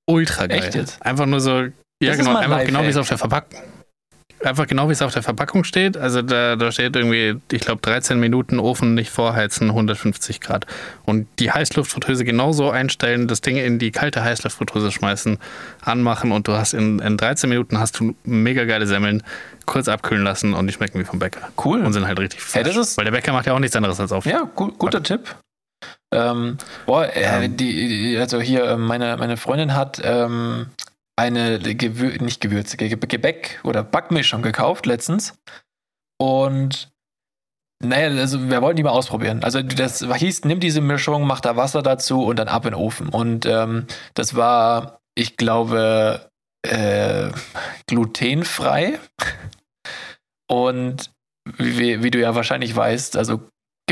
Ultra 0.07 0.47
geil. 0.47 0.59
Echt 0.59 0.75
jetzt? 0.75 1.01
Einfach 1.03 1.27
nur 1.27 1.41
so, 1.41 1.61
ja 1.61 1.71
das 2.01 2.19
genau, 2.19 2.37
einfach 2.37 2.65
genau 2.65 2.83
wie 2.83 2.89
es 2.89 2.97
auf 2.97 3.09
der 3.09 3.19
Verpackung 3.19 3.63
einfach 4.45 4.67
genau 4.67 4.89
wie 4.89 4.93
es 4.93 5.03
auf 5.03 5.13
der 5.13 5.23
Verpackung 5.23 5.65
steht. 5.65 5.97
Also 5.97 6.23
da, 6.23 6.57
da 6.57 6.73
steht 6.73 6.97
irgendwie, 6.97 7.41
ich 7.51 7.61
glaube, 7.63 7.81
13 7.83 8.19
Minuten 8.19 8.59
Ofen 8.59 8.95
nicht 8.95 9.11
vorheizen, 9.11 9.69
150 9.69 10.41
Grad. 10.41 10.67
Und 11.05 11.29
die 11.39 11.51
Heißluftfritteuse 11.51 12.25
genauso 12.25 12.71
einstellen, 12.71 13.29
das 13.29 13.41
Ding 13.41 13.57
in 13.57 13.79
die 13.79 13.91
kalte 13.91 14.23
Heißluftfritteuse 14.23 14.91
schmeißen, 14.91 15.39
anmachen 15.81 16.33
und 16.33 16.49
du 16.49 16.53
hast 16.53 16.75
in, 16.75 16.99
in 16.99 17.17
13 17.17 17.49
Minuten 17.49 17.79
hast 17.79 17.99
du 18.01 18.15
mega 18.25 18.65
geile 18.65 18.87
Semmeln, 18.87 19.23
kurz 19.67 19.89
abkühlen 19.89 20.25
lassen 20.25 20.55
und 20.55 20.67
die 20.67 20.73
schmecken 20.73 20.99
wie 21.01 21.05
vom 21.05 21.19
Bäcker. 21.19 21.49
Cool. 21.63 21.85
Und 21.85 21.93
sind 21.93 22.07
halt 22.07 22.19
richtig 22.19 22.41
frisch. 22.41 22.65
Hey, 22.65 22.97
Weil 22.97 23.05
der 23.05 23.13
Bäcker 23.13 23.33
macht 23.33 23.47
ja 23.47 23.55
auch 23.55 23.59
nichts 23.59 23.77
anderes 23.77 24.01
als 24.01 24.13
auf. 24.13 24.27
Ja, 24.27 24.49
gu 24.55 24.73
guter 24.73 25.03
Tipp. 25.03 25.37
Ähm, 26.13 26.59
boah, 26.85 27.09
äh, 27.15 27.49
die, 27.49 28.17
also 28.19 28.41
hier, 28.41 28.65
äh, 28.65 28.77
meine, 28.77 29.17
meine 29.17 29.37
Freundin 29.37 29.75
hat 29.75 30.01
ähm, 30.05 30.67
eine 31.17 31.59
Gewür 31.59 32.23
nicht 32.23 32.41
Gewürze, 32.41 32.77
Gebäck 32.77 33.61
oder 33.65 33.83
Backmischung 33.83 34.43
gekauft 34.43 34.87
letztens. 34.87 35.39
Und 36.19 36.93
naja, 37.85 38.09
also 38.21 38.49
wir 38.49 38.63
wollten 38.63 38.77
die 38.77 38.83
mal 38.85 38.91
ausprobieren. 38.91 39.43
Also 39.43 39.61
das 39.61 40.01
hieß, 40.01 40.45
nimm 40.45 40.61
diese 40.61 40.81
Mischung, 40.81 41.27
mach 41.27 41.41
da 41.41 41.57
Wasser 41.57 41.83
dazu 41.83 42.25
und 42.25 42.39
dann 42.39 42.49
ab 42.49 42.65
in 42.65 42.73
den 42.73 42.81
Ofen. 42.81 43.09
Und 43.09 43.45
ähm, 43.45 43.87
das 44.15 44.37
war, 44.37 45.01
ich 45.17 45.37
glaube, 45.37 46.31
äh, 46.63 47.31
glutenfrei. 47.89 49.01
Und 50.49 51.11
wie, 51.59 52.03
wie, 52.05 52.11
du 52.11 52.21
ja 52.21 52.35
wahrscheinlich 52.37 52.75
weißt, 52.75 53.17
also 53.17 53.41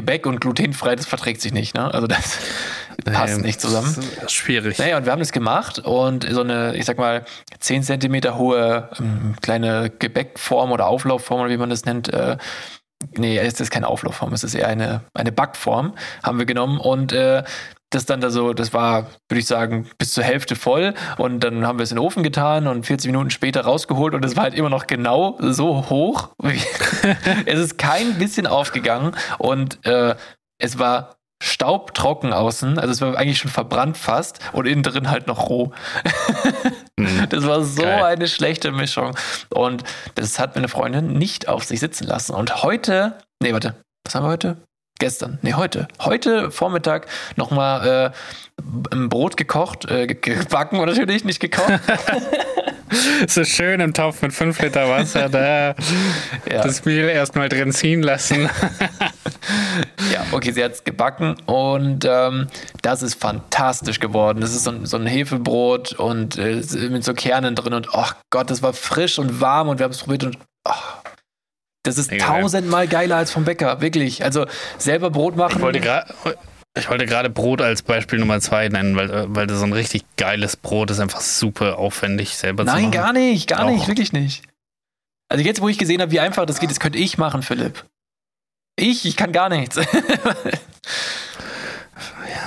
Gebäck 0.00 0.24
und 0.24 0.40
glutenfrei, 0.40 0.96
das 0.96 1.04
verträgt 1.04 1.42
sich 1.42 1.52
nicht, 1.52 1.74
ne? 1.74 1.92
Also 1.92 2.06
das 2.06 2.38
passt 3.04 3.36
nee, 3.36 3.48
nicht 3.48 3.60
zusammen. 3.60 3.94
schwierig. 4.28 4.78
Naja, 4.78 4.96
und 4.96 5.04
wir 5.04 5.12
haben 5.12 5.18
das 5.18 5.30
gemacht 5.30 5.78
und 5.78 6.26
so 6.30 6.40
eine, 6.40 6.74
ich 6.74 6.86
sag 6.86 6.96
mal, 6.96 7.26
10 7.58 7.82
Zentimeter 7.82 8.38
hohe 8.38 8.88
ähm, 8.98 9.34
kleine 9.42 9.90
Gebäckform 9.90 10.72
oder 10.72 10.86
Auflaufform 10.86 11.42
oder 11.42 11.50
wie 11.50 11.58
man 11.58 11.68
das 11.68 11.84
nennt, 11.84 12.10
äh, 12.14 12.38
nee, 13.18 13.36
es 13.36 13.60
ist 13.60 13.70
keine 13.70 13.88
Auflaufform, 13.88 14.32
es 14.32 14.42
ist 14.42 14.54
eher 14.54 14.68
eine, 14.68 15.02
eine 15.12 15.32
Backform, 15.32 15.94
haben 16.22 16.38
wir 16.38 16.46
genommen 16.46 16.80
und 16.80 17.12
äh, 17.12 17.44
das 17.90 18.06
dann 18.06 18.20
da 18.20 18.30
so, 18.30 18.52
das 18.52 18.72
war, 18.72 19.08
würde 19.28 19.40
ich 19.40 19.46
sagen, 19.46 19.88
bis 19.98 20.12
zur 20.12 20.24
Hälfte 20.24 20.56
voll. 20.56 20.94
Und 21.18 21.40
dann 21.40 21.66
haben 21.66 21.78
wir 21.78 21.82
es 21.82 21.90
in 21.90 21.96
den 21.96 22.04
Ofen 22.04 22.22
getan 22.22 22.66
und 22.66 22.86
40 22.86 23.10
Minuten 23.10 23.30
später 23.30 23.62
rausgeholt 23.62 24.14
und 24.14 24.24
es 24.24 24.36
war 24.36 24.44
halt 24.44 24.54
immer 24.54 24.70
noch 24.70 24.86
genau 24.86 25.36
so 25.40 25.90
hoch. 25.90 26.30
es 27.46 27.58
ist 27.58 27.78
kein 27.78 28.18
bisschen 28.18 28.46
aufgegangen 28.46 29.16
und 29.38 29.84
äh, 29.84 30.14
es 30.58 30.78
war 30.78 31.16
staubtrocken 31.42 32.32
außen, 32.32 32.78
also 32.78 32.92
es 32.92 33.00
war 33.00 33.16
eigentlich 33.16 33.38
schon 33.38 33.50
verbrannt 33.50 33.96
fast 33.96 34.40
und 34.52 34.66
innen 34.66 34.82
drin 34.82 35.10
halt 35.10 35.26
noch 35.26 35.48
roh. 35.48 35.72
Mhm. 36.96 37.26
das 37.30 37.46
war 37.46 37.64
so 37.64 37.82
Geil. 37.82 38.04
eine 38.04 38.28
schlechte 38.28 38.72
Mischung. 38.72 39.16
Und 39.48 39.82
das 40.14 40.38
hat 40.38 40.54
meine 40.54 40.68
Freundin 40.68 41.14
nicht 41.14 41.48
auf 41.48 41.64
sich 41.64 41.80
sitzen 41.80 42.06
lassen. 42.06 42.34
Und 42.34 42.62
heute, 42.62 43.18
nee, 43.42 43.52
warte, 43.52 43.74
was 44.04 44.14
haben 44.14 44.24
wir 44.24 44.30
heute? 44.30 44.56
Gestern, 45.00 45.38
nee, 45.42 45.54
heute, 45.54 45.88
heute 46.00 46.50
Vormittag 46.52 47.06
nochmal 47.34 48.12
äh, 48.14 48.94
ein 48.94 49.08
Brot 49.08 49.36
gekocht, 49.36 49.90
äh, 49.90 50.06
gebacken 50.06 50.78
und 50.78 50.86
natürlich 50.86 51.24
nicht 51.24 51.40
gekocht. 51.40 51.80
so 53.28 53.44
schön 53.44 53.80
im 53.80 53.94
Topf 53.94 54.22
mit 54.22 54.32
5 54.32 54.60
Liter 54.60 54.88
Wasser 54.88 55.28
da 55.28 55.74
ja. 56.50 56.62
das 56.62 56.84
Mehl 56.84 57.08
erstmal 57.08 57.48
drin 57.48 57.72
ziehen 57.72 58.02
lassen. 58.02 58.42
ja, 60.12 60.24
okay, 60.32 60.52
sie 60.52 60.62
hat 60.62 60.72
es 60.72 60.84
gebacken 60.84 61.36
und 61.46 62.04
ähm, 62.04 62.48
das 62.82 63.02
ist 63.02 63.14
fantastisch 63.14 64.00
geworden. 64.00 64.40
Das 64.40 64.54
ist 64.54 64.64
so 64.64 64.70
ein, 64.70 64.86
so 64.86 64.96
ein 64.96 65.06
Hefebrot 65.06 65.92
und 65.94 66.38
äh, 66.38 66.62
mit 66.90 67.04
so 67.04 67.14
Kernen 67.14 67.54
drin 67.54 67.74
und 67.74 67.88
oh 67.92 68.08
Gott, 68.30 68.50
das 68.50 68.62
war 68.62 68.72
frisch 68.72 69.18
und 69.18 69.40
warm 69.40 69.68
und 69.68 69.78
wir 69.78 69.84
haben 69.84 69.92
es 69.92 69.98
probiert 70.02 70.24
und 70.24 70.38
oh, 70.68 70.99
das 71.82 71.98
ist 71.98 72.10
tausendmal 72.18 72.88
geiler 72.88 73.16
als 73.16 73.30
vom 73.30 73.44
Bäcker, 73.44 73.80
wirklich. 73.80 74.24
Also 74.24 74.46
selber 74.78 75.10
Brot 75.10 75.36
machen. 75.36 75.56
Ich 75.56 75.62
wollte 75.62 75.80
gerade. 75.80 76.14
Ich 76.78 76.88
wollte 76.88 77.04
gerade 77.04 77.30
Brot 77.30 77.62
als 77.62 77.82
Beispiel 77.82 78.20
Nummer 78.20 78.40
zwei 78.40 78.68
nennen, 78.68 78.94
weil, 78.94 79.10
äh, 79.10 79.24
weil 79.28 79.48
das 79.48 79.58
so 79.58 79.64
ein 79.64 79.72
richtig 79.72 80.04
geiles 80.16 80.56
Brot 80.56 80.92
ist, 80.92 81.00
einfach 81.00 81.20
super 81.20 81.78
aufwendig 81.78 82.36
selber 82.36 82.62
Nein, 82.62 82.74
zu 82.74 82.82
machen. 82.82 82.90
Nein, 82.90 83.02
gar 83.02 83.12
nicht, 83.12 83.48
gar 83.48 83.64
Auch. 83.64 83.70
nicht, 83.70 83.88
wirklich 83.88 84.12
nicht. 84.12 84.44
Also 85.28 85.44
jetzt, 85.44 85.60
wo 85.60 85.68
ich 85.68 85.78
gesehen 85.78 86.00
habe, 86.00 86.12
wie 86.12 86.20
einfach 86.20 86.46
das 86.46 86.60
geht, 86.60 86.70
das 86.70 86.78
könnte 86.78 86.98
ich 86.98 87.18
machen, 87.18 87.42
Philipp. 87.42 87.84
Ich, 88.76 89.04
ich 89.04 89.16
kann 89.16 89.32
gar 89.32 89.48
nichts. 89.48 89.80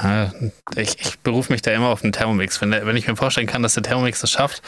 Ja, 0.04 0.32
ich, 0.76 1.00
ich 1.00 1.20
berufe 1.20 1.52
mich 1.54 1.62
da 1.62 1.72
immer 1.72 1.88
auf 1.88 2.02
den 2.02 2.12
Thermomix. 2.12 2.60
Wenn, 2.60 2.72
der, 2.72 2.86
wenn 2.86 2.98
ich 2.98 3.08
mir 3.08 3.16
vorstellen 3.16 3.48
kann, 3.48 3.64
dass 3.64 3.76
der 3.76 3.84
Thermomix 3.84 4.20
das 4.20 4.32
schafft 4.32 4.62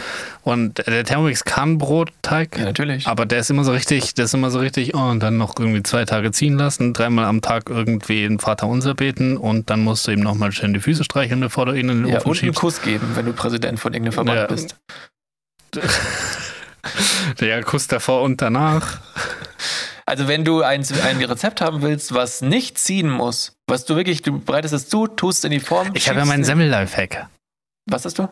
und 0.44 0.88
der 0.88 1.04
Thermomix 1.04 1.44
kann 1.44 1.78
Brotteig, 1.78 2.58
ja, 2.58 2.64
natürlich. 2.64 3.06
aber 3.08 3.26
der 3.26 3.40
ist 3.40 3.50
immer 3.50 3.66
so 3.66 3.74
richtig, 3.74 4.14
der 4.14 4.26
ist 4.26 4.34
immer 4.34 4.50
so 4.50 4.60
richtig, 4.60 4.96
oh, 4.96 5.00
und 5.00 5.20
dann 5.22 5.38
noch 5.38 5.60
irgendwie 5.60 5.84
zwei 5.84 6.06
Tage 6.06 6.32
ziehen 6.32 6.58
lassen, 6.58 6.94
dreimal 6.94 7.26
am 7.26 7.42
Tag 7.42 7.70
irgendwie 7.70 8.22
den 8.22 8.40
Vater 8.40 8.68
unser 8.68 8.96
beten 8.96 9.36
und 9.36 9.70
dann 9.70 9.82
musst 9.82 10.08
du 10.08 10.12
ihm 10.12 10.22
nochmal 10.22 10.54
schön 10.54 10.74
die 10.74 10.80
Füße 10.80 11.04
streicheln, 11.04 11.42
bevor 11.42 11.66
du 11.66 11.74
ihn 11.74 11.90
in 11.90 12.04
den 12.04 12.08
ja, 12.08 12.18
Ofen 12.20 12.30
und 12.30 12.36
schiebst. 12.36 12.58
einen 12.58 12.62
Kuss 12.62 12.82
geben, 12.82 13.12
wenn 13.16 13.26
du 13.26 13.34
Präsident 13.34 13.80
von 13.80 13.94
irgendeinem 13.94 14.14
Verband 14.14 14.40
ja. 14.40 14.48
bist. 14.48 14.78
Der 17.40 17.64
Kuss 17.64 17.88
davor 17.88 18.22
und 18.22 18.42
danach. 18.42 19.00
Also 20.08 20.28
wenn 20.28 20.46
du 20.46 20.62
ein, 20.62 20.86
ein 21.04 21.24
Rezept 21.24 21.62
haben 21.62 21.82
willst, 21.82 22.14
was 22.14 22.42
nicht 22.42 22.78
ziehen 22.78 23.10
muss, 23.10 23.58
was 23.68 23.86
du 23.86 23.96
wirklich, 23.96 24.22
du 24.22 24.40
bereitest 24.40 24.74
es 24.74 24.88
zu, 24.88 25.08
tust 25.08 25.44
in 25.46 25.52
die 25.52 25.60
Form. 25.60 25.92
Ich 25.96 26.08
habe 26.10 26.20
ja 26.20 26.26
meinen 26.26 26.44
Semmel-Lifehack. 26.44 27.28
Was 27.90 28.06
hast 28.06 28.20
du? 28.20 28.30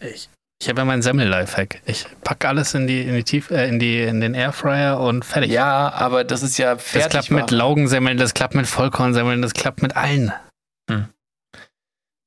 Ich, 0.00 0.28
ich 0.62 0.68
habe 0.68 0.80
ja 0.80 0.84
meinen 0.84 1.02
Semmel-Lifehack. 1.02 1.82
Ich 1.84 2.06
packe 2.22 2.48
alles 2.48 2.74
in 2.74 2.86
die, 2.86 3.02
in 3.02 3.14
die 3.14 3.24
Tief, 3.24 3.50
äh, 3.50 3.68
in 3.68 3.80
die, 3.80 4.02
in 4.02 4.20
den 4.20 4.34
Airfryer 4.34 5.00
und 5.00 5.24
fertig. 5.24 5.50
Ja, 5.50 5.92
aber 5.92 6.22
das 6.22 6.44
ist 6.44 6.58
ja 6.58 6.78
fertig. 6.78 7.10
Das 7.10 7.26
klappt 7.26 7.30
mit 7.30 7.50
Laugensemmeln, 7.50 8.18
das 8.18 8.32
klappt 8.32 8.54
mit 8.54 8.68
Vollkornsemmeln, 8.68 9.42
das 9.42 9.52
klappt 9.52 9.82
mit 9.82 9.96
allen. 9.96 10.32
Hm. 10.88 11.08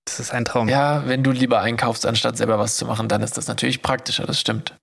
Das 0.06 0.20
ist 0.20 0.34
ein 0.34 0.44
Traum. 0.44 0.68
Ja, 0.68 1.08
wenn 1.08 1.24
du 1.24 1.32
lieber 1.32 1.62
einkaufst, 1.62 2.06
anstatt 2.06 2.36
selber 2.36 2.60
was 2.60 2.76
zu 2.76 2.86
machen, 2.86 3.08
dann 3.08 3.22
ist 3.22 3.38
das 3.38 3.48
natürlich 3.48 3.82
praktischer, 3.82 4.26
das 4.26 4.40
stimmt. 4.40 4.76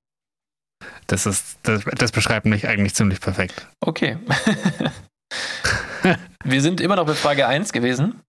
Das 1.07 1.27
ist, 1.27 1.59
das, 1.63 1.85
das 1.85 2.13
beschreibt 2.13 2.47
mich 2.47 2.67
eigentlich 2.67 2.95
ziemlich 2.95 3.21
perfekt. 3.21 3.69
Okay. 3.81 4.19
Wir 6.45 6.63
sind 6.63 6.81
immer 6.81 6.97
noch 6.97 7.07
bei 7.07 7.15
Frage 7.15 7.47
1 7.47 7.73
gewesen. 7.73 8.23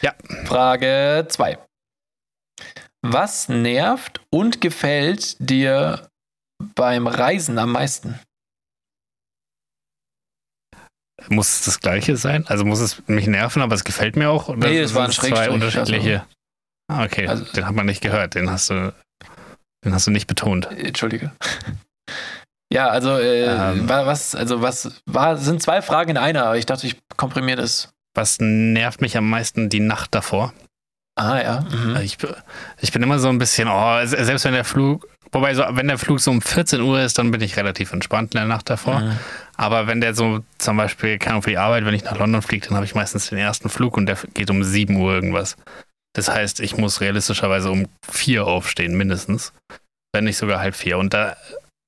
Ja. 0.00 0.14
Frage 0.44 1.26
2. 1.28 1.58
Was 3.02 3.48
nervt 3.48 4.20
und 4.30 4.60
gefällt 4.60 5.36
dir 5.38 6.08
beim 6.74 7.06
Reisen 7.06 7.58
am 7.58 7.72
meisten? 7.72 8.18
Muss 11.28 11.60
es 11.60 11.64
das 11.64 11.80
gleiche 11.80 12.16
sein? 12.16 12.46
Also 12.46 12.64
muss 12.64 12.80
es 12.80 13.02
mich 13.06 13.26
nerven, 13.26 13.62
aber 13.62 13.74
es 13.74 13.84
gefällt 13.84 14.16
mir 14.16 14.30
auch? 14.30 14.48
Oder 14.48 14.68
nee, 14.68 14.78
es 14.78 14.94
waren 14.94 15.10
zwei 15.10 15.50
unterschiedliche. 15.50 16.26
Also, 16.88 17.04
okay, 17.04 17.26
also, 17.28 17.44
den 17.52 17.66
hat 17.66 17.74
man 17.74 17.86
nicht 17.86 18.00
gehört, 18.02 18.34
den 18.34 18.50
hast 18.50 18.70
du, 18.70 18.92
den 19.84 19.94
hast 19.94 20.06
du 20.06 20.10
nicht 20.10 20.26
betont. 20.26 20.68
Entschuldige. 20.70 21.32
Ja, 22.72 22.88
also 22.88 23.18
äh, 23.18 23.46
ähm, 23.46 23.88
was, 23.88 24.36
also 24.36 24.62
was 24.62 25.02
war, 25.04 25.36
sind 25.36 25.60
zwei 25.60 25.82
Fragen 25.82 26.10
in 26.10 26.16
einer, 26.16 26.44
aber 26.44 26.56
ich 26.56 26.66
dachte, 26.66 26.86
ich 26.86 26.96
komprimiere 27.16 27.60
das. 27.60 27.88
Was 28.14 28.38
nervt 28.40 29.00
mich 29.00 29.16
am 29.16 29.28
meisten 29.28 29.68
die 29.68 29.80
Nacht 29.80 30.14
davor? 30.14 30.52
Ah 31.16 31.40
ja. 31.42 31.60
Mhm. 31.62 31.96
Also 31.96 32.02
ich, 32.02 32.18
ich 32.80 32.92
bin 32.92 33.02
immer 33.02 33.18
so 33.18 33.28
ein 33.28 33.38
bisschen, 33.38 33.68
oh, 33.68 33.98
selbst 34.04 34.44
wenn 34.44 34.52
der 34.52 34.64
Flug, 34.64 35.08
wobei 35.32 35.54
so, 35.54 35.64
wenn 35.70 35.88
der 35.88 35.98
Flug 35.98 36.20
so 36.20 36.30
um 36.30 36.40
14 36.40 36.80
Uhr 36.80 37.00
ist, 37.00 37.18
dann 37.18 37.32
bin 37.32 37.40
ich 37.40 37.56
relativ 37.56 37.92
entspannt 37.92 38.34
in 38.34 38.38
der 38.38 38.46
Nacht 38.46 38.70
davor. 38.70 39.00
Mhm. 39.00 39.18
Aber 39.56 39.88
wenn 39.88 40.00
der 40.00 40.14
so 40.14 40.40
zum 40.58 40.76
Beispiel, 40.76 41.18
keine 41.18 41.32
Ahnung, 41.32 41.42
für 41.42 41.50
die 41.50 41.58
Arbeit, 41.58 41.84
wenn 41.84 41.94
ich 41.94 42.04
nach 42.04 42.18
London 42.18 42.40
fliege, 42.40 42.68
dann 42.68 42.76
habe 42.76 42.86
ich 42.86 42.94
meistens 42.94 43.28
den 43.28 43.38
ersten 43.38 43.68
Flug 43.68 43.96
und 43.96 44.06
der 44.06 44.16
geht 44.32 44.48
um 44.48 44.62
7 44.62 44.94
Uhr 44.94 45.12
irgendwas. 45.12 45.56
Das 46.14 46.28
heißt, 46.28 46.60
ich 46.60 46.76
muss 46.76 47.00
realistischerweise 47.00 47.70
um 47.70 47.86
4 48.10 48.46
aufstehen, 48.46 48.96
mindestens. 48.96 49.52
Wenn 50.12 50.24
nicht 50.24 50.38
sogar 50.38 50.58
halb 50.58 50.74
vier. 50.74 50.98
Und 50.98 51.14
da 51.14 51.36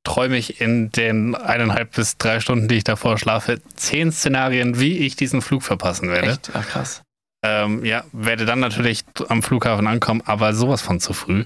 träume 0.05 0.37
ich 0.37 0.61
in 0.61 0.91
den 0.91 1.35
eineinhalb 1.35 1.95
bis 1.95 2.19
drei 2.19 2.41
Stunden, 2.41 2.69
die 2.69 2.77
ich 2.77 2.85
davor 2.85 3.19
schlafe, 3.19 3.61
zehn 3.75 4.13
Szenarien, 4.13 4.79
wie 4.79 4.99
ich 4.99 5.17
diesen 5.17 5.43
Flug 5.43 5.63
verpassen 5.63 6.09
werde. 6.09 6.33
Echt? 6.33 6.51
Ach, 6.55 6.67
krass. 6.67 7.03
Ähm, 7.45 7.85
ja, 7.85 8.05
werde 8.13 8.45
dann 8.45 8.61
natürlich 8.61 9.05
am 9.29 9.43
Flughafen 9.43 9.89
ankommen, 9.89 10.23
aber 10.25 10.55
sowas 10.55 10.81
von 10.81 11.01
zu 11.01 11.13
früh, 11.13 11.45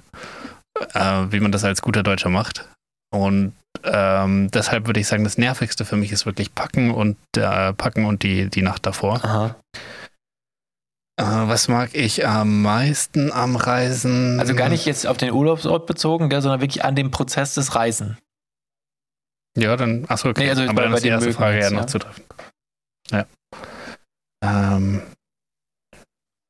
äh, 0.92 1.24
wie 1.30 1.40
man 1.40 1.52
das 1.52 1.64
als 1.64 1.80
guter 1.80 2.02
Deutscher 2.02 2.28
macht. 2.28 2.68
Und 3.10 3.54
ähm, 3.84 4.50
deshalb 4.50 4.86
würde 4.86 5.00
ich 5.00 5.06
sagen, 5.06 5.24
das 5.24 5.38
Nervigste 5.38 5.84
für 5.84 5.96
mich 5.96 6.12
ist 6.12 6.26
wirklich 6.26 6.54
Packen 6.54 6.90
und 6.90 7.16
äh, 7.36 7.72
Packen 7.72 8.04
und 8.04 8.22
die, 8.22 8.50
die 8.50 8.62
Nacht 8.62 8.84
davor. 8.84 9.24
Aha. 9.24 9.56
Äh, 11.18 11.24
was 11.24 11.68
mag 11.68 11.94
ich 11.94 12.26
am 12.26 12.62
meisten 12.62 13.32
am 13.32 13.56
Reisen? 13.56 14.38
Also 14.38 14.54
gar 14.54 14.68
nicht 14.68 14.84
jetzt 14.84 15.06
auf 15.06 15.16
den 15.16 15.32
Urlaubsort 15.32 15.86
bezogen, 15.86 16.30
sondern 16.30 16.60
wirklich 16.60 16.84
an 16.84 16.94
dem 16.94 17.10
Prozess 17.10 17.54
des 17.54 17.74
Reisen. 17.74 18.18
Ja, 19.56 19.76
dann, 19.76 20.04
achso, 20.08 20.28
okay. 20.28 20.44
Nee, 20.44 20.50
also 20.50 20.62
Aber 20.64 20.82
dann 20.82 20.92
ist 20.92 21.04
die 21.04 21.08
erste 21.08 21.32
Frage 21.32 21.60
ja 21.60 21.70
noch 21.70 21.82
ja. 21.82 21.86
zutreffen. 21.86 22.24
Ja. 23.10 23.26
Ähm, 24.42 25.02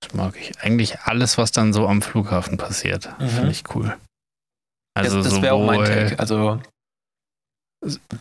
das 0.01 0.15
mag 0.15 0.37
ich. 0.37 0.59
Eigentlich 0.61 1.01
alles, 1.01 1.39
was 1.39 1.53
dann 1.53 1.73
so 1.73 1.87
am 1.87 2.03
Flughafen 2.03 2.59
passiert, 2.59 3.09
mhm. 3.21 3.29
finde 3.29 3.51
ich 3.53 3.63
cool. 3.75 3.97
Also 4.95 5.23
das, 5.23 5.35
das 5.35 5.43
wäre 5.43 5.55
auch 5.55 5.65
mein 5.65 5.85
Take. 5.85 6.19
Also 6.19 6.61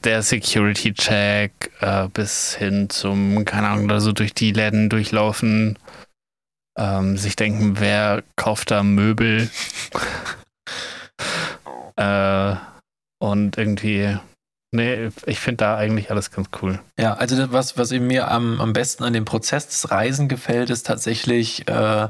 der 0.03 0.21
Security-Check 0.21 1.71
äh, 1.79 2.07
bis 2.09 2.55
hin 2.55 2.89
zum, 2.89 3.45
keine 3.45 3.69
Ahnung, 3.69 3.87
da 3.87 3.99
so 3.99 4.11
durch 4.11 4.33
die 4.33 4.51
Läden 4.51 4.89
durchlaufen, 4.89 5.79
ähm, 6.78 7.17
sich 7.17 7.36
denken, 7.36 7.80
wer 7.80 8.23
kauft 8.36 8.71
da 8.71 8.84
Möbel 8.84 9.49
äh, 11.95 12.55
und 13.19 13.57
irgendwie 13.57 14.17
Nee, 14.76 15.09
ich 15.26 15.39
finde 15.39 15.57
da 15.57 15.78
eigentlich 15.78 16.11
alles 16.11 16.32
ganz 16.32 16.49
cool. 16.61 16.80
Ja, 16.99 17.13
also 17.13 17.38
das, 17.38 17.51
was, 17.51 17.78
was 17.78 17.91
mir 17.91 18.30
am, 18.30 18.59
am 18.59 18.73
besten 18.73 19.05
an 19.05 19.13
dem 19.13 19.23
Prozess 19.23 19.67
des 19.67 19.89
Reisen 19.89 20.28
gefällt, 20.28 20.69
ist 20.69 20.86
tatsächlich 20.86 21.67
äh, 21.69 22.09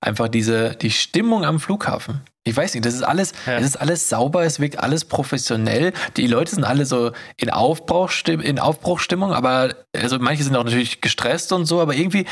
einfach 0.00 0.28
diese, 0.28 0.70
die 0.74 0.90
Stimmung 0.90 1.44
am 1.44 1.60
Flughafen. 1.60 2.22
Ich 2.44 2.56
weiß 2.56 2.74
nicht, 2.74 2.84
das 2.84 2.94
ist 2.94 3.04
alles, 3.04 3.32
ja. 3.46 3.58
es 3.58 3.66
ist 3.66 3.76
alles 3.76 4.08
sauber, 4.08 4.42
es 4.42 4.58
wirkt 4.58 4.80
alles 4.80 5.04
professionell. 5.04 5.92
Die 6.16 6.26
Leute 6.26 6.52
sind 6.52 6.64
alle 6.64 6.86
so 6.86 7.12
in, 7.36 7.50
Aufbruchstimmung, 7.50 8.44
in 8.44 8.58
Aufbruchstimmung, 8.58 9.32
aber 9.32 9.76
also 9.96 10.18
manche 10.18 10.42
sind 10.42 10.56
auch 10.56 10.64
natürlich 10.64 11.00
gestresst 11.00 11.52
und 11.52 11.66
so, 11.66 11.80
aber 11.80 11.94
irgendwie 11.94 12.26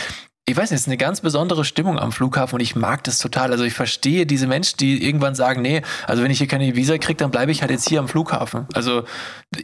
ich 0.51 0.57
weiß 0.57 0.71
nicht, 0.71 0.77
es 0.79 0.83
ist 0.83 0.89
eine 0.89 0.97
ganz 0.97 1.21
besondere 1.21 1.65
Stimmung 1.65 1.99
am 1.99 2.13
Flughafen 2.13 2.57
und 2.57 2.61
ich 2.61 2.77
mag 2.77 3.05
das 3.05 3.19
total. 3.19 3.53
Also 3.53 3.65
ich 3.65 3.75
verstehe 3.75 4.27
diese 4.27 4.47
Menschen, 4.47 4.77
die 4.79 5.05
irgendwann 5.05 5.35
sagen, 5.35 5.63
nee, 5.63 5.83
also 6.07 6.23
wenn 6.23 6.31
ich 6.31 6.39
hier 6.39 6.47
keine 6.47 6.75
Visa 6.77 6.99
kriege, 6.99 7.17
dann 7.17 7.31
bleibe 7.31 7.53
ich 7.53 7.63
halt 7.63 7.71
jetzt 7.71 7.89
hier 7.89 8.01
am 8.01 8.09
Flughafen. 8.09 8.67
Also 8.75 9.05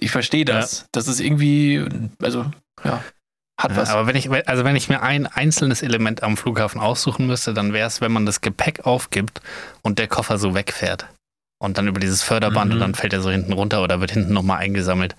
ich 0.01 0.11
verstehe 0.11 0.45
das. 0.45 0.80
Ja. 0.80 0.87
Das 0.93 1.09
ist 1.09 1.20
irgendwie, 1.20 1.84
also 2.22 2.47
ja. 2.84 3.03
Hat 3.59 3.74
was. 3.74 3.89
aber 3.89 4.07
wenn 4.07 4.16
ich, 4.16 4.30
also 4.47 4.64
wenn 4.64 4.76
ich 4.76 4.91
mir 4.91 5.03
ein 5.03 5.26
einzelnes 5.26 5.82
Element 5.82 6.22
am 6.22 6.37
Flughafen 6.37 6.78
aussuchen 6.78 7.26
müsste, 7.26 7.55
dann 7.55 7.72
wäre 7.72 7.87
es, 7.87 8.03
wenn 8.03 8.12
man 8.12 8.26
das 8.26 8.43
Gepäck 8.43 8.84
aufgibt 8.84 9.41
und 9.80 9.99
der 9.99 10.09
Koffer 10.09 10.37
so 10.37 10.55
wegfährt. 10.55 11.07
Und 11.59 11.78
dann 11.78 11.89
über 11.89 11.99
dieses 11.99 12.22
Förderband 12.22 12.66
mhm. 12.68 12.74
und 12.74 12.80
dann 12.80 12.95
fällt 12.95 13.14
er 13.14 13.22
so 13.22 13.30
hinten 13.30 13.55
runter 13.55 13.82
oder 13.82 14.01
wird 14.01 14.11
hinten 14.11 14.34
nochmal 14.34 14.59
eingesammelt. 14.59 15.16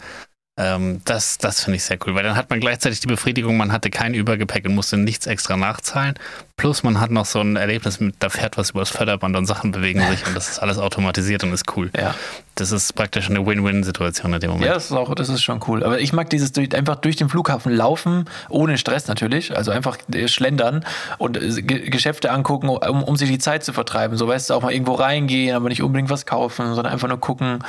Ähm, 0.60 1.01
das 1.05 1.38
das 1.38 1.64
finde 1.64 1.78
ich 1.78 1.84
sehr 1.84 1.99
cool, 2.05 2.16
weil 2.16 2.24
dann 2.24 2.36
hat 2.36 2.49
man 2.49 2.60
gleichzeitig 2.60 2.99
die 2.99 3.08
Befriedigung, 3.08 3.58
man 3.58 3.72
hatte 3.72 3.91
kein 3.91 4.16
Übergepäck 4.16 4.66
und 4.66 4.74
musste 4.74 4.97
nichts 4.97 5.28
extra 5.28 5.55
nachzahlen. 5.55 6.16
Plus 6.55 6.82
man 6.82 6.99
hat 6.99 7.12
noch 7.12 7.26
so 7.26 7.39
ein 7.39 7.58
Erlebnis 7.58 7.99
mit, 7.99 8.16
da 8.18 8.30
fährt 8.30 8.58
was 8.58 8.72
übers 8.72 8.89
Förderband 8.89 9.36
und 9.36 9.45
Sachen 9.45 9.72
bewegen 9.72 10.01
sich 10.10 10.26
und 10.26 10.36
das 10.36 10.49
ist 10.49 10.60
alles 10.60 10.80
automatisiert 10.80 11.43
und 11.43 11.53
ist 11.53 11.78
cool. 11.78 11.91
Ja. 11.95 12.16
Das 12.55 12.72
ist 12.72 12.95
praktisch 12.95 13.30
eine 13.30 13.45
Win-Win-Situation 13.45 14.34
in 14.34 14.39
dem 14.39 14.49
Moment. 14.49 14.66
Ja, 14.66 14.74
das 14.74 14.86
ist 14.86 14.93
auch, 14.93 15.14
das 15.14 15.30
ist 15.30 15.43
schon 15.43 15.60
cool. 15.68 15.84
Aber 15.84 15.99
ich 15.99 16.12
mag 16.12 16.32
dieses 16.32 16.53
durch, 16.53 16.74
einfach 16.74 16.95
durch 16.95 17.18
den 17.18 17.30
Flughafen 17.30 17.72
laufen, 17.72 18.26
ohne 18.49 18.80
Stress 18.80 19.08
natürlich. 19.08 19.55
Also 19.55 19.70
einfach 19.70 19.99
äh, 20.12 20.28
schlendern 20.28 20.84
und 21.20 21.38
äh, 21.38 21.62
Geschäfte 21.62 22.32
angucken, 22.32 22.70
um, 22.70 23.03
um 23.03 23.16
sich 23.16 23.30
die 23.30 23.38
Zeit 23.38 23.64
zu 23.64 23.74
vertreiben. 23.74 24.18
So 24.18 24.28
weißt 24.28 24.49
du, 24.49 24.55
auch 24.55 24.64
mal 24.64 24.74
irgendwo 24.74 24.95
reingehen, 24.95 25.55
aber 25.55 25.70
nicht 25.70 25.84
unbedingt 25.84 26.10
was 26.10 26.26
kaufen, 26.26 26.74
sondern 26.74 26.91
einfach 26.91 27.08
nur 27.08 27.20
gucken. 27.20 27.60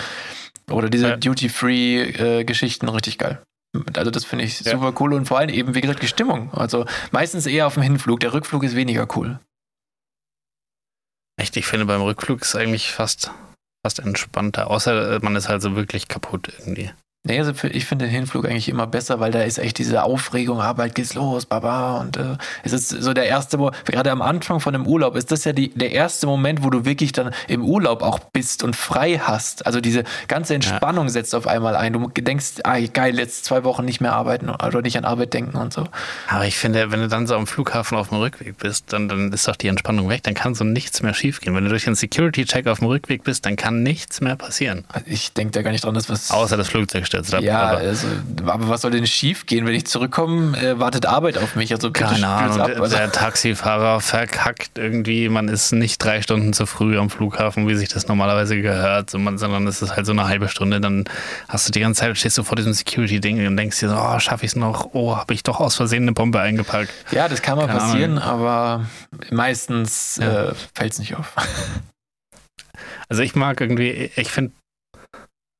Oder 0.70 0.88
diese 0.90 1.08
ja. 1.08 1.16
Duty-Free-Geschichten, 1.16 2.88
richtig 2.88 3.18
geil. 3.18 3.42
Also 3.94 4.10
das 4.10 4.24
finde 4.24 4.44
ich 4.44 4.58
super 4.58 4.94
cool 4.98 5.12
und 5.12 5.26
vor 5.26 5.38
allem 5.38 5.50
eben, 5.50 5.74
wie 5.74 5.80
gesagt, 5.80 6.02
die 6.02 6.08
Stimmung. 6.08 6.52
Also 6.54 6.86
meistens 7.10 7.46
eher 7.46 7.66
auf 7.66 7.74
dem 7.74 7.82
Hinflug. 7.82 8.20
Der 8.20 8.32
Rückflug 8.32 8.62
ist 8.64 8.74
weniger 8.74 9.06
cool. 9.16 9.40
Echt, 11.38 11.56
ich 11.56 11.66
finde 11.66 11.86
beim 11.86 12.00
Rückflug 12.00 12.42
ist 12.42 12.56
eigentlich 12.56 12.90
fast, 12.92 13.30
fast 13.84 14.00
entspannter. 14.00 14.70
Außer 14.70 15.20
man 15.22 15.36
ist 15.36 15.48
halt 15.48 15.62
so 15.62 15.76
wirklich 15.76 16.08
kaputt 16.08 16.52
irgendwie. 16.58 16.90
Nee, 17.28 17.38
also 17.38 17.52
ich 17.68 17.84
finde 17.84 18.06
den 18.06 18.10
Hinflug 18.10 18.46
eigentlich 18.46 18.70
immer 18.70 18.86
besser, 18.86 19.20
weil 19.20 19.30
da 19.30 19.42
ist 19.42 19.58
echt 19.58 19.76
diese 19.76 20.02
Aufregung, 20.02 20.62
Arbeit 20.62 20.94
geht's 20.94 21.12
los, 21.12 21.44
baba. 21.44 21.98
Und 21.98 22.16
äh, 22.16 22.38
es 22.62 22.72
ist 22.72 22.88
so 22.88 23.12
der 23.12 23.26
erste, 23.26 23.58
gerade 23.84 24.10
am 24.10 24.22
Anfang 24.22 24.60
von 24.60 24.72
dem 24.72 24.86
Urlaub, 24.86 25.14
ist 25.14 25.30
das 25.30 25.44
ja 25.44 25.52
die, 25.52 25.68
der 25.68 25.92
erste 25.92 26.26
Moment, 26.26 26.64
wo 26.64 26.70
du 26.70 26.86
wirklich 26.86 27.12
dann 27.12 27.34
im 27.46 27.62
Urlaub 27.62 28.02
auch 28.02 28.18
bist 28.18 28.64
und 28.64 28.74
frei 28.74 29.20
hast. 29.22 29.66
Also 29.66 29.82
diese 29.82 30.04
ganze 30.26 30.54
Entspannung 30.54 31.04
ja. 31.04 31.10
setzt 31.10 31.34
auf 31.34 31.46
einmal 31.46 31.76
ein. 31.76 31.92
Du 31.92 32.08
denkst, 32.08 32.62
ah, 32.64 32.78
geil, 32.80 33.18
jetzt 33.18 33.44
zwei 33.44 33.62
Wochen 33.62 33.84
nicht 33.84 34.00
mehr 34.00 34.14
arbeiten 34.14 34.48
oder 34.48 34.80
nicht 34.80 34.96
an 34.96 35.04
Arbeit 35.04 35.34
denken 35.34 35.58
und 35.58 35.74
so. 35.74 35.84
Aber 36.28 36.46
ich 36.46 36.56
finde, 36.56 36.90
wenn 36.90 37.00
du 37.00 37.08
dann 37.08 37.26
so 37.26 37.34
am 37.34 37.46
Flughafen 37.46 37.98
auf 37.98 38.08
dem 38.08 38.18
Rückweg 38.18 38.56
bist, 38.56 38.90
dann, 38.94 39.10
dann 39.10 39.30
ist 39.34 39.46
doch 39.46 39.56
die 39.56 39.68
Entspannung 39.68 40.08
weg, 40.08 40.22
dann 40.22 40.32
kann 40.32 40.54
so 40.54 40.64
nichts 40.64 41.02
mehr 41.02 41.12
schiefgehen. 41.12 41.54
Wenn 41.54 41.64
du 41.64 41.68
durch 41.68 41.84
den 41.84 41.94
Security-Check 41.94 42.66
auf 42.68 42.78
dem 42.78 42.88
Rückweg 42.88 43.22
bist, 43.22 43.44
dann 43.44 43.56
kann 43.56 43.82
nichts 43.82 44.22
mehr 44.22 44.36
passieren. 44.36 44.84
Ich 45.04 45.34
denke 45.34 45.52
da 45.52 45.60
gar 45.60 45.72
nicht 45.72 45.84
dran, 45.84 45.92
dass 45.92 46.08
was. 46.08 46.30
Außer 46.30 46.56
das 46.56 46.68
Flugzeug 46.68 47.06
stürzt 47.06 47.17
abgestürzt 47.18 47.34
habe. 47.34 47.44
Ja, 47.44 47.60
aber, 47.60 47.78
also, 47.78 48.08
aber 48.46 48.68
was 48.68 48.82
soll 48.82 48.90
denn 48.90 49.06
schief 49.06 49.46
gehen? 49.46 49.66
Wenn 49.66 49.74
ich 49.74 49.86
zurückkomme, 49.86 50.56
äh, 50.58 50.78
wartet 50.78 51.06
Arbeit 51.06 51.38
auf 51.38 51.56
mich. 51.56 51.72
Also 51.72 51.90
keine 51.90 52.26
Ahnung. 52.26 52.60
Ab, 52.60 52.70
also. 52.80 52.96
Der 52.96 53.12
Taxifahrer 53.12 54.00
verkackt 54.00 54.78
irgendwie. 54.78 55.28
Man 55.28 55.48
ist 55.48 55.72
nicht 55.72 56.02
drei 56.02 56.22
Stunden 56.22 56.52
zu 56.52 56.66
früh 56.66 56.98
am 56.98 57.10
Flughafen, 57.10 57.68
wie 57.68 57.74
sich 57.74 57.88
das 57.88 58.08
normalerweise 58.08 58.60
gehört, 58.60 59.10
sondern 59.10 59.66
es 59.66 59.82
ist 59.82 59.96
halt 59.96 60.06
so 60.06 60.12
eine 60.12 60.26
halbe 60.26 60.48
Stunde. 60.48 60.80
Dann 60.80 61.04
hast 61.48 61.68
du 61.68 61.72
die 61.72 61.80
ganze 61.80 62.00
Zeit, 62.00 62.16
stehst 62.16 62.38
du 62.38 62.42
vor 62.42 62.56
diesem 62.56 62.72
Security-Ding 62.72 63.46
und 63.46 63.56
denkst 63.56 63.80
dir 63.80 63.88
so, 63.88 63.96
oh, 63.96 64.18
schaffe 64.18 64.44
ich 64.44 64.52
es 64.52 64.56
noch? 64.56 64.90
Oh, 64.92 65.16
habe 65.16 65.34
ich 65.34 65.42
doch 65.42 65.60
aus 65.60 65.76
Versehen 65.76 66.02
eine 66.02 66.12
Bombe 66.12 66.40
eingepackt. 66.40 66.90
Ja, 67.10 67.28
das 67.28 67.42
kann 67.42 67.56
mal 67.56 67.66
keine 67.66 67.78
passieren, 67.78 68.18
Ahnung. 68.18 68.46
aber 68.46 68.86
meistens 69.30 70.18
ja. 70.20 70.50
äh, 70.50 70.54
fällt 70.74 70.92
es 70.92 70.98
nicht 70.98 71.16
auf. 71.16 71.34
Also 73.10 73.22
ich 73.22 73.34
mag 73.34 73.58
irgendwie, 73.62 74.10
ich 74.16 74.30
finde 74.30 74.52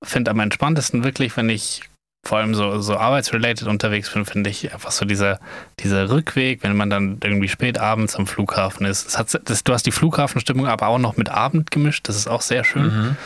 finde 0.03 0.31
am 0.31 0.41
entspanntesten 0.41 1.05
wirklich, 1.05 1.37
wenn 1.37 1.49
ich 1.49 1.83
vor 2.27 2.39
allem 2.39 2.55
so, 2.55 2.81
so 2.81 2.97
arbeitsrelated 2.97 3.69
unterwegs 3.69 4.13
bin, 4.13 4.27
finde 4.27 4.51
ich 4.51 4.73
einfach 4.73 4.91
so 4.91 5.05
dieser, 5.05 5.41
dieser 5.81 6.11
Rückweg, 6.11 6.63
wenn 6.63 6.77
man 6.77 6.91
dann 6.91 7.19
irgendwie 7.23 7.49
spät 7.49 7.79
abends 7.79 8.17
am 8.17 8.27
Flughafen 8.27 8.87
ist. 8.87 9.07
Das 9.07 9.19
hat, 9.19 9.41
das, 9.49 9.65
du 9.65 9.73
hast 9.73 9.87
die 9.87 9.93
Flughafenstimmung 9.93 10.67
aber 10.67 10.89
auch 10.89 10.99
noch 10.99 11.17
mit 11.17 11.31
Abend 11.31 11.71
gemischt, 11.71 12.09
das 12.09 12.17
ist 12.17 12.29
auch 12.29 12.43
sehr 12.43 12.65
schön. 12.65 12.85
Mhm. 12.85 13.17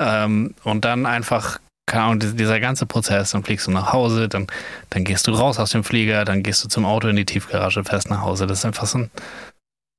Ähm, 0.00 0.54
und 0.64 0.84
dann 0.84 1.06
einfach, 1.06 1.60
keine 1.86 2.04
Ahnung, 2.04 2.36
dieser 2.36 2.58
ganze 2.60 2.86
Prozess, 2.86 3.32
dann 3.32 3.44
fliegst 3.44 3.66
du 3.66 3.70
nach 3.70 3.92
Hause, 3.92 4.28
dann, 4.28 4.46
dann 4.88 5.04
gehst 5.04 5.26
du 5.26 5.32
raus 5.32 5.58
aus 5.58 5.70
dem 5.70 5.84
Flieger, 5.84 6.24
dann 6.24 6.42
gehst 6.42 6.64
du 6.64 6.68
zum 6.68 6.86
Auto 6.86 7.08
in 7.08 7.16
die 7.16 7.26
Tiefgarage, 7.26 7.84
fährst 7.84 8.10
nach 8.10 8.22
Hause. 8.22 8.46
Das 8.46 8.60
ist 8.60 8.64
einfach 8.64 8.86
so 8.86 8.98
ein, 8.98 9.10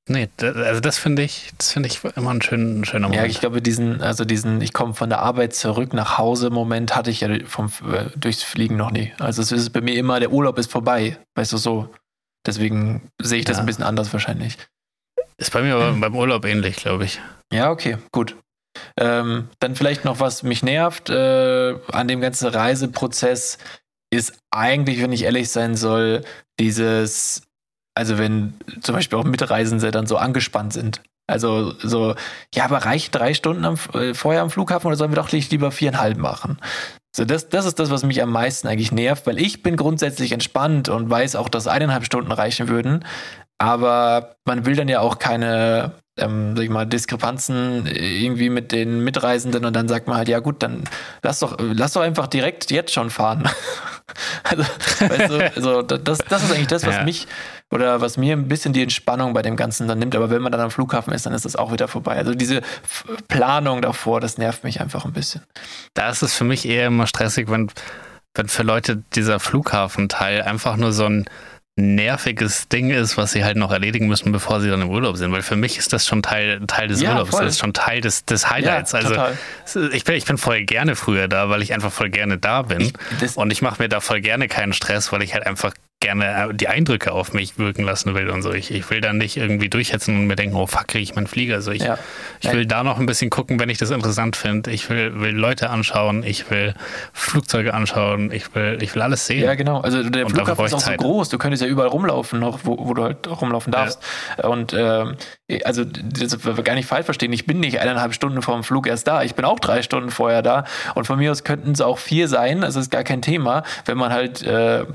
Nee, 0.10 0.30
also 0.40 0.82
das 0.82 0.98
finde 0.98 1.22
ich, 1.22 1.52
das 1.58 1.72
finde 1.72 1.88
ich 1.88 2.04
immer 2.16 2.32
ein, 2.32 2.42
schön, 2.42 2.82
ein 2.82 2.86
schöner 2.86 3.08
Moment. 3.08 3.24
Ja, 3.24 3.30
ich 3.30 3.40
glaube, 3.40 3.62
diesen, 3.62 4.02
also 4.02 4.26
diesen, 4.26 4.60
ich 4.60 4.74
komme 4.74 4.96
von 4.96 5.10
der 5.10 5.20
Arbeit 5.20 5.54
zurück 5.54 5.94
nach 5.94 6.18
Hause 6.18 6.50
Moment 6.50 6.96
hatte 6.96 7.12
ich 7.12 7.22
ja 7.22 7.30
vom, 7.46 7.72
äh, 7.92 8.06
durchs 8.16 8.42
Fliegen 8.42 8.78
noch 8.78 8.92
nie. 8.92 9.14
Also 9.20 9.42
es 9.42 9.52
ist 9.52 9.70
bei 9.70 9.82
mir 9.82 9.96
immer, 9.96 10.20
der 10.20 10.32
Urlaub 10.32 10.58
ist 10.58 10.72
vorbei, 10.72 11.18
weißt 11.36 11.54
du 11.54 11.58
so. 11.58 11.94
Deswegen 12.46 13.10
sehe 13.22 13.40
ich 13.40 13.46
das 13.46 13.58
ja. 13.58 13.64
ein 13.64 13.68
bisschen 13.68 13.84
anders 13.84 14.12
wahrscheinlich. 14.12 14.58
Ist 15.38 15.54
bei 15.54 15.62
mir 15.62 15.76
aber 15.76 15.92
beim 16.00 16.16
Urlaub 16.16 16.46
ähnlich, 16.46 16.78
glaube 16.78 17.06
ich. 17.06 17.22
Ja, 17.54 17.70
okay, 17.70 17.98
gut. 18.12 18.36
Ähm, 18.98 19.50
dann 19.60 19.76
vielleicht 19.76 20.04
noch 20.04 20.20
was 20.20 20.42
mich 20.42 20.64
nervt 20.64 21.10
äh, 21.10 21.76
an 21.92 22.08
dem 22.08 22.22
ganzen 22.22 22.48
Reiseprozess 22.48 23.60
ist 24.10 24.40
eigentlich, 24.50 25.02
wenn 25.02 25.14
ich 25.14 25.24
ehrlich 25.24 25.50
sein 25.50 25.76
soll, 25.76 26.24
dieses, 26.60 27.44
also 27.96 28.18
wenn 28.18 28.54
zum 28.82 28.96
Beispiel 28.96 29.20
auch 29.20 29.24
Mitreisende 29.24 29.92
dann 29.92 30.08
so 30.08 30.18
angespannt 30.18 30.74
sind. 30.74 31.02
Also 31.28 31.74
so, 31.80 32.16
ja, 32.54 32.66
aber 32.66 32.80
reicht 32.80 33.16
drei 33.16 33.34
Stunden 33.34 33.66
am, 33.66 33.78
äh, 33.94 34.14
vorher 34.14 34.42
am 34.42 34.50
Flughafen 34.50 34.88
oder 34.88 34.98
sollen 34.98 35.12
wir 35.12 35.16
doch 35.16 35.32
lieber 35.32 35.72
viereinhalb 35.72 36.18
machen? 36.18 36.58
So, 37.16 37.26
das, 37.26 37.50
das 37.50 37.66
ist 37.66 37.80
das, 37.80 37.90
was 37.90 38.04
mich 38.04 38.22
am 38.22 38.32
meisten 38.32 38.68
eigentlich 38.68 38.92
nervt, 38.92 39.28
weil 39.28 39.40
ich 39.40 39.64
bin 39.64 39.76
grundsätzlich 39.76 40.32
entspannt 40.32 40.88
und 40.90 41.10
weiß 41.10 41.36
auch, 41.36 41.50
dass 41.50 41.68
eineinhalb 41.68 42.06
Stunden 42.06 42.32
reichen 42.32 42.70
würden. 42.70 43.06
Aber 43.58 44.36
man 44.46 44.66
will 44.66 44.76
dann 44.76 44.88
ja 44.88 45.02
auch 45.02 45.20
keine, 45.20 45.92
ähm, 46.18 46.56
sag 46.56 46.64
ich 46.64 46.70
mal, 46.70 46.86
Diskrepanzen 46.86 47.86
irgendwie 47.86 48.50
mit 48.50 48.72
den 48.72 49.04
Mitreisenden 49.04 49.66
und 49.66 49.76
dann 49.76 49.88
sagt 49.88 50.08
man 50.08 50.18
halt, 50.18 50.30
ja 50.30 50.40
gut, 50.40 50.64
dann 50.64 50.86
lass 51.22 51.40
doch, 51.40 51.58
lass 51.60 51.94
doch 51.94 52.02
einfach 52.02 52.28
direkt 52.28 52.72
jetzt 52.72 52.94
schon 52.94 53.10
fahren. 53.10 53.48
also, 54.44 54.64
weißt 55.00 55.32
du, 55.32 55.52
also 55.56 55.82
das, 55.82 56.18
das 56.20 56.44
ist 56.44 56.52
eigentlich 56.52 56.68
das, 56.68 56.86
was 56.88 56.96
ja. 56.96 57.04
mich 57.04 57.28
oder 57.72 58.02
was 58.02 58.18
mir 58.18 58.34
ein 58.34 58.48
bisschen 58.48 58.74
die 58.74 58.84
Entspannung 58.84 59.34
bei 59.34 59.42
dem 59.42 59.56
Ganzen 59.56 59.88
dann 59.88 60.00
nimmt. 60.00 60.16
Aber 60.16 60.30
wenn 60.30 60.42
man 60.42 60.52
dann 60.52 60.62
am 60.62 60.72
Flughafen 60.72 61.14
ist, 61.14 61.26
dann 61.26 61.34
ist 61.34 61.46
das 61.46 61.56
auch 61.56 61.72
wieder 61.72 61.88
vorbei. 61.88 62.18
Also 62.18 62.36
diese 62.36 62.62
Planung 63.30 63.82
davor, 63.82 64.20
das 64.20 64.38
nervt 64.38 64.64
mich 64.64 64.82
einfach 64.82 65.06
ein 65.06 65.14
bisschen. 65.14 65.42
Da 65.94 66.10
ist 66.10 66.22
es 66.22 66.36
für 66.36 66.44
mich 66.44 66.68
eher 66.68 66.88
immer 66.88 67.08
stressig, 67.08 67.50
wenn, 67.50 67.72
wenn 68.36 68.50
für 68.50 68.64
Leute 68.64 69.04
dieser 69.16 69.40
Flughafenteil 69.40 70.42
einfach 70.42 70.76
nur 70.76 70.92
so 70.92 71.06
ein 71.06 71.26
nerviges 71.78 72.68
Ding 72.68 72.90
ist, 72.90 73.16
was 73.16 73.32
sie 73.32 73.46
halt 73.46 73.56
noch 73.56 73.72
erledigen 73.72 74.08
müssen, 74.08 74.34
bevor 74.34 74.60
sie 74.60 74.70
dann 74.70 74.82
im 74.82 74.90
Urlaub 74.90 75.16
sind. 75.16 75.32
Weil 75.32 75.42
für 75.42 75.56
mich 75.56 75.78
ist 75.78 75.94
das 75.94 76.06
schon 76.06 76.22
Teil, 76.22 76.62
Teil 76.68 76.90
des 76.90 77.02
ja, 77.02 77.14
Urlaubs, 77.14 77.30
voll. 77.30 77.46
das 77.46 77.54
ist 77.54 77.60
schon 77.60 77.74
Teil 77.74 78.02
des, 78.02 78.26
des 78.26 78.50
Highlights. 78.50 78.92
Ja, 78.92 79.00
also 79.00 79.90
ich 79.92 80.04
bin, 80.04 80.16
ich 80.16 80.26
bin 80.26 80.38
voll 80.38 80.64
gerne 80.66 80.98
früher 80.98 81.30
da, 81.30 81.50
weil 81.50 81.62
ich 81.62 81.74
einfach 81.74 81.92
voll 81.92 82.10
gerne 82.10 82.38
da 82.38 82.64
bin. 82.64 82.92
Ich, 83.22 83.38
und 83.38 83.52
ich 83.52 83.62
mache 83.62 83.82
mir 83.82 83.88
da 83.88 84.02
voll 84.02 84.20
gerne 84.20 84.50
keinen 84.50 84.74
Stress, 84.74 85.14
weil 85.14 85.24
ich 85.24 85.34
halt 85.34 85.48
einfach 85.48 85.74
gerne 86.02 86.50
äh, 86.50 86.54
die 86.54 86.68
Eindrücke 86.68 87.14
auf 87.14 87.32
mich 87.32 87.58
wirken 87.58 87.84
lassen 87.84 88.14
will 88.14 88.30
und 88.30 88.42
so. 88.42 88.52
Ich, 88.52 88.72
ich 88.72 88.90
will 88.90 89.00
dann 89.00 89.18
nicht 89.18 89.38
irgendwie 89.38 89.70
durchhetzen 89.70 90.18
und 90.18 90.28
mir 90.28 90.36
denken, 90.36 90.58
oh 90.58 90.68
fuck, 90.68 90.90
kriege 90.90 91.04
ich 91.04 91.16
meinen 91.16 91.28
Flieger. 91.28 91.56
Also 91.56 91.72
ich, 91.72 91.84
ja. 91.84 91.98
ich 92.42 92.52
will 92.52 92.66
da 92.66 92.84
noch 92.84 93.00
ein 93.00 93.06
bisschen 93.06 93.30
gucken, 93.30 93.60
wenn 93.60 93.70
ich 93.70 93.78
das 93.78 93.92
interessant 93.92 94.36
finde. 94.36 94.72
Ich 94.72 94.90
will, 94.90 95.22
will 95.22 95.36
Leute 95.36 95.70
anschauen, 95.70 96.24
ich 96.24 96.52
will 96.52 96.74
Flugzeuge 97.14 97.74
anschauen, 97.74 98.32
ich 98.32 98.54
will, 98.54 98.80
ich 98.82 98.94
will 98.94 99.02
alles 99.02 99.26
sehen. 99.26 99.44
Ja, 99.44 99.56
genau. 99.56 99.80
Also 99.80 100.04
der 100.04 100.26
und 100.26 100.34
Flughafen 100.34 100.66
ist 100.66 100.74
auch 100.74 100.80
Zeit. 100.80 101.00
so 101.00 101.08
groß, 101.08 101.30
du 101.30 101.38
könntest 101.38 101.64
ja 101.64 101.70
überall 101.70 101.90
rumlaufen 101.90 102.40
noch, 102.40 102.60
wo, 102.64 102.78
wo 102.78 102.94
du 102.94 103.04
halt 103.04 103.28
rumlaufen 103.28 103.72
darfst. 103.72 104.02
Ja. 104.38 104.50
Und 104.50 104.74
ähm, 104.78 105.16
also 105.66 105.84
das 105.84 106.46
wir 106.46 106.54
gar 106.64 106.76
nicht 106.76 106.88
falsch 106.88 107.06
verstehen, 107.06 107.34
ich 107.34 107.46
bin 107.46 107.60
nicht 107.60 107.80
eineinhalb 107.80 108.14
Stunden 108.14 108.42
vor 108.42 108.56
dem 108.56 108.64
Flug 108.64 108.88
erst 108.88 109.08
da. 109.08 109.24
Ich 109.24 109.36
bin 109.36 109.46
auch 109.46 109.60
drei 109.60 109.82
Stunden 109.82 110.10
vorher 110.10 110.42
da. 110.42 110.66
Und 110.96 111.06
von 111.06 111.18
mir 111.18 111.32
aus 111.32 111.44
könnten 111.44 111.72
es 111.72 111.82
auch 111.82 111.98
vier 111.98 112.28
sein. 112.28 112.64
Also 112.64 112.80
ist 112.80 112.92
gar 112.92 113.04
kein 113.04 113.22
Thema, 113.22 113.64
wenn 113.86 113.98
man 113.98 114.12
halt 114.12 114.44
äh, 114.44 114.86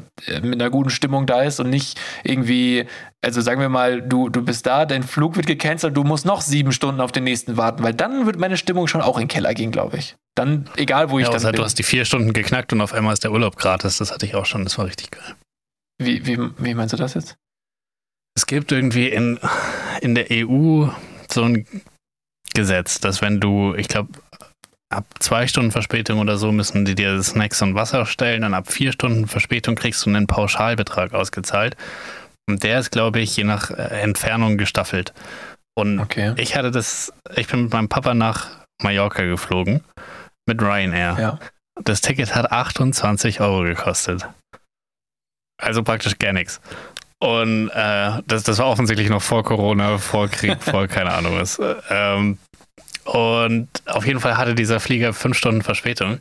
mit 0.43 0.61
einer 0.61 0.71
guten 0.71 0.91
Stimmung 0.91 1.27
da 1.27 1.43
ist 1.43 1.61
und 1.61 1.71
nicht 1.71 2.01
irgendwie, 2.25 2.87
also 3.23 3.41
sagen 3.41 3.61
wir 3.61 3.69
mal, 3.69 4.03
du, 4.03 4.29
du 4.29 4.43
bist 4.43 4.67
da, 4.67 4.87
dein 4.87 5.03
Flug 5.03 5.37
wird 5.37 5.47
gecancelt, 5.47 5.97
du 5.97 6.05
musst 6.05 6.27
noch 6.27 6.41
sieben 6.41 6.73
Stunden 6.73 7.01
auf 7.01 7.13
den 7.13 7.25
nächsten 7.25 7.57
warten, 7.57 7.83
weil 7.83 7.95
dann 7.95 8.27
wird 8.27 8.39
meine 8.39 8.57
Stimmung 8.57 8.87
schon 8.87 9.03
auch 9.03 9.17
in 9.17 9.25
den 9.25 9.29
Keller 9.29 9.55
gehen, 9.55 9.73
glaube 9.73 9.99
ich. 9.99 10.17
Dann, 10.35 10.69
egal 10.77 11.11
wo 11.11 11.19
ich 11.19 11.27
ja, 11.27 11.33
dann 11.33 11.43
bin. 11.43 11.53
Du 11.53 11.65
hast 11.65 11.79
die 11.79 11.83
vier 11.83 12.05
Stunden 12.05 12.33
geknackt 12.33 12.73
und 12.73 12.81
auf 12.81 12.93
einmal 12.93 13.13
ist 13.15 13.25
der 13.25 13.33
Urlaub 13.33 13.57
gratis. 13.57 13.99
Das 13.99 14.13
hatte 14.13 14.27
ich 14.27 14.35
auch 14.35 14.47
schon, 14.47 14.65
das 14.65 14.77
war 14.79 14.87
richtig 14.87 15.11
geil. 15.11 15.35
Wie, 15.99 16.27
wie, 16.27 16.39
wie 16.59 16.75
meinst 16.75 16.93
du 16.93 16.99
das 16.99 17.15
jetzt? 17.15 17.37
Es 18.37 18.47
gibt 18.47 18.71
irgendwie 18.71 19.09
in, 19.09 19.41
in 20.01 20.15
der 20.15 20.27
EU 20.31 20.89
so 21.31 21.43
ein 21.43 21.67
Gesetz, 22.55 23.01
dass 23.01 23.23
wenn 23.23 23.41
du, 23.41 23.75
ich 23.75 23.89
glaube, 23.89 24.11
ab 24.91 25.07
zwei 25.19 25.47
Stunden 25.47 25.73
Verspätung 25.73 26.21
oder 26.21 26.37
so 26.37 26.53
müssen 26.53 26.85
die 26.85 26.95
dir 26.95 27.23
Snacks 27.23 27.63
und 27.63 27.75
Wasser 27.75 28.07
stellen. 28.07 28.43
Dann 28.43 28.55
ab 28.55 28.71
vier 28.71 28.93
Stunden 28.93 29.27
Verspätung 29.27 29.75
kriegst 29.75 30.05
du 30.05 30.11
einen 30.11 30.27
Pauschalbetrag 30.27 31.13
ausgezahlt. 31.13 31.77
Und 32.49 32.63
der 32.63 32.79
ist, 32.79 32.91
glaube 32.91 33.21
ich, 33.21 33.37
je 33.37 33.45
nach 33.45 33.71
äh, 33.71 34.01
Entfernung 34.03 34.57
gestaffelt. 34.57 35.13
Und 35.75 35.99
okay. 35.99 36.33
ich 36.37 36.57
hatte 36.57 36.71
das, 36.71 37.13
ich 37.35 37.49
bin 37.49 37.65
mit 37.65 37.73
meinem 37.73 37.89
Papa 37.89 38.15
nach 38.15 38.65
Mallorca 38.83 39.23
geflogen 39.25 39.83
mit 40.47 40.63
Ryanair. 40.63 41.17
Ja. 41.19 41.39
Das 41.83 42.01
Ticket 42.01 42.35
hat 42.35 42.51
28 42.51 43.41
Euro 43.41 43.63
gekostet. 43.63 44.27
Also 45.61 45.83
praktisch 45.83 46.19
gar 46.19 46.33
nichts. 46.33 46.61
Und 47.19 47.71
äh, 47.71 48.23
das, 48.27 48.43
das 48.43 48.59
war 48.59 48.67
offensichtlich 48.67 49.09
noch 49.09 49.23
vor 49.23 49.43
Corona, 49.43 49.99
vor 49.99 50.29
Krieg, 50.29 50.63
vor 50.63 50.87
keine 50.89 51.13
Ahnung 51.13 51.39
was. 51.39 51.61
Ähm, 51.91 52.39
und 53.05 53.69
auf 53.87 54.07
jeden 54.07 54.21
Fall 54.21 54.37
hatte 54.37 54.55
dieser 54.55 54.81
Flieger 54.81 55.13
fünf 55.13 55.39
Stunden 55.39 55.63
Verspätung. 55.63 56.21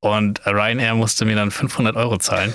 Und 0.00 0.46
Ryanair 0.46 0.94
musste 0.94 1.24
mir 1.24 1.34
dann 1.34 1.50
500 1.50 1.96
Euro 1.96 2.18
zahlen. 2.18 2.54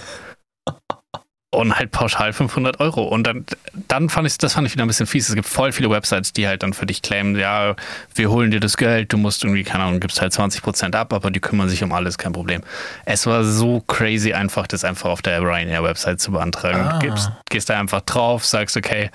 Und 1.54 1.78
halt 1.78 1.92
pauschal 1.92 2.34
500 2.34 2.80
Euro. 2.80 3.04
Und 3.04 3.28
dann, 3.28 3.46
dann 3.88 4.10
fand 4.10 4.28
ich, 4.28 4.38
das 4.40 4.54
fand 4.54 4.68
ich 4.68 4.74
wieder 4.74 4.84
ein 4.84 4.88
bisschen 4.88 5.06
fies. 5.06 5.30
Es 5.30 5.36
gibt 5.36 5.48
voll 5.48 5.72
viele 5.72 5.90
Websites, 5.90 6.34
die 6.34 6.48
halt 6.48 6.64
dann 6.64 6.74
für 6.74 6.88
dich 6.88 7.02
claimen, 7.02 7.38
ja, 7.38 7.76
wir 8.16 8.32
holen 8.32 8.50
dir 8.50 8.60
das 8.60 8.76
Geld, 8.76 9.14
du 9.14 9.18
musst 9.18 9.44
irgendwie, 9.44 9.64
keine 9.64 9.84
Ahnung, 9.84 10.00
gibst 10.00 10.20
halt 10.20 10.34
20 10.34 10.64
Prozent 10.64 10.96
ab, 10.96 11.14
aber 11.14 11.30
die 11.30 11.40
kümmern 11.40 11.70
sich 11.70 11.84
um 11.84 11.92
alles, 11.92 12.18
kein 12.18 12.34
Problem. 12.34 12.62
Es 13.06 13.28
war 13.28 13.44
so 13.44 13.82
crazy 13.82 14.34
einfach, 14.34 14.66
das 14.66 14.84
einfach 14.84 15.10
auf 15.10 15.22
der 15.22 15.42
Ryanair-Website 15.42 16.20
zu 16.20 16.32
beantragen. 16.32 16.82
Ah. 16.82 17.00
Gibst, 17.00 17.32
gehst 17.50 17.70
da 17.70 17.80
einfach 17.80 18.02
drauf, 18.02 18.46
sagst, 18.46 18.76
okay, 18.76 19.12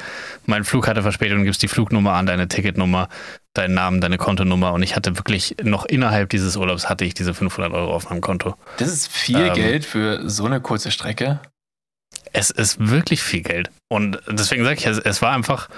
mein 0.47 0.64
Flug 0.64 0.86
hatte 0.86 1.03
Verspätung, 1.03 1.45
gibst 1.45 1.62
die 1.62 1.68
Flugnummer 1.68 2.12
an, 2.12 2.26
deine 2.26 2.47
Ticketnummer, 2.47 3.09
deinen 3.55 3.74
Namen, 3.74 4.01
deine 4.01 4.18
Kontonummer 4.18 4.72
und 4.72 4.82
ich 4.82 4.95
hatte 4.95 5.16
wirklich 5.16 5.57
noch 5.62 5.84
innerhalb 5.84 6.30
dieses 6.30 6.57
Urlaubs 6.57 6.89
hatte 6.89 7.05
ich 7.05 7.14
diese 7.14 7.34
500 7.34 7.72
Euro 7.72 7.95
auf 7.95 8.09
meinem 8.09 8.20
Konto. 8.20 8.55
Das 8.78 8.89
ist 8.89 9.09
viel 9.09 9.41
ähm, 9.41 9.55
Geld 9.55 9.84
für 9.84 10.28
so 10.28 10.47
eine 10.47 10.61
kurze 10.61 10.91
Strecke 10.91 11.41
es 12.33 12.51
ist 12.51 12.91
wirklich 12.91 13.22
viel 13.22 13.43
Geld. 13.43 13.70
Und 13.91 14.20
deswegen 14.29 14.64
sage 14.64 14.76
ich, 14.76 14.87
es, 14.87 14.99
es 14.99 15.22
war 15.22 15.33
einfach 15.33 15.68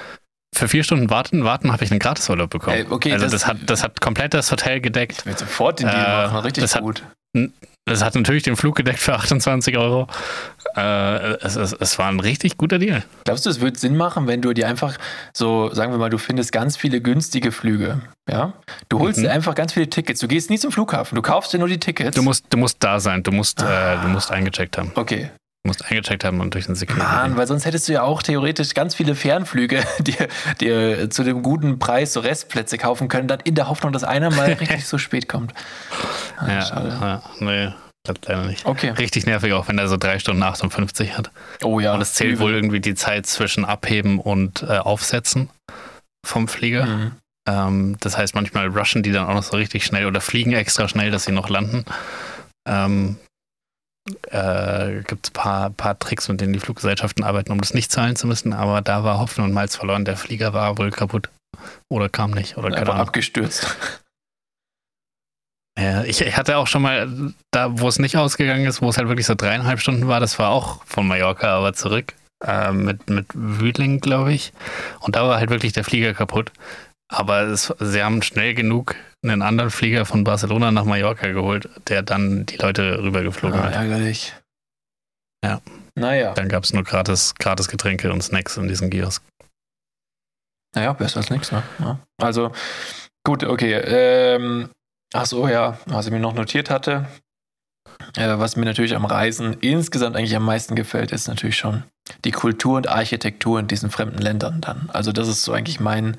für 0.54 0.68
vier 0.68 0.82
Stunden 0.82 1.10
warten, 1.10 1.44
warten 1.44 1.72
habe 1.72 1.84
ich 1.84 1.90
einen 1.90 2.00
Gratisurlaub 2.00 2.50
bekommen. 2.50 2.76
Ey, 2.76 2.86
okay, 2.90 3.12
also 3.12 3.24
das, 3.24 3.32
das, 3.32 3.46
hat, 3.46 3.58
das 3.66 3.82
hat 3.82 4.00
komplett 4.00 4.34
das 4.34 4.50
Hotel 4.50 4.80
gedeckt. 4.80 5.18
Ich 5.20 5.26
will 5.26 5.38
sofort 5.38 5.80
den 5.80 5.88
Deal 5.88 5.98
äh, 5.98 6.26
machen, 6.26 6.38
richtig 6.38 6.62
das 6.62 6.78
gut. 6.78 7.02
Hat, 7.36 7.50
das 7.86 8.04
hat 8.04 8.14
natürlich 8.14 8.42
den 8.42 8.56
Flug 8.56 8.76
gedeckt 8.76 8.98
für 8.98 9.14
28 9.14 9.76
Euro. 9.78 10.06
Äh, 10.76 11.34
es, 11.44 11.56
es, 11.56 11.72
es, 11.72 11.98
war 11.98 12.08
ein 12.08 12.20
richtig 12.20 12.56
guter 12.56 12.78
Deal. 12.78 13.02
Glaubst 13.24 13.46
du, 13.46 13.50
es 13.50 13.60
würde 13.60 13.78
Sinn 13.78 13.96
machen, 13.96 14.26
wenn 14.26 14.42
du 14.42 14.52
dir 14.52 14.68
einfach 14.68 14.96
so, 15.32 15.72
sagen 15.72 15.92
wir 15.92 15.98
mal, 15.98 16.10
du 16.10 16.18
findest 16.18 16.52
ganz 16.52 16.76
viele 16.76 17.00
günstige 17.00 17.50
Flüge, 17.50 18.02
ja? 18.28 18.52
Du 18.88 19.00
holst 19.00 19.18
mhm. 19.18 19.24
dir 19.24 19.32
einfach 19.32 19.54
ganz 19.54 19.72
viele 19.72 19.88
Tickets. 19.88 20.20
Du 20.20 20.28
gehst 20.28 20.50
nie 20.50 20.58
zum 20.58 20.70
Flughafen, 20.70 21.16
du 21.16 21.22
kaufst 21.22 21.52
dir 21.52 21.58
nur 21.58 21.68
die 21.68 21.80
Tickets. 21.80 22.14
Du 22.14 22.22
musst, 22.22 22.44
du 22.50 22.58
musst 22.58 22.76
da 22.80 23.00
sein, 23.00 23.22
du 23.22 23.32
musst, 23.32 23.62
ah. 23.62 23.94
äh, 23.94 24.02
du 24.02 24.08
musst 24.08 24.30
eingecheckt 24.30 24.78
haben. 24.78 24.92
Okay, 24.94 25.30
musst 25.66 25.84
eingecheckt 25.84 26.24
haben 26.24 26.40
und 26.40 26.54
durch 26.54 26.66
den 26.66 26.74
Security. 26.74 27.04
Mann, 27.04 27.36
weil 27.36 27.46
sonst 27.46 27.66
hättest 27.66 27.88
du 27.88 27.92
ja 27.92 28.02
auch 28.02 28.22
theoretisch 28.22 28.74
ganz 28.74 28.94
viele 28.94 29.14
Fernflüge, 29.14 29.82
die 30.00 30.16
dir 30.60 31.10
zu 31.10 31.22
dem 31.22 31.42
guten 31.42 31.78
Preis 31.78 32.12
so 32.12 32.20
Restplätze 32.20 32.78
kaufen 32.78 33.08
können, 33.08 33.28
dann 33.28 33.40
in 33.40 33.54
der 33.54 33.68
Hoffnung, 33.68 33.92
dass 33.92 34.04
einer 34.04 34.30
mal 34.30 34.52
richtig 34.60 34.86
so 34.86 34.98
spät 34.98 35.28
kommt. 35.28 35.52
Ah, 36.38 36.48
ja, 36.48 36.62
schade. 36.62 36.88
Ja, 36.88 37.22
nee. 37.40 37.72
Klappt 38.04 38.28
leider 38.28 38.46
nicht. 38.46 38.64
Okay. 38.64 38.90
Richtig 38.90 39.26
nervig 39.26 39.52
auch, 39.52 39.68
wenn 39.68 39.76
er 39.76 39.86
so 39.86 39.98
drei 39.98 40.18
Stunden 40.18 40.42
58 40.42 41.18
hat. 41.18 41.30
Oh 41.62 41.80
ja. 41.80 41.92
Und 41.92 42.00
es 42.00 42.14
zählt 42.14 42.38
wohl 42.38 42.54
irgendwie 42.54 42.80
die 42.80 42.94
Zeit 42.94 43.26
zwischen 43.26 43.66
Abheben 43.66 44.18
und 44.18 44.62
äh, 44.62 44.78
Aufsetzen 44.78 45.50
vom 46.26 46.48
Flieger. 46.48 46.86
Mhm. 46.86 47.12
Ähm, 47.46 47.96
das 48.00 48.16
heißt, 48.16 48.34
manchmal 48.34 48.68
rushen 48.68 49.02
die 49.02 49.12
dann 49.12 49.26
auch 49.26 49.34
noch 49.34 49.42
so 49.42 49.56
richtig 49.56 49.84
schnell 49.84 50.06
oder 50.06 50.22
fliegen 50.22 50.52
extra 50.52 50.88
schnell, 50.88 51.10
dass 51.10 51.24
sie 51.24 51.32
noch 51.32 51.50
landen. 51.50 51.84
Ähm, 52.66 53.16
äh, 54.30 55.02
gibt 55.06 55.26
es 55.26 55.30
ein 55.30 55.34
paar, 55.34 55.70
paar 55.70 55.98
Tricks, 55.98 56.28
mit 56.28 56.40
denen 56.40 56.52
die 56.52 56.60
Fluggesellschaften 56.60 57.24
arbeiten, 57.24 57.52
um 57.52 57.60
das 57.60 57.74
nicht 57.74 57.90
zahlen 57.90 58.16
zu 58.16 58.26
müssen. 58.26 58.52
Aber 58.52 58.82
da 58.82 59.04
war 59.04 59.18
Hopfen 59.18 59.44
und 59.44 59.52
Malz 59.52 59.76
verloren. 59.76 60.04
Der 60.04 60.16
Flieger 60.16 60.52
war 60.52 60.78
wohl 60.78 60.90
kaputt. 60.90 61.28
Oder 61.88 62.08
kam 62.08 62.30
nicht. 62.30 62.56
Oder 62.56 62.70
keine 62.70 62.90
Ahnung. 62.90 63.06
abgestürzt. 63.06 63.76
Ja, 65.78 66.04
ich, 66.04 66.20
ich, 66.20 66.36
hatte 66.36 66.58
auch 66.58 66.66
schon 66.66 66.82
mal, 66.82 67.08
da 67.52 67.80
wo 67.80 67.88
es 67.88 67.98
nicht 67.98 68.16
ausgegangen 68.16 68.66
ist, 68.66 68.82
wo 68.82 68.88
es 68.90 68.98
halt 68.98 69.08
wirklich 69.08 69.26
so 69.26 69.34
dreieinhalb 69.34 69.80
Stunden 69.80 70.08
war, 70.08 70.20
das 70.20 70.38
war 70.38 70.50
auch 70.50 70.84
von 70.84 71.06
Mallorca, 71.06 71.56
aber 71.56 71.72
zurück. 71.72 72.14
Äh, 72.44 72.72
mit, 72.72 73.08
mit 73.08 73.26
Wüdling, 73.34 74.00
glaube 74.00 74.32
ich. 74.32 74.52
Und 75.00 75.16
da 75.16 75.26
war 75.26 75.38
halt 75.38 75.50
wirklich 75.50 75.72
der 75.72 75.84
Flieger 75.84 76.12
kaputt. 76.14 76.52
Aber 77.10 77.42
es, 77.42 77.74
sie 77.80 78.02
haben 78.02 78.22
schnell 78.22 78.54
genug 78.54 78.94
einen 79.22 79.42
anderen 79.42 79.70
Flieger 79.70 80.06
von 80.06 80.24
Barcelona 80.24 80.70
nach 80.70 80.84
Mallorca 80.84 81.28
geholt, 81.28 81.68
der 81.88 82.02
dann 82.02 82.46
die 82.46 82.56
Leute 82.56 83.02
rübergeflogen 83.02 83.58
ah, 83.58 83.64
hat. 83.64 83.74
Ärgerlich. 83.74 84.32
Ja. 85.44 85.60
Naja. 85.96 86.32
Dann 86.34 86.48
gab 86.48 86.64
es 86.64 86.72
nur 86.72 86.84
gratis, 86.84 87.34
gratis 87.34 87.68
Getränke 87.68 88.12
und 88.12 88.22
Snacks 88.22 88.56
in 88.56 88.68
diesem 88.68 88.90
Kiosk. 88.90 89.22
Naja, 90.74 90.92
besser 90.92 91.18
als 91.18 91.30
nichts, 91.30 91.50
ne? 91.50 91.64
Ja. 91.80 91.98
Also, 92.22 92.52
gut, 93.26 93.42
okay. 93.42 93.74
Ähm, 93.74 94.70
ach 95.12 95.26
so, 95.26 95.48
ja, 95.48 95.78
was 95.86 96.06
ich 96.06 96.12
mir 96.12 96.20
noch 96.20 96.34
notiert 96.34 96.70
hatte, 96.70 97.06
äh, 98.16 98.38
was 98.38 98.54
mir 98.54 98.66
natürlich 98.66 98.94
am 98.94 99.04
Reisen 99.04 99.54
insgesamt 99.54 100.16
eigentlich 100.16 100.36
am 100.36 100.44
meisten 100.44 100.76
gefällt, 100.76 101.10
ist 101.10 101.26
natürlich 101.26 101.56
schon 101.56 101.82
die 102.24 102.30
Kultur 102.30 102.76
und 102.76 102.88
Architektur 102.88 103.58
in 103.58 103.66
diesen 103.66 103.90
fremden 103.90 104.18
Ländern 104.18 104.60
dann. 104.60 104.88
Also, 104.92 105.10
das 105.10 105.26
ist 105.26 105.42
so 105.42 105.52
eigentlich 105.52 105.80
mein 105.80 106.16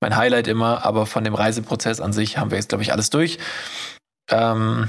mein 0.00 0.16
Highlight 0.16 0.48
immer, 0.48 0.84
aber 0.84 1.06
von 1.06 1.24
dem 1.24 1.34
Reiseprozess 1.34 2.00
an 2.00 2.12
sich 2.12 2.38
haben 2.38 2.50
wir 2.50 2.58
jetzt, 2.58 2.68
glaube 2.68 2.82
ich, 2.82 2.92
alles 2.92 3.10
durch. 3.10 3.38
Ähm, 4.30 4.88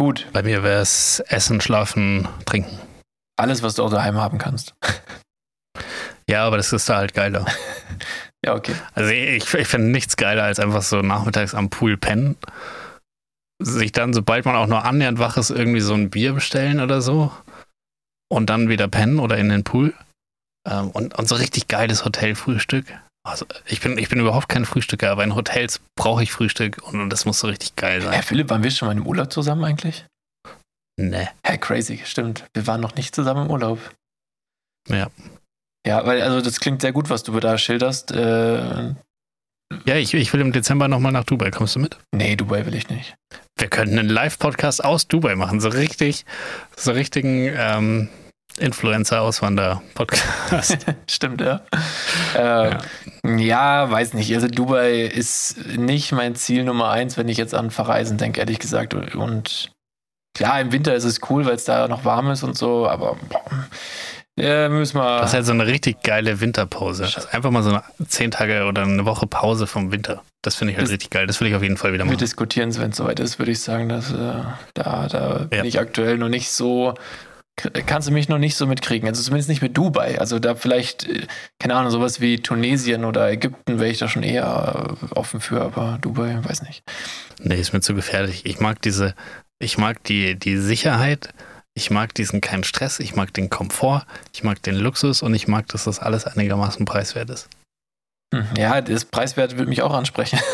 Gut. 0.00 0.26
Bei 0.32 0.42
mir 0.42 0.62
wäre 0.62 0.80
es 0.80 1.20
Essen, 1.20 1.60
Schlafen, 1.60 2.26
Trinken. 2.46 2.78
Alles, 3.36 3.62
was 3.62 3.74
du 3.74 3.84
auch 3.84 3.90
daheim 3.90 4.16
haben 4.16 4.38
kannst. 4.38 4.74
Ja, 6.30 6.46
aber 6.46 6.58
das 6.58 6.72
ist 6.72 6.88
da 6.88 6.96
halt 6.96 7.12
geiler. 7.12 7.44
ja, 8.46 8.54
okay. 8.54 8.74
Also 8.94 9.10
ich, 9.10 9.52
ich 9.52 9.66
finde 9.66 9.88
nichts 9.88 10.16
geiler 10.16 10.44
als 10.44 10.60
einfach 10.60 10.82
so 10.82 11.02
nachmittags 11.02 11.54
am 11.54 11.70
Pool 11.70 11.96
pennen. 11.96 12.36
Sich 13.60 13.90
dann, 13.90 14.14
sobald 14.14 14.44
man 14.44 14.54
auch 14.54 14.68
nur 14.68 14.84
annähernd 14.84 15.18
wach 15.18 15.36
ist, 15.36 15.50
irgendwie 15.50 15.80
so 15.80 15.92
ein 15.92 16.08
Bier 16.08 16.32
bestellen 16.32 16.80
oder 16.80 17.02
so. 17.02 17.32
Und 18.30 18.48
dann 18.48 18.68
wieder 18.68 18.86
pennen 18.86 19.18
oder 19.18 19.38
in 19.38 19.48
den 19.48 19.64
Pool. 19.64 19.92
Ähm, 20.66 20.90
und, 20.92 21.18
und 21.18 21.28
so 21.28 21.34
richtig 21.34 21.66
geiles 21.66 22.04
Hotelfrühstück. 22.04 22.86
Also 23.22 23.44
ich 23.66 23.80
bin, 23.80 23.98
ich 23.98 24.08
bin 24.08 24.18
überhaupt 24.20 24.48
kein 24.48 24.64
Frühstücker, 24.64 25.10
aber 25.10 25.24
in 25.24 25.34
Hotels 25.34 25.80
brauche 25.94 26.22
ich 26.22 26.32
Frühstück 26.32 26.78
und, 26.82 27.00
und 27.00 27.10
das 27.10 27.26
muss 27.26 27.40
so 27.40 27.48
richtig 27.48 27.76
geil 27.76 28.00
sein. 28.00 28.12
Herr 28.12 28.22
Philipp, 28.22 28.48
waren 28.50 28.62
wir 28.62 28.70
schon 28.70 28.88
mal 28.88 28.96
im 28.96 29.06
Urlaub 29.06 29.30
zusammen 29.32 29.64
eigentlich? 29.64 30.06
Nee. 30.98 31.28
Hä, 31.46 31.58
crazy, 31.58 32.00
stimmt. 32.04 32.44
Wir 32.54 32.66
waren 32.66 32.80
noch 32.80 32.94
nicht 32.94 33.14
zusammen 33.14 33.46
im 33.46 33.50
Urlaub. 33.50 33.78
Ja. 34.88 35.08
Ja, 35.86 36.04
weil, 36.06 36.20
also 36.22 36.40
das 36.42 36.60
klingt 36.60 36.80
sehr 36.82 36.92
gut, 36.92 37.08
was 37.10 37.22
du 37.22 37.38
da 37.40 37.56
schilderst. 37.58 38.10
Äh, 38.12 38.94
Ja, 39.86 39.94
ich, 39.96 40.12
ich 40.14 40.32
will 40.32 40.40
im 40.40 40.52
Dezember 40.52 40.88
nochmal 40.88 41.12
nach 41.12 41.24
Dubai. 41.24 41.50
Kommst 41.50 41.74
du 41.76 41.80
mit? 41.80 41.96
nee, 42.14 42.36
Dubai 42.36 42.66
will 42.66 42.74
ich 42.74 42.88
nicht. 42.88 43.14
Wir 43.58 43.68
könnten 43.68 43.98
einen 43.98 44.08
Live-Podcast 44.08 44.82
aus 44.84 45.06
Dubai 45.08 45.36
machen. 45.36 45.60
So 45.60 45.68
richtig, 45.68 46.24
so 46.76 46.92
richtigen 46.92 47.50
ähm, 47.54 48.08
Influencer-Auswander-Podcast. 48.58 50.78
Stimmt, 51.10 51.40
ja. 51.40 51.60
Äh, 52.34 52.76
ja. 53.38 53.90
weiß 53.90 54.14
nicht. 54.14 54.34
Also 54.34 54.48
Dubai 54.48 55.02
ist 55.02 55.56
nicht 55.76 56.12
mein 56.12 56.34
Ziel 56.34 56.64
Nummer 56.64 56.90
eins, 56.90 57.16
wenn 57.16 57.28
ich 57.28 57.36
jetzt 57.38 57.54
an 57.54 57.70
Verreisen 57.70 58.18
denke, 58.18 58.40
ehrlich 58.40 58.58
gesagt. 58.58 58.94
Und 58.94 59.70
klar, 60.36 60.60
im 60.60 60.72
Winter 60.72 60.94
ist 60.94 61.04
es 61.04 61.20
cool, 61.30 61.46
weil 61.46 61.54
es 61.54 61.64
da 61.64 61.88
noch 61.88 62.04
warm 62.04 62.30
ist 62.30 62.42
und 62.42 62.56
so, 62.56 62.88
aber 62.88 63.16
ja, 64.38 64.68
müssen 64.68 64.96
wir. 64.98 65.20
Das 65.20 65.30
ist 65.30 65.34
halt 65.34 65.46
so 65.46 65.52
eine 65.52 65.66
richtig 65.66 66.02
geile 66.02 66.40
Winterpause. 66.40 67.02
Das 67.02 67.16
ist 67.26 67.34
einfach 67.34 67.50
mal 67.50 67.62
so 67.62 67.70
eine 67.70 67.82
zehn 68.08 68.30
Tage 68.30 68.64
oder 68.64 68.82
eine 68.82 69.04
Woche 69.04 69.26
Pause 69.26 69.66
vom 69.66 69.92
Winter. 69.92 70.22
Das 70.42 70.54
finde 70.54 70.72
ich 70.72 70.78
halt 70.78 70.86
Das- 70.86 70.92
richtig 70.92 71.10
geil. 71.10 71.26
Das 71.26 71.40
will 71.40 71.48
ich 71.48 71.54
auf 71.54 71.62
jeden 71.62 71.76
Fall 71.76 71.92
wieder 71.92 72.04
Wir 72.04 72.12
machen. 72.12 72.18
diskutieren 72.18 72.70
es, 72.70 72.80
wenn 72.80 72.90
es 72.90 72.96
soweit 72.96 73.20
ist, 73.20 73.38
würde 73.38 73.52
ich 73.52 73.60
sagen, 73.60 73.90
dass 73.90 74.10
äh, 74.12 74.32
da, 74.74 75.06
da 75.08 75.46
bin 75.50 75.58
Ja. 75.58 75.64
ich 75.64 75.78
aktuell 75.78 76.16
noch 76.16 76.30
nicht 76.30 76.50
so. 76.50 76.94
Kannst 77.86 78.08
du 78.08 78.12
mich 78.12 78.28
noch 78.28 78.38
nicht 78.38 78.56
so 78.56 78.66
mitkriegen? 78.66 79.08
Also 79.08 79.22
zumindest 79.22 79.48
nicht 79.48 79.62
mit 79.62 79.76
Dubai. 79.76 80.18
Also 80.18 80.38
da 80.38 80.54
vielleicht, 80.54 81.08
äh, 81.08 81.26
keine 81.58 81.74
Ahnung, 81.74 81.90
sowas 81.90 82.20
wie 82.20 82.38
Tunesien 82.38 83.04
oder 83.04 83.30
Ägypten 83.30 83.78
wäre 83.78 83.90
ich 83.90 83.98
da 83.98 84.08
schon 84.08 84.22
eher 84.22 84.96
äh, 85.02 85.14
offen 85.14 85.40
für, 85.40 85.60
aber 85.60 85.98
Dubai, 86.00 86.38
weiß 86.42 86.62
nicht. 86.62 86.82
Nee, 87.38 87.60
ist 87.60 87.72
mir 87.72 87.80
zu 87.80 87.94
gefährlich. 87.94 88.46
Ich 88.46 88.60
mag 88.60 88.80
diese, 88.82 89.14
ich 89.58 89.78
mag 89.78 90.02
die, 90.04 90.38
die 90.38 90.56
Sicherheit, 90.56 91.32
ich 91.74 91.90
mag 91.90 92.14
diesen 92.14 92.40
keinen 92.40 92.64
Stress, 92.64 93.00
ich 93.00 93.14
mag 93.14 93.32
den 93.32 93.48
Komfort, 93.50 94.06
ich 94.32 94.42
mag 94.42 94.62
den 94.62 94.76
Luxus 94.76 95.22
und 95.22 95.34
ich 95.34 95.48
mag, 95.48 95.68
dass 95.68 95.84
das 95.84 95.98
alles 95.98 96.26
einigermaßen 96.26 96.84
preiswert 96.84 97.30
ist. 97.30 97.48
Hm, 98.32 98.44
Ja, 98.56 98.80
das 98.80 99.04
Preiswert 99.04 99.56
würde 99.56 99.68
mich 99.68 99.82
auch 99.82 99.94
ansprechen. 99.94 100.38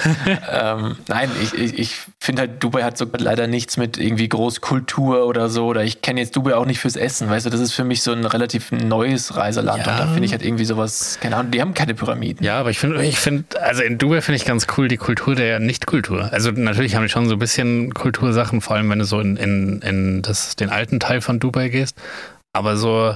ähm, 0.50 0.96
nein, 1.08 1.30
ich, 1.42 1.54
ich, 1.54 1.78
ich 1.78 1.96
finde 2.18 2.42
halt, 2.42 2.62
Dubai 2.62 2.82
hat 2.82 2.96
so 2.96 3.06
leider 3.18 3.46
nichts 3.46 3.76
mit 3.76 3.98
irgendwie 3.98 4.28
Großkultur 4.28 5.26
oder 5.26 5.48
so. 5.48 5.66
Oder 5.66 5.84
ich 5.84 6.02
kenne 6.02 6.20
jetzt 6.20 6.36
Dubai 6.36 6.54
auch 6.54 6.66
nicht 6.66 6.80
fürs 6.80 6.96
Essen. 6.96 7.28
Weißt 7.28 7.46
du, 7.46 7.50
das 7.50 7.60
ist 7.60 7.72
für 7.72 7.84
mich 7.84 8.02
so 8.02 8.12
ein 8.12 8.24
relativ 8.24 8.72
neues 8.72 9.36
Reiseland. 9.36 9.86
Ja. 9.86 9.92
Und 9.92 10.00
da 10.00 10.06
finde 10.06 10.24
ich 10.24 10.32
halt 10.32 10.44
irgendwie 10.44 10.64
sowas, 10.64 11.18
keine 11.20 11.36
Ahnung, 11.36 11.50
die 11.50 11.60
haben 11.60 11.74
keine 11.74 11.94
Pyramiden. 11.94 12.44
Ja, 12.44 12.58
aber 12.60 12.70
ich 12.70 12.78
finde, 12.78 13.04
ich 13.04 13.18
finde, 13.18 13.60
also 13.62 13.82
in 13.82 13.98
Dubai 13.98 14.20
finde 14.20 14.36
ich 14.36 14.44
ganz 14.44 14.66
cool 14.76 14.88
die 14.88 14.96
Kultur 14.96 15.34
der 15.34 15.60
Nicht-Kultur. 15.60 16.32
Also 16.32 16.50
natürlich 16.50 16.96
haben 16.96 17.02
die 17.02 17.08
schon 17.08 17.28
so 17.28 17.34
ein 17.36 17.38
bisschen 17.38 17.94
Kultursachen, 17.94 18.60
vor 18.60 18.76
allem 18.76 18.88
wenn 18.90 18.98
du 18.98 19.04
so 19.04 19.20
in, 19.20 19.36
in, 19.36 19.82
in 19.82 20.22
das, 20.22 20.56
den 20.56 20.70
alten 20.70 21.00
Teil 21.00 21.20
von 21.20 21.40
Dubai 21.40 21.68
gehst. 21.68 21.96
Aber 22.52 22.76
so 22.76 23.14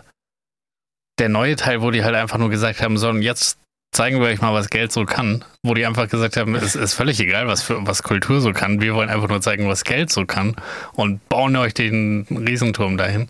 der 1.18 1.28
neue 1.28 1.56
Teil, 1.56 1.82
wo 1.82 1.90
die 1.90 2.04
halt 2.04 2.14
einfach 2.14 2.38
nur 2.38 2.50
gesagt 2.50 2.82
haben, 2.82 2.96
so 2.98 3.08
und 3.08 3.22
jetzt 3.22 3.58
zeigen 3.94 4.20
wir 4.20 4.26
euch 4.26 4.40
mal, 4.40 4.52
was 4.52 4.70
Geld 4.70 4.92
so 4.92 5.04
kann. 5.04 5.44
Wo 5.62 5.74
die 5.74 5.86
einfach 5.86 6.08
gesagt 6.08 6.36
haben, 6.36 6.54
es 6.56 6.74
ist 6.74 6.94
völlig 6.94 7.20
egal, 7.20 7.46
was, 7.46 7.62
für, 7.62 7.86
was 7.86 8.02
Kultur 8.02 8.40
so 8.40 8.52
kann. 8.52 8.80
Wir 8.80 8.94
wollen 8.94 9.08
einfach 9.08 9.28
nur 9.28 9.40
zeigen, 9.40 9.68
was 9.68 9.84
Geld 9.84 10.10
so 10.10 10.26
kann 10.26 10.56
und 10.94 11.26
bauen 11.28 11.56
euch 11.56 11.74
den 11.74 12.26
Riesenturm 12.28 12.96
dahin. 12.96 13.28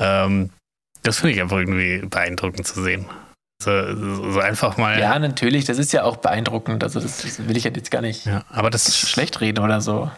Ähm, 0.00 0.50
das 1.02 1.18
finde 1.18 1.34
ich 1.34 1.42
einfach 1.42 1.58
irgendwie 1.58 1.98
beeindruckend 1.98 2.66
zu 2.66 2.82
sehen. 2.82 3.06
So, 3.62 4.32
so 4.32 4.40
einfach 4.40 4.76
mal. 4.76 4.98
Ja, 4.98 5.18
natürlich, 5.18 5.64
das 5.64 5.78
ist 5.78 5.92
ja 5.92 6.02
auch 6.02 6.16
beeindruckend. 6.16 6.82
Also, 6.82 7.00
das, 7.00 7.22
das 7.22 7.46
will 7.46 7.56
ich 7.56 7.62
jetzt 7.62 7.90
gar 7.92 8.02
nicht 8.02 8.26
Ja, 8.26 8.44
aber 8.50 8.70
das 8.70 8.98
schlecht 8.98 9.40
reden 9.40 9.62
oder 9.62 9.80
so. 9.80 10.10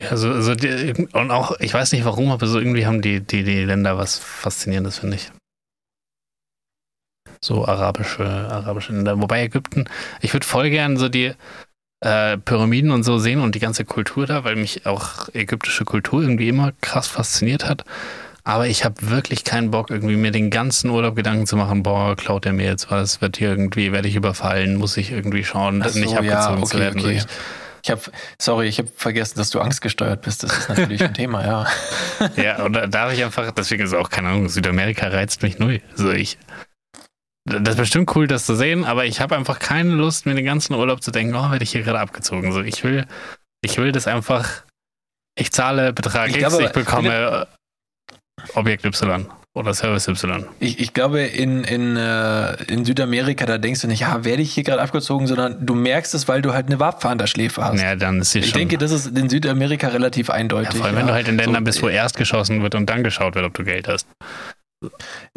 Ja, 0.00 0.16
so, 0.16 0.40
so 0.40 0.54
die, 0.54 1.06
und 1.12 1.30
auch, 1.30 1.58
ich 1.60 1.72
weiß 1.74 1.92
nicht 1.92 2.04
warum, 2.04 2.30
aber 2.30 2.46
so 2.46 2.58
irgendwie 2.58 2.86
haben 2.86 3.02
die, 3.02 3.20
die, 3.20 3.44
die 3.44 3.64
Länder 3.64 3.98
was 3.98 4.18
Faszinierendes, 4.18 4.98
finde 4.98 5.16
ich. 5.16 5.30
So 7.40 7.66
arabische, 7.66 8.24
arabische 8.24 8.92
Länder. 8.92 9.20
Wobei 9.20 9.42
Ägypten, 9.42 9.86
ich 10.20 10.32
würde 10.32 10.46
voll 10.46 10.70
gern 10.70 10.96
so 10.96 11.08
die 11.08 11.32
äh, 12.00 12.36
Pyramiden 12.38 12.90
und 12.90 13.02
so 13.02 13.18
sehen 13.18 13.40
und 13.40 13.54
die 13.54 13.60
ganze 13.60 13.84
Kultur 13.84 14.26
da, 14.26 14.44
weil 14.44 14.56
mich 14.56 14.86
auch 14.86 15.28
ägyptische 15.34 15.84
Kultur 15.84 16.22
irgendwie 16.22 16.48
immer 16.48 16.72
krass 16.80 17.08
fasziniert 17.08 17.68
hat. 17.68 17.84
Aber 18.44 18.66
ich 18.66 18.84
habe 18.84 18.94
wirklich 19.10 19.44
keinen 19.44 19.70
Bock, 19.70 19.90
irgendwie 19.90 20.16
mir 20.16 20.30
den 20.30 20.48
ganzen 20.48 20.88
Urlaub 20.88 21.16
Gedanken 21.16 21.46
zu 21.46 21.56
machen, 21.56 21.82
boah, 21.82 22.16
klaut 22.16 22.46
er 22.46 22.54
mir 22.54 22.64
jetzt 22.64 22.90
was, 22.90 23.20
wird 23.20 23.36
hier 23.36 23.50
irgendwie, 23.50 23.92
werde 23.92 24.08
ich 24.08 24.16
überfallen, 24.16 24.76
muss 24.76 24.96
ich 24.96 25.12
irgendwie 25.12 25.44
schauen, 25.44 25.84
so, 25.86 25.98
nicht 25.98 26.12
ja, 26.12 26.18
abgezogen 26.20 26.62
okay, 26.62 26.66
zu 26.66 26.78
werden. 26.78 27.00
okay. 27.00 27.20
Ich 27.84 27.90
habe, 27.90 28.00
sorry, 28.40 28.66
ich 28.66 28.78
habe 28.78 28.88
vergessen, 28.96 29.38
dass 29.38 29.50
du 29.50 29.60
angstgesteuert 29.60 30.22
bist. 30.22 30.42
Das 30.42 30.56
ist 30.56 30.68
natürlich 30.68 31.02
ein 31.02 31.14
Thema, 31.14 31.44
ja. 31.44 31.66
Ja, 32.42 32.64
und 32.64 32.72
da 32.72 32.86
darf 32.86 33.12
ich 33.12 33.22
einfach, 33.22 33.50
deswegen 33.52 33.84
ist 33.84 33.94
auch, 33.94 34.10
keine 34.10 34.28
Ahnung, 34.28 34.48
Südamerika 34.48 35.08
reizt 35.08 35.42
mich 35.42 35.58
null. 35.58 35.80
So 35.94 36.10
ich. 36.10 36.38
Das 37.48 37.74
ist 37.74 37.76
bestimmt 37.76 38.14
cool, 38.16 38.26
das 38.26 38.46
zu 38.46 38.54
sehen, 38.54 38.84
aber 38.84 39.04
ich 39.04 39.20
habe 39.20 39.36
einfach 39.36 39.58
keine 39.58 39.90
Lust, 39.94 40.26
mir 40.26 40.34
den 40.34 40.44
ganzen 40.44 40.74
Urlaub 40.74 41.02
zu 41.02 41.10
denken, 41.10 41.34
oh, 41.34 41.50
werde 41.50 41.62
ich 41.62 41.72
hier 41.72 41.82
gerade 41.82 42.00
abgezogen. 42.00 42.52
So, 42.52 42.60
ich 42.60 42.84
will, 42.84 43.06
ich 43.62 43.78
will 43.78 43.92
das 43.92 44.06
einfach, 44.06 44.48
ich 45.38 45.52
zahle 45.52 45.92
Betrag 45.92 46.30
Ich 46.30 46.36
X, 46.36 46.48
glaube, 46.48 46.64
ich 46.64 46.72
bekomme 46.72 47.46
Objekt 48.54 48.84
Y 48.84 49.26
oder 49.54 49.74
Service 49.74 50.06
Y. 50.08 50.46
Ich, 50.60 50.78
ich 50.78 50.94
glaube, 50.94 51.20
in, 51.20 51.64
in, 51.64 51.96
äh, 51.96 52.62
in 52.64 52.84
Südamerika, 52.84 53.44
da 53.44 53.58
denkst 53.58 53.80
du 53.80 53.88
nicht, 53.88 54.00
ja, 54.00 54.24
werde 54.24 54.42
ich 54.42 54.52
hier 54.54 54.62
gerade 54.62 54.80
abgezogen, 54.80 55.26
sondern 55.26 55.66
du 55.66 55.74
merkst 55.74 56.14
es, 56.14 56.28
weil 56.28 56.42
du 56.42 56.52
halt 56.52 56.66
eine 56.66 56.78
Waffe 56.78 57.08
an 57.08 57.18
der 57.18 57.26
Schläfe 57.26 57.64
hast. 57.64 57.80
Ja, 57.80 57.96
dann 57.96 58.20
ist 58.20 58.32
sie 58.32 58.40
ich 58.40 58.50
schon. 58.50 58.60
denke, 58.60 58.78
das 58.78 58.92
ist 58.92 59.16
in 59.16 59.28
Südamerika 59.28 59.88
relativ 59.88 60.28
ja, 60.28 60.34
eindeutig. 60.34 60.76
vor 60.76 60.86
allem, 60.86 60.96
wenn 60.96 61.06
ja. 61.06 61.08
du 61.08 61.14
halt 61.14 61.28
in 61.28 61.36
Ländern 61.36 61.62
So, 61.62 61.64
bist, 61.64 61.82
wo 61.82 61.88
erst 61.88 62.16
geschossen 62.16 62.62
wird 62.62 62.74
und 62.74 62.88
dann 62.88 63.02
geschaut 63.02 63.34
wird, 63.34 63.44
ob 63.44 63.54
du 63.54 63.64
Geld 63.64 63.88
hast. 63.88 64.06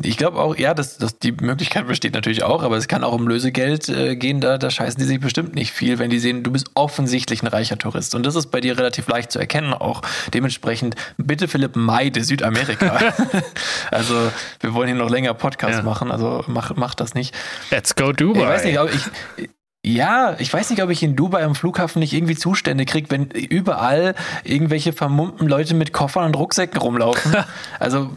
Ich 0.03 0.17
glaube 0.17 0.39
auch, 0.39 0.55
ja, 0.55 0.75
das, 0.75 0.97
das, 0.97 1.17
die 1.17 1.31
Möglichkeit 1.31 1.87
besteht 1.87 2.13
natürlich 2.13 2.43
auch, 2.43 2.61
aber 2.61 2.77
es 2.77 2.87
kann 2.87 3.03
auch 3.03 3.13
um 3.13 3.27
Lösegeld 3.27 3.89
äh, 3.89 4.15
gehen, 4.15 4.39
da, 4.39 4.59
da 4.59 4.69
scheißen 4.69 4.99
die 4.99 5.05
sich 5.05 5.19
bestimmt 5.19 5.55
nicht 5.55 5.71
viel, 5.71 5.97
wenn 5.97 6.11
die 6.11 6.19
sehen, 6.19 6.43
du 6.43 6.51
bist 6.51 6.69
offensichtlich 6.75 7.41
ein 7.41 7.47
reicher 7.47 7.77
Tourist. 7.77 8.13
Und 8.13 8.23
das 8.25 8.35
ist 8.35 8.47
bei 8.47 8.61
dir 8.61 8.77
relativ 8.77 9.07
leicht 9.07 9.31
zu 9.31 9.39
erkennen 9.39 9.73
auch. 9.73 10.03
Dementsprechend, 10.33 10.95
bitte 11.17 11.47
Philipp, 11.47 11.75
meide 11.75 12.23
Südamerika. 12.23 12.97
also, 13.91 14.31
wir 14.59 14.73
wollen 14.75 14.89
hier 14.89 14.97
noch 14.97 15.09
länger 15.09 15.33
Podcast 15.33 15.79
Ja. 15.79 15.83
machen, 15.83 16.11
also 16.11 16.43
mach, 16.47 16.75
mach 16.75 16.93
das 16.93 17.15
nicht. 17.15 17.33
Let's 17.71 17.95
go 17.95 18.11
Dubai. 18.11 18.41
Ich 18.41 18.47
weiß 18.47 18.63
nicht, 18.65 18.79
ob 18.79 18.93
ich. 18.93 19.49
Ja, 19.83 20.35
ich 20.37 20.53
weiß 20.53 20.69
nicht, 20.69 20.83
ob 20.83 20.91
ich 20.91 21.01
in 21.01 21.15
Dubai 21.15 21.43
am 21.43 21.55
Flughafen 21.55 22.01
nicht 22.01 22.13
irgendwie 22.13 22.35
Zustände 22.35 22.85
kriege, 22.85 23.09
wenn 23.09 23.25
überall 23.31 24.13
irgendwelche 24.43 24.93
vermummten 24.93 25.47
Leute 25.47 25.73
mit 25.73 25.91
Koffern 25.91 26.25
und 26.25 26.35
Rucksäcken 26.35 26.79
rumlaufen. 26.79 27.35
Also, 27.79 28.15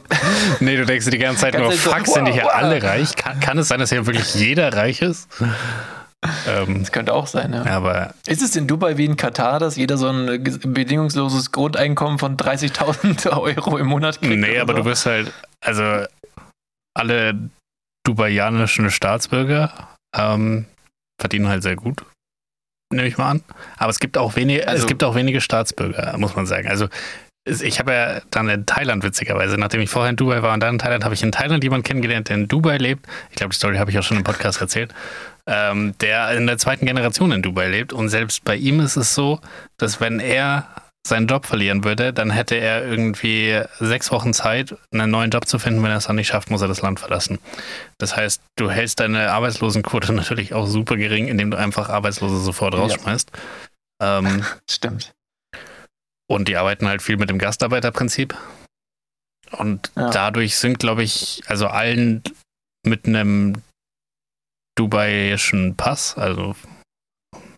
Nee, 0.61 0.77
du 0.77 0.85
denkst 0.85 1.07
dir 1.07 1.13
die 1.13 1.19
ganze 1.19 1.41
Zeit 1.41 1.55
nur, 1.59 1.65
ehrlich 1.65 1.81
so, 1.81 1.91
fuck, 1.91 2.07
sind 2.07 2.27
die 2.27 2.33
hier 2.33 2.43
wow, 2.45 2.55
alle 2.55 2.83
reich? 2.83 3.17
Kann, 3.17 3.41
kann 3.41 3.57
es 3.57 3.69
sein, 3.69 3.81
dass 3.81 3.89
hier 3.89 4.05
wirklich 4.05 4.35
jeder 4.35 4.75
reich 4.75 5.01
ist? 5.01 5.27
ähm, 6.47 6.81
das 6.81 6.93
könnte 6.93 7.15
auch 7.15 7.27
sein, 7.27 7.55
ja. 7.55 7.65
aber 7.65 8.13
Ist 8.27 8.43
es 8.43 8.55
in 8.57 8.67
Dubai 8.67 8.99
wie 8.99 9.07
in 9.07 9.17
Katar, 9.17 9.59
dass 9.59 9.77
jeder 9.77 9.97
so 9.97 10.09
ein 10.09 10.45
bedingungsloses 10.45 11.51
Grundeinkommen 11.51 12.19
von 12.19 12.37
30.000 12.37 13.31
Euro 13.41 13.79
im 13.79 13.87
Monat 13.87 14.21
kriegt? 14.21 14.39
nee, 14.39 14.59
aber 14.59 14.75
so? 14.75 14.79
du 14.81 14.85
bist 14.85 15.07
halt, 15.07 15.33
also 15.63 16.05
alle 16.95 17.49
dubaianischen 18.07 18.91
Staatsbürger 18.91 19.89
ähm, 20.15 20.67
verdienen 21.25 21.49
halt 21.49 21.63
sehr 21.63 21.75
gut, 21.77 22.05
nehme 22.93 23.09
ich 23.09 23.17
mal 23.17 23.31
an. 23.31 23.43
Aber 23.79 23.89
es 23.91 23.99
gibt 23.99 24.19
auch 24.19 24.37
wenige, 24.37 24.63
es 24.63 24.69
Also- 24.69 24.87
gibt 24.87 25.03
auch 25.03 25.15
wenige 25.15 25.41
Staatsbürger, 25.41 26.17
muss 26.19 26.37
man 26.37 26.45
sagen. 26.47 26.69
Also 26.69 26.89
es- 27.47 27.63
ich 27.63 27.79
habe 27.79 27.93
ja 27.93 28.21
dann 28.31 28.49
in 28.51 28.67
Thailand 28.67 29.03
witzigerweise, 29.05 29.57
nachdem 29.57 29.81
ich 29.81 29.89
vorher 29.91 30.11
in 30.11 30.17
Dubai 30.17 30.43
war 30.43 30.53
und 30.53 30.61
dann 30.61 30.75
in 30.75 30.79
Thailand, 30.79 31.03
habe 31.05 31.15
ich 31.15 31.23
in 31.23 31.33
Thailand 31.33 31.65
jemanden 31.65 31.85
kennengelernt, 31.85 32.29
der 32.29 32.37
in 32.37 32.47
Dubai 32.49 32.77
lebt. 32.77 33.07
Ich 33.31 33.37
glaube, 33.37 33.53
die 33.53 33.57
Story 33.57 33.77
habe 33.79 33.91
ich 33.91 33.99
auch 33.99 34.03
schon 34.03 34.19
im 34.19 34.25
Podcast 34.25 34.61
erzählt. 34.61 34.93
Ähm, 35.47 35.95
der 36.01 36.31
in 36.33 36.47
der 36.47 36.57
zweiten 36.59 36.87
Generation 36.87 37.33
in 37.33 37.43
Dubai 37.43 37.69
lebt. 37.69 37.93
Und 37.93 38.09
selbst 38.11 38.45
bei 38.45 38.57
ihm 38.57 38.81
ist 38.81 38.97
es 38.97 39.15
so, 39.15 39.41
dass 39.79 40.01
wenn 40.01 40.21
er 40.21 40.69
seinen 41.07 41.27
Job 41.27 41.45
verlieren 41.47 41.85
würde, 41.85 42.13
dann 42.13 42.31
hätte 42.31 42.55
er 42.55 42.85
irgendwie 42.85 43.63
sechs 43.79 44.11
Wochen 44.11 44.33
Zeit, 44.33 44.75
einen 44.91 45.11
neuen 45.11 45.31
Job 45.31 45.47
zu 45.47 45.59
finden. 45.59 45.83
Wenn 45.83 45.91
er 45.91 45.99
es 45.99 46.07
dann 46.07 46.17
nicht 46.17 46.29
schafft, 46.29 46.51
muss 46.51 46.63
er 46.63 46.69
das 46.69 46.81
Land 46.81 46.99
verlassen. 47.01 47.39
Das 47.99 48.17
heißt, 48.17 48.41
du 48.57 48.71
hältst 48.71 49.01
deine 49.01 49.31
Arbeitslosenquote 49.33 50.13
natürlich 50.15 50.55
auch 50.55 50.67
super 50.67 50.97
gering, 50.97 51.29
indem 51.29 51.51
du 51.51 51.59
einfach 51.59 51.91
Arbeitslose 51.91 52.41
sofort 52.41 52.75
Ja. 52.75 52.81
rausschmeißt. 52.81 53.31
Ähm, 54.03 54.45
Stimmt. 54.71 55.13
Und 56.27 56.49
die 56.49 56.57
arbeiten 56.57 56.89
halt 56.89 57.03
viel 57.03 57.19
mit 57.19 57.29
dem 57.29 57.39
Gastarbeiterprinzip. 57.39 58.35
Und 59.53 59.93
Ja. 59.97 60.09
dadurch 60.11 60.57
sind, 60.57 60.79
glaube 60.79 61.03
ich, 61.03 61.43
also 61.47 61.67
allen 61.69 62.23
mit 62.87 63.07
einem 63.07 63.63
dubaiischen 64.77 65.77
Pass, 65.77 66.17
also 66.17 66.57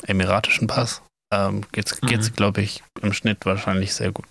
emiratischen 0.03 0.67
Pass, 0.67 1.03
ähm, 1.33 1.65
geht's, 1.73 2.01
Mhm. 2.03 2.07
geht's 2.07 2.33
glaube 2.33 2.61
ich, 2.63 2.83
im 3.03 3.13
Schnitt 3.13 3.45
wahrscheinlich 3.47 3.95
sehr 3.95 4.13
gut. 4.13 4.27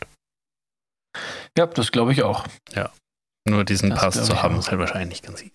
Ja, 1.57 1.65
das 1.67 1.91
glaube 1.91 2.11
ich 2.13 2.23
auch. 2.23 2.45
Nur 3.47 3.63
diesen 3.63 3.91
Das 3.91 3.99
Pass 3.99 4.25
zu 4.25 4.41
haben, 4.41 4.55
auch. 4.55 4.59
ist 4.59 4.69
halt 4.71 4.79
wahrscheinlich 4.79 5.09
nicht 5.09 5.23
ganz 5.25 5.41
easy. 5.41 5.51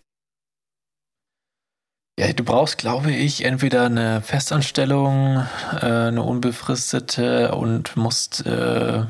Ja, 2.19 2.33
du 2.33 2.45
brauchst, 2.45 2.79
glaube 2.79 3.11
ich, 3.13 3.45
entweder 3.45 3.87
eine 3.87 4.21
Festanstellung, 4.21 5.47
äh, 5.73 5.87
eine 6.09 6.23
unbefristete 6.23 7.55
und 7.55 7.97
musst 7.97 8.45
äh, 8.47 9.07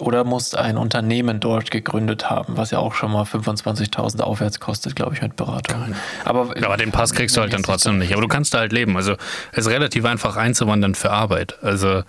oder 0.00 0.24
musst 0.24 0.56
ein 0.56 0.76
Unternehmen 0.76 1.40
dort 1.40 1.70
gegründet 1.70 2.30
haben, 2.30 2.56
was 2.56 2.70
ja 2.70 2.78
auch 2.78 2.94
schon 2.94 3.12
mal 3.12 3.24
25.000 3.24 4.20
aufwärts 4.22 4.60
kostet, 4.60 4.96
glaube 4.96 5.14
ich, 5.14 5.22
mit 5.22 5.36
Beratung. 5.36 5.94
Aber, 6.24 6.54
Aber 6.62 6.76
den 6.76 6.92
Pass 6.92 7.12
kriegst 7.12 7.36
du 7.36 7.40
halt 7.40 7.52
dann 7.52 7.62
trotzdem 7.62 7.98
nicht. 7.98 8.12
Aber 8.12 8.22
du 8.22 8.28
kannst 8.28 8.54
da 8.54 8.58
halt 8.58 8.72
leben. 8.72 8.96
Also 8.96 9.16
es 9.52 9.66
ist 9.66 9.68
relativ 9.68 10.04
einfach 10.04 10.36
einzuwandern 10.36 10.94
für 10.94 11.10
Arbeit. 11.10 11.62
Also 11.62 12.02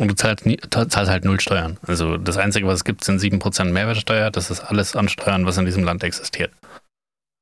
und 0.00 0.08
du 0.08 0.14
zahlst, 0.16 0.44
nie, 0.44 0.58
zahlst 0.70 0.96
halt 0.96 1.24
null 1.24 1.40
Steuern. 1.40 1.78
Also 1.86 2.16
das 2.16 2.36
Einzige, 2.36 2.66
was 2.66 2.76
es 2.80 2.84
gibt, 2.84 3.04
sind 3.04 3.20
7% 3.20 3.66
Mehrwertsteuer. 3.66 4.30
Das 4.30 4.50
ist 4.50 4.60
alles 4.60 4.96
an 4.96 5.08
Steuern, 5.08 5.46
was 5.46 5.56
in 5.56 5.66
diesem 5.66 5.84
Land 5.84 6.02
existiert. 6.02 6.52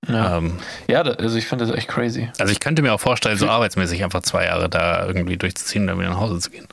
Ja, 0.06 0.38
Ähm, 0.38 0.58
ja 0.88 1.02
also 1.02 1.38
ich 1.38 1.46
finde 1.46 1.66
das 1.66 1.74
echt 1.74 1.88
crazy. 1.88 2.30
also 2.38 2.52
ich 2.52 2.60
könnte 2.60 2.82
mir 2.82 2.92
auch 2.92 3.00
vorstellen, 3.00 3.38
so 3.38 3.48
arbeitsmäßig 3.48 4.04
einfach 4.04 4.22
zwei 4.22 4.46
Jahre 4.46 4.68
da 4.68 5.06
irgendwie 5.06 5.36
durchzuziehen 5.36 5.82
und 5.82 5.88
dann 5.88 5.98
wieder 5.98 6.10
nach 6.10 6.20
Hause 6.20 6.40
zu 6.40 6.50
gehen. 6.50 6.66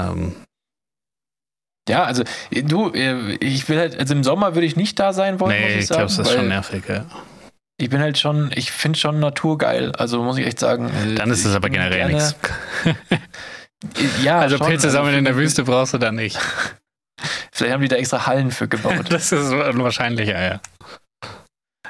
Ähm, 0.00 0.34
Ja, 1.88 2.04
also 2.04 2.24
du, 2.50 2.90
äh, 2.92 3.34
ich 3.40 3.68
will 3.68 3.78
halt, 3.78 3.98
also 3.98 4.14
im 4.14 4.24
Sommer 4.24 4.54
würde 4.54 4.66
ich 4.66 4.76
nicht 4.76 4.98
da 4.98 5.12
sein 5.12 5.38
wollen, 5.40 5.60
muss 5.60 5.68
nee, 5.68 5.74
ich 5.74 5.80
ich 5.82 5.86
sagen. 5.88 6.06
glaube, 6.06 6.14
das 6.16 6.28
ist 6.30 6.34
schon 6.34 6.48
nervig. 6.48 6.84
Ja. 6.88 7.04
Ich 7.76 7.90
bin 7.90 8.00
halt 8.00 8.16
schon, 8.18 8.50
ich 8.54 8.70
finde 8.72 8.98
schon 8.98 9.20
Natur 9.20 9.58
geil, 9.58 9.92
also 9.96 10.22
muss 10.22 10.38
ich 10.38 10.46
echt 10.46 10.60
sagen. 10.60 10.90
äh, 11.06 11.14
Dann 11.14 11.30
ist 11.30 11.44
es 11.44 11.50
ich 11.50 11.56
aber 11.56 11.68
generell 11.70 12.08
nichts. 12.12 12.34
Ja, 14.22 14.38
Also 14.38 14.56
schon, 14.56 14.68
Pilze 14.68 14.90
sammeln 14.90 15.12
für- 15.12 15.18
in 15.18 15.24
der 15.26 15.36
Wüste 15.36 15.62
brauchst 15.64 15.92
du 15.92 15.98
da 15.98 16.10
nicht. 16.10 16.38
Vielleicht 17.52 17.74
haben 17.74 17.82
die 17.82 17.88
da 17.88 17.96
extra 17.96 18.26
Hallen 18.26 18.50
für 18.50 18.66
gebaut. 18.68 19.06
Das 19.10 19.30
ist 19.30 19.52
unwahrscheinlicher, 19.52 20.40
ja. 20.42 20.60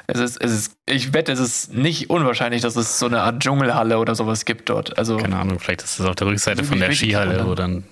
Es 0.07 0.19
ist, 0.19 0.41
es 0.41 0.51
ist, 0.51 0.73
ich 0.85 1.13
wette, 1.13 1.31
es 1.31 1.39
ist 1.39 1.73
nicht 1.73 2.09
unwahrscheinlich, 2.09 2.61
dass 2.61 2.75
es 2.75 2.99
so 2.99 3.05
eine 3.07 3.21
Art 3.21 3.41
Dschungelhalle 3.41 3.97
oder 3.97 4.13
sowas 4.13 4.43
gibt 4.45 4.69
dort. 4.69 4.97
Also, 4.99 5.17
Keine 5.17 5.37
Ahnung, 5.37 5.57
vielleicht 5.59 5.83
ist 5.83 5.99
das 5.99 6.05
auf 6.05 6.15
der 6.15 6.27
Rückseite 6.27 6.63
von 6.65 6.79
der 6.79 6.91
Skihalle, 6.91 7.47
wo 7.47 7.55
dann 7.55 7.85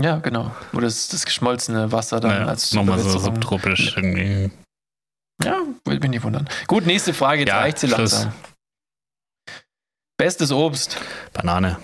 ja, 0.00 0.18
genau. 0.18 0.54
Wo 0.72 0.80
das, 0.80 1.08
das 1.08 1.24
geschmolzene 1.24 1.90
Wasser 1.92 2.20
dann 2.20 2.30
naja, 2.32 2.46
als 2.46 2.72
nochmal 2.72 2.98
so 2.98 3.18
subtropisch 3.18 3.96
irgendwie. 3.96 4.50
Ja, 5.42 5.60
würde 5.84 6.00
mich 6.00 6.10
nicht 6.10 6.22
wundern. 6.22 6.48
Gut, 6.66 6.86
nächste 6.86 7.12
Frage. 7.14 7.40
Jetzt 7.40 7.48
Ja, 7.50 7.58
reicht 7.60 7.78
sie 7.78 7.88
Schluss. 7.88 8.12
langsam. 8.12 8.32
Bestes 10.18 10.50
Obst. 10.52 10.98
Banane, 11.32 11.78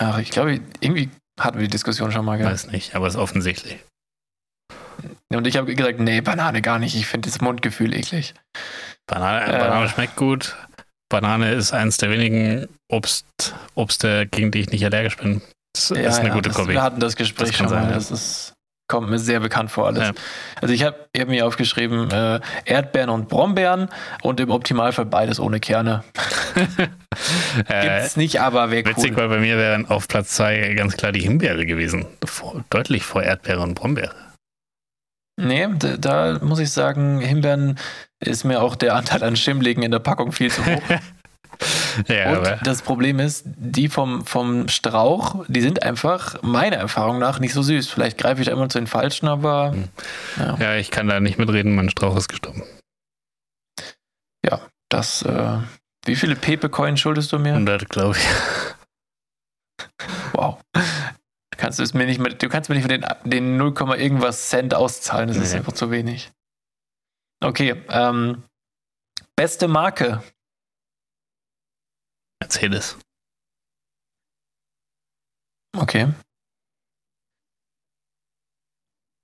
Ach, 0.00 0.18
ich 0.18 0.30
glaube, 0.30 0.60
irgendwie 0.80 1.10
hatten 1.40 1.58
wir 1.58 1.66
die 1.66 1.70
Diskussion 1.72 2.12
schon 2.12 2.24
mal 2.24 2.36
gehabt. 2.38 2.52
weiß 2.54 2.66
nicht, 2.68 2.94
aber 2.94 3.08
ist 3.08 3.16
offensichtlich. 3.16 3.78
Und 5.32 5.46
ich 5.46 5.56
habe 5.56 5.74
gesagt, 5.74 5.98
nee, 6.00 6.20
Banane 6.20 6.62
gar 6.62 6.78
nicht. 6.78 6.94
Ich 6.96 7.06
finde 7.06 7.28
das 7.28 7.40
Mundgefühl 7.40 7.94
eklig. 7.94 8.34
Banane, 9.06 9.46
Äh. 9.46 9.58
Banane 9.58 9.88
schmeckt 9.88 10.16
gut. 10.16 10.56
Banane 11.08 11.52
ist 11.52 11.72
eins 11.72 11.96
der 11.96 12.10
wenigen 12.10 12.68
Obst, 12.90 13.54
Obste, 13.74 14.26
gegen 14.26 14.50
die 14.50 14.60
ich 14.60 14.70
nicht 14.70 14.84
allergisch 14.84 15.16
bin. 15.16 15.42
Das 15.74 15.90
Ja, 15.90 15.96
ist 16.08 16.18
eine 16.18 16.28
ja, 16.28 16.34
gute 16.34 16.48
das, 16.48 16.56
Kombi. 16.56 16.72
Wir 16.74 16.82
hatten 16.82 17.00
das 17.00 17.16
Gespräch 17.16 17.48
Das 17.48 17.56
schon 17.56 17.66
mal. 17.66 17.70
sein, 17.72 17.88
ja. 17.88 17.94
Das 17.94 18.10
ist, 18.10 18.54
kommt 18.88 19.10
mir 19.10 19.18
sehr 19.18 19.40
bekannt 19.40 19.70
vor 19.70 19.86
alles. 19.86 20.12
Also 20.60 20.72
ich 20.74 20.82
habe 20.82 20.96
hab 21.16 21.28
mir 21.28 21.46
aufgeschrieben, 21.46 22.10
äh, 22.10 22.40
Erdbeeren 22.64 23.10
und 23.10 23.28
Brombeeren 23.28 23.88
und 24.22 24.40
im 24.40 24.50
Optimalfall 24.50 25.04
beides 25.06 25.40
ohne 25.40 25.60
Kerne. 25.60 26.04
Äh, 27.66 28.00
Gibt's 28.00 28.16
nicht, 28.16 28.40
aber 28.40 28.70
wäre 28.70 28.88
witzig, 28.88 29.12
cool. 29.12 29.16
weil 29.16 29.28
bei 29.28 29.38
mir 29.38 29.56
wären 29.56 29.86
auf 29.86 30.06
Platz 30.06 30.30
zwei 30.36 30.74
ganz 30.74 30.96
klar 30.96 31.10
die 31.10 31.20
Himbeere 31.20 31.66
gewesen. 31.66 32.06
Vor, 32.24 32.64
deutlich 32.70 33.02
vor 33.02 33.22
Erdbeere 33.22 33.60
und 33.60 33.74
Brombeere. 33.74 34.14
Nee, 35.40 35.66
da, 35.78 35.96
da 35.96 36.38
muss 36.44 36.58
ich 36.60 36.70
sagen, 36.70 37.20
Himbeeren 37.20 37.78
ist 38.20 38.44
mir 38.44 38.62
auch 38.62 38.76
der 38.76 38.94
Anteil 38.94 39.24
an 39.24 39.34
Schimmligen 39.36 39.82
in 39.82 39.90
der 39.90 39.98
Packung 39.98 40.30
viel 40.32 40.50
zu 40.50 40.64
hoch. 40.64 40.80
Ja, 42.06 42.38
Und 42.38 42.66
das 42.66 42.82
Problem 42.82 43.18
ist, 43.18 43.42
die 43.46 43.88
vom, 43.88 44.24
vom 44.24 44.68
Strauch, 44.68 45.44
die 45.48 45.60
sind 45.60 45.82
einfach, 45.82 46.40
meiner 46.42 46.76
Erfahrung 46.76 47.18
nach, 47.18 47.40
nicht 47.40 47.52
so 47.52 47.62
süß. 47.62 47.88
Vielleicht 47.88 48.18
greife 48.18 48.40
ich 48.40 48.46
da 48.46 48.52
immer 48.52 48.68
zu 48.68 48.78
den 48.78 48.86
falschen, 48.86 49.26
aber 49.26 49.72
Hm. 49.72 49.88
ja, 50.36 50.56
ja, 50.60 50.74
ich 50.76 50.90
kann 50.92 51.08
da 51.08 51.18
nicht 51.20 51.38
mitreden, 51.38 51.74
mein 51.74 51.90
Strauch 51.90 52.16
ist 52.16 52.28
gestorben. 52.28 52.62
das, 54.90 55.20
äh, 55.20 55.58
wie 56.06 56.16
viele 56.16 56.34
Pepe-Coin 56.34 56.96
schuldest 56.96 57.30
du 57.32 57.38
mir? 57.38 57.52
100, 57.52 57.90
glaube 57.90 58.16
ich. 58.16 58.26
Wow. 60.32 60.60
Du 60.72 61.58
kannst, 61.58 61.78
es 61.78 61.92
mir 61.92 62.06
nicht 62.06 62.20
mit, 62.20 62.42
du 62.42 62.48
kannst 62.48 62.70
mir 62.70 62.76
nicht 62.76 62.84
für 62.84 62.88
den, 62.96 63.04
den 63.24 63.56
0, 63.58 63.74
irgendwas 63.98 64.48
Cent 64.48 64.74
auszahlen, 64.74 65.28
das 65.28 65.36
ist 65.36 65.52
Nee. 65.52 65.58
einfach 65.58 65.72
zu 65.74 65.90
wenig. 65.90 66.30
Okay, 67.44 67.82
ähm, 67.90 68.44
beste 69.36 69.68
Marke. 69.68 70.22
Mercedes. 72.40 72.96
Okay. 75.76 76.08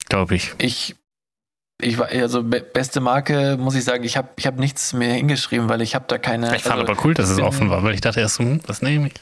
Glaube 0.09 0.35
ich. 0.37 0.55
Ich, 0.59 0.97
ich 1.81 1.99
war, 1.99 2.09
also 2.09 2.43
be 2.43 2.61
beste 2.61 3.01
Marke, 3.01 3.57
muss 3.59 3.75
ich 3.75 3.85
sagen, 3.85 4.05
ich 4.05 4.17
habe 4.17 4.29
ich 4.37 4.47
hab 4.47 4.59
nichts 4.59 4.93
mehr 4.93 5.15
hingeschrieben, 5.15 5.69
weil 5.69 5.83
ich 5.83 5.95
habe 5.95 6.05
da 6.09 6.19
keine. 6.19 6.55
Ich 6.55 6.63
fand 6.63 6.81
also, 6.81 6.93
aber 6.93 7.05
cool, 7.05 7.15
dass 7.15 7.31
es 7.31 7.41
offen 7.41 7.71
war, 7.71 7.83
weil 7.83 7.95
ich 7.95 8.01
dachte 8.01 8.21
erst, 8.21 8.39
hm, 8.39 8.61
was 8.67 8.83
nehme 8.83 9.09
ich? 9.09 9.15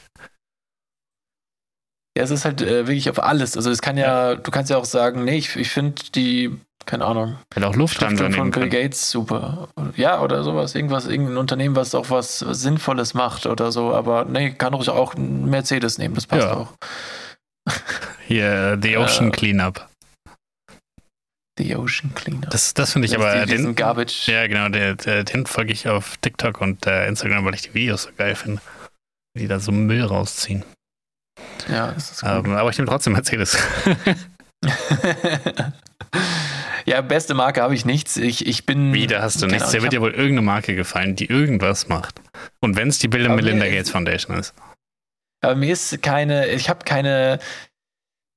Ja, 2.15 2.23
es 2.23 2.29
ist 2.29 2.45
halt 2.45 2.61
äh, 2.61 2.87
wirklich 2.87 3.09
auf 3.09 3.21
alles. 3.21 3.57
Also 3.57 3.71
es 3.71 3.81
kann 3.81 3.97
ja, 3.97 4.35
du 4.35 4.51
kannst 4.51 4.69
ja 4.69 4.77
auch 4.77 4.85
sagen, 4.85 5.23
nee, 5.23 5.37
ich, 5.37 5.55
ich 5.55 5.69
finde 5.69 6.03
die, 6.13 6.59
keine 6.85 7.05
Ahnung, 7.05 7.37
Hätte 7.53 7.67
auch 7.67 7.75
Lufthansa 7.75 8.29
von 8.31 8.51
Bill 8.51 8.69
können. 8.69 8.69
Gates 8.69 9.09
super. 9.11 9.67
Ja, 9.95 10.21
oder 10.21 10.43
sowas. 10.43 10.75
Irgendwas, 10.75 11.05
irgendein 11.07 11.37
Unternehmen, 11.37 11.75
was 11.75 11.93
auch 11.95 12.09
was 12.09 12.39
Sinnvolles 12.39 13.13
macht 13.13 13.45
oder 13.45 13.71
so. 13.71 13.93
Aber 13.93 14.25
nee, 14.25 14.51
kann 14.51 14.73
ruhig 14.73 14.89
auch 14.89 15.15
ein 15.15 15.45
Mercedes 15.49 15.97
nehmen, 15.97 16.15
das 16.15 16.27
passt 16.27 16.43
Ja. 16.47 16.53
auch. 16.53 16.73
Hier, 18.27 18.77
The 18.81 18.97
Ocean 18.97 19.27
Äh, 19.29 19.31
Cleanup. 19.31 19.87
The 21.59 21.75
Ocean 21.75 22.13
Cleaner. 22.15 22.47
Das, 22.49 22.73
das 22.73 22.93
finde 22.93 23.05
ich 23.05 23.13
Das 23.13 23.21
aber, 23.21 23.45
die- 23.45 23.55
den, 23.57 23.75
Garbage. 23.75 24.27
ja 24.27 24.47
genau, 24.47 24.69
der, 24.69 24.95
den 25.23 25.45
folge 25.45 25.71
ich 25.71 25.87
auf 25.87 26.17
TikTok 26.17 26.59
und 26.61 26.87
äh, 26.87 27.07
Instagram, 27.07 27.45
weil 27.45 27.53
ich 27.53 27.61
die 27.61 27.73
Videos 27.75 28.03
so 28.03 28.09
geil 28.17 28.33
finde. 28.35 28.59
Die 29.37 29.47
da 29.47 29.59
so 29.59 29.71
Müll 29.71 30.03
rausziehen. 30.03 30.63
Ja, 31.69 31.91
das 31.91 32.11
ist 32.11 32.21
gut. 32.21 32.29
Ähm, 32.29 32.55
aber 32.55 32.69
ich 32.71 32.77
nehme 32.77 32.89
trotzdem 32.89 33.13
Mercedes. 33.13 33.55
ja, 36.85 37.01
beste 37.01 37.33
Marke 37.33 37.61
habe 37.61 37.75
ich 37.75 37.85
nichts. 37.85 38.17
Ich, 38.17 38.45
ich 38.45 38.65
bin. 38.65 38.93
Wie, 38.93 39.07
da 39.07 39.21
hast 39.21 39.41
du 39.41 39.47
nichts. 39.47 39.63
Ahnung, 39.63 39.73
Der 39.73 39.81
wird 39.83 39.93
dir 39.93 40.01
wohl 40.01 40.11
irgendeine 40.11 40.41
Marke 40.41 40.75
gefallen, 40.75 41.15
die 41.15 41.25
irgendwas 41.25 41.87
macht. 41.87 42.21
Und 42.59 42.75
wenn 42.75 42.89
es 42.89 42.99
die 42.99 43.07
Bill 43.07 43.25
Aber 43.25 43.35
Melinda 43.35 43.67
Gates 43.67 43.89
Foundation 43.89 44.37
ist. 44.37 44.53
Aber 45.41 45.55
mir 45.55 45.73
ist 45.73 46.01
keine, 46.01 46.47
ich 46.47 46.69
habe 46.69 46.85
keine, 46.85 47.39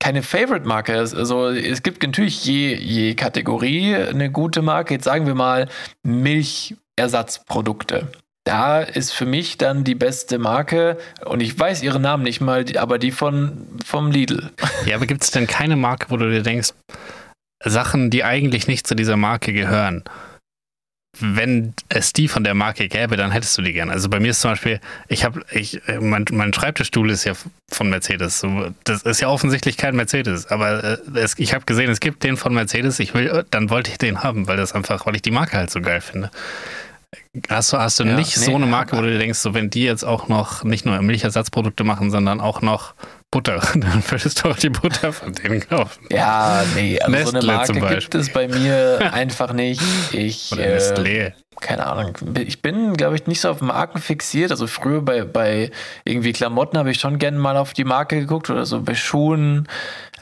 keine 0.01 0.22
Favorite-Marke. 0.22 0.99
Also 0.99 1.49
es 1.49 1.82
gibt 1.82 2.03
natürlich 2.03 2.44
je, 2.44 2.74
je 2.74 3.14
Kategorie 3.14 3.94
eine 3.94 4.30
gute 4.30 4.62
Marke. 4.62 4.94
Jetzt 4.94 5.05
sagen 5.05 5.26
wir 5.26 5.34
mal 5.34 5.68
Milchersatzprodukte. 6.03 8.09
Da 8.44 8.80
ist 8.80 9.12
für 9.12 9.26
mich 9.26 9.59
dann 9.59 9.82
die 9.82 9.97
beste 9.97 10.38
Marke, 10.38 10.99
und 11.24 11.42
ich 11.42 11.59
weiß 11.59 11.82
ihren 11.82 12.03
Namen 12.03 12.22
nicht 12.22 12.40
mal, 12.40 12.64
aber 12.76 13.01
die 13.01 13.11
von, 13.11 13.66
vom 13.84 14.12
Lidl. 14.12 14.53
Ja, 14.84 14.94
aber 14.94 15.07
gibt 15.07 15.24
es 15.24 15.32
denn 15.32 15.49
keine 15.49 15.74
Marke, 15.74 16.07
wo 16.11 16.16
du 16.16 16.30
dir 16.30 16.44
denkst, 16.44 16.72
Sachen, 17.66 18.10
die 18.10 18.24
eigentlich 18.24 18.66
nicht 18.66 18.86
zu 18.86 18.94
dieser 18.94 19.16
Marke 19.16 19.52
gehören, 19.52 20.04
wenn 21.18 21.74
es 21.88 22.12
die 22.12 22.28
von 22.28 22.44
der 22.44 22.54
Marke 22.54 22.88
gäbe, 22.88 23.16
dann 23.16 23.30
hättest 23.30 23.56
du 23.56 23.62
die 23.62 23.72
gerne. 23.72 23.92
Also 23.92 24.08
bei 24.08 24.20
mir 24.20 24.30
ist 24.30 24.40
zum 24.40 24.52
Beispiel, 24.52 24.80
ich 25.08 25.24
habe, 25.24 25.42
ich, 25.50 25.80
mein, 26.00 26.26
mein 26.30 26.52
Schreibtischstuhl 26.52 27.10
ist 27.10 27.24
ja 27.24 27.32
von 27.70 27.88
Mercedes. 27.88 28.44
Das 28.84 29.02
ist 29.02 29.20
ja 29.20 29.28
offensichtlich 29.28 29.76
kein 29.76 29.96
Mercedes, 29.96 30.46
aber 30.46 30.84
äh, 30.84 30.98
es, 31.14 31.38
ich 31.38 31.54
habe 31.54 31.64
gesehen, 31.64 31.90
es 31.90 32.00
gibt 32.00 32.22
den 32.22 32.36
von 32.36 32.54
Mercedes. 32.54 32.98
Ich 32.98 33.14
will, 33.14 33.44
dann 33.50 33.70
wollte 33.70 33.90
ich 33.90 33.98
den 33.98 34.22
haben, 34.22 34.46
weil 34.46 34.56
das 34.56 34.72
einfach, 34.72 35.06
weil 35.06 35.16
ich 35.16 35.22
die 35.22 35.30
Marke 35.30 35.56
halt 35.56 35.70
so 35.70 35.80
geil 35.80 36.00
finde. 36.00 36.30
Hast 37.48 37.72
du, 37.72 37.78
hast 37.78 38.00
du 38.00 38.04
Ja, 38.04 38.14
nicht 38.14 38.36
nee, 38.36 38.44
so 38.44 38.54
eine 38.54 38.66
Marke, 38.66 38.96
wo 38.96 39.00
du 39.00 39.10
dir 39.10 39.18
denkst, 39.18 39.38
so 39.38 39.54
wenn 39.54 39.70
die 39.70 39.84
jetzt 39.84 40.04
auch 40.04 40.28
noch 40.28 40.64
nicht 40.64 40.84
nur 40.84 41.00
Milchersatzprodukte 41.00 41.84
machen, 41.84 42.10
sondern 42.10 42.40
auch 42.40 42.62
noch 42.62 42.94
Butter. 43.37 43.61
Dann 43.74 44.03
würdest 44.09 44.43
du 44.43 44.49
auch 44.49 44.57
die 44.57 44.70
Butter 44.70 45.12
von 45.12 45.34
denen 45.34 45.61
kaufen. 45.61 46.07
Ja, 46.11 46.64
nee, 46.74 46.99
also 46.99 47.12
so 47.12 47.32
Nestle 47.32 47.53
eine 47.53 47.64
zum 47.66 47.78
Marke 47.80 47.99
gibt 47.99 48.14
es 48.14 48.32
bei 48.32 48.49
mir 48.49 48.99
einfach 49.12 49.53
nicht. 49.53 49.82
Ich, 50.12 50.53
Oder 50.53 50.64
äh, 50.64 50.78
Nestlé. 50.78 51.32
keine 51.61 51.87
Ahnung, 51.87 52.16
ich 52.39 52.62
bin, 52.62 52.95
glaube 52.95 53.16
ich, 53.16 53.26
nicht 53.26 53.43
so 53.43 53.51
auf 53.51 53.61
Marken 53.61 54.01
fixiert. 54.01 54.53
Also 54.53 54.66
früher 54.66 55.03
bei, 55.03 55.24
bei 55.24 55.70
irgendwie 56.05 56.32
Klamotten 56.32 56.78
habe 56.78 56.91
ich 56.91 56.99
schon 56.99 57.18
gerne 57.18 57.39
mal 57.39 57.59
auf 57.59 57.74
die 57.74 57.84
Marke 57.84 58.20
geguckt 58.20 58.49
oder 58.49 58.64
so 58.64 58.80
bei 58.80 58.95
Schuhen. 58.95 59.68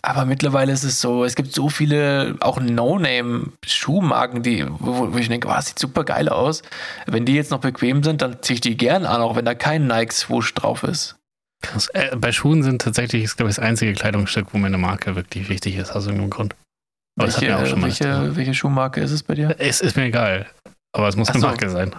Aber 0.03 0.25
mittlerweile 0.25 0.73
ist 0.73 0.83
es 0.83 1.01
so, 1.01 1.25
es 1.25 1.37
gibt 1.37 1.55
so 1.55 1.69
viele 1.69 2.35
auch 2.41 2.59
No-Name-Schuhmarken, 2.59 4.43
die, 4.43 4.67
wo, 4.69 5.13
wo 5.13 5.19
ich 5.19 5.29
denke, 5.29 5.47
oh, 5.47 5.53
das 5.55 5.67
sieht 5.67 5.79
super 5.79 6.03
geil 6.03 6.29
aus. 6.29 6.63
Wenn 7.07 7.25
die 7.25 7.35
jetzt 7.35 7.53
noch 7.53 7.61
bequem 7.61 8.03
sind, 8.03 8.23
dann 8.23 8.43
ziehe 8.43 8.57
ich 8.57 8.61
die 8.61 8.77
gern 8.77 9.07
an, 9.07 9.23
auch 9.23 9.37
wenn 9.37 9.45
da 9.45 9.55
kein 9.55 9.87
Nike-Swoosh 9.87 10.53
drauf 10.55 10.83
ist. 10.83 11.15
Krass. 11.65 11.89
Äh, 11.89 12.17
bei 12.17 12.33
Schuhen 12.33 12.63
sind 12.63 12.83
tatsächlich, 12.83 13.25
ist, 13.25 13.37
glaube 13.37 13.51
ich, 13.51 13.57
das 13.57 13.65
einzige 13.65 13.93
Kleidungsstück, 13.93 14.49
wo 14.53 14.59
mir 14.59 14.67
eine 14.67 14.79
Marke 14.79 15.17
wirklich 15.17 15.49
wichtig 15.49 15.77
ist, 15.77 15.93
aus 15.93 16.07
irgendeinem 16.07 16.31
Grund. 16.31 16.55
Aber 17.17 17.27
das 17.27 17.37
hat 17.37 17.43
welche, 17.43 17.55
mir 17.57 17.63
auch 17.63 17.67
schon 17.67 17.81
mal. 17.81 17.87
welche, 17.87 18.37
welche 18.37 18.55
Schuhmarke 18.55 19.01
ist 19.01 19.11
es 19.13 19.23
bei 19.23 19.35
dir? 19.35 19.55
Es 19.59 19.81
ist 19.81 19.97
mir 19.97 20.05
egal. 20.05 20.47
Aber 20.93 21.09
es 21.09 21.17
muss 21.17 21.29
Ach 21.29 21.35
eine 21.35 21.41
so. 21.41 21.47
Marke 21.49 21.71
sein. 21.71 21.95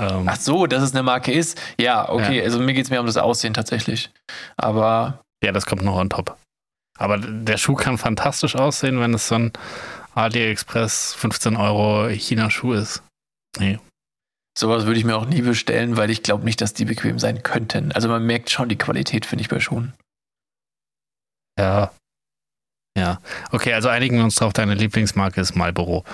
Ähm, 0.00 0.26
Ach 0.26 0.36
so, 0.36 0.66
dass 0.66 0.82
es 0.82 0.92
eine 0.92 1.02
Marke 1.02 1.32
ist. 1.32 1.60
Ja, 1.78 2.08
okay. 2.08 2.38
Ja. 2.38 2.44
Also 2.44 2.58
mir 2.58 2.72
geht 2.72 2.84
es 2.84 2.90
mehr 2.90 3.00
um 3.00 3.06
das 3.06 3.16
Aussehen 3.16 3.54
tatsächlich. 3.54 4.10
Aber 4.56 5.20
Ja, 5.44 5.52
das 5.52 5.66
kommt 5.66 5.82
noch 5.82 5.96
on 5.96 6.08
top. 6.10 6.36
Aber 6.98 7.18
der 7.18 7.56
Schuh 7.58 7.74
kann 7.74 7.98
fantastisch 7.98 8.54
aussehen, 8.56 9.00
wenn 9.00 9.14
es 9.14 9.28
so 9.28 9.34
ein 9.36 9.52
AliExpress 10.14 11.14
15 11.14 11.56
Euro 11.56 12.08
China-Schuh 12.08 12.74
ist. 12.74 13.02
Nee. 13.58 13.78
Sowas 14.56 14.86
würde 14.86 14.98
ich 14.98 15.04
mir 15.04 15.16
auch 15.16 15.26
nie 15.26 15.42
bestellen, 15.42 15.96
weil 15.96 16.10
ich 16.10 16.22
glaube 16.22 16.44
nicht, 16.44 16.60
dass 16.60 16.74
die 16.74 16.84
bequem 16.84 17.18
sein 17.18 17.42
könnten. 17.42 17.92
Also 17.92 18.08
man 18.08 18.24
merkt 18.24 18.50
schon 18.50 18.68
die 18.68 18.78
Qualität, 18.78 19.26
finde 19.26 19.42
ich, 19.42 19.48
bei 19.48 19.60
Schuhen. 19.60 19.94
Ja. 21.58 21.92
Ja. 22.96 23.20
Okay, 23.50 23.72
also 23.72 23.88
einigen 23.88 24.16
wir 24.16 24.24
uns 24.24 24.36
drauf, 24.36 24.52
deine 24.52 24.74
Lieblingsmarke 24.74 25.40
ist 25.40 25.54
Marlboro. 25.54 26.04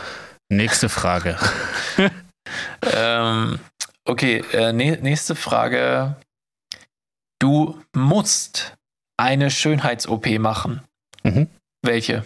Nächste 0.51 0.89
Frage. 0.89 1.37
Ähm, 2.95 3.59
okay, 4.05 4.39
äh, 4.53 4.73
nä- 4.73 5.01
nächste 5.03 5.35
Frage. 5.35 6.17
Du 7.39 7.83
musst 7.95 8.75
eine 9.19 9.51
Schönheits-OP 9.51 10.39
machen. 10.39 10.83
Mhm. 11.25 11.49
Welche? 11.83 12.25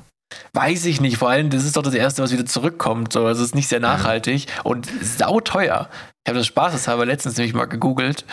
Weiß 0.52 0.84
ich 0.86 1.00
nicht. 1.00 1.18
Vor 1.18 1.28
allem, 1.28 1.50
das 1.50 1.64
ist 1.64 1.76
doch 1.76 1.82
das 1.82 1.94
Erste, 1.94 2.22
was 2.22 2.32
wieder 2.32 2.46
zurückkommt. 2.46 3.12
So, 3.12 3.26
also 3.26 3.42
es 3.42 3.48
ist 3.48 3.54
nicht 3.54 3.68
sehr 3.68 3.80
nachhaltig 3.80 4.46
und 4.64 4.88
sauteuer. 5.02 5.88
Ich 6.24 6.28
habe 6.28 6.38
das 6.38 6.46
spaßeshalber 6.46 7.04
letztens 7.04 7.36
nämlich 7.36 7.54
mal 7.54 7.66
gegoogelt. 7.66 8.24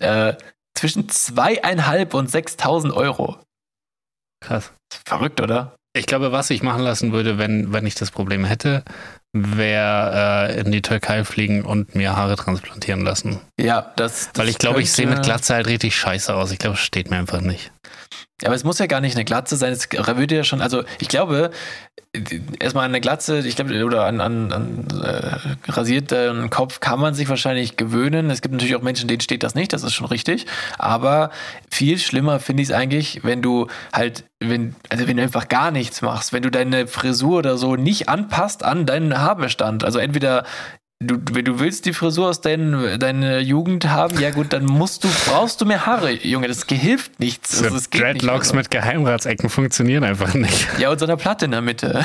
Äh, 0.00 0.34
zwischen 0.74 1.08
zweieinhalb 1.08 2.14
und 2.14 2.30
6.000 2.30 2.92
Euro. 2.94 3.38
Krass. 4.40 4.72
Verrückt, 5.04 5.40
oder? 5.40 5.74
Ich 5.94 6.06
glaube, 6.06 6.30
was 6.30 6.50
ich 6.50 6.62
machen 6.62 6.82
lassen 6.82 7.12
würde, 7.12 7.38
wenn, 7.38 7.72
wenn 7.72 7.86
ich 7.86 7.96
das 7.96 8.10
Problem 8.10 8.44
hätte, 8.44 8.84
wäre 9.32 10.48
äh, 10.50 10.60
in 10.60 10.72
die 10.72 10.82
Türkei 10.82 11.24
fliegen 11.24 11.64
und 11.64 11.94
mir 11.94 12.16
Haare 12.16 12.36
transplantieren 12.36 13.02
lassen. 13.02 13.40
Ja, 13.58 13.92
das. 13.96 14.30
das 14.32 14.42
Weil 14.42 14.48
ich 14.48 14.58
glaube, 14.58 14.80
ich 14.80 14.92
sehe 14.92 15.06
mit 15.06 15.22
Glatze 15.22 15.54
halt 15.54 15.66
richtig 15.66 15.96
scheiße 15.96 16.34
aus. 16.34 16.50
Ich 16.50 16.58
glaube, 16.58 16.76
es 16.76 16.80
steht 16.80 17.10
mir 17.10 17.18
einfach 17.18 17.40
nicht. 17.40 17.72
Aber 18.44 18.54
es 18.54 18.64
muss 18.64 18.78
ja 18.78 18.86
gar 18.86 19.00
nicht 19.00 19.16
eine 19.16 19.24
Glatze 19.24 19.56
sein. 19.56 19.72
Es 19.72 19.88
würde 19.90 20.36
ja 20.36 20.44
schon, 20.44 20.60
also 20.60 20.84
ich 21.00 21.08
glaube, 21.08 21.50
erstmal 22.58 22.84
eine 22.84 23.00
Glatze, 23.00 23.40
ich 23.40 23.56
glaube, 23.56 23.84
oder 23.84 24.04
an, 24.04 24.20
an, 24.20 24.52
an 24.52 24.86
äh, 25.02 25.70
rasierten 25.70 26.48
Kopf 26.48 26.80
kann 26.80 27.00
man 27.00 27.14
sich 27.14 27.28
wahrscheinlich 27.28 27.76
gewöhnen. 27.76 28.30
Es 28.30 28.40
gibt 28.40 28.52
natürlich 28.52 28.76
auch 28.76 28.82
Menschen, 28.82 29.08
denen 29.08 29.20
steht 29.20 29.42
das 29.42 29.54
nicht, 29.54 29.72
das 29.72 29.82
ist 29.82 29.94
schon 29.94 30.06
richtig. 30.06 30.46
Aber 30.78 31.30
viel 31.70 31.98
schlimmer 31.98 32.40
finde 32.40 32.62
ich 32.62 32.70
es 32.70 32.74
eigentlich, 32.74 33.24
wenn 33.24 33.42
du 33.42 33.66
halt, 33.92 34.24
wenn, 34.40 34.74
also 34.88 35.06
wenn 35.06 35.16
du 35.16 35.22
einfach 35.22 35.48
gar 35.48 35.70
nichts 35.70 36.00
machst, 36.00 36.32
wenn 36.32 36.42
du 36.42 36.50
deine 36.50 36.86
Frisur 36.86 37.38
oder 37.38 37.58
so 37.58 37.76
nicht 37.76 38.08
anpasst 38.08 38.64
an 38.64 38.86
deinen 38.86 39.18
Haarbestand. 39.18 39.84
Also 39.84 39.98
entweder 39.98 40.44
Du, 41.00 41.16
wenn 41.32 41.44
du 41.44 41.60
willst 41.60 41.86
die 41.86 41.92
Frisur 41.92 42.28
aus 42.28 42.40
dein, 42.40 42.98
deiner 42.98 43.38
Jugend 43.38 43.88
haben, 43.88 44.18
ja 44.18 44.30
gut, 44.30 44.52
dann 44.52 44.64
musst 44.64 45.04
du, 45.04 45.08
brauchst 45.26 45.60
du 45.60 45.64
mehr 45.64 45.86
Haare, 45.86 46.10
Junge. 46.10 46.48
Das 46.48 46.64
hilft 46.68 47.20
nichts. 47.20 47.56
So 47.58 47.64
Also, 47.66 47.76
nicht 47.76 47.94
Dreadlocks 47.94 48.48
so. 48.48 48.56
mit 48.56 48.68
Geheimratsecken 48.72 49.48
funktionieren 49.48 50.02
einfach 50.02 50.34
nicht. 50.34 50.66
Ja, 50.80 50.90
und 50.90 50.98
so 50.98 51.04
eine 51.06 51.16
Platte 51.16 51.44
in 51.44 51.52
der 51.52 51.60
Mitte. 51.60 52.04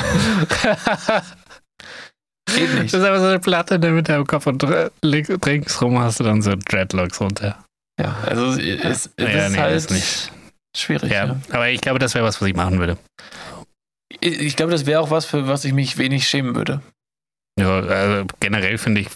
Geht 2.46 2.68
Das 2.68 2.80
nicht. 2.82 2.94
ist 2.94 3.02
einfach 3.02 3.18
so 3.20 3.26
eine 3.26 3.40
Platte 3.40 3.74
in 3.76 3.80
der 3.80 3.90
Mitte 3.90 4.14
am 4.14 4.26
Kopf 4.28 4.46
und 4.46 4.62
ringsrum 4.62 5.98
hast 5.98 6.20
du 6.20 6.24
dann 6.24 6.40
so 6.40 6.52
Dreadlocks 6.54 7.20
runter. 7.20 7.58
Ja, 8.00 8.16
also 8.26 8.52
es, 8.52 8.58
es, 8.58 9.10
es 9.16 9.24
Ja, 9.34 9.46
ist 9.46 9.52
nee, 9.52 9.58
halt 9.58 9.76
ist 9.76 9.90
nicht. 9.90 10.32
schwierig. 10.76 11.10
Ja, 11.10 11.26
Ja. 11.26 11.36
aber 11.50 11.68
ich 11.70 11.80
glaube, 11.80 11.98
das 11.98 12.14
wäre 12.14 12.24
was, 12.24 12.40
was 12.40 12.46
ich 12.48 12.54
machen 12.54 12.78
würde. 12.78 12.96
Ich, 14.20 14.40
ich 14.40 14.56
glaube, 14.56 14.70
das 14.70 14.86
wäre 14.86 15.00
auch 15.00 15.10
was, 15.10 15.24
für 15.26 15.48
was 15.48 15.64
ich 15.64 15.72
mich 15.72 15.98
wenig 15.98 16.28
schämen 16.28 16.54
würde. 16.54 16.80
Ja, 17.58 17.78
also 17.78 18.26
generell 18.40 18.78
finde 18.78 19.02
ich, 19.02 19.08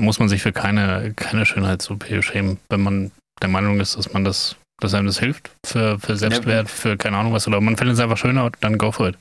muss 0.00 0.18
man 0.18 0.28
sich 0.28 0.42
für 0.42 0.52
keine, 0.52 1.12
keine 1.16 1.44
Schönheits-OP 1.46 2.04
schämen, 2.22 2.58
wenn 2.68 2.80
man 2.80 3.10
der 3.40 3.48
Meinung 3.48 3.80
ist, 3.80 3.96
dass 3.96 4.12
man 4.12 4.24
das, 4.24 4.56
dass 4.80 4.94
einem 4.94 5.06
das 5.06 5.18
hilft 5.18 5.50
für, 5.66 5.98
für 5.98 6.16
Selbstwert, 6.16 6.70
für 6.70 6.96
keine 6.96 7.16
Ahnung 7.16 7.32
was, 7.32 7.48
oder 7.48 7.60
man 7.60 7.76
findet 7.76 7.94
es 7.94 8.00
einfach 8.00 8.18
schöner, 8.18 8.50
dann 8.60 8.78
go 8.78 8.92
for 8.92 9.08
it. 9.08 9.16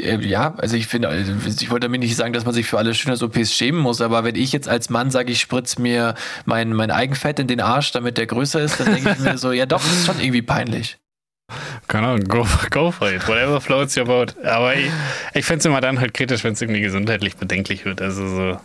Äh, 0.00 0.16
Ja, 0.16 0.54
also 0.56 0.74
ich 0.76 0.86
finde, 0.86 1.08
also 1.08 1.32
ich 1.46 1.70
wollte 1.70 1.86
damit 1.86 2.00
nicht 2.00 2.16
sagen, 2.16 2.32
dass 2.32 2.46
man 2.46 2.54
sich 2.54 2.66
für 2.66 2.78
alle 2.78 2.94
Schönheits-OPs 2.94 3.52
schämen 3.52 3.80
muss, 3.80 4.00
aber 4.00 4.24
wenn 4.24 4.36
ich 4.36 4.52
jetzt 4.52 4.68
als 4.68 4.88
Mann 4.88 5.10
sage, 5.10 5.30
ich 5.30 5.40
spritze 5.40 5.80
mir 5.80 6.14
mein, 6.46 6.72
mein 6.72 6.90
Eigenfett 6.90 7.38
in 7.38 7.46
den 7.46 7.60
Arsch, 7.60 7.92
damit 7.92 8.16
der 8.16 8.26
größer 8.26 8.60
ist, 8.60 8.80
dann 8.80 8.94
denke 8.94 9.12
ich 9.12 9.18
mir 9.18 9.36
so, 9.36 9.52
ja 9.52 9.66
doch, 9.66 9.82
das 9.82 9.92
ist 9.92 10.06
schon 10.06 10.18
irgendwie 10.18 10.42
peinlich. 10.42 10.96
Keine 11.88 12.08
Ahnung, 12.08 12.24
go, 12.24 12.46
go 12.70 12.90
for 12.90 13.10
it, 13.10 13.26
whatever 13.28 13.60
floats 13.60 13.96
your 13.96 14.04
boat. 14.04 14.36
Aber 14.44 14.74
ich, 14.74 14.90
ich 15.34 15.44
finde 15.44 15.58
es 15.60 15.64
immer 15.66 15.80
dann 15.80 16.00
halt 16.00 16.14
kritisch, 16.14 16.44
wenn 16.44 16.54
es 16.54 16.62
irgendwie 16.62 16.80
gesundheitlich 16.80 17.36
bedenklich 17.36 17.84
wird. 17.84 18.00
Also 18.00 18.26
so, 18.28 18.60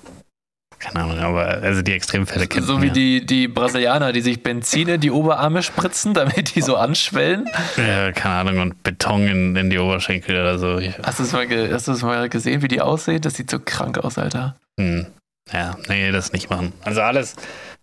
keine 0.79 1.03
Ahnung, 1.03 1.19
aber 1.19 1.47
also 1.47 1.81
die 1.81 1.93
Extremfälle 1.93 2.47
kennt 2.47 2.65
So 2.65 2.81
wie 2.81 2.87
ja. 2.87 2.93
die, 2.93 3.25
die 3.25 3.47
Brasilianer, 3.47 4.13
die 4.13 4.21
sich 4.21 4.43
Benzin 4.43 4.87
in 4.87 5.01
die 5.01 5.09
Oberarme 5.09 5.63
spritzen, 5.63 6.13
damit 6.13 6.55
die 6.55 6.61
so 6.61 6.75
anschwellen. 6.75 7.49
Ja, 7.77 8.11
keine 8.11 8.35
Ahnung, 8.35 8.59
und 8.59 8.83
Beton 8.83 9.27
in, 9.27 9.55
in 9.55 9.69
die 9.69 9.79
Oberschenkel 9.79 10.39
oder 10.39 10.59
so. 10.59 10.79
Hast 11.03 11.19
du 11.19 11.23
es 11.23 11.31
mal, 11.33 11.47
ge 11.47 11.73
hast 11.73 11.87
mal 12.03 12.29
gesehen, 12.29 12.61
wie 12.61 12.67
die 12.67 12.81
aussehen? 12.81 13.21
Das 13.21 13.35
sieht 13.35 13.49
so 13.49 13.59
krank 13.59 13.97
aus, 13.97 14.17
Alter. 14.17 14.55
Hm. 14.79 15.07
Ja, 15.51 15.77
nee, 15.87 16.11
das 16.11 16.31
nicht 16.31 16.49
machen. 16.49 16.73
Also 16.83 17.01
alles 17.01 17.35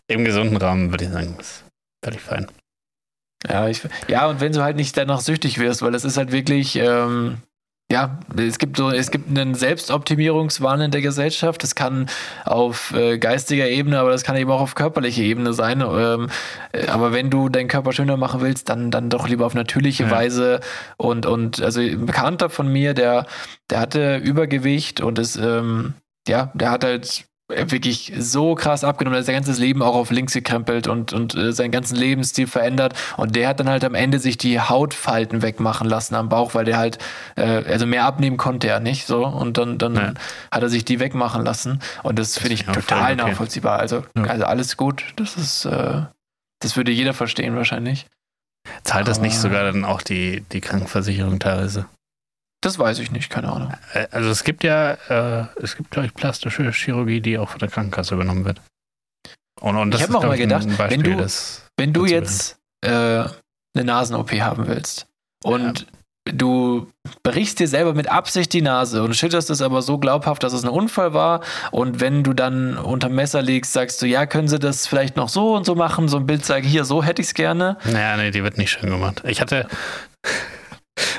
im 0.07 0.24
gesunden 0.24 0.57
Rahmen, 0.57 0.90
würde 0.90 1.05
ich 1.05 1.11
sagen, 1.11 1.36
ist 1.40 1.64
völlig 2.05 2.20
fein. 2.20 2.47
Ja, 3.49 3.68
ich, 3.68 3.82
ja, 4.09 4.26
und 4.28 4.40
wenn 4.40 4.53
du 4.53 4.62
halt 4.62 4.76
nicht 4.76 4.97
danach 4.97 5.20
süchtig 5.20 5.59
wirst, 5.59 5.82
weil 5.82 5.92
das 5.92 6.05
ist 6.05 6.16
halt 6.16 6.32
wirklich, 6.32 6.76
ähm, 6.76 7.38
ja, 7.92 8.18
es 8.36 8.59
gibt 8.59 8.78
so, 8.78 8.90
es 8.90 9.11
gibt 9.11 9.28
einen 9.28 9.55
Selbstoptimierungswahn 9.55 10.80
in 10.80 10.90
der 10.90 11.03
Gesellschaft. 11.03 11.62
Das 11.62 11.74
kann 11.74 12.09
auf 12.47 12.92
äh, 12.95 13.18
geistiger 13.18 13.68
Ebene, 13.68 13.99
aber 13.99 14.11
das 14.11 14.24
kann 14.24 14.36
eben 14.36 14.51
auch 14.51 14.62
auf 14.62 14.74
körperlicher 14.74 15.22
Ebene 15.22 15.53
sein. 15.53 15.82
Ähm, 15.82 16.30
äh, 16.72 16.86
aber 16.86 17.12
wenn 17.12 17.28
du 17.28 17.51
deinen 17.51 17.68
Körper 17.68 17.92
schöner 17.92 18.16
machen 18.16 18.40
willst, 18.40 18.70
dann, 18.70 18.90
dann 18.90 19.11
doch 19.11 19.28
lieber 19.28 19.45
auf 19.45 19.55
natürliche 19.55 20.05
Ja. 20.05 20.11
Weise. 20.11 20.61
Und, 20.97 21.26
und 21.26 21.61
also 21.62 21.80
ein 21.80 22.07
Bekannter 22.07 22.49
von 22.49 22.72
mir, 22.72 22.95
der, 22.95 23.26
der 23.68 23.80
hatte 23.80 24.16
Übergewicht 24.16 25.03
und 25.03 25.18
ist, 25.18 25.36
ähm, 25.36 25.92
ja, 26.26 26.51
der 26.55 26.70
hat 26.70 26.84
halt 26.84 27.26
wirklich 27.49 28.12
so 28.18 28.55
krass 28.55 28.84
abgenommen, 28.84 29.16
er 29.16 29.18
hat 29.20 29.26
sein 29.26 29.34
ganzes 29.34 29.59
Leben 29.59 29.82
auch 29.82 29.95
auf 29.95 30.11
links 30.11 30.32
gekrempelt 30.32 30.86
und, 30.88 31.12
und 31.12 31.34
äh, 31.34 31.53
seinen 31.53 31.72
ganzen 31.72 31.97
Lebensstil 31.97 32.47
verändert. 32.47 32.95
Und 33.18 33.36
der 33.36 33.49
hat 33.49 33.61
dann 33.61 33.68
halt 33.68 33.84
am 33.84 33.95
Ende 33.95 34.18
sich 34.18 34.38
die 34.38 34.61
Hautfalten 34.61 35.42
wegmachen 35.42 35.88
lassen 35.88 36.14
am 36.14 36.28
Bauch, 36.30 36.55
weil 36.55 36.64
der 36.64 36.78
halt, 36.78 36.99
äh, 37.36 37.42
also 37.66 37.84
mehr 37.86 38.05
abnehmen 38.07 38.38
konnte 38.38 38.68
er 38.68 38.80
nicht 38.80 39.07
so. 39.07 39.26
Und 39.26 39.59
dann, 39.59 39.76
dann 39.78 39.95
Ja. 39.95 40.12
hat 40.51 40.62
er 40.62 40.68
sich 40.70 40.84
die 40.86 41.01
wegmachen 41.01 41.45
lassen. 41.45 41.80
Und 42.03 42.18
das 42.18 42.38
finde 42.38 42.55
ich 42.55 42.64
finde 42.64 42.80
ich 42.80 42.86
total 42.86 43.12
okay. 43.12 43.22
nachvollziehbar. 43.22 43.78
Also, 43.78 44.05
Ja. 44.16 44.24
also 44.24 44.45
alles 44.45 44.76
gut. 44.78 45.05
Das 45.16 45.36
ist, 45.36 45.66
äh, 45.66 46.03
das 46.61 46.76
würde 46.76 46.92
jeder 46.92 47.12
verstehen 47.12 47.57
wahrscheinlich. 47.57 48.07
Zahlt 48.84 49.07
das 49.07 49.20
nicht 49.20 49.38
sogar 49.38 49.64
dann 49.64 49.84
auch 49.84 50.01
die, 50.01 50.40
die 50.53 50.62
Krankenversicherung 50.62 51.38
teilweise? 51.38 51.84
Das 52.64 52.78
weiß 52.78 52.98
ich 53.00 53.10
nicht, 53.10 53.28
keine 53.30 53.52
Ahnung. 53.52 53.72
Also 54.10 54.30
es 54.30 54.42
gibt 54.44 54.64
ja, 54.64 54.92
äh, 55.08 55.46
es 55.62 55.76
gibt, 55.76 55.90
glaube 55.90 56.06
ich, 56.06 56.14
plastische 56.14 56.70
Chirurgie, 56.72 57.20
die 57.20 57.38
auch 57.38 57.50
von 57.50 57.58
der 57.58 57.68
Krankenkasse 57.68 58.14
übernommen 58.14 58.44
wird. 58.44 58.60
Und, 59.60 59.76
und 59.76 59.90
das 59.90 60.00
Ich 60.00 60.04
hab 60.04 60.10
ist, 60.10 60.16
auch 60.16 60.24
mal 60.26 60.36
gedacht, 60.38 60.64
wenn 60.66 60.76
Beispiel, 60.76 61.02
du- 61.02 61.16
das 61.16 61.66
Wenn 61.76 61.92
du 61.92 62.06
jetzt 62.06 62.56
äh, 62.84 62.90
eine 62.90 63.84
Nasen-OP 63.84 64.32
haben 64.40 64.66
willst 64.66 65.06
und 65.44 65.86
du 66.26 66.90
brichst 67.22 67.58
dir 67.60 67.68
selber 67.68 67.92
mit 67.92 68.10
Absicht 68.10 68.52
die 68.54 68.62
Nase 68.62 69.02
und 69.02 69.14
schütterst 69.14 69.50
es 69.50 69.60
aber 69.60 69.82
so 69.82 69.98
glaubhaft, 69.98 70.42
dass 70.42 70.54
es 70.54 70.64
ein 70.64 70.70
Unfall 70.70 71.12
war 71.12 71.42
und 71.70 72.00
wenn 72.00 72.22
du 72.24 72.32
dann 72.32 72.78
unterm 72.78 73.14
Messer 73.14 73.42
liegst, 73.42 73.74
sagst 73.74 74.00
du, 74.00 74.06
ja, 74.06 74.24
können 74.24 74.48
sie 74.48 74.58
das 74.58 74.86
vielleicht 74.86 75.16
noch 75.16 75.28
so 75.28 75.54
und 75.54 75.66
so 75.66 75.74
machen, 75.74 76.08
so 76.08 76.16
ein 76.16 76.24
Bild 76.26 76.44
zeigen, 76.44 76.66
hier, 76.66 76.84
so 76.86 77.02
hätte 77.04 77.20
ich 77.20 77.28
es 77.28 77.34
gerne. 77.34 77.76
Naja, 77.84 78.16
nee, 78.16 78.30
die 78.30 78.42
wird 78.42 78.56
nicht 78.56 78.70
schön 78.70 78.88
gemacht. 78.88 79.22
Ich 79.26 79.40
hatte, 79.42 79.68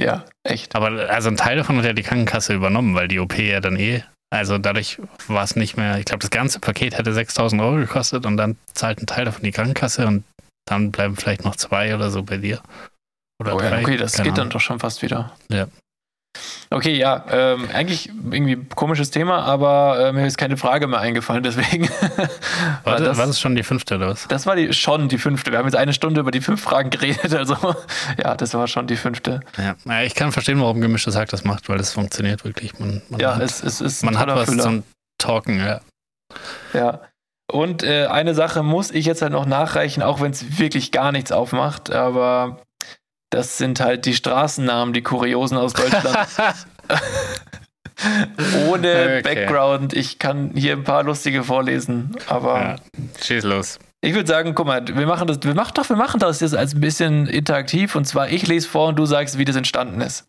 Ja, 0.00 0.24
echt. 0.44 0.74
Aber 0.74 1.08
also 1.10 1.28
ein 1.28 1.36
Teil 1.36 1.56
davon 1.56 1.76
hat 1.76 1.84
ja 1.84 1.92
die 1.92 2.02
Krankenkasse 2.02 2.54
übernommen, 2.54 2.94
weil 2.94 3.08
die 3.08 3.18
OP 3.18 3.36
ja 3.38 3.60
dann 3.60 3.76
eh, 3.76 4.02
also 4.32 4.58
dadurch 4.58 5.00
war 5.26 5.42
es 5.44 5.56
nicht 5.56 5.76
mehr, 5.76 5.98
ich 5.98 6.04
glaube, 6.04 6.20
das 6.20 6.30
ganze 6.30 6.60
Paket 6.60 6.96
hätte 6.96 7.12
6000 7.12 7.60
Euro 7.60 7.76
gekostet 7.76 8.24
und 8.26 8.36
dann 8.36 8.56
zahlt 8.72 9.02
ein 9.02 9.06
Teil 9.06 9.24
davon 9.24 9.42
die 9.42 9.50
Krankenkasse 9.50 10.06
und 10.06 10.24
dann 10.66 10.92
bleiben 10.92 11.16
vielleicht 11.16 11.44
noch 11.44 11.56
zwei 11.56 11.94
oder 11.94 12.10
so 12.10 12.22
bei 12.22 12.36
dir. 12.36 12.60
Oder 13.40 13.56
Oh 13.56 13.60
ja, 13.60 13.70
drei. 13.70 13.82
okay, 13.82 13.96
das 13.96 14.12
keine 14.12 14.28
geht 14.28 14.38
dann 14.38 14.42
Ahnung. 14.42 14.52
doch 14.52 14.60
schon 14.60 14.78
fast 14.78 15.02
wieder. 15.02 15.36
Ja. 15.50 15.66
Okay, 16.72 16.96
ja, 16.96 17.24
ähm, 17.28 17.68
eigentlich 17.72 18.08
irgendwie 18.08 18.56
komisches 18.76 19.10
Thema, 19.10 19.42
aber 19.42 19.98
äh, 20.08 20.12
mir 20.12 20.26
ist 20.26 20.38
keine 20.38 20.56
Frage 20.56 20.86
mehr 20.86 21.00
eingefallen, 21.00 21.42
deswegen 21.42 21.88
war 22.84 22.98
das, 22.98 23.18
war 23.18 23.26
das 23.26 23.40
schon 23.40 23.56
die 23.56 23.64
fünfte 23.64 23.96
oder 23.96 24.10
was? 24.10 24.28
das 24.28 24.46
war 24.46 24.54
die, 24.54 24.72
schon 24.72 25.08
die 25.08 25.18
fünfte. 25.18 25.50
Wir 25.50 25.58
haben 25.58 25.66
jetzt 25.66 25.74
eine 25.74 25.92
Stunde 25.92 26.20
über 26.20 26.30
die 26.30 26.40
fünf 26.40 26.62
Fragen 26.62 26.90
geredet, 26.90 27.34
also 27.34 27.56
ja, 28.22 28.36
das 28.36 28.54
war 28.54 28.68
schon 28.68 28.86
die 28.86 28.94
fünfte. 28.96 29.40
Ja. 29.58 29.74
ja, 29.84 30.02
ich 30.02 30.14
kann 30.14 30.30
verstehen, 30.30 30.60
warum 30.60 30.80
gemischtes 30.80 31.16
Hack 31.16 31.28
das 31.30 31.42
macht, 31.42 31.68
weil 31.68 31.78
das 31.78 31.92
funktioniert 31.92 32.44
wirklich. 32.44 32.78
Man, 32.78 33.02
man 33.08 33.18
Ja, 33.20 33.34
hat, 33.34 33.42
es, 33.42 33.64
es 33.64 33.80
ist 33.80 34.04
ein 34.04 34.06
man 34.06 34.18
hat 34.20 34.28
was 34.28 34.48
Füller. 34.48 34.62
zum 34.62 34.84
Talken, 35.18 35.58
ja. 35.58 35.80
Ja. 36.72 37.00
Und 37.50 37.82
äh, 37.82 38.06
eine 38.06 38.34
Sache 38.36 38.62
muss 38.62 38.92
ich 38.92 39.06
jetzt 39.06 39.22
halt 39.22 39.32
noch 39.32 39.44
nachreichen, 39.46 40.04
auch 40.04 40.20
wenn 40.20 40.30
es 40.30 40.60
wirklich 40.60 40.92
gar 40.92 41.10
nichts 41.10 41.32
aufmacht, 41.32 41.90
aber 41.90 42.60
das 43.30 43.58
sind 43.58 43.80
halt 43.80 44.06
die 44.06 44.14
Straßennamen, 44.14 44.92
die 44.92 45.02
Kuriosen 45.02 45.56
aus 45.56 45.72
Deutschland. 45.72 46.18
Ohne 48.68 48.90
Okay. 48.90 49.22
Background. 49.22 49.92
Ich 49.92 50.18
kann 50.18 50.52
hier 50.54 50.72
ein 50.72 50.84
paar 50.84 51.02
lustige 51.02 51.44
vorlesen, 51.44 52.16
aber 52.28 52.60
ja. 52.60 52.76
Schieß 53.22 53.44
los. 53.44 53.78
ich 54.00 54.14
würde 54.14 54.26
sagen, 54.26 54.54
guck 54.54 54.66
mal, 54.66 54.86
wir 54.86 55.06
machen 55.06 55.26
das, 55.26 55.38
wir 55.42 55.54
machen 55.54 55.72
doch, 55.74 55.88
wir 55.88 55.96
machen 55.96 56.18
das 56.18 56.40
jetzt 56.40 56.54
als 56.54 56.74
ein 56.74 56.80
bisschen 56.80 57.26
interaktiv 57.26 57.94
und 57.94 58.06
zwar 58.06 58.30
ich 58.30 58.46
lese 58.46 58.68
vor 58.68 58.88
und 58.88 58.96
du 58.98 59.04
sagst, 59.04 59.36
wie 59.38 59.44
das 59.44 59.56
entstanden 59.56 60.00
ist. 60.00 60.26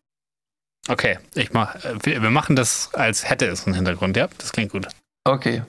Okay, 0.89 1.19
ich 1.35 1.53
mach, 1.53 1.75
wir, 2.03 2.21
wir 2.21 2.29
machen 2.31 2.55
das, 2.55 2.93
als 2.93 3.29
hätte 3.29 3.45
es 3.45 3.65
einen 3.65 3.75
Hintergrund, 3.75 4.17
ja? 4.17 4.27
Das 4.37 4.51
klingt 4.51 4.71
gut. 4.71 4.87
Okay. 5.23 5.63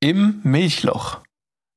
Im 0.00 0.40
Milchloch. 0.44 1.20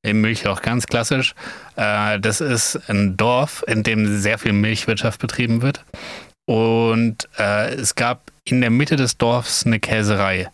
Im 0.07 0.21
Milchloch, 0.21 0.61
ganz 0.61 0.88
klassisch. 0.88 1.35
Äh, 1.75 2.19
das 2.19 2.39
ist 2.39 2.79
ein 2.89 3.17
Dorf, 3.17 3.63
in 3.67 3.84
dem 3.84 4.19
sehr 4.19 4.38
viel 4.38 4.53
Milchwirtschaft 4.53 5.19
betrieben 5.19 5.61
wird. 5.61 5.84
Und 6.45 7.27
äh, 7.38 7.73
es 7.73 7.95
gab 7.95 8.31
in 8.45 8.61
der 8.61 8.69
Mitte 8.69 8.95
des 8.95 9.17
Dorfs 9.17 9.65
eine 9.65 9.81
Käserei. 9.81 10.47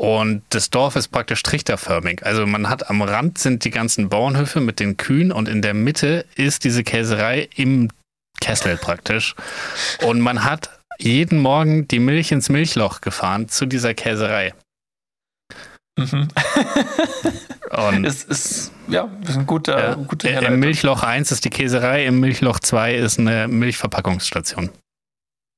Und 0.00 0.42
das 0.50 0.70
Dorf 0.70 0.94
ist 0.94 1.08
praktisch 1.08 1.42
trichterförmig. 1.42 2.24
Also 2.24 2.46
man 2.46 2.68
hat 2.68 2.88
am 2.88 3.02
Rand 3.02 3.38
sind 3.38 3.64
die 3.64 3.70
ganzen 3.70 4.08
Bauernhöfe 4.08 4.60
mit 4.60 4.78
den 4.78 4.96
Kühen 4.96 5.32
und 5.32 5.48
in 5.48 5.60
der 5.60 5.74
Mitte 5.74 6.24
ist 6.36 6.62
diese 6.62 6.84
Käserei 6.84 7.48
im 7.56 7.88
Kessel 8.40 8.76
praktisch. 8.76 9.34
Und 10.06 10.20
man 10.20 10.44
hat 10.44 10.70
jeden 10.98 11.40
Morgen 11.40 11.88
die 11.88 11.98
Milch 11.98 12.30
ins 12.30 12.48
Milchloch 12.48 13.00
gefahren 13.00 13.48
zu 13.48 13.66
dieser 13.66 13.94
Käserei. 13.94 14.54
Mhm. 15.98 16.28
Und 17.70 18.04
es 18.06 18.24
ist, 18.24 18.72
ja, 18.88 19.08
ist 19.26 19.36
ein 19.36 19.46
guter, 19.46 19.78
Ja. 19.90 19.94
guter 19.94 20.28
Äh, 20.28 20.32
Herleitung. 20.32 20.54
Im 20.54 20.60
Milchloch 20.60 21.02
1 21.02 21.30
ist 21.32 21.44
die 21.44 21.50
Käserei, 21.50 22.06
im 22.06 22.20
Milchloch 22.20 22.60
2 22.60 22.94
ist 22.94 23.18
eine 23.18 23.46
Milchverpackungsstation. 23.48 24.70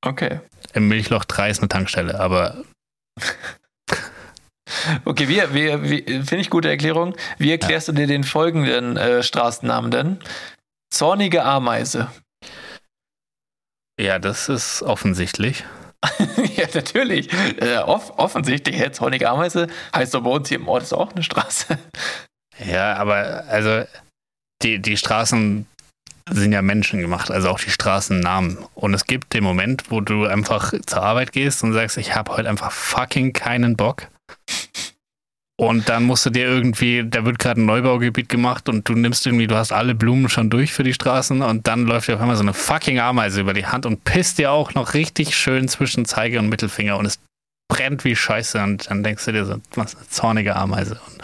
Okay. 0.03 0.41
Im 0.73 0.87
Milchloch 0.87 1.23
3 1.25 1.49
ist 1.51 1.59
eine 1.59 1.69
Tankstelle, 1.69 2.19
aber 2.19 2.63
Okay, 5.05 5.27
wir, 5.27 5.53
wir, 5.53 5.83
wir 5.83 6.03
finde 6.23 6.37
ich 6.37 6.49
gute 6.49 6.69
Erklärung. 6.69 7.15
Wie 7.37 7.51
erklärst 7.51 7.87
du 7.89 7.91
dir 7.91 8.07
den 8.07 8.23
folgenden 8.23 8.97
äh, 8.97 9.21
Straßennamen 9.21 9.91
denn? 9.91 10.19
Zornige 10.93 11.43
Ameise. 11.43 12.09
ja, 13.99 14.17
das 14.19 14.49
ist 14.49 14.81
offensichtlich. 14.81 15.63
ja, 16.55 16.67
natürlich. 16.73 17.31
Äh, 17.61 17.77
off 17.77 18.13
offensichtlich, 18.17 18.77
hey, 18.77 18.91
Zornige 18.91 19.29
Ameise 19.29 19.67
heißt 19.95 20.13
doch 20.13 20.21
bei 20.21 20.31
uns 20.31 20.49
hier 20.49 20.57
im 20.57 20.67
Ort 20.67 20.83
ist 20.83 20.93
auch 20.93 21.11
eine 21.11 21.23
Straße. 21.23 21.77
Ja, 22.65 22.95
aber 22.95 23.45
also 23.47 23.83
die, 24.63 24.79
die 24.79 24.97
Straßen 24.97 25.65
sind 26.29 26.51
ja 26.51 26.61
Menschen 26.61 27.01
gemacht, 27.01 27.31
also 27.31 27.49
auch 27.49 27.59
die 27.59 27.69
Straßennamen. 27.69 28.57
Und 28.75 28.93
es 28.93 29.05
gibt 29.05 29.33
den 29.33 29.43
Moment, 29.43 29.89
wo 29.89 30.01
du 30.01 30.25
einfach 30.25 30.73
zur 30.85 31.01
Arbeit 31.01 31.31
gehst 31.31 31.63
und 31.63 31.73
sagst, 31.73 31.97
ich 31.97 32.15
habe 32.15 32.35
heute 32.35 32.49
einfach 32.49 32.71
fucking 32.71 33.33
keinen 33.33 33.75
Bock. 33.75 34.07
Und 35.59 35.89
dann 35.89 36.03
musst 36.05 36.25
du 36.25 36.31
dir 36.31 36.45
irgendwie, 36.47 37.03
da 37.07 37.23
wird 37.23 37.37
gerade 37.37 37.61
ein 37.61 37.65
Neubaugebiet 37.65 38.29
gemacht 38.29 38.67
und 38.67 38.87
du 38.89 38.93
nimmst 38.93 39.25
irgendwie, 39.27 39.45
du 39.45 39.55
hast 39.55 39.71
alle 39.71 39.93
Blumen 39.93 40.27
schon 40.27 40.49
durch 40.49 40.73
für 40.73 40.83
die 40.83 40.93
Straßen 40.93 41.41
und 41.43 41.67
dann 41.67 41.85
läuft 41.85 42.07
dir 42.07 42.15
auf 42.15 42.21
einmal 42.21 42.35
so 42.35 42.41
eine 42.41 42.53
fucking 42.53 42.99
Ameise 42.99 43.41
über 43.41 43.53
die 43.53 43.67
Hand 43.67 43.85
und 43.85 44.03
pisst 44.03 44.39
dir 44.39 44.51
auch 44.51 44.73
noch 44.73 44.95
richtig 44.95 45.35
schön 45.37 45.67
zwischen 45.67 46.05
Zeige 46.05 46.39
und 46.39 46.49
Mittelfinger 46.49 46.97
und 46.97 47.05
es 47.05 47.19
brennt 47.69 48.03
wie 48.05 48.15
Scheiße 48.15 48.61
und 48.63 48.89
dann 48.89 49.03
denkst 49.03 49.23
du 49.25 49.31
dir 49.33 49.45
so, 49.45 49.57
was 49.75 49.95
eine 49.95 50.07
zornige 50.07 50.55
Ameise. 50.55 50.99
Und 51.05 51.21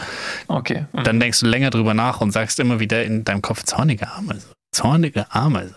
Okay. 0.56 0.86
Mhm. 0.92 1.02
dann 1.04 1.20
denkst 1.20 1.40
du 1.40 1.46
länger 1.46 1.70
drüber 1.70 1.94
nach 1.94 2.20
und 2.20 2.30
sagst 2.30 2.60
immer 2.60 2.78
wieder 2.80 3.02
in 3.04 3.24
deinem 3.24 3.42
Kopf 3.42 3.64
zornige 3.64 4.10
Ameise. 4.12 4.46
Zornige 4.72 5.26
Ameise. 5.30 5.74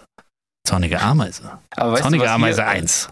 Zornige 0.67 1.01
Ameise. 1.01 1.51
Zornige 1.75 2.23
du, 2.23 2.29
was 2.29 2.35
Ameise 2.35 2.61
hier, 2.61 2.71
1. 2.71 3.09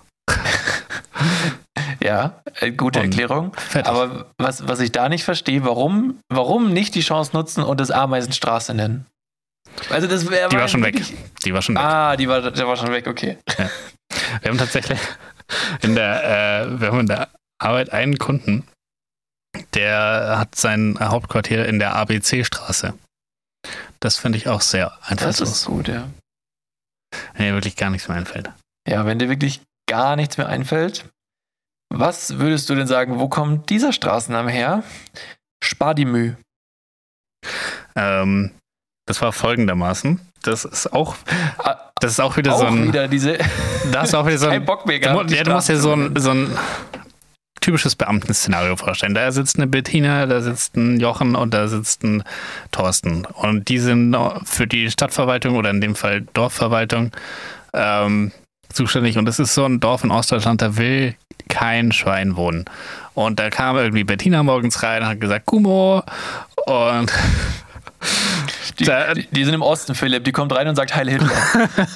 Ja, 2.02 2.42
äh, 2.60 2.72
gute 2.72 3.00
Und 3.00 3.06
Erklärung. 3.06 3.54
Fertig. 3.54 3.90
Aber 3.92 4.26
was, 4.38 4.68
was 4.68 4.80
ich 4.80 4.92
da 4.92 5.10
nicht 5.10 5.24
verstehe, 5.24 5.64
warum, 5.64 6.20
warum 6.30 6.72
nicht 6.74 6.96
die 6.96 7.02
Chance 7.02 7.32
nutzen 7.34 7.64
und 7.64 7.80
es 7.82 7.92
Ameisenstraße 7.92 8.74
nennen? 8.74 9.06
Also 9.90 10.08
das 10.08 10.30
wäre 10.30 10.50
die 10.50 10.58
war 10.58 10.68
schon 10.68 10.84
weg. 10.84 11.02
Die 11.46 11.54
war 11.54 11.62
schon 11.62 11.76
weg. 11.76 11.84
Ah, 11.84 12.16
die 12.18 12.28
war, 12.28 12.52
der 12.52 12.68
war 12.68 12.76
schon 12.76 12.92
weg, 12.92 13.08
okay. 13.08 13.38
Wir 14.42 14.50
haben 14.52 14.58
tatsächlich 14.58 15.00
in 15.82 15.96
der, 15.96 16.24
äh, 16.66 16.80
wir 16.82 16.88
haben 16.90 17.02
in 17.02 17.08
der 17.08 17.30
Arbeit 17.60 17.92
einen 17.94 18.18
Kunden, 18.18 18.68
der 19.74 20.36
hat 20.38 20.56
sein 20.56 20.98
Hauptquartier 21.00 21.66
in 21.66 21.80
der 21.80 21.96
ABC-Straße. 21.96 22.94
Das 24.00 24.18
finde 24.18 24.38
ich 24.38 24.48
auch 24.48 24.62
sehr 24.62 24.88
Das 25.02 25.10
einfallslos. 25.12 25.50
ist 25.52 25.66
gut, 25.66 25.88
ja. 25.88 26.08
Wenn 27.36 27.48
mir 27.48 27.54
wirklich 27.56 27.76
gar 27.76 27.90
nichts 27.90 28.08
mehr 28.08 28.18
einfällt. 28.18 28.50
Ja, 28.88 29.06
wenn 29.06 29.20
dir 29.20 29.30
wirklich 29.30 29.62
gar 29.90 30.16
nichts 30.16 30.38
mehr 30.38 30.48
einfällt, 30.48 31.06
was 31.90 32.38
würdest 32.40 32.70
du 32.70 32.76
denn 32.76 32.88
sagen, 32.88 33.20
wo 33.20 33.28
kommt 33.30 33.70
dieser 33.70 33.92
Straßenname 33.94 34.52
her? 34.52 34.84
Spardimü. 35.64 36.36
Ähm, 37.96 38.52
das 39.08 39.22
war 39.22 39.32
folgendermaßen. 39.34 40.20
Das 40.44 40.66
ist 40.66 40.94
auch, 40.94 41.16
Ah, 41.58 41.78
das 42.00 42.12
ist 42.14 42.20
auch 42.20 42.38
wieder 42.38 42.54
auch 42.54 42.60
so 42.60 42.66
ein. 42.68 42.88
wieder 42.88 43.08
diese. 43.08 43.38
Da 43.92 44.04
ist 44.04 44.14
auch 44.16 44.26
wieder 44.26 44.38
so 44.38 44.48
kein 44.48 44.62
ein. 44.62 44.66
Bock 44.66 44.86
mehr 44.86 45.00
Du, 45.00 45.34
ja, 45.36 45.44
du 45.44 45.52
musst 45.52 45.68
dir 45.68 45.78
so 45.78 45.94
ein, 45.94 46.14
so 46.18 46.32
ein 46.32 46.56
typisches 47.60 47.96
Beamtenszenario 47.96 48.76
vorstellen. 48.78 49.14
Da 49.14 49.32
sitzt 49.32 49.58
eine 49.58 49.68
Bettina, 49.68 50.26
da 50.28 50.42
sitzt 50.42 50.78
ein 50.78 51.00
Jochen 51.00 51.36
und 51.36 51.54
da 51.54 51.68
sitzt 51.68 52.04
ein 52.04 52.24
Thorsten. 52.72 53.26
Und 53.26 53.68
die 53.68 53.80
sind 53.80 54.16
für 54.44 54.68
die 54.68 54.90
Stadtverwaltung 54.90 55.56
oder 55.56 55.70
in 55.72 55.82
dem 55.82 55.96
Fall 55.96 56.22
Dorfverwaltung 56.34 57.12
ähm, 57.74 58.32
zuständig. 58.72 59.18
Und 59.18 59.28
es 59.28 59.40
ist 59.40 59.56
so 59.56 59.66
ein 59.66 59.80
Dorf 59.82 60.04
in 60.04 60.12
Ostdeutschland, 60.12 60.62
da 60.62 60.78
will 60.78 61.16
kein 61.50 61.92
Schwein 61.92 62.38
wohnen. 62.38 62.64
Und 63.14 63.38
da 63.40 63.50
kam 63.50 63.76
irgendwie 63.78 64.06
Bettina 64.06 64.42
morgens 64.44 64.82
rein 64.82 65.02
und 65.04 65.10
hat 65.10 65.20
gesagt, 65.20 65.46
Gummo. 65.46 66.02
Und 66.66 67.12
Die, 68.80 68.86
Da- 68.86 69.14
die, 69.14 69.28
die 69.30 69.44
sind 69.44 69.54
im 69.56 69.62
Osten, 69.62 69.94
Philipp. 69.94 70.24
Die 70.24 70.32
kommt 70.32 70.56
rein 70.56 70.66
und 70.70 70.76
sagt 70.78 70.96
Heil 70.96 71.10
Hitler. 71.10 71.30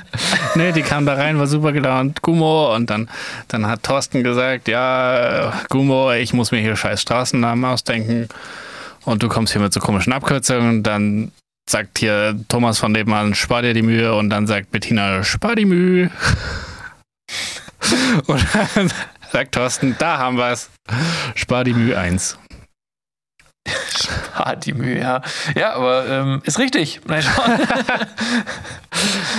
Ne, 0.55 0.73
die 0.73 0.81
kam 0.81 1.05
da 1.05 1.13
rein, 1.15 1.39
war 1.39 1.47
super 1.47 1.71
gelaunt, 1.71 2.21
Gummo. 2.21 2.75
Und 2.75 2.89
dann, 2.89 3.09
dann 3.47 3.65
hat 3.67 3.83
Thorsten 3.83 4.21
gesagt, 4.21 4.67
ja, 4.67 5.53
Gummo, 5.69 6.11
ich 6.11 6.33
muss 6.33 6.51
mir 6.51 6.59
hier 6.59 6.75
scheiß 6.75 7.01
Straßennamen 7.01 7.63
ausdenken. 7.65 8.27
Und 9.05 9.23
du 9.23 9.29
kommst 9.29 9.53
hier 9.53 9.61
mit 9.61 9.73
so 9.73 9.79
komischen 9.79 10.11
Abkürzungen. 10.13 10.83
Dann 10.83 11.31
sagt 11.69 11.99
hier 11.99 12.37
Thomas 12.49 12.79
von 12.79 12.91
nebenan, 12.91 13.33
spar 13.33 13.61
dir 13.61 13.73
die 13.73 13.81
Mühe. 13.81 14.13
Und 14.13 14.29
dann 14.29 14.45
sagt 14.45 14.71
Bettina, 14.71 15.23
spar 15.23 15.55
die 15.55 15.65
Mühe. 15.65 16.11
Und 18.27 18.45
dann 18.75 18.91
sagt 19.33 19.55
Thorsten, 19.55 19.95
da 19.97 20.19
haben 20.19 20.37
wir's. 20.37 20.69
Spar 21.35 21.63
die 21.63 21.73
Mühe 21.73 21.97
1. 21.97 22.37
ah, 24.35 24.55
die 24.55 24.73
Mühe, 24.73 24.99
ja. 24.99 25.21
Ja, 25.55 25.73
aber 25.73 26.07
ähm, 26.07 26.41
ist 26.45 26.59
richtig. 26.59 27.01
Nein. 27.05 27.23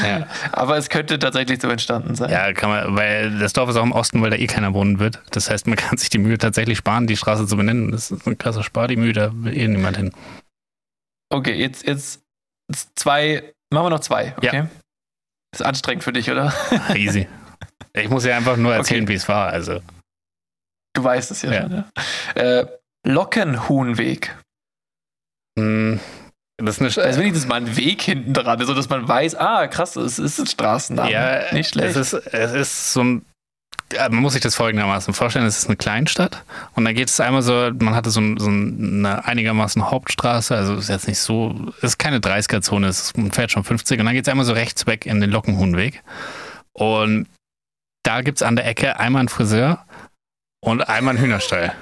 Ja. 0.05 0.27
aber 0.53 0.77
es 0.77 0.89
könnte 0.91 1.19
tatsächlich 1.19 1.61
so 1.61 1.69
entstanden 1.69 2.15
sein. 2.17 2.29
ja, 2.29 2.53
kann 2.53 2.69
man, 2.69 2.97
weil 2.97 3.39
das 3.39 3.53
Dorf 3.53 3.71
ist 3.71 3.77
auch 3.77 3.85
im 3.85 3.93
Osten, 3.93 4.21
weil 4.21 4.31
da 4.31 4.37
eh 4.37 4.47
keiner 4.47 4.75
wohnen 4.75 4.99
wird. 4.99 5.23
Das 5.31 5.49
heißt, 5.49 5.67
man 5.69 5.77
kann 5.77 5.97
sich 5.97 6.11
die 6.11 6.19
Mühe 6.19 6.37
tatsächlich 6.37 6.79
sparen, 6.79 7.07
die 7.07 7.17
Straße 7.17 7.47
zu 7.47 7.57
benennen. 7.57 7.93
Das 7.93 8.11
ist 8.11 8.27
ein 8.27 8.37
krasser 8.37 8.63
Spar 8.63 8.89
die 8.89 8.97
Mühe, 8.97 9.13
da 9.13 9.31
will 9.33 9.57
eh 9.57 9.69
niemand 9.69 9.97
hin. 9.97 10.13
Okay, 11.31 11.55
jetzt, 11.55 11.87
jetzt 11.87 12.23
zwei. 12.97 13.55
Machen 13.71 13.87
wir 13.87 13.91
noch 13.91 14.01
zwei, 14.01 14.35
okay? 14.37 14.67
Ist 15.53 15.65
anstrengend 15.65 16.03
für 16.03 16.13
dich, 16.13 16.31
oder? 16.31 16.53
Easy. 16.95 17.29
Ich 17.97 18.09
muss 18.11 18.25
ja 18.25 18.37
einfach 18.37 18.57
nur 18.57 18.75
erzählen, 18.75 19.05
Okay. 19.05 19.13
wie 19.13 19.17
es 19.17 19.29
war. 19.29 19.49
Also, 19.49 19.81
Du 20.97 21.03
weißt 21.03 21.31
es 21.31 21.43
ja, 21.43 21.53
Ja. 21.53 21.63
schon, 21.63 21.73
ja. 21.73 22.43
Äh, 22.43 22.67
Lockenhuhnweg. 23.07 24.35
mh, 25.59 25.99
das 26.57 26.79
ist 26.81 26.97
eine 26.99 27.07
Also 27.07 27.21
wenigstens 27.21 27.47
mal 27.49 27.57
ein 27.57 27.77
Weg 27.77 28.03
hinten 28.03 28.33
dran, 28.33 28.65
so 28.65 28.75
dass 28.75 28.89
man 28.89 29.07
weiß, 29.09 29.35
ah, 29.37 29.67
krass, 29.67 29.97
es 29.97 30.19
ist 30.19 30.39
ein 30.39 30.47
Straßenname. 30.47 31.11
ja, 31.11 31.53
Nicht 31.53 31.71
schlecht. 31.71 31.97
Es 31.97 32.13
ist, 32.13 32.27
es 32.33 32.53
ist 32.53 32.93
so 32.93 33.03
ein. 33.03 33.25
Man 33.97 34.15
muss 34.23 34.33
sich 34.33 34.43
das 34.43 34.55
folgendermaßen 34.55 35.13
vorstellen: 35.15 35.47
Es 35.47 35.59
ist 35.59 35.67
eine 35.67 35.77
Kleinstadt 35.77 36.43
und 36.75 36.85
da 36.85 36.93
geht 36.93 37.09
es 37.11 37.21
einmal 37.21 37.43
so, 37.43 37.71
man 37.81 37.95
hatte 37.95 38.11
so, 38.11 38.21
so 38.39 38.49
eine 38.49 39.25
einigermaßen 39.25 39.91
Hauptstraße, 39.91 40.57
also 40.57 40.75
ist 40.77 40.89
jetzt 40.89 41.07
nicht 41.07 41.19
so, 41.19 41.55
ist 41.83 41.99
keine 41.99 42.19
30er-Zone, 42.21 42.87
es 42.89 43.01
ist- 43.03 43.19
man 43.19 43.31
fährt 43.31 43.51
schon 43.53 43.63
50 43.63 44.01
und 44.01 44.07
dann 44.07 44.15
geht 44.15 44.27
es 44.27 44.31
einmal 44.31 44.47
so 44.47 44.53
rechts 44.55 44.87
weg 44.87 45.07
in 45.07 45.21
den 45.21 45.31
Lockenhuhnweg. 45.31 46.03
Und 46.73 47.27
da 48.05 48.21
gibt 48.21 48.39
es 48.39 48.43
an 48.43 48.57
der 48.57 48.67
Ecke 48.67 49.01
einmal 49.01 49.21
einen 49.21 49.29
Friseur 49.29 49.85
und 50.65 50.89
einmal 50.89 51.15
einen 51.17 51.25
Hühnerstall. 51.25 51.75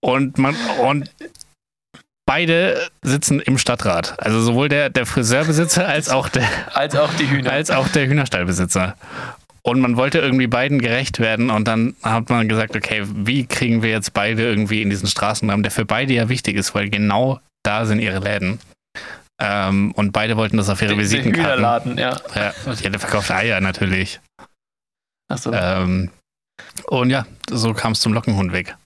Und 0.00 0.38
man, 0.38 0.54
und 0.80 1.10
beide 2.26 2.88
sitzen 3.02 3.40
im 3.40 3.58
Stadtrat. 3.58 4.20
Also 4.20 4.40
sowohl 4.40 4.68
der, 4.68 4.90
der 4.90 5.06
Friseurbesitzer 5.06 5.88
als 5.88 6.08
auch 6.08 6.28
der, 6.28 6.46
Als 6.74 6.94
auch 6.94 7.12
die 7.14 7.28
Hühner. 7.28 7.52
als 7.52 7.70
auch 7.70 7.88
der 7.88 8.06
Hühnerstallbesitzer. 8.06 8.96
Und 9.62 9.80
man 9.80 9.96
wollte 9.96 10.18
irgendwie 10.18 10.46
beiden 10.46 10.80
gerecht 10.80 11.18
werden 11.18 11.50
und 11.50 11.66
dann 11.66 11.96
hat 12.02 12.30
man 12.30 12.48
gesagt, 12.48 12.76
okay, 12.76 13.02
wie 13.04 13.46
kriegen 13.46 13.82
wir 13.82 13.90
jetzt 13.90 14.12
beide 14.14 14.42
irgendwie 14.42 14.80
in 14.80 14.90
diesen 14.90 15.08
Straßenraum, 15.08 15.64
der 15.64 15.72
für 15.72 15.84
beide 15.84 16.12
ja 16.12 16.28
wichtig 16.28 16.56
ist, 16.56 16.74
weil 16.76 16.88
genau 16.88 17.40
da 17.64 17.84
sind 17.84 17.98
ihre 17.98 18.20
Läden. 18.20 18.60
Ähm, 19.40 19.90
und 19.92 20.12
beide 20.12 20.36
wollten 20.36 20.56
das 20.56 20.68
auf 20.68 20.80
ihre 20.82 20.94
der 20.94 21.02
Visitenkarten. 21.02 21.42
Hühnerladen, 21.50 21.98
ja. 21.98 22.16
Ja, 22.36 22.52
der 22.74 23.00
verkauft 23.00 23.30
Eier 23.32 23.60
natürlich. 23.60 24.20
Achso. 25.28 25.52
Ähm, 25.52 26.10
und 26.86 27.10
ja, 27.10 27.26
so 27.50 27.74
kam 27.74 27.92
es 27.92 28.00
zum 28.00 28.12
Lockenhundweg. 28.12 28.76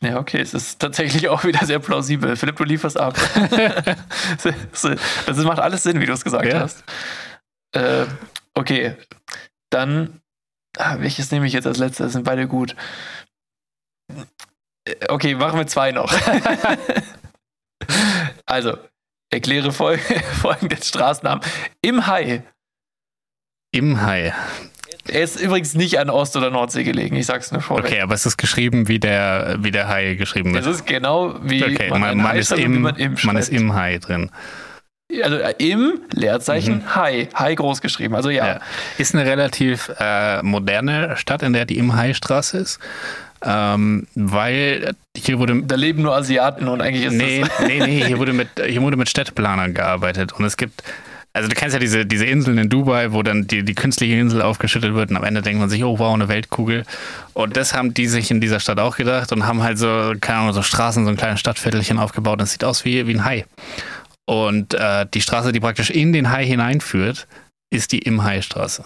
Ja, 0.00 0.18
okay, 0.18 0.40
es 0.40 0.52
ist 0.52 0.80
tatsächlich 0.80 1.28
auch 1.28 1.44
wieder 1.44 1.64
sehr 1.64 1.78
plausibel. 1.78 2.36
Philipp, 2.36 2.56
du 2.56 2.64
lieferst 2.64 2.98
ab. 2.98 3.14
das 4.42 5.36
macht 5.44 5.60
alles 5.60 5.84
Sinn, 5.84 6.00
wie 6.00 6.06
du 6.06 6.12
es 6.12 6.24
gesagt 6.24 6.46
Ja. 6.46 6.60
hast. 6.60 6.82
Äh, 7.72 8.06
okay, 8.54 8.96
dann, 9.70 10.20
ah, 10.76 10.96
welches 10.98 11.30
nehme 11.30 11.46
ich 11.46 11.52
jetzt 11.52 11.66
als 11.66 11.78
letztes? 11.78 12.14
Sind 12.14 12.24
beide 12.24 12.48
gut. 12.48 12.74
Äh, 14.84 14.94
Okay, 15.08 15.34
machen 15.34 15.58
wir 15.58 15.66
zwei 15.66 15.92
noch. 15.92 16.12
also, 18.46 18.78
erkläre 19.30 19.72
fol 19.72 19.98
folgenden 20.40 20.82
Straßennamen. 20.82 21.44
Im 21.82 22.06
Hai. 22.06 22.42
Im 23.76 24.02
Hai. 24.02 24.32
Er 25.08 25.22
ist 25.22 25.40
übrigens 25.40 25.74
nicht 25.74 25.98
an 26.00 26.10
Ost- 26.10 26.36
oder 26.36 26.50
Nordsee 26.50 26.82
gelegen, 26.82 27.14
ich 27.16 27.26
sag's 27.26 27.52
nur 27.52 27.60
vorweg. 27.62 27.84
Okay, 27.84 28.00
aber 28.00 28.14
es 28.14 28.26
ist 28.26 28.36
geschrieben, 28.38 28.88
wie 28.88 28.98
der, 28.98 29.56
wie 29.60 29.70
der 29.70 29.86
Hai 29.88 30.14
geschrieben 30.14 30.56
Es 30.56 30.64
wird. 30.64 30.74
ist 30.74 30.86
genau 30.86 31.36
wie 31.42 31.62
Okay, 31.62 31.90
man, 31.90 32.00
man, 32.00 32.22
Hai 32.24 32.38
ist 32.38 32.48
schreibt 32.48 32.60
im, 32.62 32.80
man 32.82 32.96
im 32.96 33.16
man 33.22 33.36
ist 33.36 33.50
im 33.50 33.74
Hai 33.74 33.98
drin. 33.98 34.30
Also 35.22 35.36
äh, 35.36 35.54
im 35.58 36.00
Leerzeichen 36.12 36.96
Hai. 36.96 37.28
Hai 37.32 37.54
groß 37.54 37.80
geschrieben. 37.80 38.16
Also 38.16 38.30
ja. 38.30 38.42
Mhm. 38.42 38.48
Ja. 38.48 38.60
Ist 38.98 39.14
eine 39.14 39.24
relativ 39.24 39.92
äh, 40.00 40.42
moderne 40.42 41.16
Stadt, 41.16 41.42
in 41.44 41.52
der 41.52 41.64
die 41.64 41.78
Im-Hai-Straße 41.78 42.58
ist. 42.58 42.80
Ähm, 43.44 44.08
weil 44.16 44.94
hier 45.16 45.38
wurde. 45.38 45.62
Da 45.62 45.76
leben 45.76 46.02
nur 46.02 46.16
Asiaten 46.16 46.66
und 46.66 46.80
eigentlich 46.80 47.04
ist 47.04 47.12
Nee, 47.12 47.42
das. 47.42 47.68
nee, 47.68 47.78
nee, 47.78 48.04
hier 48.04 48.18
wurde, 48.18 48.32
mit, 48.32 48.48
hier 48.66 48.82
wurde 48.82 48.96
mit 48.96 49.08
Städteplanern 49.08 49.74
gearbeitet. 49.74 50.32
Und 50.32 50.44
es 50.44 50.56
gibt. 50.56 50.82
Also 51.36 51.50
du 51.50 51.54
kennst 51.54 51.74
ja 51.74 51.78
diese, 51.78 52.06
diese 52.06 52.24
Inseln 52.24 52.56
in 52.56 52.70
Dubai, 52.70 53.12
wo 53.12 53.22
dann 53.22 53.46
die, 53.46 53.62
die 53.62 53.74
künstliche 53.74 54.14
Insel 54.14 54.40
aufgeschüttet 54.40 54.94
wird 54.94 55.10
und 55.10 55.18
am 55.18 55.22
Ende 55.22 55.42
denkt 55.42 55.60
man 55.60 55.68
sich, 55.68 55.84
oh 55.84 55.98
wow, 55.98 56.14
eine 56.14 56.28
Weltkugel. 56.28 56.84
Und 57.34 57.58
das 57.58 57.74
haben 57.74 57.92
die 57.92 58.06
sich 58.06 58.30
in 58.30 58.40
dieser 58.40 58.58
Stadt 58.58 58.80
auch 58.80 58.96
gedacht 58.96 59.32
und 59.32 59.46
haben 59.46 59.62
halt 59.62 59.76
so, 59.76 60.14
keine 60.18 60.38
Ahnung, 60.38 60.54
so 60.54 60.62
Straßen, 60.62 61.04
so 61.04 61.10
ein 61.10 61.18
kleines 61.18 61.38
Stadtviertelchen 61.40 61.98
aufgebaut 61.98 62.38
und 62.38 62.44
es 62.44 62.52
sieht 62.52 62.64
aus 62.64 62.86
wie, 62.86 63.06
wie 63.06 63.12
ein 63.16 63.26
Hai. 63.26 63.44
Und 64.24 64.72
äh, 64.72 65.04
die 65.12 65.20
Straße, 65.20 65.52
die 65.52 65.60
praktisch 65.60 65.90
in 65.90 66.14
den 66.14 66.30
Hai 66.30 66.46
hineinführt, 66.46 67.28
ist 67.68 67.92
die 67.92 67.98
Im-Hai-Straße. 67.98 68.82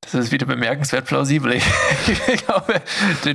Das 0.00 0.14
ist 0.14 0.32
wieder 0.32 0.46
bemerkenswert 0.46 1.04
plausibel. 1.04 1.52
Ich 2.32 2.46
glaube, 2.46 2.80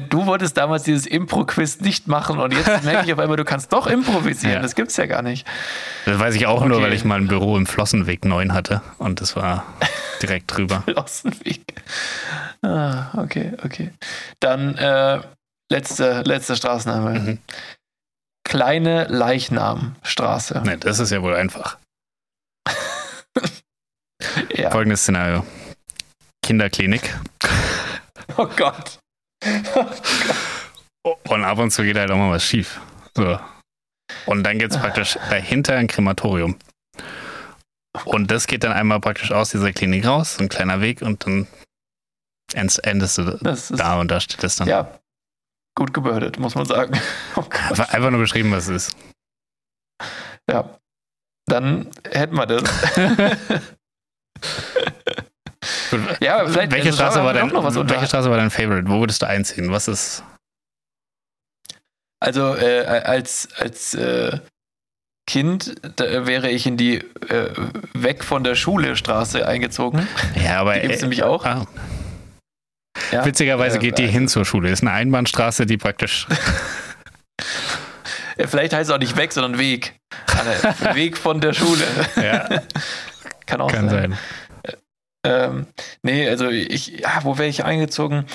du 0.10 0.26
wolltest 0.26 0.58
damals 0.58 0.84
dieses 0.84 1.06
Impro-Quiz 1.06 1.82
nicht 1.82 2.08
machen 2.08 2.40
und 2.40 2.52
jetzt 2.52 2.84
merke 2.84 3.06
ich 3.06 3.14
auf 3.14 3.20
einmal, 3.20 3.38
du 3.38 3.46
kannst 3.46 3.72
doch 3.74 3.86
improvisieren. 3.86 4.56
Ja. 4.56 4.62
Das 4.62 4.74
gibt's 4.74 4.98
ja 4.98 5.06
gar 5.06 5.22
nicht. 5.22 5.46
Das 6.06 6.20
weiß 6.20 6.36
ich 6.36 6.46
auch 6.46 6.62
okay. 6.62 6.70
nur, 6.70 6.82
weil 6.82 6.94
ich 6.94 7.06
mal 7.06 7.20
ein 7.20 7.28
Büro 7.28 7.58
im 7.58 7.66
Flossenweg 7.66 8.26
9 8.26 8.54
hatte 8.54 8.82
und 8.98 9.22
das 9.22 9.36
war 9.36 9.66
direkt 10.22 10.56
drüber. 10.56 10.82
Flossenweg. 10.86 11.82
Ah, 12.62 13.18
okay, 13.18 13.54
okay. 13.64 13.92
Dann 14.40 14.76
äh, 14.78 15.22
letzte, 15.72 16.22
letzte 16.22 16.56
Straßenname. 16.56 17.20
Mhm. 17.20 17.40
Kleine 18.46 19.06
Leichnamstraße. 19.06 20.62
Ne, 20.66 20.78
das 20.78 21.00
ist 21.00 21.12
ja 21.12 21.22
wohl 21.22 21.36
einfach. 21.36 21.78
ja. 24.56 24.70
Folgendes 24.72 25.02
Szenario. 25.02 25.46
Kinderklinik. 26.44 27.16
Oh 28.38 28.48
Gott. 28.48 28.98
Oh 29.46 29.86
Gott. 31.06 31.22
Und 31.28 31.44
ab 31.44 31.60
und 31.60 31.70
zu 31.70 31.84
geht 31.84 31.98
halt 31.98 32.10
auch 32.10 32.18
mal 32.18 32.32
was 32.32 32.44
schief. 32.44 32.80
So. 33.16 33.38
Und 34.26 34.44
dann 34.44 34.60
gibt 34.60 34.74
es 34.74 34.80
praktisch 34.80 35.18
dahinter 35.30 35.76
ein 35.76 35.88
Krematorium. 35.88 36.58
Und 38.06 38.32
das 38.32 38.48
geht 38.48 38.64
dann 38.64 38.72
einmal 38.72 39.00
praktisch 39.00 39.32
aus 39.32 39.52
dieser 39.52 39.72
Klinik 39.72 40.06
raus, 40.06 40.36
so 40.36 40.44
ein 40.44 40.50
kleiner 40.50 40.82
Weg, 40.82 41.02
und 41.02 41.26
dann 41.26 41.48
endest 42.54 43.18
du 43.18 43.38
da 43.76 44.00
und 44.00 44.10
da 44.10 44.20
steht 44.20 44.44
das 44.44 44.56
dann. 44.56 44.68
Ja, 44.68 45.00
gut 45.76 45.94
gebürdet, 45.94 46.40
muss 46.40 46.56
man 46.56 46.66
sagen. 46.66 47.00
Oh 47.36 47.46
einfach 47.90 48.12
nur 48.12 48.20
geschrieben, 48.20 48.52
was 48.52 48.68
es 48.68 48.88
ist. 48.88 48.98
Ja, 50.50 50.78
dann 51.46 51.90
hätten 52.12 52.36
wir 52.36 52.46
das. 52.46 52.64
ja, 56.20 56.40
aber 56.40 56.50
vielleicht 56.50 56.72
welche, 56.72 56.94
Straße 56.94 57.24
war, 57.24 57.34
dein, 57.34 57.52
welche 57.52 58.08
Straße 58.08 58.30
war 58.30 58.38
dein 58.38 58.52
Favorite? 58.52 58.88
Wo 58.88 59.00
würdest 59.00 59.22
du 59.22 59.28
einziehen? 59.28 59.72
Was 59.72 59.88
ist. 59.88 60.24
Also, 62.24 62.56
äh, 62.56 62.86
als, 62.86 63.50
als 63.58 63.94
äh, 63.96 64.40
Kind 65.28 65.76
wäre 65.98 66.50
ich 66.50 66.66
in 66.66 66.78
die 66.78 67.00
äh, 67.00 67.50
Weg 67.94 68.24
von 68.24 68.46
der 68.46 68.56
Schule 68.56 68.96
Straße 68.96 69.46
eingezogen. 69.46 70.08
Ja, 70.42 70.62
aber. 70.62 70.76
Die 70.76 70.82
gibt 70.82 70.94
es 70.94 71.02
äh, 71.02 71.04
nämlich 71.04 71.24
auch. 71.24 71.44
Ah. 71.44 71.68
Ja, 73.12 73.26
Witzigerweise 73.26 73.78
geht 73.78 73.98
die 73.98 74.04
also, 74.04 74.14
hin 74.14 74.28
zur 74.30 74.46
Schule. 74.46 74.70
Ist 74.70 74.84
eine 74.84 74.94
Einbahnstraße, 74.94 75.66
die 75.66 75.76
praktisch. 75.76 76.26
Vielleicht 78.38 78.72
heißt 78.72 78.90
es 78.90 78.96
auch 78.96 79.00
nicht 79.00 79.18
Weg, 79.18 79.34
sondern 79.34 79.60
Weg. 79.60 80.00
Weg 80.94 81.18
von 81.18 81.42
der 81.42 81.52
Schule. 81.52 81.86
Ja. 82.16 82.62
Kann 83.46 83.60
auch 83.60 83.70
Kann 83.70 83.90
sein. 83.90 84.18
sein. 84.64 84.78
Ähm, 85.26 85.68
nee, 86.04 86.30
also 86.30 86.48
ich, 86.48 87.00
ja, 87.00 87.20
wo 87.24 87.38
wäre 87.38 87.50
ich 87.50 87.66
eingezogen? 87.66 88.28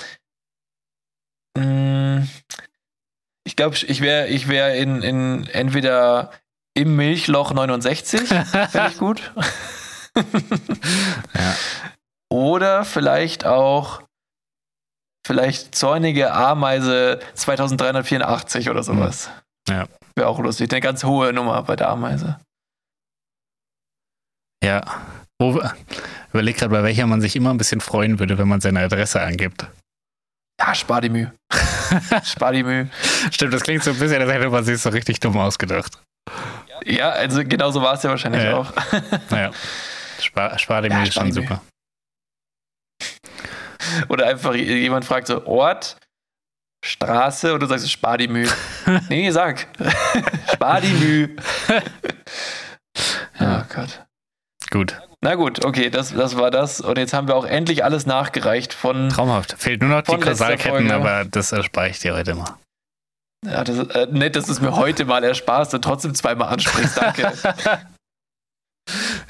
Hm, 1.57 2.29
ich 3.49 3.57
glaube, 3.57 3.77
ich 3.77 4.03
wäre 4.03 4.27
ich 4.29 4.47
wär 4.49 4.75
in, 4.75 5.01
in 5.01 5.47
entweder 5.47 6.33
im 6.75 6.97
Milchloch 6.97 7.51
69, 7.55 8.21
fände 8.29 8.91
ich 8.91 8.99
gut. 8.99 9.33
ja. 11.35 11.55
Oder 12.31 12.85
vielleicht 12.85 13.47
auch 13.47 14.03
vielleicht 15.27 15.75
zornige 15.75 16.35
Ameise 16.35 17.21
2384 17.33 18.69
oder 18.69 18.83
sowas. 18.83 19.31
Ja. 19.67 19.87
Wäre 20.15 20.29
auch 20.29 20.41
lustig. 20.41 20.71
Eine 20.71 20.83
ganz 20.83 21.05
hohe 21.05 21.33
Nummer 21.33 21.63
bei 21.63 21.75
der 21.75 21.89
Ameise. 21.89 22.39
Ja. 24.63 24.83
Wo, 25.41 25.59
überleg 26.35 26.59
gerade, 26.59 26.71
bei 26.71 26.83
welcher 26.83 27.07
man 27.07 27.23
sich 27.23 27.35
immer 27.35 27.49
ein 27.49 27.59
bisschen 27.59 27.81
freuen 27.81 28.19
würde, 28.19 28.37
wenn 28.37 28.49
man 28.49 28.61
seine 28.61 28.81
Adresse 28.81 29.23
angibt. 29.23 29.69
Ja, 30.61 30.75
spar 30.75 31.01
die 31.01 31.09
Mühe. 31.09 31.33
spar 32.25 32.53
die 32.53 32.63
Mühe. 32.63 32.91
Stimmt, 33.31 33.55
das 33.55 33.63
klingt 33.63 33.85
so 33.85 33.91
ein 33.91 33.99
bisschen, 33.99 34.21
als 34.21 34.31
hätte 34.31 34.51
man 34.51 34.65
sich 34.65 34.81
so 34.81 34.91
richtig 34.91 35.21
dumm 35.21 35.37
ausgedacht. 35.37 35.99
Ja, 36.85 37.11
also 37.11 37.45
genau 37.45 37.71
so 37.71 37.81
war 37.81 37.95
es 37.95 38.03
ja 38.03 38.11
wahrscheinlich 38.11 38.43
ja. 38.43 38.57
auch. 38.57 38.73
naja, 39.31 39.51
spar, 40.21 40.59
spar 40.59 40.83
die 40.83 40.89
Mühe 40.89 40.99
ja, 40.99 41.05
ist 41.05 41.15
schon 41.15 41.33
super. 41.33 41.63
Oder 44.09 44.27
einfach 44.27 44.55
jemand 44.55 45.05
fragt 45.05 45.29
so, 45.29 45.47
Ort, 45.47 45.97
Straße, 46.85 47.55
und 47.55 47.61
du 47.61 47.67
sagst, 47.67 47.91
spar 47.91 48.19
die 48.19 48.29
Mühe. 48.29 48.49
nee, 49.09 49.31
sag. 49.31 49.67
spar 50.53 50.81
die 50.81 50.93
Mühe. 50.93 51.37
oh 53.41 53.63
Gott. 53.75 54.07
Gut. 54.71 54.97
Na 55.21 55.35
gut, 55.35 55.65
okay, 55.65 55.91
das, 55.91 56.15
das 56.15 56.37
war 56.37 56.51
das. 56.51 56.81
Und 56.81 56.97
jetzt 56.97 57.13
haben 57.13 57.27
wir 57.27 57.35
auch 57.35 57.45
endlich 57.45 57.85
alles 57.85 58.07
nachgereicht 58.07 58.73
von. 58.73 59.09
Traumhaft. 59.09 59.57
Fehlt 59.59 59.81
nur 59.81 59.91
noch 59.91 60.03
die 60.03 60.17
Kausalketten, 60.17 60.91
aber 60.93 61.25
das 61.25 61.53
erspare 61.53 61.89
ich 61.89 61.99
dir 61.99 62.15
heute 62.15 62.35
mal. 62.35 62.57
Ja, 63.45 63.65
das 63.65 63.79
ist 63.79 63.95
äh, 63.95 64.07
nett, 64.11 64.37
dass 64.37 64.47
du 64.47 64.53
es 64.53 64.61
mir 64.61 64.75
heute 64.77 65.05
mal 65.05 65.23
ersparst 65.25 65.75
und 65.75 65.83
trotzdem 65.83 66.15
zweimal 66.15 66.49
ansprichst. 66.49 66.97
Danke. 66.97 67.23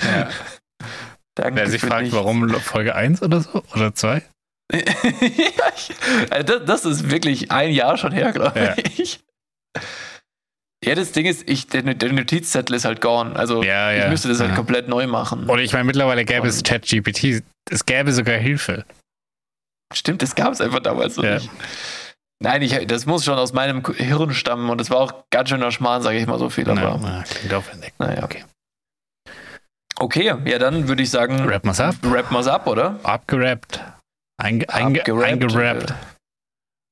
ja. 0.02 0.28
Danke 1.35 1.56
Wer 1.56 1.69
sich 1.69 1.81
fragt, 1.81 2.02
nichts. 2.02 2.16
warum 2.16 2.48
Folge 2.60 2.94
1 2.94 3.23
oder 3.23 3.40
so? 3.40 3.62
Oder 3.74 3.94
2? 3.94 4.23
ja, 4.73 4.81
also 6.31 6.59
das, 6.59 6.65
das, 6.65 6.85
ist 6.85 7.10
wirklich 7.10 7.51
ein 7.51 7.70
Jahr 7.70 7.97
schon 7.97 8.12
her, 8.12 8.32
glaube 8.32 8.77
ich. 8.97 9.20
Ja, 9.74 9.82
das 10.84 11.12
Ding 11.12 11.26
ist, 11.26 11.48
ich, 11.48 11.66
der, 11.66 11.82
der 11.82 12.12
Notizzettel 12.12 12.76
ist 12.76 12.84
halt 12.84 13.00
gone. 13.00 13.34
Also 13.34 13.62
ja, 13.62 13.90
ja, 13.90 14.05
ich 14.05 14.10
müsste 14.10 14.28
das 14.28 14.40
halt 14.40 14.55
komplett 14.55 14.88
neu 14.88 15.06
machen. 15.06 15.48
Und 15.48 15.59
ich 15.59 15.72
meine, 15.72 15.84
mittlerweile 15.84 16.24
gäbe 16.24 16.42
Und 16.42 16.48
es 16.48 16.62
ChatGPT. 16.62 17.42
Es 17.70 17.84
gäbe 17.84 18.12
sogar 18.12 18.36
Hilfe. 18.36 18.84
Stimmt, 19.92 20.22
das 20.22 20.34
gab 20.34 20.52
es 20.52 20.60
einfach 20.60 20.80
damals 20.80 21.14
so 21.16 21.22
nicht. 21.22 21.50
Nein, 22.40 22.62
ich, 22.62 22.86
das 22.86 23.06
muss 23.06 23.24
schon 23.24 23.36
aus 23.38 23.52
meinem 23.52 23.84
Hirn 23.84 24.32
stammen 24.32 24.70
und 24.70 24.80
das 24.80 24.90
war 24.90 24.98
auch 24.98 25.24
ganz 25.30 25.48
schöner 25.48 25.72
Schmarrn, 25.72 26.02
sage 26.02 26.18
ich 26.18 26.26
mal 26.26 26.38
so 26.38 26.50
viel. 26.50 26.70
Aber, 26.70 26.98
na, 27.02 27.24
klingt 27.24 27.52
aufwendig. 27.52 27.92
Naja, 27.98 28.22
okay. 28.22 28.44
Okay, 29.98 30.32
ja, 30.44 30.59
dann 30.59 30.86
würde 30.86 31.02
ich 31.02 31.10
sagen, 31.10 31.40
rappen 31.48 31.70
wir's 31.70 31.80
ab. 31.80 31.96
Rappen 32.05 32.36
wir's 32.36 32.46
ab, 32.46 32.68
oder? 32.68 33.00
Abgerappt. 33.02 33.82
Einge, 34.40 34.68
einge, 34.68 35.05
eingerappt. 35.05 35.94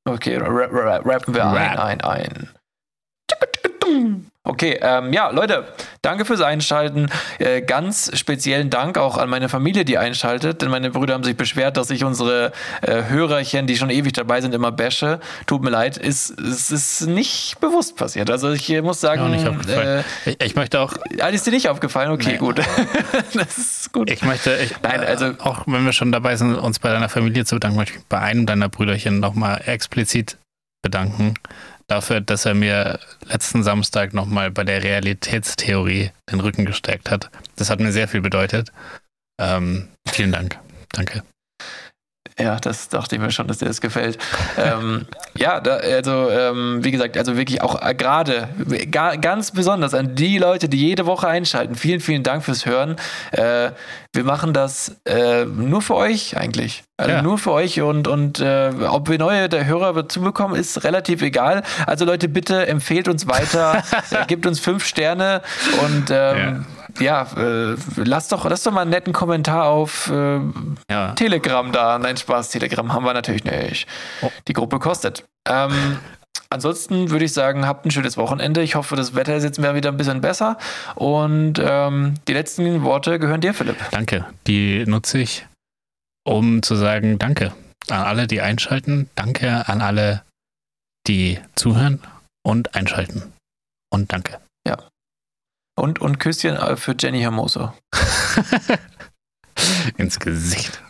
Okay, 0.08 0.36
rappen 0.38 1.34
wir 1.34 1.46
ein, 1.46 1.78
ein, 1.78 2.00
ein. 2.00 2.50
Okay, 4.46 4.78
ähm, 4.80 5.12
ja, 5.12 5.30
Leute, 5.30 5.64
danke 6.02 6.24
fürs 6.24 6.40
Einschalten. 6.40 7.08
Äh, 7.40 7.62
ganz 7.62 8.16
speziellen 8.16 8.70
Dank 8.70 8.96
auch 8.96 9.18
an 9.18 9.28
meine 9.28 9.48
Familie, 9.48 9.84
die 9.84 9.98
einschaltet, 9.98 10.62
denn 10.62 10.70
meine 10.70 10.90
Brüder 10.90 11.14
haben 11.14 11.24
sich 11.24 11.36
beschwert, 11.36 11.76
dass 11.76 11.90
ich 11.90 12.04
unsere 12.04 12.52
äh, 12.80 13.02
Hörerchen, 13.08 13.66
die 13.66 13.76
schon 13.76 13.90
ewig 13.90 14.12
dabei 14.12 14.40
sind, 14.40 14.54
immer 14.54 14.70
bashe. 14.70 15.18
Tut 15.46 15.64
mir 15.64 15.70
leid, 15.70 15.96
ist, 15.96 16.38
es 16.38 16.70
ist 16.70 17.08
nicht 17.08 17.58
bewusst 17.58 17.96
passiert. 17.96 18.30
Also 18.30 18.52
ich 18.52 18.68
muss 18.82 19.00
sagen, 19.00 19.34
äh, 19.68 20.04
ich, 20.26 20.40
ich, 20.40 20.54
möchte 20.54 20.78
auch. 20.78 20.94
Ah, 21.18 21.26
ist 21.26 21.44
dir 21.44 21.50
nicht 21.50 21.68
aufgefallen? 21.68 22.12
Okay, 22.12 22.32
nee. 22.32 22.38
gut. 22.38 22.60
das 23.34 23.58
ist 23.58 23.92
gut. 23.92 24.08
Ich 24.12 24.22
möchte, 24.22 24.56
ich, 24.62 24.74
Nein, 24.80 25.00
also 25.00 25.32
auch 25.40 25.64
wenn 25.66 25.84
wir 25.84 25.92
schon 25.92 26.12
dabei 26.12 26.36
sind, 26.36 26.54
uns 26.54 26.78
bei 26.78 26.90
deiner 26.90 27.08
Familie 27.08 27.44
zu 27.44 27.56
bedanken, 27.56 27.78
möchte 27.78 27.98
ich 27.98 28.04
bei 28.04 28.20
einem 28.20 28.46
deiner 28.46 28.68
Brüderchen 28.68 29.18
nochmal 29.18 29.60
explizit 29.66 30.38
bedanken 30.82 31.34
dafür, 31.86 32.20
dass 32.20 32.44
er 32.44 32.54
mir 32.54 32.98
letzten 33.24 33.62
Samstag 33.62 34.14
nochmal 34.14 34.50
bei 34.50 34.64
der 34.64 34.82
Realitätstheorie 34.82 36.10
den 36.30 36.40
Rücken 36.40 36.64
gestärkt 36.64 37.10
hat. 37.10 37.30
Das 37.56 37.70
hat 37.70 37.80
mir 37.80 37.92
sehr 37.92 38.08
viel 38.08 38.20
bedeutet. 38.20 38.72
Ähm, 39.40 39.88
vielen 40.08 40.32
Dank. 40.32 40.58
Danke. 40.92 41.22
Ja, 42.38 42.56
das 42.60 42.90
dachte 42.90 43.16
ich 43.16 43.20
mir 43.20 43.30
schon, 43.30 43.46
dass 43.46 43.58
dir 43.58 43.64
das 43.64 43.80
gefällt. 43.80 44.18
ähm, 44.58 45.06
ja, 45.38 45.58
da, 45.58 45.76
also 45.76 46.28
ähm, 46.30 46.84
wie 46.84 46.90
gesagt, 46.90 47.16
also 47.16 47.36
wirklich 47.36 47.62
auch 47.62 47.80
äh, 47.80 47.94
gerade 47.94 48.48
ganz 49.20 49.52
besonders 49.52 49.94
an 49.94 50.14
die 50.14 50.36
Leute, 50.36 50.68
die 50.68 50.76
jede 50.76 51.06
Woche 51.06 51.28
einschalten. 51.28 51.76
Vielen, 51.76 52.00
vielen 52.00 52.22
Dank 52.22 52.44
fürs 52.44 52.66
Hören. 52.66 52.96
Äh, 53.32 53.70
wir 54.12 54.24
machen 54.24 54.52
das 54.52 54.96
äh, 55.06 55.46
nur 55.46 55.80
für 55.80 55.94
euch 55.94 56.36
eigentlich. 56.36 56.84
Also 56.98 57.12
ja. 57.12 57.22
nur 57.22 57.38
für 57.38 57.52
euch 57.52 57.80
und, 57.80 58.06
und 58.06 58.40
äh, 58.40 58.70
ob 58.86 59.08
wir 59.08 59.18
neue 59.18 59.48
der 59.48 59.64
Hörer 59.64 59.94
dazu 59.94 60.20
bekommen, 60.20 60.56
ist 60.56 60.84
relativ 60.84 61.22
egal. 61.22 61.62
Also 61.86 62.04
Leute, 62.04 62.28
bitte 62.28 62.66
empfehlt 62.66 63.08
uns 63.08 63.26
weiter, 63.26 63.82
äh, 64.10 64.26
gebt 64.26 64.44
uns 64.46 64.60
fünf 64.60 64.84
Sterne 64.84 65.40
und 65.82 66.10
ähm, 66.10 66.36
ja 66.36 66.75
ja, 67.00 67.26
äh, 67.36 67.76
lass, 67.96 68.28
doch, 68.28 68.44
lass 68.48 68.62
doch 68.62 68.72
mal 68.72 68.82
einen 68.82 68.90
netten 68.90 69.12
Kommentar 69.12 69.66
auf 69.66 70.10
äh, 70.10 70.40
ja. 70.90 71.12
Telegram 71.14 71.70
da. 71.72 71.98
Nein, 71.98 72.16
Spaß, 72.16 72.50
Telegram 72.50 72.92
haben 72.92 73.04
wir 73.04 73.14
natürlich 73.14 73.44
nicht. 73.44 73.86
Oh. 74.22 74.30
Die 74.48 74.52
Gruppe 74.52 74.78
kostet. 74.78 75.24
Ähm, 75.48 75.98
ansonsten 76.50 77.10
würde 77.10 77.24
ich 77.24 77.32
sagen, 77.32 77.66
habt 77.66 77.86
ein 77.86 77.90
schönes 77.90 78.16
Wochenende. 78.16 78.62
Ich 78.62 78.74
hoffe, 78.74 78.96
das 78.96 79.14
Wetter 79.14 79.36
ist 79.36 79.44
jetzt 79.44 79.60
wieder 79.60 79.90
ein 79.90 79.96
bisschen 79.96 80.20
besser. 80.20 80.58
Und 80.94 81.54
ähm, 81.62 82.14
die 82.28 82.32
letzten 82.32 82.82
Worte 82.82 83.18
gehören 83.18 83.40
dir, 83.40 83.54
Philipp. 83.54 83.76
Danke. 83.90 84.26
Die 84.46 84.84
nutze 84.86 85.18
ich, 85.18 85.46
um 86.24 86.62
zu 86.62 86.74
sagen, 86.74 87.18
danke 87.18 87.52
an 87.90 88.02
alle, 88.02 88.26
die 88.26 88.40
einschalten. 88.40 89.08
Danke 89.14 89.68
an 89.68 89.80
alle, 89.80 90.22
die 91.06 91.38
zuhören 91.54 92.02
und 92.42 92.74
einschalten. 92.74 93.32
Und 93.90 94.12
danke. 94.12 94.40
Und, 95.76 96.00
und 96.00 96.18
Küsschen 96.18 96.56
äh, 96.56 96.76
für 96.76 96.96
Jenny 96.98 97.20
Hermoso. 97.20 97.72
Ins 99.96 100.18
Gesicht. 100.18 100.82